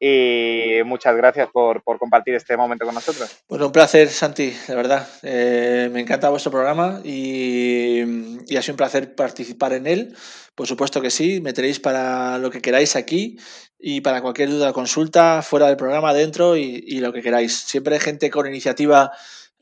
Y 0.05 0.83
muchas 0.83 1.15
gracias 1.15 1.47
por, 1.53 1.81
compartir 1.81 2.35
este 2.35 2.57
momento 2.57 2.83
con 2.85 2.93
nosotros. 2.93 3.37
Bueno, 3.47 3.67
un 3.67 3.71
placer, 3.71 4.09
Santi, 4.09 4.53
de 4.67 4.75
verdad. 4.75 5.07
Eh, 5.21 5.89
me 5.93 6.01
encanta 6.01 6.27
vuestro 6.27 6.51
programa 6.51 6.99
y, 7.05 8.01
ha 8.01 8.61
sido 8.61 8.73
un 8.73 8.77
placer 8.77 9.15
participar 9.15 9.71
en 9.71 9.87
él. 9.87 10.13
Por 10.55 10.67
supuesto 10.67 10.99
que 10.99 11.09
sí, 11.09 11.39
me 11.39 11.53
tenéis 11.53 11.79
para 11.79 12.37
lo 12.37 12.51
que 12.51 12.61
queráis 12.61 12.97
aquí 12.97 13.37
y 13.79 14.01
para 14.01 14.21
cualquier 14.21 14.49
duda 14.49 14.71
o 14.71 14.73
consulta, 14.73 15.41
fuera 15.41 15.67
del 15.67 15.77
programa, 15.77 16.13
dentro 16.13 16.57
y, 16.57 16.99
lo 16.99 17.13
que 17.13 17.21
queráis. 17.21 17.57
Siempre 17.57 17.95
hay 17.95 18.01
gente 18.01 18.29
con 18.29 18.45
iniciativa 18.45 19.09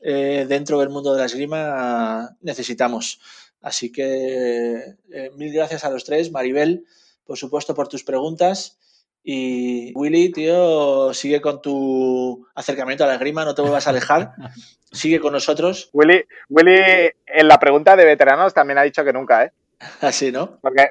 eh, 0.00 0.44
dentro 0.48 0.80
del 0.80 0.88
mundo 0.88 1.12
de 1.12 1.20
la 1.20 1.26
esgrima 1.26 2.36
necesitamos. 2.40 3.20
Así 3.60 3.92
que 3.92 4.96
eh, 5.12 5.30
mil 5.36 5.52
gracias 5.52 5.84
a 5.84 5.90
los 5.90 6.02
tres. 6.02 6.32
Maribel, 6.32 6.84
por 7.24 7.38
supuesto, 7.38 7.76
por 7.76 7.86
tus 7.86 8.02
preguntas. 8.02 8.80
Y 9.24 9.92
Willy, 9.94 10.32
tío, 10.32 11.14
sigue 11.14 11.40
con 11.40 11.62
tu 11.62 12.46
acercamiento 12.54 13.04
a 13.04 13.06
la 13.06 13.18
grima, 13.18 13.44
no 13.44 13.54
te 13.54 13.62
vuelvas 13.62 13.86
a 13.86 13.90
alejar. 13.90 14.32
sigue 14.92 15.20
con 15.20 15.32
nosotros. 15.32 15.90
Willy, 15.92 16.24
Willy, 16.48 17.10
en 17.26 17.48
la 17.48 17.58
pregunta 17.58 17.96
de 17.96 18.04
veteranos 18.04 18.52
también 18.52 18.78
ha 18.78 18.82
dicho 18.82 19.04
que 19.04 19.12
nunca, 19.12 19.44
¿eh? 19.44 19.52
Así, 20.00 20.32
¿no? 20.32 20.58
Porque 20.60 20.88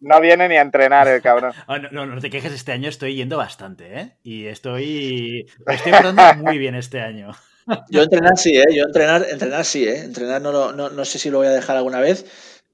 no, 0.00 0.20
viene 0.20 0.48
ni 0.48 0.56
a 0.56 0.62
entrenar 0.62 1.08
el 1.08 1.22
cabrón. 1.22 1.52
Ah, 1.68 1.78
no, 1.78 2.06
no, 2.06 2.20
te 2.20 2.30
quejes, 2.30 2.52
este 2.52 2.72
año 2.72 2.88
estoy 2.88 3.14
yendo 3.14 3.36
bastante, 3.36 3.98
¿eh? 3.98 4.16
Y 4.22 4.46
estoy. 4.46 5.46
estoy 5.66 5.92
pasando 5.92 6.22
muy 6.42 6.58
bien 6.58 6.74
este 6.74 7.00
año. 7.00 7.32
Yo 7.88 8.02
entrenar 8.02 8.36
sí, 8.36 8.56
¿eh? 8.56 8.64
Yo 8.74 8.84
entrenar, 8.84 9.24
entrenar 9.30 9.64
sí, 9.64 9.86
¿eh? 9.86 10.00
Entrenar 10.00 10.42
no, 10.42 10.72
no, 10.72 10.90
no 10.90 11.04
sé 11.04 11.18
si 11.18 11.30
lo 11.30 11.38
voy 11.38 11.46
a 11.46 11.52
dejar 11.52 11.76
alguna 11.76 12.00
vez 12.00 12.26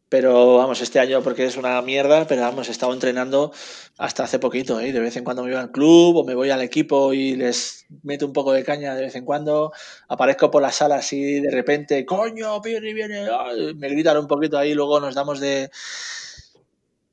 pero 0.09 0.57
vamos, 0.57 0.81
este 0.81 1.01
año 1.01 1.23
porque 1.23 1.45
es 1.45 1.57
una 1.57 1.81
mierda, 1.83 2.27
pero 2.27 2.43
vamos, 2.43 2.69
he 2.69 2.73
estado 2.73 2.93
entrenando 2.93 3.53
hasta 3.99 4.25
hace 4.25 4.39
poquito, 4.39 4.81
¿eh? 4.81 4.93
De 4.93 5.01
vez 5.01 5.17
en 5.17 5.25
cuando 5.25 5.43
me 5.43 5.51
voy 5.51 5.59
al 5.61 5.71
club 5.71 6.17
o 6.17 6.25
me 6.25 6.35
voy 6.35 6.51
al 6.51 6.63
equipo 6.63 7.13
y 7.13 7.37
les 7.37 7.87
meto 8.03 8.27
un 8.27 8.33
poco 8.33 8.53
de 8.53 8.65
caña 8.65 8.95
de 8.95 9.03
vez 9.03 9.17
en 9.17 9.25
cuando. 9.25 9.73
Aparezco 10.09 10.51
por 10.51 10.63
la 10.63 10.73
sala 10.73 10.97
así 10.97 11.41
de 11.41 11.51
repente, 11.51 12.07
coño, 12.07 12.61
viene, 12.61 12.95
viene. 12.95 13.27
Me 13.77 13.89
gritan 13.89 14.17
un 14.19 14.27
poquito 14.27 14.59
ahí, 14.59 14.75
luego 14.75 15.01
nos 15.01 15.15
damos 15.15 15.41
de. 15.41 15.71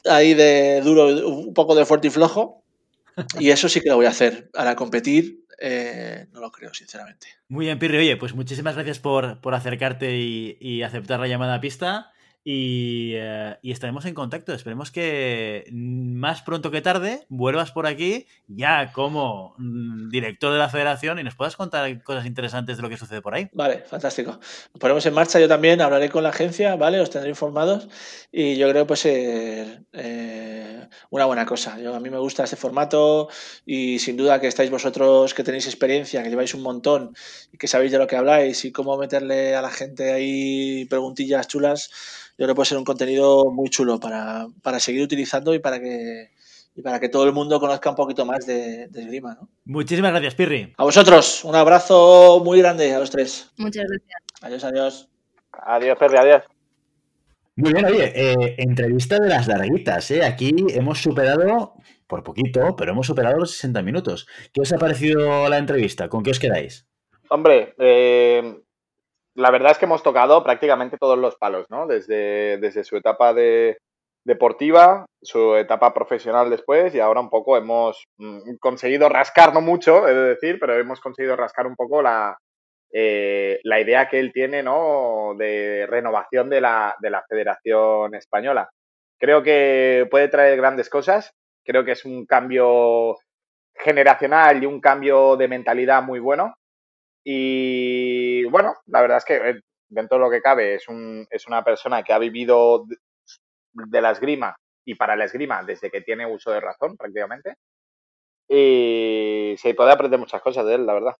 Ahí 0.05 0.35
de 0.35 0.81
duro, 0.81 1.07
un 1.27 1.53
poco 1.53 1.73
de 1.75 1.85
fuerte 1.85 2.07
y 2.07 2.11
flojo. 2.11 2.61
Y 3.39 3.49
eso 3.51 3.69
sí 3.69 3.79
que 3.79 3.89
lo 3.89 3.95
voy 3.95 4.07
a 4.07 4.09
hacer. 4.09 4.49
Para 4.51 4.75
competir, 4.75 5.45
eh, 5.61 6.27
no 6.33 6.41
lo 6.41 6.51
creo, 6.51 6.73
sinceramente. 6.73 7.27
Muy 7.47 7.65
bien, 7.65 7.79
Pirri. 7.79 7.97
Oye, 7.97 8.17
pues 8.17 8.35
muchísimas 8.35 8.75
gracias 8.75 8.99
por, 8.99 9.39
por 9.39 9.55
acercarte 9.55 10.17
y, 10.17 10.57
y 10.59 10.81
aceptar 10.83 11.21
la 11.21 11.27
llamada 11.27 11.55
a 11.55 11.61
pista. 11.61 12.11
Y, 12.47 13.13
eh, 13.15 13.57
y, 13.63 13.71
estaremos 13.71 14.05
en 14.05 14.13
contacto. 14.13 14.53
Esperemos 14.53 14.91
que 14.91 15.67
más 15.71 16.43
pronto 16.43 16.69
que 16.69 16.81
tarde 16.81 17.25
vuelvas 17.27 17.71
por 17.71 17.87
aquí 17.87 18.27
ya 18.47 18.91
como 18.93 19.55
mm, 19.57 20.09
director 20.11 20.53
de 20.53 20.59
la 20.59 20.69
federación 20.69 21.17
y 21.17 21.23
nos 21.23 21.33
puedas 21.33 21.55
contar 21.55 22.03
cosas 22.03 22.27
interesantes 22.27 22.77
de 22.77 22.83
lo 22.83 22.89
que 22.89 22.97
sucede 22.97 23.23
por 23.23 23.33
ahí. 23.33 23.49
Vale, 23.51 23.79
fantástico. 23.79 24.31
Nos 24.31 24.79
ponemos 24.79 25.03
en 25.07 25.15
marcha. 25.15 25.39
Yo 25.39 25.47
también 25.47 25.81
hablaré 25.81 26.09
con 26.09 26.21
la 26.21 26.29
agencia, 26.29 26.75
¿vale? 26.75 27.01
Os 27.01 27.09
tendré 27.09 27.31
informados 27.31 27.87
y 28.31 28.57
yo 28.57 28.69
creo 28.69 28.85
puede 28.85 29.01
ser 29.01 29.81
eh, 29.93 30.87
una 31.09 31.25
buena 31.25 31.47
cosa. 31.47 31.79
Yo, 31.79 31.95
a 31.95 31.99
mí 31.99 32.11
me 32.11 32.19
gusta 32.19 32.43
este 32.43 32.57
formato 32.57 33.27
y 33.65 33.97
sin 33.97 34.17
duda 34.17 34.39
que 34.39 34.45
estáis 34.47 34.69
vosotros 34.69 35.33
que 35.33 35.43
tenéis 35.43 35.65
experiencia, 35.65 36.21
que 36.21 36.29
lleváis 36.29 36.53
un 36.53 36.61
montón 36.61 37.15
y 37.51 37.57
que 37.57 37.67
sabéis 37.67 37.91
de 37.91 37.97
lo 37.97 38.05
que 38.05 38.17
habláis 38.17 38.65
y 38.65 38.71
cómo 38.71 38.97
meterle 38.97 39.55
a 39.55 39.63
la 39.63 39.71
gente 39.71 40.13
ahí 40.13 40.85
preguntillas 40.85 41.47
chulas 41.47 41.89
yo 42.37 42.45
creo 42.45 42.49
que 42.49 42.55
puede 42.55 42.65
ser 42.65 42.77
un 42.77 42.83
contenido 42.83 43.51
muy 43.51 43.69
chulo 43.69 43.99
para, 43.99 44.79
seguir 44.79 45.01
utilizando 45.01 45.53
y 45.53 45.59
para 45.59 45.79
que 45.79 46.31
para 46.83 46.99
que 46.99 47.07
todo 47.07 47.23
el 47.23 47.31
mundo 47.31 47.57
conozca 47.57 47.89
un 47.89 47.95
poquito 47.95 48.25
más 48.25 48.45
de, 48.45 48.89
de 48.89 49.01
esgrima. 49.01 49.35
¿no? 49.35 49.47
Muchísimas 49.63 50.11
gracias, 50.11 50.35
Pirri. 50.35 50.73
A 50.77 50.83
vosotros, 50.83 51.45
un 51.45 51.55
abrazo 51.55 52.41
muy 52.43 52.59
grande 52.59 52.93
a 52.93 52.99
los 52.99 53.09
tres. 53.09 53.49
Muchas 53.55 53.85
gracias. 53.87 54.21
Adiós, 54.41 54.63
adiós. 54.65 55.09
Adiós, 55.53 55.97
Pirri, 55.97 56.17
adiós. 56.17 56.43
Muy 57.55 57.71
bien, 57.71 57.85
oye, 57.85 58.11
eh, 58.13 58.55
entrevista 58.57 59.17
de 59.17 59.29
las 59.29 59.47
larguitas, 59.47 60.11
¿eh? 60.11 60.25
Aquí 60.25 60.53
hemos 60.73 61.01
superado, 61.01 61.75
por 62.05 62.21
poquito, 62.21 62.75
pero 62.75 62.91
hemos 62.91 63.07
superado 63.07 63.37
los 63.37 63.51
60 63.51 63.81
minutos. 63.81 64.27
¿Qué 64.51 64.59
os 64.59 64.73
ha 64.73 64.77
parecido 64.77 65.47
la 65.47 65.57
entrevista? 65.57 66.09
¿Con 66.09 66.21
qué 66.21 66.31
os 66.31 66.39
quedáis? 66.39 66.85
Hombre, 67.29 67.73
eh, 67.79 68.64
la 69.35 69.51
verdad 69.51 69.71
es 69.71 69.77
que 69.77 69.85
hemos 69.85 70.01
tocado 70.01 70.43
prácticamente 70.43 70.97
todos 70.97 71.17
los 71.17 71.35
palos, 71.35 71.65
¿no? 71.69 71.87
Desde, 71.87 72.83
su 72.83 72.95
etapa 72.95 73.33
de, 73.33 73.77
deportiva, 74.23 75.05
su 75.21 75.55
etapa 75.55 75.93
profesional 75.93 76.49
después 76.49 76.95
y 76.95 77.01
ahora 77.01 77.19
un 77.19 77.29
poco 77.29 77.57
hemos 77.57 78.05
mm, 78.17 78.55
conseguido 78.59 79.09
rascar, 79.09 79.53
no 79.53 79.61
mucho, 79.61 80.07
he 80.07 80.13
de 80.13 80.29
decir, 80.29 80.57
pero 80.59 80.73
hemos 80.79 81.01
conseguido 81.01 81.35
rascar 81.35 81.67
un 81.67 81.75
poco 81.75 82.01
la, 82.01 82.37
eh, 82.93 83.59
la 83.63 83.81
idea 83.81 84.07
que 84.07 84.19
él 84.19 84.31
tiene, 84.33 84.63
¿no? 84.63 85.35
De 85.37 85.85
renovación 85.87 86.49
de 86.49 86.61
la, 86.61 86.95
de 87.01 87.09
la 87.09 87.23
Federación 87.27 88.15
Española. 88.15 88.69
Creo 89.19 89.43
que 89.43 90.07
puede 90.09 90.29
traer 90.29 90.57
grandes 90.57 90.89
cosas, 90.89 91.31
creo 91.65 91.83
que 91.83 91.91
es 91.91 92.05
un 92.05 92.25
cambio 92.25 93.17
generacional 93.73 94.63
y 94.63 94.65
un 94.65 94.79
cambio 94.79 95.35
de 95.35 95.49
mentalidad 95.49 96.01
muy 96.03 96.19
bueno 96.19 96.53
y 97.27 98.45
bueno, 98.45 98.75
la 98.85 99.01
verdad 99.01 99.17
es 99.17 99.25
que 99.25 99.35
eh, 99.35 99.61
dentro 99.89 100.17
de 100.17 100.23
lo 100.23 100.29
que 100.29 100.43
cabe 100.43 100.75
es, 100.75 100.87
un, 100.87 101.25
es 101.31 101.47
una 101.47 101.63
persona 101.63 102.03
que 102.03 102.13
ha 102.13 102.19
vivido 102.19 102.85
de 103.73 104.01
la 104.01 104.11
esgrima 104.11 104.55
y 104.85 104.93
para 104.93 105.15
la 105.15 105.25
esgrima 105.25 105.63
desde 105.63 105.89
que 105.89 106.01
tiene 106.01 106.27
uso 106.27 106.51
de 106.51 106.59
razón 106.59 106.95
prácticamente. 106.95 107.55
Y 108.47 109.55
se 109.57 109.73
puede 109.73 109.91
aprender 109.91 110.19
muchas 110.19 110.41
cosas 110.41 110.65
de 110.67 110.75
él, 110.75 110.85
la 110.85 110.93
verdad. 110.93 111.15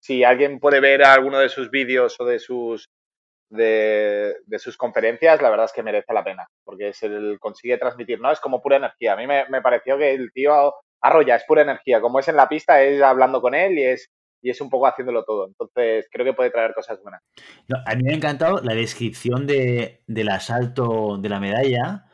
si 0.00 0.24
alguien 0.24 0.58
puede 0.58 0.80
ver 0.80 1.04
alguno 1.04 1.38
de 1.38 1.50
sus 1.50 1.70
vídeos 1.70 2.18
o 2.18 2.24
de 2.24 2.38
sus 2.38 2.88
de, 3.50 4.34
sus 4.58 4.78
conferencias, 4.78 5.42
la 5.42 5.50
verdad 5.50 5.66
es 5.66 5.72
que 5.72 5.82
merece 5.82 6.12
la 6.14 6.24
pena, 6.24 6.46
porque 6.64 6.94
se 6.94 7.38
consigue 7.38 7.76
transmitir, 7.76 8.18
¿no? 8.18 8.32
Es 8.32 8.40
como 8.40 8.62
pura 8.62 8.78
energía. 8.78 9.12
A 9.12 9.16
mí 9.16 9.26
me, 9.26 9.46
me 9.50 9.60
pareció 9.60 9.98
que 9.98 10.12
el 10.12 10.32
tío 10.32 10.74
arrolla, 11.06 11.36
es 11.36 11.44
pura 11.44 11.62
energía. 11.62 12.00
Como 12.00 12.18
es 12.18 12.28
en 12.28 12.36
la 12.36 12.48
pista, 12.48 12.82
es 12.82 13.00
hablando 13.02 13.40
con 13.40 13.54
él 13.54 13.78
y 13.78 13.84
es, 13.84 14.10
y 14.42 14.50
es 14.50 14.60
un 14.60 14.70
poco 14.70 14.86
haciéndolo 14.86 15.24
todo. 15.24 15.46
Entonces, 15.46 16.06
creo 16.10 16.24
que 16.24 16.32
puede 16.32 16.50
traer 16.50 16.74
cosas 16.74 17.00
buenas. 17.02 17.22
a 17.86 17.94
mí 17.94 18.02
me 18.04 18.12
ha 18.12 18.16
encantado 18.16 18.60
la 18.62 18.74
descripción 18.74 19.46
de, 19.46 20.02
del 20.06 20.28
asalto 20.28 21.18
de 21.18 21.28
la 21.28 21.40
medalla, 21.40 22.04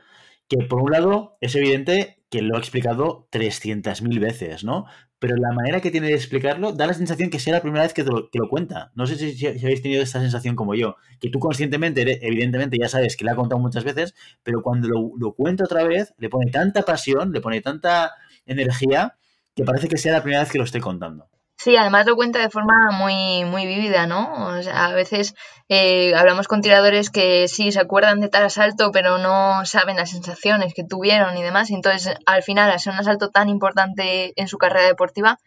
que 0.48 0.64
por 0.66 0.82
un 0.82 0.90
lado 0.90 1.36
es 1.40 1.54
evidente 1.54 2.22
que 2.30 2.40
lo 2.40 2.56
ha 2.56 2.58
explicado 2.58 3.28
300.000 3.30 4.18
veces, 4.18 4.64
¿no? 4.64 4.86
Pero 5.18 5.36
la 5.36 5.52
manera 5.52 5.80
que 5.80 5.90
tiene 5.90 6.08
de 6.08 6.14
explicarlo 6.14 6.72
da 6.72 6.86
la 6.86 6.94
sensación 6.94 7.28
que 7.28 7.38
sea 7.38 7.52
la 7.52 7.60
primera 7.60 7.84
vez 7.84 7.92
que, 7.92 8.02
lo, 8.02 8.48
cuenta. 8.48 8.90
No 8.94 9.06
sé 9.06 9.16
si, 9.16 9.46
habéis 9.46 9.82
tenido 9.82 10.02
esta 10.02 10.18
sensación 10.18 10.56
como 10.56 10.74
yo, 10.74 10.96
que 11.20 11.28
tú 11.28 11.38
conscientemente, 11.38 12.26
evidentemente 12.26 12.78
ya 12.80 12.88
sabes 12.88 13.16
que 13.16 13.24
la 13.24 13.32
ha 13.32 13.36
contado 13.36 13.60
muchas 13.60 13.84
veces, 13.84 14.14
pero 14.42 14.62
cuando 14.62 14.88
lo, 14.88 15.12
lo 15.18 15.34
cuenta 15.34 15.64
otra 15.64 15.84
vez, 15.84 16.14
le 16.16 16.30
pone 16.30 16.50
tanta 16.50 16.82
pasión, 16.82 17.32
le 17.32 17.42
pone 17.42 17.60
tanta 17.60 18.14
energía 18.46 19.16
que 19.54 19.64
parece 19.64 19.88
que 19.88 19.98
sea 19.98 20.12
la 20.12 20.22
primera 20.22 20.42
vez 20.42 20.50
que 20.50 20.58
lo 20.58 20.64
estoy 20.64 20.80
contando. 20.80 21.28
Sí, 21.62 21.76
además 21.76 22.06
lo 22.06 22.16
cuenta 22.16 22.40
de 22.40 22.50
forma 22.50 22.90
muy, 22.90 23.44
muy 23.44 23.66
vívida, 23.66 24.08
¿no? 24.08 24.48
O 24.48 24.62
sea, 24.62 24.86
a 24.86 24.92
veces 24.94 25.34
eh, 25.68 26.12
hablamos 26.16 26.48
con 26.48 26.60
tiradores 26.60 27.08
que 27.08 27.46
sí 27.46 27.70
se 27.70 27.78
acuerdan 27.78 28.18
de 28.18 28.28
tal 28.28 28.42
asalto, 28.44 28.90
pero 28.90 29.18
no 29.18 29.64
saben 29.64 29.96
las 29.96 30.10
sensaciones 30.10 30.74
que 30.74 30.82
tuvieron 30.82 31.36
y 31.36 31.42
demás. 31.42 31.70
entonces, 31.70 32.16
al 32.26 32.42
final, 32.42 32.68
al 32.68 32.80
ser 32.80 32.94
un 32.94 32.98
asalto 32.98 33.30
tan 33.30 33.48
importante 33.48 34.32
en 34.34 34.48
su 34.48 34.58
carrera 34.58 34.88
deportiva, 34.88 35.38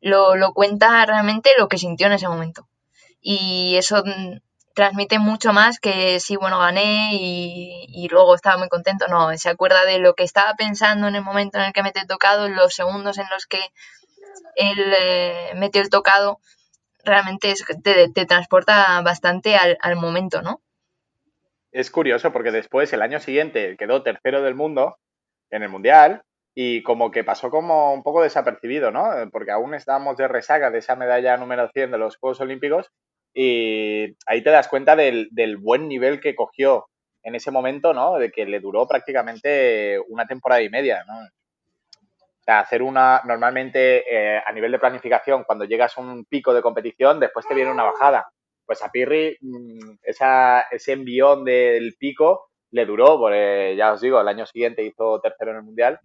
lo, 0.00 0.36
lo 0.36 0.54
cuenta 0.54 1.04
realmente 1.04 1.50
lo 1.58 1.68
que 1.68 1.76
sintió 1.76 2.06
en 2.06 2.14
ese 2.14 2.28
momento. 2.28 2.66
Y 3.20 3.74
eso 3.76 4.02
transmite 4.78 5.18
mucho 5.18 5.52
más 5.52 5.80
que 5.80 6.20
sí, 6.20 6.36
bueno, 6.36 6.60
gané 6.60 7.10
y, 7.12 8.06
luego 8.12 8.36
estaba 8.36 8.58
muy 8.58 8.68
contento. 8.68 9.08
No, 9.08 9.36
se 9.36 9.48
acuerda 9.48 9.84
de 9.84 9.98
lo 9.98 10.14
que 10.14 10.22
estaba 10.22 10.54
pensando 10.54 11.08
en 11.08 11.16
el 11.16 11.24
momento 11.24 11.58
en 11.58 11.64
el 11.64 11.72
que 11.72 11.82
mete 11.82 11.98
el 11.98 12.06
tocado, 12.06 12.48
los 12.48 12.74
segundos 12.74 13.18
en 13.18 13.26
los 13.28 13.46
que 13.46 13.58
él 14.54 14.94
eh, 15.00 15.50
metió 15.56 15.82
el 15.82 15.90
tocado, 15.90 16.38
realmente 17.02 17.54
te, 17.82 18.26
transporta 18.26 19.02
bastante 19.02 19.56
al, 19.56 19.78
al 19.80 19.96
momento, 19.96 20.42
¿no? 20.42 20.62
Es 21.72 21.90
curioso 21.90 22.32
porque 22.32 22.52
después, 22.52 22.92
el 22.92 23.02
año 23.02 23.18
siguiente, 23.18 23.76
quedó 23.76 24.04
tercero 24.04 24.42
del 24.42 24.54
mundo 24.54 24.96
en 25.50 25.64
el 25.64 25.70
Mundial 25.70 26.22
y 26.54 26.84
como 26.84 27.10
que 27.10 27.24
pasó 27.24 27.50
como 27.50 27.92
un 27.92 28.04
poco 28.04 28.22
desapercibido, 28.22 28.92
¿no? 28.92 29.10
Porque 29.32 29.50
aún 29.50 29.74
estábamos 29.74 30.16
de 30.16 30.28
resaca 30.28 30.70
de 30.70 30.78
esa 30.78 30.94
medalla 30.94 31.36
número 31.36 31.68
100 31.68 31.90
de 31.90 31.98
los 31.98 32.16
Juegos 32.16 32.40
Olímpicos 32.40 32.92
y 33.34 34.16
ahí 34.26 34.42
te 34.42 34.50
das 34.50 34.68
cuenta 34.68 34.96
del, 34.96 35.28
buen 35.58 35.88
nivel 35.88 36.20
que 36.20 36.34
cogió 36.34 36.86
en 37.22 37.34
ese 37.34 37.50
momento, 37.50 37.92
¿no? 37.92 38.18
De 38.18 38.30
que 38.30 38.46
le 38.46 38.60
duró 38.60 38.86
prácticamente 38.86 39.98
una 40.08 40.26
temporada 40.26 40.62
y 40.62 40.70
media, 40.70 41.04
¿no? 41.06 41.14
Hacer 42.46 42.82
una, 42.82 43.20
normalmente 43.26 44.04
eh, 44.10 44.42
a 44.44 44.50
nivel 44.52 44.72
de 44.72 44.78
planificación, 44.78 45.44
cuando 45.44 45.66
llegas 45.66 45.98
a 45.98 46.00
un 46.00 46.24
pico 46.24 46.54
de 46.54 46.62
competición, 46.62 47.20
después 47.20 47.46
te 47.46 47.54
viene 47.54 47.70
una 47.70 47.84
bajada. 47.84 48.26
Pues 48.64 48.82
a 48.82 48.90
Pirri, 48.90 49.36
mm, 49.40 49.98
esa, 50.02 50.62
ese 50.70 50.92
envión 50.92 51.44
del 51.44 51.94
pico 51.98 52.48
le 52.70 52.86
duró, 52.86 53.18
porque 53.18 53.74
ya 53.76 53.92
os 53.92 54.00
digo, 54.00 54.20
el 54.20 54.28
año 54.28 54.46
siguiente 54.46 54.82
hizo 54.82 55.20
tercero 55.20 55.50
en 55.50 55.58
el 55.58 55.62
Mundial. 55.62 56.00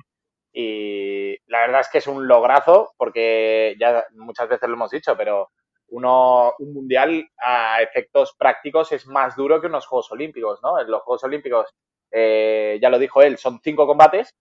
Y 0.51 1.37
la 1.47 1.61
verdad 1.61 1.81
es 1.81 1.89
que 1.89 1.97
es 1.99 2.07
un 2.07 2.27
lograzo, 2.27 2.93
porque 2.97 3.75
ya 3.79 4.05
muchas 4.11 4.49
veces 4.49 4.67
lo 4.69 4.75
hemos 4.75 4.91
dicho, 4.91 5.15
pero 5.17 5.49
uno, 5.93 6.53
un 6.57 6.73
mundial 6.73 7.29
a 7.37 7.81
efectos 7.81 8.35
prácticos 8.37 8.91
es 8.91 9.05
más 9.05 9.35
duro 9.35 9.61
que 9.61 9.67
unos 9.67 9.85
Juegos 9.85 10.11
Olímpicos, 10.11 10.59
¿no? 10.63 10.79
En 10.79 10.89
los 10.89 11.03
Juegos 11.03 11.23
Olímpicos, 11.23 11.69
eh, 12.11 12.79
ya 12.81 12.89
lo 12.89 12.97
dijo 12.97 13.21
él, 13.21 13.37
son 13.37 13.59
cinco 13.63 13.85
combates, 13.85 14.31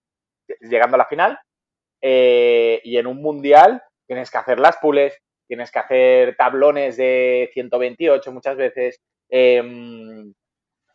llegando 0.61 0.95
a 0.95 0.99
la 0.99 1.05
final, 1.05 1.39
eh, 2.01 2.81
y 2.83 2.97
en 2.97 3.05
un 3.05 3.21
mundial 3.21 3.83
tienes 4.07 4.31
que 4.31 4.37
hacer 4.39 4.59
las 4.59 4.77
pules, 4.77 5.15
tienes 5.47 5.71
que 5.71 5.79
hacer 5.79 6.35
tablones 6.35 6.97
de 6.97 7.51
128 7.53 8.31
muchas 8.31 8.57
veces, 8.57 8.99
em, 9.29 10.33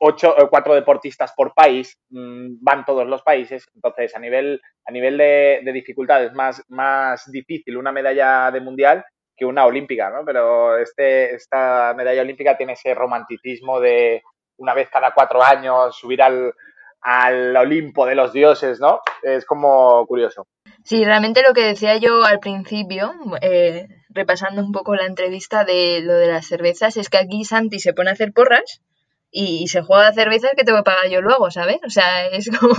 ocho, 0.00 0.36
eh, 0.38 0.48
cuatro 0.50 0.74
deportistas 0.74 1.32
por 1.36 1.54
país, 1.54 1.96
mm, 2.10 2.56
van 2.60 2.84
todos 2.84 3.06
los 3.06 3.22
países, 3.22 3.64
entonces 3.74 4.14
a 4.16 4.18
nivel, 4.18 4.60
a 4.84 4.90
nivel 4.90 5.18
de, 5.18 5.60
de 5.64 5.72
dificultad 5.72 6.24
es 6.24 6.32
más, 6.34 6.62
más 6.68 7.30
difícil 7.30 7.76
una 7.76 7.92
medalla 7.92 8.50
de 8.50 8.60
mundial 8.60 9.04
que 9.38 9.44
una 9.44 9.64
olímpica, 9.64 10.10
¿no? 10.10 10.24
Pero 10.24 10.76
este, 10.76 11.34
esta 11.34 11.94
medalla 11.96 12.22
olímpica 12.22 12.56
tiene 12.56 12.72
ese 12.72 12.94
romanticismo 12.94 13.80
de 13.80 14.22
una 14.56 14.74
vez 14.74 14.90
cada 14.90 15.12
cuatro 15.14 15.42
años 15.42 15.96
subir 15.96 16.20
al, 16.20 16.52
al 17.00 17.56
Olimpo 17.56 18.06
de 18.06 18.16
los 18.16 18.32
dioses, 18.32 18.80
¿no? 18.80 19.00
Es 19.22 19.44
como 19.44 20.04
curioso. 20.06 20.46
Sí, 20.84 21.04
realmente 21.04 21.42
lo 21.42 21.54
que 21.54 21.64
decía 21.64 21.96
yo 21.96 22.24
al 22.24 22.40
principio, 22.40 23.14
eh, 23.40 23.86
repasando 24.08 24.62
un 24.62 24.72
poco 24.72 24.94
la 24.94 25.06
entrevista 25.06 25.64
de 25.64 26.00
lo 26.02 26.14
de 26.14 26.26
las 26.26 26.46
cervezas, 26.46 26.96
es 26.96 27.08
que 27.08 27.18
aquí 27.18 27.44
Santi 27.44 27.78
se 27.78 27.92
pone 27.92 28.10
a 28.10 28.14
hacer 28.14 28.32
porras 28.32 28.82
y, 29.30 29.68
se 29.68 29.82
juega 29.82 30.08
a 30.08 30.12
cervezas 30.12 30.52
que 30.56 30.64
tengo 30.64 30.78
que 30.78 30.84
pagar 30.84 31.08
yo 31.10 31.20
luego, 31.20 31.50
¿sabes? 31.50 31.78
O 31.86 31.90
sea, 31.90 32.26
es 32.28 32.50
como... 32.50 32.74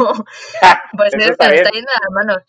pues 0.98 1.14
está, 1.18 1.54
está 1.54 1.70
yendo 1.70 1.92
a 1.92 2.02
las 2.02 2.12
manos 2.12 2.44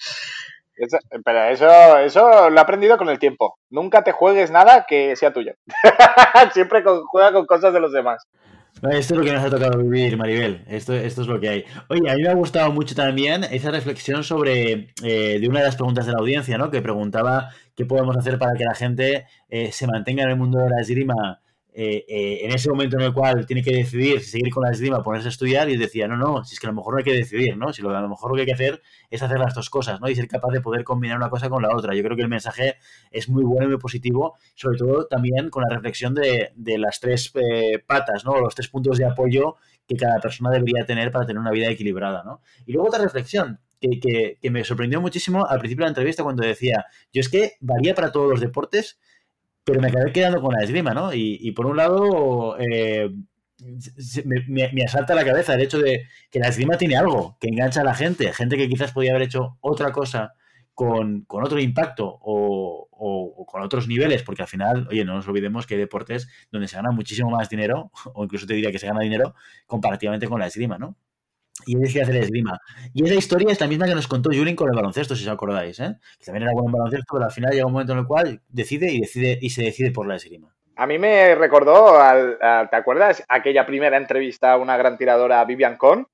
pero 1.24 1.44
eso, 1.44 1.98
eso 1.98 2.50
lo 2.50 2.56
he 2.56 2.60
aprendido 2.60 2.96
con 2.98 3.08
el 3.08 3.18
tiempo. 3.18 3.58
Nunca 3.70 4.02
te 4.02 4.12
juegues 4.12 4.50
nada 4.50 4.86
que 4.88 5.16
sea 5.16 5.32
tuyo. 5.32 5.52
Siempre 6.52 6.82
juega 7.10 7.32
con 7.32 7.46
cosas 7.46 7.72
de 7.72 7.80
los 7.80 7.92
demás. 7.92 8.26
Esto 8.82 9.14
es 9.14 9.18
lo 9.18 9.24
que 9.24 9.32
nos 9.32 9.44
ha 9.44 9.50
tocado 9.50 9.78
vivir, 9.78 10.16
Maribel. 10.16 10.64
Esto, 10.66 10.94
esto 10.94 11.20
es 11.20 11.26
lo 11.26 11.38
que 11.38 11.48
hay. 11.50 11.64
Oye, 11.88 12.10
a 12.10 12.14
mí 12.14 12.22
me 12.22 12.30
ha 12.30 12.34
gustado 12.34 12.72
mucho 12.72 12.94
también 12.94 13.44
esa 13.44 13.70
reflexión 13.70 14.24
sobre 14.24 14.94
eh, 15.02 15.38
de 15.38 15.48
una 15.48 15.58
de 15.58 15.66
las 15.66 15.76
preguntas 15.76 16.06
de 16.06 16.12
la 16.12 16.18
audiencia, 16.18 16.56
¿no? 16.56 16.70
Que 16.70 16.80
preguntaba 16.80 17.50
qué 17.76 17.84
podemos 17.84 18.16
hacer 18.16 18.38
para 18.38 18.54
que 18.54 18.64
la 18.64 18.74
gente 18.74 19.26
eh, 19.50 19.70
se 19.72 19.86
mantenga 19.86 20.22
en 20.22 20.30
el 20.30 20.36
mundo 20.36 20.60
de 20.60 20.70
la 20.70 20.80
esgrima 20.80 21.40
eh, 21.72 22.04
eh, 22.08 22.40
en 22.42 22.50
ese 22.52 22.68
momento 22.68 22.96
en 22.96 23.02
el 23.02 23.12
cual 23.12 23.46
tiene 23.46 23.62
que 23.62 23.70
decidir 23.72 24.20
si 24.20 24.30
seguir 24.30 24.52
con 24.52 24.64
la 24.64 24.70
esgrima 24.70 25.02
ponerse 25.02 25.28
a 25.28 25.30
estudiar 25.30 25.68
y 25.70 25.76
decía, 25.76 26.08
no, 26.08 26.16
no, 26.16 26.44
si 26.44 26.54
es 26.54 26.60
que 26.60 26.66
a 26.66 26.70
lo 26.70 26.74
mejor 26.74 26.94
no 26.94 26.98
hay 26.98 27.04
que 27.04 27.12
decidir, 27.12 27.56
¿no? 27.56 27.72
Si 27.72 27.80
lo, 27.82 27.96
a 27.96 28.00
lo 28.00 28.08
mejor 28.08 28.30
lo 28.30 28.34
que 28.34 28.42
hay 28.42 28.46
que 28.46 28.54
hacer 28.54 28.82
es 29.08 29.22
hacer 29.22 29.38
las 29.38 29.54
dos 29.54 29.70
cosas, 29.70 30.00
¿no? 30.00 30.08
Y 30.08 30.14
ser 30.14 30.26
capaz 30.26 30.50
de 30.50 30.60
poder 30.60 30.82
combinar 30.84 31.16
una 31.16 31.30
cosa 31.30 31.48
con 31.48 31.62
la 31.62 31.74
otra. 31.74 31.94
Yo 31.94 32.02
creo 32.02 32.16
que 32.16 32.22
el 32.22 32.28
mensaje 32.28 32.76
es 33.10 33.28
muy 33.28 33.44
bueno 33.44 33.66
y 33.66 33.68
muy 33.68 33.78
positivo, 33.78 34.36
sobre 34.54 34.78
todo 34.78 35.06
también 35.06 35.48
con 35.50 35.62
la 35.62 35.74
reflexión 35.74 36.14
de, 36.14 36.52
de 36.56 36.78
las 36.78 36.98
tres 36.98 37.30
eh, 37.34 37.78
patas, 37.86 38.24
¿no? 38.24 38.40
Los 38.40 38.54
tres 38.54 38.68
puntos 38.68 38.98
de 38.98 39.06
apoyo 39.06 39.56
que 39.86 39.96
cada 39.96 40.18
persona 40.20 40.50
debería 40.50 40.84
tener 40.86 41.10
para 41.12 41.26
tener 41.26 41.40
una 41.40 41.50
vida 41.50 41.68
equilibrada, 41.68 42.22
¿no? 42.24 42.42
Y 42.66 42.72
luego 42.72 42.88
otra 42.88 43.02
reflexión, 43.02 43.60
que, 43.80 43.98
que, 43.98 44.38
que, 44.40 44.50
me 44.50 44.62
sorprendió 44.62 45.00
muchísimo 45.00 45.46
al 45.46 45.58
principio 45.58 45.84
de 45.84 45.86
la 45.86 45.90
entrevista 45.90 46.22
cuando 46.22 46.42
decía, 46.44 46.84
yo 47.12 47.20
es 47.20 47.28
que 47.28 47.52
varía 47.60 47.94
para 47.94 48.12
todos 48.12 48.28
los 48.28 48.40
deportes, 48.40 48.98
pero 49.70 49.80
me 49.80 49.88
acabé 49.88 50.12
quedando 50.12 50.42
con 50.42 50.52
la 50.52 50.64
esgrima, 50.64 50.92
¿no? 50.92 51.14
Y, 51.14 51.38
y 51.40 51.52
por 51.52 51.66
un 51.66 51.76
lado, 51.76 52.56
eh, 52.58 53.08
me, 54.24 54.44
me, 54.48 54.72
me, 54.72 54.84
asalta 54.84 55.14
la 55.14 55.24
cabeza 55.24 55.54
el 55.54 55.60
hecho 55.60 55.78
de 55.78 56.08
que 56.30 56.40
la 56.40 56.48
esgrima 56.48 56.76
tiene 56.76 56.96
algo 56.96 57.36
que 57.40 57.48
engancha 57.48 57.82
a 57.82 57.84
la 57.84 57.94
gente, 57.94 58.32
gente 58.32 58.56
que 58.56 58.68
quizás 58.68 58.92
podía 58.92 59.12
haber 59.12 59.22
hecho 59.22 59.58
otra 59.60 59.92
cosa 59.92 60.34
con, 60.74 61.24
otro 61.28 61.60
impacto 61.60 62.06
o, 62.06 62.88
o, 62.90 63.34
o, 63.36 63.46
con 63.46 63.62
otros 63.62 63.86
niveles, 63.86 64.22
porque 64.22 64.42
al 64.42 64.48
final, 64.48 64.88
oye, 64.90 65.04
no 65.04 65.14
nos 65.14 65.28
olvidemos 65.28 65.66
que 65.66 65.74
hay 65.74 65.80
deportes 65.80 66.28
donde 66.50 66.68
se 66.68 66.76
gana 66.76 66.90
muchísimo 66.90 67.30
más 67.30 67.48
dinero, 67.48 67.90
o 68.14 68.24
incluso 68.24 68.46
te 68.46 68.54
diría 68.54 68.72
que 68.72 68.78
se 68.78 68.86
gana 68.86 69.00
dinero 69.00 69.34
comparativamente 69.66 70.26
con 70.26 70.40
la 70.40 70.46
esgrima, 70.46 70.78
¿no? 70.78 70.96
Y 71.66 71.74
él 71.74 71.82
decía 71.82 72.02
hacer 72.02 72.16
esgrima. 72.16 72.58
Y 72.94 73.04
esa 73.04 73.14
historia 73.14 73.52
es 73.52 73.60
la 73.60 73.66
misma 73.66 73.86
que 73.86 73.94
nos 73.94 74.08
contó 74.08 74.30
Julien 74.30 74.56
con 74.56 74.68
el 74.68 74.76
baloncesto, 74.76 75.14
si 75.14 75.24
os 75.24 75.32
acordáis, 75.32 75.80
¿eh? 75.80 75.96
que 76.18 76.24
también 76.24 76.44
era 76.44 76.52
bueno 76.52 76.68
en 76.68 76.72
baloncesto, 76.72 77.14
pero 77.14 77.24
al 77.24 77.32
final 77.32 77.52
llega 77.52 77.66
un 77.66 77.72
momento 77.72 77.92
en 77.92 77.98
el 78.00 78.06
cual 78.06 78.42
decide 78.48 78.92
y 78.92 79.00
decide 79.00 79.38
y 79.40 79.50
se 79.50 79.62
decide 79.62 79.90
por 79.90 80.06
la 80.06 80.16
esgrima. 80.16 80.54
A 80.76 80.86
mí 80.86 80.98
me 80.98 81.34
recordó, 81.34 82.00
al, 82.00 82.38
al, 82.40 82.70
¿te 82.70 82.76
acuerdas? 82.76 83.22
Aquella 83.28 83.66
primera 83.66 83.96
entrevista 83.96 84.52
a 84.52 84.56
una 84.56 84.76
gran 84.76 84.96
tiradora, 84.96 85.44
Vivian 85.44 85.76
Con, 85.76 86.06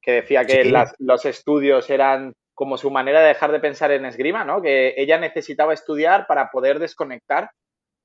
que 0.00 0.12
decía 0.12 0.44
que 0.44 0.62
sí. 0.62 0.70
las, 0.70 0.94
los 0.98 1.24
estudios 1.24 1.88
eran 1.90 2.34
como 2.54 2.78
su 2.78 2.90
manera 2.90 3.20
de 3.20 3.28
dejar 3.28 3.52
de 3.52 3.60
pensar 3.60 3.90
en 3.90 4.04
esgrima, 4.04 4.44
¿no? 4.44 4.62
Que 4.62 4.94
ella 4.96 5.18
necesitaba 5.18 5.74
estudiar 5.74 6.26
para 6.26 6.50
poder 6.50 6.78
desconectar 6.78 7.50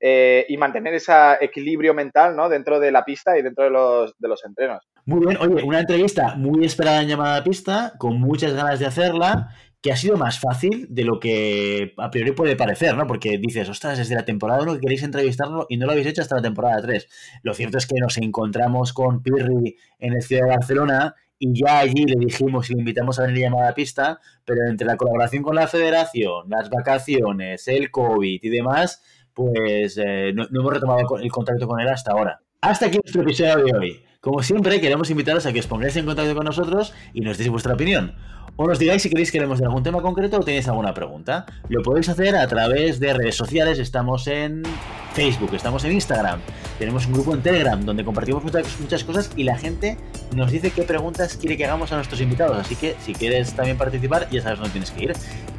eh, 0.00 0.46
y 0.48 0.56
mantener 0.56 0.94
ese 0.94 1.12
equilibrio 1.40 1.94
mental, 1.94 2.34
¿no? 2.34 2.48
Dentro 2.48 2.80
de 2.80 2.90
la 2.90 3.04
pista 3.04 3.38
y 3.38 3.42
dentro 3.42 3.64
de 3.64 3.70
los, 3.70 4.14
de 4.18 4.28
los 4.28 4.44
entrenos. 4.44 4.88
Muy 5.06 5.26
bien, 5.26 5.38
oye, 5.40 5.62
una 5.62 5.80
entrevista 5.80 6.34
muy 6.36 6.64
esperada 6.64 7.02
en 7.02 7.08
llamada 7.08 7.42
pista, 7.42 7.94
con 7.98 8.20
muchas 8.20 8.52
ganas 8.52 8.78
de 8.78 8.86
hacerla, 8.86 9.54
que 9.82 9.92
ha 9.92 9.96
sido 9.96 10.16
más 10.16 10.38
fácil 10.38 10.86
de 10.90 11.04
lo 11.04 11.18
que 11.18 11.94
a 11.96 12.10
priori 12.10 12.32
puede 12.32 12.54
parecer, 12.54 12.96
¿no? 12.96 13.06
Porque 13.06 13.38
dices, 13.38 13.68
ostras, 13.68 13.96
desde 13.96 14.14
la 14.14 14.24
temporada 14.24 14.62
1 14.62 14.74
que 14.74 14.80
queréis 14.80 15.02
entrevistarlo 15.02 15.66
y 15.68 15.78
no 15.78 15.86
lo 15.86 15.92
habéis 15.92 16.08
hecho 16.08 16.20
hasta 16.20 16.36
la 16.36 16.42
temporada 16.42 16.82
3. 16.82 17.08
Lo 17.42 17.54
cierto 17.54 17.78
es 17.78 17.86
que 17.86 17.98
nos 17.98 18.18
encontramos 18.18 18.92
con 18.92 19.22
Pirri 19.22 19.76
en 19.98 20.12
el 20.12 20.22
Ciudad 20.22 20.44
de 20.44 20.50
Barcelona 20.50 21.14
y 21.38 21.58
ya 21.58 21.78
allí 21.78 22.04
le 22.04 22.16
dijimos 22.18 22.68
y 22.68 22.74
le 22.74 22.80
invitamos 22.80 23.18
a 23.18 23.22
venir 23.26 23.44
llamada 23.44 23.72
pista, 23.74 24.20
pero 24.44 24.60
entre 24.68 24.86
la 24.86 24.98
colaboración 24.98 25.42
con 25.42 25.54
la 25.54 25.66
federación, 25.66 26.50
las 26.50 26.68
vacaciones, 26.68 27.66
el 27.66 27.90
COVID 27.90 28.40
y 28.42 28.48
demás, 28.50 29.02
pues 29.32 29.96
eh, 29.96 30.32
no, 30.34 30.46
no 30.50 30.60
hemos 30.60 30.74
retomado 30.74 31.16
el 31.16 31.32
contacto 31.32 31.66
con 31.66 31.80
él 31.80 31.88
hasta 31.88 32.12
ahora. 32.12 32.42
Hasta 32.60 32.86
aquí 32.86 32.98
nuestro 33.02 33.22
episodio 33.22 33.64
de 33.64 33.72
hoy. 33.72 34.09
Como 34.22 34.42
siempre, 34.42 34.82
queremos 34.82 35.08
invitaros 35.08 35.46
a 35.46 35.52
que 35.54 35.60
os 35.60 35.66
pongáis 35.66 35.96
en 35.96 36.04
contacto 36.04 36.34
con 36.34 36.44
nosotros 36.44 36.92
y 37.14 37.22
nos 37.22 37.38
deis 37.38 37.48
vuestra 37.48 37.72
opinión. 37.72 38.14
O 38.56 38.66
nos 38.66 38.78
digáis 38.78 39.00
si 39.00 39.08
queréis 39.08 39.32
que 39.32 39.38
hablemos 39.38 39.60
de 39.60 39.64
algún 39.64 39.82
tema 39.82 40.02
concreto 40.02 40.36
o 40.36 40.40
tenéis 40.40 40.68
alguna 40.68 40.92
pregunta. 40.92 41.46
Lo 41.70 41.80
podéis 41.82 42.10
hacer 42.10 42.36
a 42.36 42.46
través 42.46 43.00
de 43.00 43.14
redes 43.14 43.34
sociales. 43.34 43.78
Estamos 43.78 44.26
en 44.26 44.62
Facebook, 45.14 45.54
estamos 45.54 45.84
en 45.84 45.92
Instagram. 45.92 46.40
Tenemos 46.78 47.06
un 47.06 47.14
grupo 47.14 47.32
en 47.32 47.40
Telegram 47.40 47.82
donde 47.82 48.04
compartimos 48.04 48.44
muchas, 48.44 48.78
muchas 48.78 49.04
cosas 49.04 49.30
y 49.36 49.44
la 49.44 49.56
gente 49.56 49.96
nos 50.36 50.50
dice 50.50 50.70
qué 50.70 50.82
preguntas 50.82 51.38
quiere 51.38 51.56
que 51.56 51.64
hagamos 51.64 51.90
a 51.92 51.96
nuestros 51.96 52.20
invitados. 52.20 52.58
Así 52.58 52.76
que 52.76 52.96
si 53.00 53.14
quieres 53.14 53.54
también 53.54 53.78
participar, 53.78 54.28
ya 54.28 54.42
sabes 54.42 54.58
dónde 54.58 54.72
tienes 54.72 54.90
que 54.90 55.04
ir. 55.04 55.12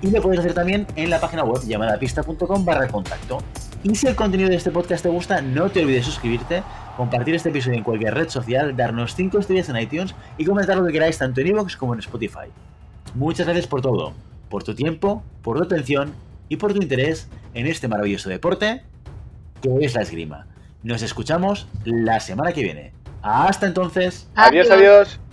Y 0.03 0.11
lo 0.11 0.21
podéis 0.21 0.41
hacer 0.41 0.53
también 0.53 0.85
en 0.95 1.09
la 1.09 1.19
página 1.19 1.43
web 1.43 1.63
llamadapista.com 1.65 2.63
barra 2.63 2.87
contacto. 2.89 3.39
Y 3.83 3.95
si 3.95 4.07
el 4.07 4.15
contenido 4.15 4.49
de 4.49 4.55
este 4.55 4.69
podcast 4.69 5.01
te 5.01 5.09
gusta, 5.09 5.41
no 5.41 5.71
te 5.71 5.81
olvides 5.81 6.05
suscribirte, 6.05 6.61
compartir 6.95 7.33
este 7.33 7.49
episodio 7.49 7.77
en 7.77 7.83
cualquier 7.83 8.13
red 8.13 8.29
social, 8.29 8.75
darnos 8.75 9.15
5 9.15 9.39
estrellas 9.39 9.69
en 9.69 9.77
iTunes 9.77 10.13
y 10.37 10.45
comentar 10.45 10.77
lo 10.77 10.85
que 10.85 10.93
queráis 10.93 11.17
tanto 11.17 11.41
en 11.41 11.47
iVoox 11.47 11.77
como 11.77 11.95
en 11.95 11.99
Spotify. 12.01 12.49
Muchas 13.15 13.47
gracias 13.47 13.65
por 13.65 13.81
todo, 13.81 14.13
por 14.49 14.63
tu 14.63 14.75
tiempo, 14.75 15.23
por 15.41 15.57
tu 15.57 15.63
atención 15.63 16.13
y 16.47 16.57
por 16.57 16.73
tu 16.73 16.81
interés 16.81 17.27
en 17.55 17.65
este 17.65 17.87
maravilloso 17.87 18.29
deporte 18.29 18.83
que 19.61 19.69
es 19.81 19.95
la 19.95 20.01
esgrima. 20.01 20.45
Nos 20.83 21.01
escuchamos 21.01 21.67
la 21.83 22.19
semana 22.19 22.51
que 22.51 22.61
viene. 22.61 22.93
Hasta 23.23 23.65
entonces. 23.65 24.27
Adiós, 24.35 24.69
adiós. 24.69 25.07
adiós. 25.09 25.30